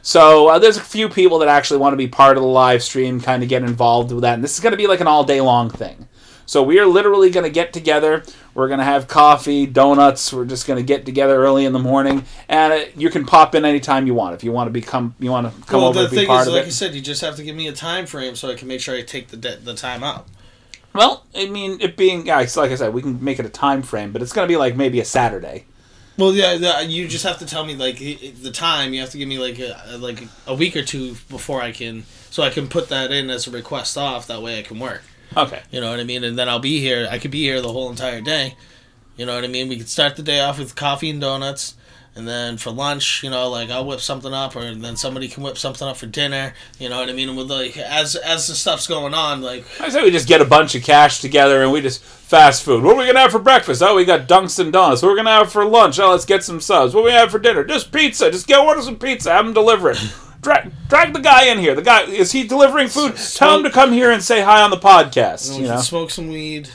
So 0.01 0.47
uh, 0.47 0.59
there's 0.59 0.77
a 0.77 0.81
few 0.81 1.09
people 1.09 1.39
that 1.39 1.47
actually 1.47 1.79
want 1.79 1.93
to 1.93 1.97
be 1.97 2.07
part 2.07 2.37
of 2.37 2.43
the 2.43 2.49
live 2.49 2.81
stream, 2.81 3.21
kind 3.21 3.43
of 3.43 3.49
get 3.49 3.63
involved 3.63 4.11
with 4.11 4.21
that, 4.21 4.33
and 4.33 4.43
this 4.43 4.53
is 4.55 4.59
going 4.59 4.71
to 4.71 4.77
be 4.77 4.87
like 4.87 4.99
an 4.99 5.07
all 5.07 5.23
day 5.23 5.41
long 5.41 5.69
thing. 5.69 6.07
So 6.47 6.61
we 6.63 6.79
are 6.79 6.85
literally 6.85 7.29
going 7.29 7.45
to 7.45 7.51
get 7.51 7.71
together. 7.71 8.23
We're 8.53 8.67
going 8.67 8.79
to 8.79 8.83
have 8.83 9.07
coffee, 9.07 9.65
donuts. 9.65 10.33
We're 10.33 10.45
just 10.45 10.67
going 10.67 10.77
to 10.77 10.83
get 10.83 11.05
together 11.05 11.41
early 11.41 11.63
in 11.65 11.71
the 11.71 11.79
morning, 11.79 12.25
and 12.49 12.73
uh, 12.73 12.85
you 12.95 13.09
can 13.09 13.25
pop 13.25 13.55
in 13.55 13.63
anytime 13.63 14.05
you 14.07 14.13
want 14.13 14.35
if 14.35 14.43
you 14.43 14.51
want 14.51 14.67
to 14.67 14.71
become, 14.71 15.15
you 15.19 15.31
want 15.31 15.47
to 15.47 15.61
come 15.67 15.81
well, 15.81 15.89
over 15.89 15.99
the 15.99 16.05
and 16.05 16.11
be 16.11 16.17
thing 16.17 16.27
part 16.27 16.41
is, 16.41 16.47
of 16.47 16.53
like 16.53 16.63
it. 16.63 16.65
you 16.65 16.71
said, 16.71 16.93
you 16.93 17.01
just 17.01 17.21
have 17.21 17.35
to 17.37 17.43
give 17.43 17.55
me 17.55 17.67
a 17.67 17.71
time 17.71 18.05
frame 18.05 18.35
so 18.35 18.49
I 18.49 18.55
can 18.55 18.67
make 18.67 18.81
sure 18.81 18.95
I 18.95 19.01
take 19.03 19.29
the 19.29 19.37
de- 19.37 19.57
the 19.57 19.75
time 19.75 20.03
out. 20.03 20.27
Well, 20.93 21.25
I 21.33 21.45
mean, 21.45 21.79
it 21.79 21.95
being 21.95 22.25
yeah, 22.25 22.37
like 22.37 22.71
I 22.71 22.75
said, 22.75 22.93
we 22.93 23.01
can 23.01 23.23
make 23.23 23.39
it 23.39 23.45
a 23.45 23.49
time 23.49 23.81
frame, 23.81 24.11
but 24.11 24.21
it's 24.21 24.33
going 24.33 24.45
to 24.45 24.51
be 24.51 24.57
like 24.57 24.75
maybe 24.75 24.99
a 24.99 25.05
Saturday. 25.05 25.65
Well, 26.17 26.33
yeah, 26.33 26.57
the, 26.57 26.85
you 26.85 27.07
just 27.07 27.23
have 27.25 27.39
to 27.39 27.45
tell 27.45 27.65
me 27.65 27.75
like 27.75 27.97
the 27.97 28.51
time. 28.51 28.93
You 28.93 29.01
have 29.01 29.09
to 29.11 29.17
give 29.17 29.27
me 29.27 29.39
like 29.39 29.59
a, 29.59 29.97
like 29.97 30.27
a 30.45 30.53
week 30.53 30.75
or 30.75 30.83
two 30.83 31.15
before 31.29 31.61
I 31.61 31.71
can, 31.71 32.03
so 32.29 32.43
I 32.43 32.49
can 32.49 32.67
put 32.67 32.89
that 32.89 33.11
in 33.11 33.29
as 33.29 33.47
a 33.47 33.51
request 33.51 33.97
off. 33.97 34.27
That 34.27 34.41
way 34.41 34.59
I 34.59 34.61
can 34.61 34.79
work. 34.79 35.03
Okay. 35.35 35.61
You 35.71 35.79
know 35.81 35.89
what 35.89 35.99
I 35.99 36.03
mean? 36.03 36.23
And 36.23 36.37
then 36.37 36.49
I'll 36.49 36.59
be 36.59 36.79
here. 36.79 37.07
I 37.09 37.17
could 37.17 37.31
be 37.31 37.41
here 37.41 37.61
the 37.61 37.71
whole 37.71 37.89
entire 37.89 38.21
day. 38.21 38.55
You 39.15 39.25
know 39.25 39.35
what 39.35 39.43
I 39.43 39.47
mean? 39.47 39.69
We 39.69 39.77
could 39.77 39.89
start 39.89 40.15
the 40.15 40.23
day 40.23 40.41
off 40.41 40.59
with 40.59 40.75
coffee 40.75 41.09
and 41.09 41.21
donuts. 41.21 41.75
And 42.13 42.27
then 42.27 42.57
for 42.57 42.71
lunch, 42.71 43.23
you 43.23 43.29
know, 43.29 43.49
like 43.49 43.69
I'll 43.69 43.85
whip 43.85 44.01
something 44.01 44.33
up, 44.33 44.53
or 44.57 44.75
then 44.75 44.97
somebody 44.97 45.29
can 45.29 45.43
whip 45.43 45.57
something 45.57 45.87
up 45.87 45.95
for 45.95 46.07
dinner. 46.07 46.53
You 46.77 46.89
know 46.89 46.99
what 46.99 47.09
I 47.09 47.13
mean? 47.13 47.29
And 47.29 47.37
with 47.37 47.49
like 47.49 47.77
as 47.77 48.17
as 48.17 48.47
the 48.47 48.53
stuff's 48.55 48.85
going 48.85 49.13
on, 49.13 49.41
like 49.41 49.63
I 49.79 49.87
say 49.87 50.03
we 50.03 50.11
just 50.11 50.27
get 50.27 50.41
a 50.41 50.45
bunch 50.45 50.75
of 50.75 50.83
cash 50.83 51.21
together 51.21 51.63
and 51.63 51.71
we 51.71 51.79
just 51.79 52.03
fast 52.03 52.63
food. 52.63 52.83
What 52.83 52.95
are 52.95 52.99
we 52.99 53.05
gonna 53.05 53.19
have 53.21 53.31
for 53.31 53.39
breakfast? 53.39 53.81
Oh, 53.81 53.95
we 53.95 54.03
got 54.03 54.27
Dunkin' 54.27 54.71
Donuts. 54.71 55.01
What 55.01 55.07
are 55.09 55.11
we 55.13 55.17
gonna 55.19 55.29
have 55.31 55.53
for 55.53 55.63
lunch? 55.63 55.99
Oh, 56.01 56.11
let's 56.11 56.25
get 56.25 56.43
some 56.43 56.59
subs. 56.59 56.93
What 56.93 57.01
do 57.01 57.05
we 57.05 57.11
have 57.11 57.31
for 57.31 57.39
dinner? 57.39 57.63
Just 57.63 57.93
pizza. 57.93 58.29
Just 58.29 58.45
get 58.45 58.59
order 58.59 58.81
some 58.81 58.99
pizza. 58.99 59.31
Have 59.31 59.45
them 59.45 59.53
deliver 59.53 59.91
it. 59.91 60.13
Drag, 60.41 60.69
drag 60.89 61.13
the 61.13 61.19
guy 61.19 61.45
in 61.45 61.59
here. 61.59 61.75
The 61.75 61.81
guy 61.81 62.01
is 62.03 62.31
he 62.33 62.45
delivering 62.45 62.89
food? 62.89 63.15
Tell 63.35 63.55
him 63.57 63.63
to 63.63 63.69
come 63.69 63.93
here 63.93 64.11
and 64.11 64.21
say 64.23 64.41
hi 64.41 64.61
on 64.63 64.69
the 64.71 64.75
podcast. 64.77 65.49
we 65.51 65.55
You 65.57 65.61
can 65.67 65.75
know. 65.75 65.81
smoke 65.81 66.09
some 66.11 66.27
weed. 66.29 66.67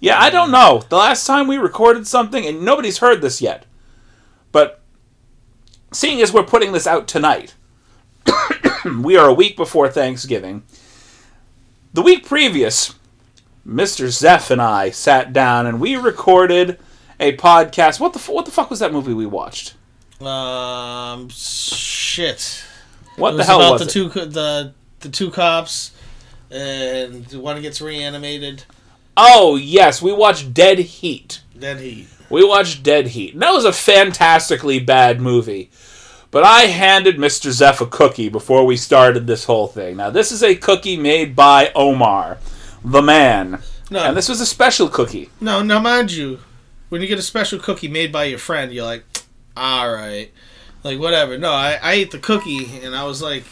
Yeah, 0.00 0.18
I 0.20 0.30
don't 0.30 0.50
know. 0.50 0.82
The 0.88 0.96
last 0.96 1.26
time 1.26 1.46
we 1.46 1.58
recorded 1.58 2.08
something, 2.08 2.44
and 2.44 2.62
nobody's 2.64 2.98
heard 2.98 3.20
this 3.20 3.40
yet, 3.40 3.66
but 4.52 4.80
seeing 5.90 6.20
as 6.22 6.32
we're 6.32 6.42
putting 6.44 6.72
this 6.72 6.86
out 6.86 7.08
tonight, 7.08 7.54
we 9.02 9.16
are 9.16 9.28
a 9.28 9.34
week 9.34 9.56
before 9.56 9.88
Thanksgiving. 9.88 10.62
The 11.94 12.02
week 12.02 12.24
previous, 12.26 12.94
Mr. 13.66 14.10
Seth 14.12 14.50
and 14.50 14.62
I 14.62 14.90
sat 14.90 15.32
down 15.32 15.66
and 15.66 15.80
we 15.80 15.96
recorded 15.96 16.78
a 17.20 17.36
podcast. 17.36 18.00
What 18.00 18.12
the 18.12 18.18
f- 18.18 18.28
what 18.28 18.44
the 18.44 18.50
fuck 18.50 18.70
was 18.70 18.78
that 18.78 18.92
movie 18.92 19.12
we 19.14 19.26
watched? 19.26 19.74
Um, 20.20 21.28
shit. 21.28 22.64
What 23.16 23.32
the 23.32 23.38
was 23.38 23.46
hell 23.46 23.60
about 23.60 23.72
was 23.72 23.82
the 23.82 23.88
it? 23.88 23.92
two 23.92 24.08
the 24.26 24.72
the 25.00 25.08
two 25.08 25.30
cops, 25.30 25.90
and 26.50 27.30
one 27.34 27.60
gets 27.60 27.80
reanimated. 27.80 28.64
oh 29.16 29.56
yes, 29.56 30.00
we 30.00 30.12
watched 30.12 30.54
Dead 30.54 30.78
Heat. 30.78 31.42
Then 31.54 31.78
he. 31.78 32.06
We 32.32 32.44
watched 32.44 32.82
Dead 32.82 33.08
Heat. 33.08 33.34
And 33.34 33.42
that 33.42 33.52
was 33.52 33.64
a 33.66 33.72
fantastically 33.72 34.80
bad 34.80 35.20
movie. 35.20 35.70
But 36.30 36.44
I 36.44 36.62
handed 36.62 37.18
Mr. 37.18 37.52
Seth 37.52 37.82
a 37.82 37.86
cookie 37.86 38.30
before 38.30 38.64
we 38.64 38.76
started 38.76 39.26
this 39.26 39.44
whole 39.44 39.66
thing. 39.66 39.98
Now, 39.98 40.08
this 40.08 40.32
is 40.32 40.42
a 40.42 40.54
cookie 40.54 40.96
made 40.96 41.36
by 41.36 41.70
Omar, 41.74 42.38
the 42.82 43.02
man. 43.02 43.60
No, 43.90 44.02
And 44.02 44.16
this 44.16 44.30
was 44.30 44.40
a 44.40 44.46
special 44.46 44.88
cookie. 44.88 45.28
no, 45.42 45.62
now 45.62 45.78
mind 45.78 46.10
you, 46.10 46.38
when 46.88 47.02
you 47.02 47.06
get 47.06 47.18
a 47.18 47.22
special 47.22 47.58
cookie 47.58 47.88
made 47.88 48.10
by 48.10 48.24
your 48.24 48.38
friend, 48.38 48.72
you're 48.72 48.86
like, 48.86 49.04
all 49.54 49.92
right, 49.92 50.30
like 50.82 50.98
whatever. 50.98 51.36
No, 51.36 51.52
I, 51.52 51.78
I 51.82 51.92
ate 51.92 52.12
the 52.12 52.18
cookie 52.18 52.80
and 52.82 52.96
I 52.96 53.04
was 53.04 53.20
like 53.20 53.44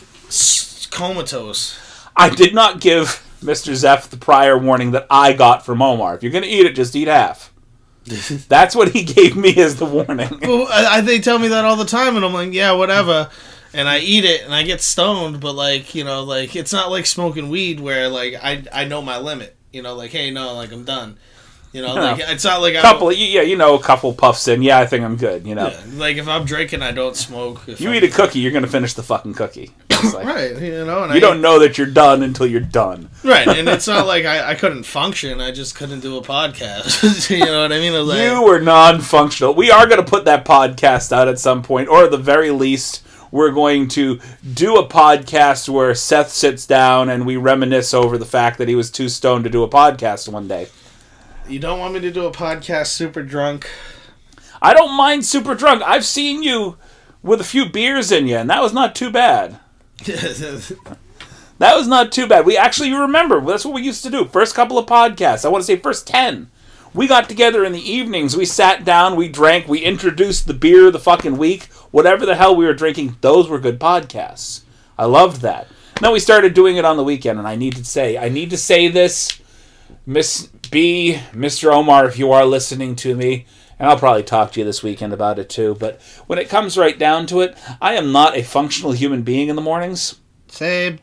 comatose. 0.90 1.78
I 2.16 2.30
did 2.30 2.54
not 2.54 2.80
give 2.80 3.22
Mr. 3.42 3.76
Seth 3.76 4.10
the 4.10 4.16
prior 4.16 4.56
warning 4.56 4.92
that 4.92 5.06
I 5.10 5.34
got 5.34 5.66
from 5.66 5.82
Omar. 5.82 6.14
If 6.14 6.22
you're 6.22 6.32
going 6.32 6.44
to 6.44 6.50
eat 6.50 6.64
it, 6.64 6.74
just 6.74 6.96
eat 6.96 7.08
half. 7.08 7.49
That's 8.48 8.74
what 8.74 8.90
he 8.90 9.04
gave 9.04 9.36
me 9.36 9.56
as 9.56 9.76
the 9.76 9.84
warning. 9.84 10.28
Well, 10.42 10.66
I, 10.70 11.00
they 11.00 11.20
tell 11.20 11.38
me 11.38 11.48
that 11.48 11.64
all 11.64 11.76
the 11.76 11.84
time, 11.84 12.16
and 12.16 12.24
I'm 12.24 12.32
like, 12.32 12.52
yeah, 12.52 12.72
whatever. 12.72 13.30
And 13.72 13.88
I 13.88 13.98
eat 13.98 14.24
it, 14.24 14.42
and 14.42 14.52
I 14.54 14.64
get 14.64 14.80
stoned, 14.80 15.40
but 15.40 15.52
like, 15.54 15.94
you 15.94 16.04
know, 16.04 16.24
like 16.24 16.56
it's 16.56 16.72
not 16.72 16.90
like 16.90 17.06
smoking 17.06 17.48
weed 17.50 17.78
where 17.78 18.08
like 18.08 18.34
I 18.42 18.64
I 18.72 18.84
know 18.84 19.00
my 19.00 19.18
limit. 19.18 19.56
You 19.72 19.82
know, 19.82 19.94
like, 19.94 20.10
hey, 20.10 20.30
no, 20.32 20.54
like 20.54 20.72
I'm 20.72 20.84
done. 20.84 21.18
You 21.72 21.82
know, 21.82 21.94
like 21.94 22.18
it's 22.20 22.42
not 22.44 22.60
like 22.62 22.74
I 22.74 22.80
couple, 22.82 23.12
yeah, 23.12 23.42
you 23.42 23.56
know, 23.56 23.76
a 23.76 23.82
couple 23.82 24.12
puffs 24.12 24.48
in. 24.48 24.60
Yeah, 24.62 24.78
I 24.80 24.86
think 24.86 25.04
I'm 25.04 25.16
good. 25.16 25.46
You 25.46 25.54
know, 25.54 25.68
Yeah, 25.68 25.80
like 25.94 26.16
if 26.16 26.26
I'm 26.26 26.44
drinking, 26.44 26.82
I 26.82 26.90
don't 26.90 27.14
smoke. 27.16 27.62
If 27.68 27.80
you 27.80 27.90
I'm- 27.90 27.96
eat 28.02 28.10
a 28.10 28.12
cookie, 28.12 28.40
you're 28.40 28.50
going 28.50 28.64
to 28.64 28.70
finish 28.70 28.94
the 28.94 29.02
fucking 29.04 29.34
cookie. 29.34 29.70
Like- 30.14 30.26
right? 30.26 30.56
You 30.60 30.84
know, 30.86 31.02
and 31.04 31.12
You 31.12 31.18
I, 31.18 31.20
don't 31.20 31.40
know 31.42 31.58
that 31.60 31.76
you're 31.78 31.86
done 31.86 32.22
until 32.22 32.46
you're 32.46 32.60
done. 32.60 33.10
right, 33.22 33.46
and 33.46 33.68
it's 33.74 33.86
not 33.86 34.06
like 34.06 34.24
I, 34.24 34.50
I 34.52 34.54
couldn't 34.54 34.82
function. 34.84 35.40
I 35.40 35.50
just 35.52 35.74
couldn't 35.76 36.00
do 36.00 36.16
a 36.16 36.22
podcast. 36.22 37.30
you 37.38 37.44
know 37.44 37.62
what 37.62 37.72
I 37.72 37.78
mean? 37.78 37.92
I 37.92 37.98
like, 37.98 38.18
You 38.22 38.42
were 38.42 38.60
non-functional. 38.60 39.54
We 39.54 39.70
are 39.70 39.86
going 39.86 40.02
to 40.02 40.10
put 40.10 40.24
that 40.24 40.44
podcast 40.46 41.12
out 41.12 41.28
at 41.28 41.38
some 41.38 41.62
point, 41.62 41.88
or 41.88 42.04
at 42.04 42.10
the 42.10 42.16
very 42.18 42.50
least, 42.50 43.02
we're 43.30 43.50
going 43.52 43.86
to 43.88 44.18
do 44.54 44.76
a 44.76 44.88
podcast 44.88 45.68
where 45.68 45.94
Seth 45.94 46.30
sits 46.32 46.66
down 46.66 47.08
and 47.10 47.26
we 47.26 47.36
reminisce 47.36 47.92
over 47.94 48.18
the 48.18 48.24
fact 48.26 48.58
that 48.58 48.68
he 48.68 48.74
was 48.74 48.90
too 48.90 49.08
stoned 49.08 49.44
to 49.44 49.50
do 49.50 49.62
a 49.62 49.68
podcast 49.68 50.28
one 50.28 50.48
day. 50.48 50.66
You 51.50 51.58
don't 51.58 51.78
want 51.78 51.94
me 51.94 52.00
to 52.00 52.10
do 52.10 52.26
a 52.26 52.32
podcast 52.32 52.88
super 52.88 53.22
drunk. 53.22 53.68
I 54.62 54.72
don't 54.72 54.96
mind 54.96 55.24
super 55.24 55.54
drunk. 55.54 55.82
I've 55.82 56.04
seen 56.04 56.42
you 56.42 56.76
with 57.22 57.40
a 57.40 57.44
few 57.44 57.68
beers 57.68 58.12
in 58.12 58.26
you, 58.26 58.36
and 58.36 58.48
that 58.50 58.62
was 58.62 58.72
not 58.72 58.94
too 58.94 59.10
bad. 59.10 59.58
That 61.60 61.76
was 61.76 61.86
not 61.86 62.10
too 62.10 62.26
bad. 62.26 62.46
We 62.46 62.56
actually 62.56 62.90
remember 62.90 63.38
that's 63.42 63.66
what 63.66 63.74
we 63.74 63.82
used 63.82 64.02
to 64.04 64.10
do. 64.10 64.24
First 64.24 64.54
couple 64.54 64.78
of 64.78 64.86
podcasts. 64.86 65.44
I 65.44 65.48
want 65.48 65.60
to 65.60 65.66
say 65.66 65.76
first 65.76 66.06
ten. 66.06 66.50
We 66.94 67.06
got 67.06 67.28
together 67.28 67.66
in 67.66 67.72
the 67.72 67.82
evenings. 67.82 68.34
We 68.34 68.46
sat 68.46 68.82
down. 68.82 69.14
We 69.14 69.28
drank. 69.28 69.68
We 69.68 69.80
introduced 69.80 70.46
the 70.46 70.54
beer 70.54 70.86
of 70.86 70.94
the 70.94 70.98
fucking 70.98 71.36
week. 71.36 71.64
Whatever 71.90 72.24
the 72.24 72.34
hell 72.34 72.56
we 72.56 72.64
were 72.64 72.72
drinking, 72.72 73.18
those 73.20 73.46
were 73.46 73.58
good 73.58 73.78
podcasts. 73.78 74.62
I 74.98 75.04
loved 75.04 75.42
that. 75.42 75.68
Then 76.00 76.12
we 76.12 76.18
started 76.18 76.54
doing 76.54 76.78
it 76.78 76.86
on 76.86 76.96
the 76.96 77.04
weekend, 77.04 77.38
and 77.38 77.46
I 77.46 77.56
need 77.56 77.76
to 77.76 77.84
say, 77.84 78.16
I 78.16 78.30
need 78.30 78.48
to 78.48 78.56
say 78.56 78.88
this, 78.88 79.38
Miss 80.06 80.48
B, 80.70 81.20
Mr. 81.32 81.72
Omar, 81.72 82.06
if 82.06 82.18
you 82.18 82.30
are 82.30 82.46
listening 82.46 82.94
to 82.96 83.16
me, 83.16 83.46
and 83.78 83.88
I'll 83.88 83.98
probably 83.98 84.22
talk 84.22 84.52
to 84.52 84.60
you 84.60 84.66
this 84.66 84.82
weekend 84.82 85.12
about 85.12 85.38
it 85.38 85.48
too. 85.48 85.76
But 85.80 86.00
when 86.26 86.38
it 86.38 86.48
comes 86.48 86.78
right 86.78 86.98
down 86.98 87.26
to 87.26 87.40
it, 87.40 87.56
I 87.80 87.94
am 87.94 88.12
not 88.12 88.36
a 88.36 88.42
functional 88.42 88.92
human 88.92 89.22
being 89.22 89.48
in 89.48 89.56
the 89.56 89.62
mornings 89.62 90.20
Same. 90.48 91.00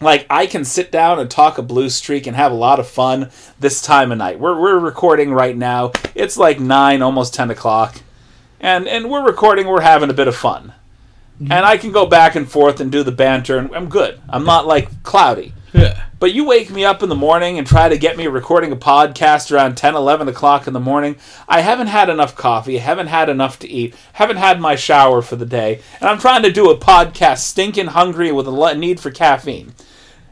like 0.00 0.26
I 0.28 0.46
can 0.46 0.64
sit 0.64 0.90
down 0.90 1.20
and 1.20 1.30
talk 1.30 1.58
a 1.58 1.62
blue 1.62 1.90
streak 1.90 2.26
and 2.26 2.34
have 2.34 2.50
a 2.50 2.56
lot 2.56 2.80
of 2.80 2.88
fun 2.88 3.30
this 3.60 3.82
time 3.82 4.10
of 4.10 4.18
night. 4.18 4.40
We're 4.40 4.58
we're 4.60 4.78
recording 4.78 5.32
right 5.32 5.56
now. 5.56 5.92
It's 6.14 6.36
like 6.36 6.58
nine, 6.58 7.02
almost 7.02 7.34
ten 7.34 7.50
o'clock, 7.50 8.00
and 8.58 8.88
and 8.88 9.10
we're 9.10 9.24
recording. 9.24 9.68
We're 9.68 9.82
having 9.82 10.10
a 10.10 10.14
bit 10.14 10.28
of 10.28 10.34
fun, 10.34 10.72
mm-hmm. 11.40 11.52
and 11.52 11.64
I 11.64 11.76
can 11.76 11.92
go 11.92 12.06
back 12.06 12.34
and 12.34 12.50
forth 12.50 12.80
and 12.80 12.90
do 12.90 13.04
the 13.04 13.12
banter, 13.12 13.58
and 13.58 13.72
I'm 13.76 13.88
good. 13.88 14.20
I'm 14.28 14.44
not 14.44 14.66
like 14.66 15.02
cloudy. 15.04 15.52
But 16.22 16.34
you 16.34 16.44
wake 16.44 16.70
me 16.70 16.84
up 16.84 17.02
in 17.02 17.08
the 17.08 17.16
morning 17.16 17.58
and 17.58 17.66
try 17.66 17.88
to 17.88 17.98
get 17.98 18.16
me 18.16 18.28
recording 18.28 18.70
a 18.70 18.76
podcast 18.76 19.50
around 19.50 19.76
10, 19.76 19.96
11 19.96 20.28
o'clock 20.28 20.68
in 20.68 20.72
the 20.72 20.78
morning. 20.78 21.16
I 21.48 21.62
haven't 21.62 21.88
had 21.88 22.08
enough 22.08 22.36
coffee, 22.36 22.78
haven't 22.78 23.08
had 23.08 23.28
enough 23.28 23.58
to 23.58 23.68
eat, 23.68 23.96
haven't 24.12 24.36
had 24.36 24.60
my 24.60 24.76
shower 24.76 25.20
for 25.20 25.34
the 25.34 25.44
day, 25.44 25.82
and 25.98 26.08
I'm 26.08 26.20
trying 26.20 26.44
to 26.44 26.52
do 26.52 26.70
a 26.70 26.78
podcast 26.78 27.38
stinking 27.38 27.88
hungry 27.88 28.30
with 28.30 28.46
a 28.46 28.74
need 28.76 29.00
for 29.00 29.10
caffeine. 29.10 29.74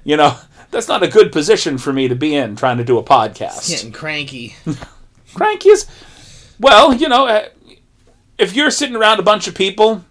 You 0.05 0.17
know, 0.17 0.39
that's 0.71 0.87
not 0.87 1.03
a 1.03 1.09
good 1.09 1.33
position 1.33 1.77
for 1.77 1.93
me 1.93 2.07
to 2.07 2.15
be 2.15 2.37
in 2.37 2.55
trying 2.55 2.77
to 2.77 2.85
do 2.85 2.97
a 2.97 3.03
podcast. 3.03 3.69
Getting 3.69 3.91
cranky. 3.91 4.55
Cranky 5.35 5.71
is, 5.71 5.87
well, 6.61 6.95
you 6.95 7.09
know, 7.09 7.27
uh, 7.27 7.49
if 8.39 8.55
you're 8.55 8.71
sitting 8.71 8.95
around 8.95 9.19
a 9.19 9.25
bunch 9.25 9.49
of 9.49 9.57
people 9.57 10.05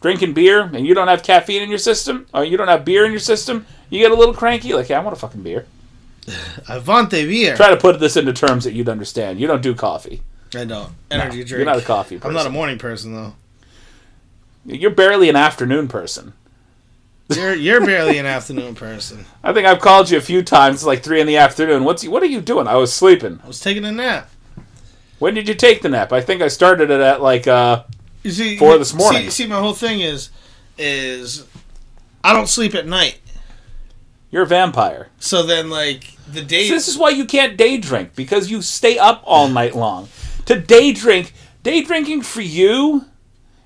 drinking 0.00 0.32
beer 0.34 0.62
and 0.62 0.86
you 0.86 0.94
don't 0.94 1.08
have 1.08 1.22
caffeine 1.22 1.62
in 1.62 1.68
your 1.68 1.78
system, 1.78 2.26
or 2.32 2.44
you 2.44 2.56
don't 2.56 2.68
have 2.68 2.84
beer 2.84 3.04
in 3.04 3.10
your 3.10 3.20
system, 3.20 3.66
you 3.90 3.98
get 3.98 4.10
a 4.10 4.14
little 4.14 4.34
cranky. 4.34 4.72
Like, 4.74 4.88
yeah, 4.88 4.98
I 5.00 5.02
want 5.02 5.16
a 5.16 5.20
fucking 5.20 5.42
beer. 5.42 5.66
Avante 6.26 7.26
beer. 7.26 7.56
Try 7.56 7.70
to 7.70 7.76
put 7.76 7.98
this 8.00 8.16
into 8.16 8.32
terms 8.32 8.64
that 8.64 8.72
you'd 8.72 8.88
understand. 8.88 9.40
You 9.40 9.46
don't 9.46 9.62
do 9.62 9.74
coffee. 9.74 10.22
I 10.54 10.64
don't. 10.64 10.92
Energy 11.10 11.38
No, 11.38 11.44
drink. 11.44 11.50
You're 11.50 11.64
not 11.64 11.78
a 11.78 11.82
coffee 11.82 12.16
person. 12.16 12.28
I'm 12.28 12.34
not 12.34 12.46
a 12.46 12.50
morning 12.50 12.78
person 12.78 13.14
though. 13.14 13.34
You're 14.64 14.90
barely 14.90 15.28
an 15.28 15.36
afternoon 15.36 15.88
person. 15.88 16.34
You're 17.34 17.54
you're 17.54 17.84
barely 17.84 18.16
an 18.16 18.24
afternoon 18.24 18.74
person. 18.74 19.26
I 19.44 19.52
think 19.52 19.66
I've 19.66 19.80
called 19.80 20.08
you 20.08 20.16
a 20.16 20.22
few 20.22 20.42
times, 20.42 20.82
like 20.86 21.02
three 21.02 21.20
in 21.20 21.26
the 21.26 21.36
afternoon. 21.36 21.84
What's 21.84 22.06
what 22.08 22.22
are 22.22 22.26
you 22.26 22.40
doing? 22.40 22.66
I 22.66 22.76
was 22.76 22.90
sleeping. 22.90 23.40
I 23.44 23.46
was 23.46 23.60
taking 23.60 23.84
a 23.84 23.92
nap. 23.92 24.30
When 25.18 25.34
did 25.34 25.46
you 25.46 25.54
take 25.54 25.82
the 25.82 25.90
nap? 25.90 26.10
I 26.10 26.22
think 26.22 26.40
I 26.40 26.48
started 26.48 26.90
it 26.90 27.02
at 27.02 27.20
like 27.20 27.46
uh 27.46 27.84
You 28.22 28.30
see, 28.32 28.56
Four 28.56 28.78
this 28.78 28.94
morning. 28.94 29.24
See, 29.24 29.44
see, 29.44 29.46
my 29.46 29.58
whole 29.60 29.74
thing 29.74 30.00
is, 30.00 30.30
is 30.76 31.46
I 32.24 32.32
don't 32.32 32.48
sleep 32.48 32.74
at 32.74 32.86
night. 32.86 33.18
you're 34.30 34.42
a 34.42 34.46
vampire. 34.46 35.08
So 35.18 35.42
then, 35.44 35.70
like 35.70 36.16
the 36.30 36.42
day. 36.42 36.68
This 36.68 36.88
is 36.88 36.98
why 36.98 37.10
you 37.10 37.24
can't 37.24 37.56
day 37.56 37.78
drink 37.78 38.14
because 38.14 38.50
you 38.50 38.60
stay 38.62 38.98
up 38.98 39.22
all 39.24 39.48
night 39.48 39.74
long. 39.74 40.08
To 40.46 40.58
day 40.58 40.92
drink, 40.92 41.32
day 41.62 41.82
drinking 41.82 42.22
for 42.22 42.40
you 42.40 43.04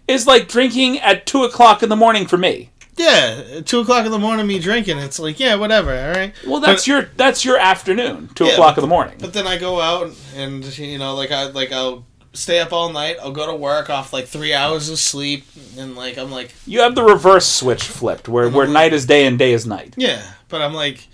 is 0.08 0.26
like 0.26 0.48
drinking 0.48 0.98
at 1.00 1.26
two 1.26 1.44
o'clock 1.44 1.82
in 1.82 1.88
the 1.88 1.96
morning 1.96 2.26
for 2.26 2.36
me. 2.36 2.70
yeah, 2.96 3.60
two 3.64 3.80
o'clock 3.80 4.04
in 4.04 4.12
the 4.12 4.18
morning, 4.18 4.46
me 4.46 4.58
drinking. 4.58 4.98
It's 4.98 5.18
like 5.18 5.40
yeah, 5.40 5.54
whatever. 5.54 5.90
All 5.96 6.12
right. 6.12 6.34
Well, 6.46 6.60
that's 6.60 6.82
But- 6.82 6.86
your 6.88 7.02
that's 7.16 7.44
your 7.44 7.56
afternoon, 7.58 8.28
two 8.34 8.44
Yeah, 8.44 8.52
o'clock 8.52 8.76
in 8.76 8.82
the 8.82 8.88
morning. 8.88 9.14
But 9.18 9.32
then 9.32 9.46
I 9.46 9.56
go 9.58 9.80
out 9.80 10.12
and 10.36 10.62
you 10.78 10.98
know, 10.98 11.14
like 11.14 11.30
I 11.30 11.44
like 11.46 11.72
I'll 11.72 12.04
stay 12.32 12.60
up 12.60 12.72
all 12.72 12.90
night. 12.92 13.16
I'll 13.22 13.32
go 13.32 13.46
to 13.46 13.54
work 13.54 13.90
off 13.90 14.12
like 14.12 14.26
three 14.26 14.52
hours 14.54 14.88
of 14.88 14.98
sleep, 14.98 15.44
and 15.78 15.94
like 15.96 16.16
I'm 16.18 16.30
like 16.30 16.54
You 16.66 16.80
have 16.80 16.94
the 16.94 17.04
reverse 17.04 17.46
switch 17.46 17.84
flipped, 17.84 18.28
where 18.28 18.48
where 18.48 18.66
Mhm. 18.66 18.72
night 18.72 18.92
is 18.92 19.06
day 19.06 19.26
and 19.26 19.38
day 19.38 19.52
is 19.52 19.66
night. 19.66 19.94
yeah, 19.96 20.22
but 20.48 20.60
I'm 20.62 20.74
like 20.74 21.08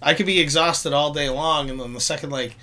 I 0.00 0.14
could 0.14 0.26
be 0.26 0.40
exhausted 0.40 0.92
all 0.92 1.12
day 1.12 1.28
long, 1.28 1.70
and 1.70 1.78
then 1.80 1.92
the 1.92 2.00
second 2.00 2.30
like. 2.30 2.56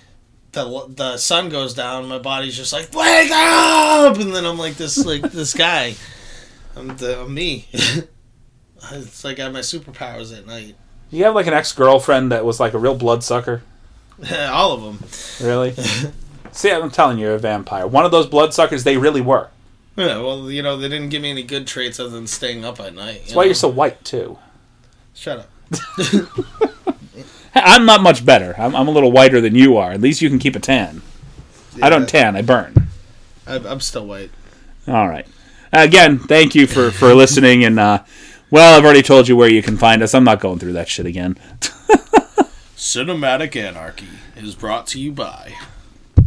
The, 0.51 0.85
the 0.89 1.17
sun 1.17 1.49
goes 1.49 1.75
down, 1.75 2.07
my 2.07 2.17
body's 2.17 2.57
just 2.57 2.73
like 2.73 2.91
wake 2.91 3.29
up, 3.31 4.17
and 4.17 4.33
then 4.33 4.47
I'm 4.47 4.57
like 4.57 4.77
this 4.77 4.97
like 5.05 5.21
this 5.31 5.53
guy, 5.53 5.93
I'm 6.75 6.97
the 6.97 7.21
I'm 7.21 7.31
me. 7.31 7.67
it's 8.91 9.23
like 9.23 9.39
I 9.39 9.43
have 9.43 9.53
my 9.53 9.59
superpowers 9.59 10.35
at 10.35 10.47
night. 10.47 10.75
You 11.11 11.25
have 11.25 11.35
like 11.35 11.45
an 11.45 11.53
ex 11.53 11.71
girlfriend 11.71 12.31
that 12.31 12.45
was 12.45 12.59
like 12.59 12.73
a 12.73 12.79
real 12.79 12.95
bloodsucker. 12.95 13.61
All 14.49 14.71
of 14.73 14.81
them. 14.81 14.99
Really? 15.47 15.75
See, 16.51 16.71
I'm 16.71 16.89
telling 16.89 17.17
you, 17.17 17.27
you're 17.27 17.35
a 17.35 17.39
vampire. 17.39 17.87
One 17.87 18.05
of 18.05 18.11
those 18.11 18.27
bloodsuckers, 18.27 18.83
they 18.83 18.97
really 18.97 19.21
were. 19.21 19.49
Yeah, 19.95 20.17
well, 20.19 20.49
you 20.49 20.61
know, 20.61 20.77
they 20.77 20.87
didn't 20.87 21.09
give 21.09 21.21
me 21.21 21.31
any 21.31 21.43
good 21.43 21.67
traits 21.67 21.99
other 21.99 22.09
than 22.09 22.27
staying 22.27 22.63
up 22.63 22.79
at 22.79 22.95
night. 22.95 23.21
That's 23.21 23.35
why 23.35 23.43
you're 23.43 23.53
so 23.53 23.67
white 23.67 24.03
too. 24.05 24.37
Shut 25.13 25.39
up. 25.39 25.49
I'm 27.55 27.85
not 27.85 28.01
much 28.01 28.25
better. 28.25 28.55
I'm, 28.57 28.75
I'm 28.75 28.87
a 28.87 28.91
little 28.91 29.11
whiter 29.11 29.41
than 29.41 29.55
you 29.55 29.77
are. 29.77 29.91
At 29.91 30.01
least 30.01 30.21
you 30.21 30.29
can 30.29 30.39
keep 30.39 30.55
a 30.55 30.59
tan. 30.59 31.01
I 31.81 31.89
don't 31.89 32.07
tan. 32.07 32.35
I 32.35 32.41
burn. 32.41 32.87
I'm 33.45 33.81
still 33.81 34.05
white. 34.05 34.31
All 34.87 35.09
right. 35.09 35.27
Again, 35.73 36.19
thank 36.19 36.55
you 36.55 36.67
for 36.67 36.91
for 36.91 37.13
listening. 37.13 37.63
And 37.63 37.79
uh, 37.79 38.03
well, 38.49 38.77
I've 38.77 38.85
already 38.85 39.01
told 39.01 39.27
you 39.27 39.35
where 39.35 39.49
you 39.49 39.61
can 39.61 39.77
find 39.77 40.01
us. 40.01 40.15
I'm 40.15 40.23
not 40.23 40.39
going 40.39 40.59
through 40.59 40.73
that 40.73 40.87
shit 40.87 41.05
again. 41.05 41.35
Cinematic 42.75 43.55
Anarchy 43.55 44.07
is 44.35 44.55
brought 44.55 44.87
to 44.87 44.99
you 44.99 45.11
by 45.11 45.55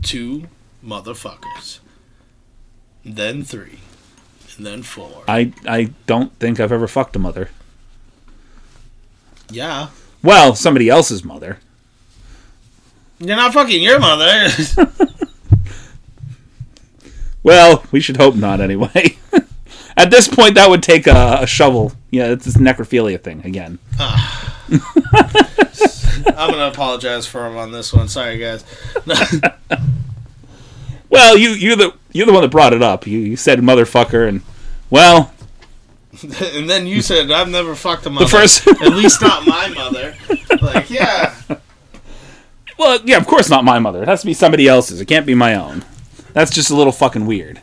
two 0.03 0.45
motherfuckers, 0.85 1.79
then 3.05 3.43
three, 3.43 3.79
and 4.57 4.67
then 4.67 4.83
four. 4.83 5.23
I 5.29 5.53
I 5.67 5.91
don't 6.07 6.37
think 6.39 6.61
I've 6.61 6.73
ever 6.73 6.89
fucked 6.89 7.17
a 7.17 7.19
mother. 7.19 7.49
Yeah. 9.51 9.89
Well, 10.23 10.55
somebody 10.55 10.89
else's 10.89 11.25
mother. 11.25 11.59
You're 13.19 13.37
not 13.37 13.53
fucking 13.53 13.83
your 13.83 13.99
mother. 14.01 14.49
Well, 17.43 17.85
we 17.91 18.01
should 18.01 18.17
hope 18.17 18.37
not. 18.37 18.61
Anyway. 18.61 19.19
At 19.97 20.11
this 20.11 20.29
point, 20.29 20.55
that 20.55 20.71
would 20.71 20.83
take 20.83 21.07
a, 21.07 21.39
a 21.43 21.47
shovel. 21.47 21.93
Yeah, 22.11 22.29
it's 22.31 22.45
this 22.45 22.57
necrophilia 22.57 23.21
thing 23.23 23.45
again. 23.45 23.79
Ah. 23.99 24.65
I'm 26.27 26.51
gonna 26.51 26.69
apologize 26.69 27.27
for 27.27 27.47
him 27.47 27.57
on 27.57 27.73
this 27.73 27.93
one. 27.93 28.09
Sorry, 28.09 28.39
guys. 28.39 28.65
Well, 31.13 31.37
you 31.37 31.51
you're 31.51 31.77
the 31.77 31.93
you're 32.13 32.25
the 32.25 32.33
one 32.33 32.41
that 32.41 32.51
brought 32.51 32.73
it 32.73 32.83
up. 32.83 33.07
You, 33.07 33.19
you 33.19 33.37
said 33.37 33.59
motherfucker, 33.59 34.27
and 34.27 34.41
well, 34.89 35.31
and 36.23 36.71
then 36.71 36.87
you 36.87 37.03
said 37.03 37.31
I've 37.31 37.51
never 37.51 37.75
fucked 37.75 38.07
a 38.07 38.11
mother. 38.11 38.25
the 38.25 38.31
first. 38.31 38.67
At 38.67 38.95
least 38.95 39.21
not 39.21 39.47
my 39.47 39.69
mother. 39.69 40.17
Like, 40.63 40.89
yeah. 40.89 41.35
well, 42.79 42.99
yeah, 43.05 43.19
of 43.19 43.27
course 43.27 43.51
not 43.51 43.63
my 43.63 43.79
mother. 43.79 44.03
It 44.03 44.09
has 44.09 44.23
to 44.23 44.27
be 44.27 44.33
somebody 44.33 44.67
else's. 44.67 45.03
It 45.03 45.05
can't 45.05 45.27
be 45.27 45.35
my 45.35 45.55
own. 45.55 45.85
That's 46.33 46.51
just 46.51 46.71
a 46.71 46.75
little 46.75 46.93
fucking 46.95 47.27
weird. 47.27 47.61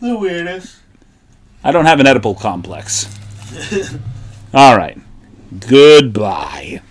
The 0.00 0.16
weirdest. 0.16 0.76
I 1.64 1.72
don't 1.72 1.86
have 1.86 1.98
an 1.98 2.06
Oedipal 2.06 2.38
complex. 2.38 3.08
All 4.54 4.76
right. 4.76 4.96
Goodbye. 5.68 6.82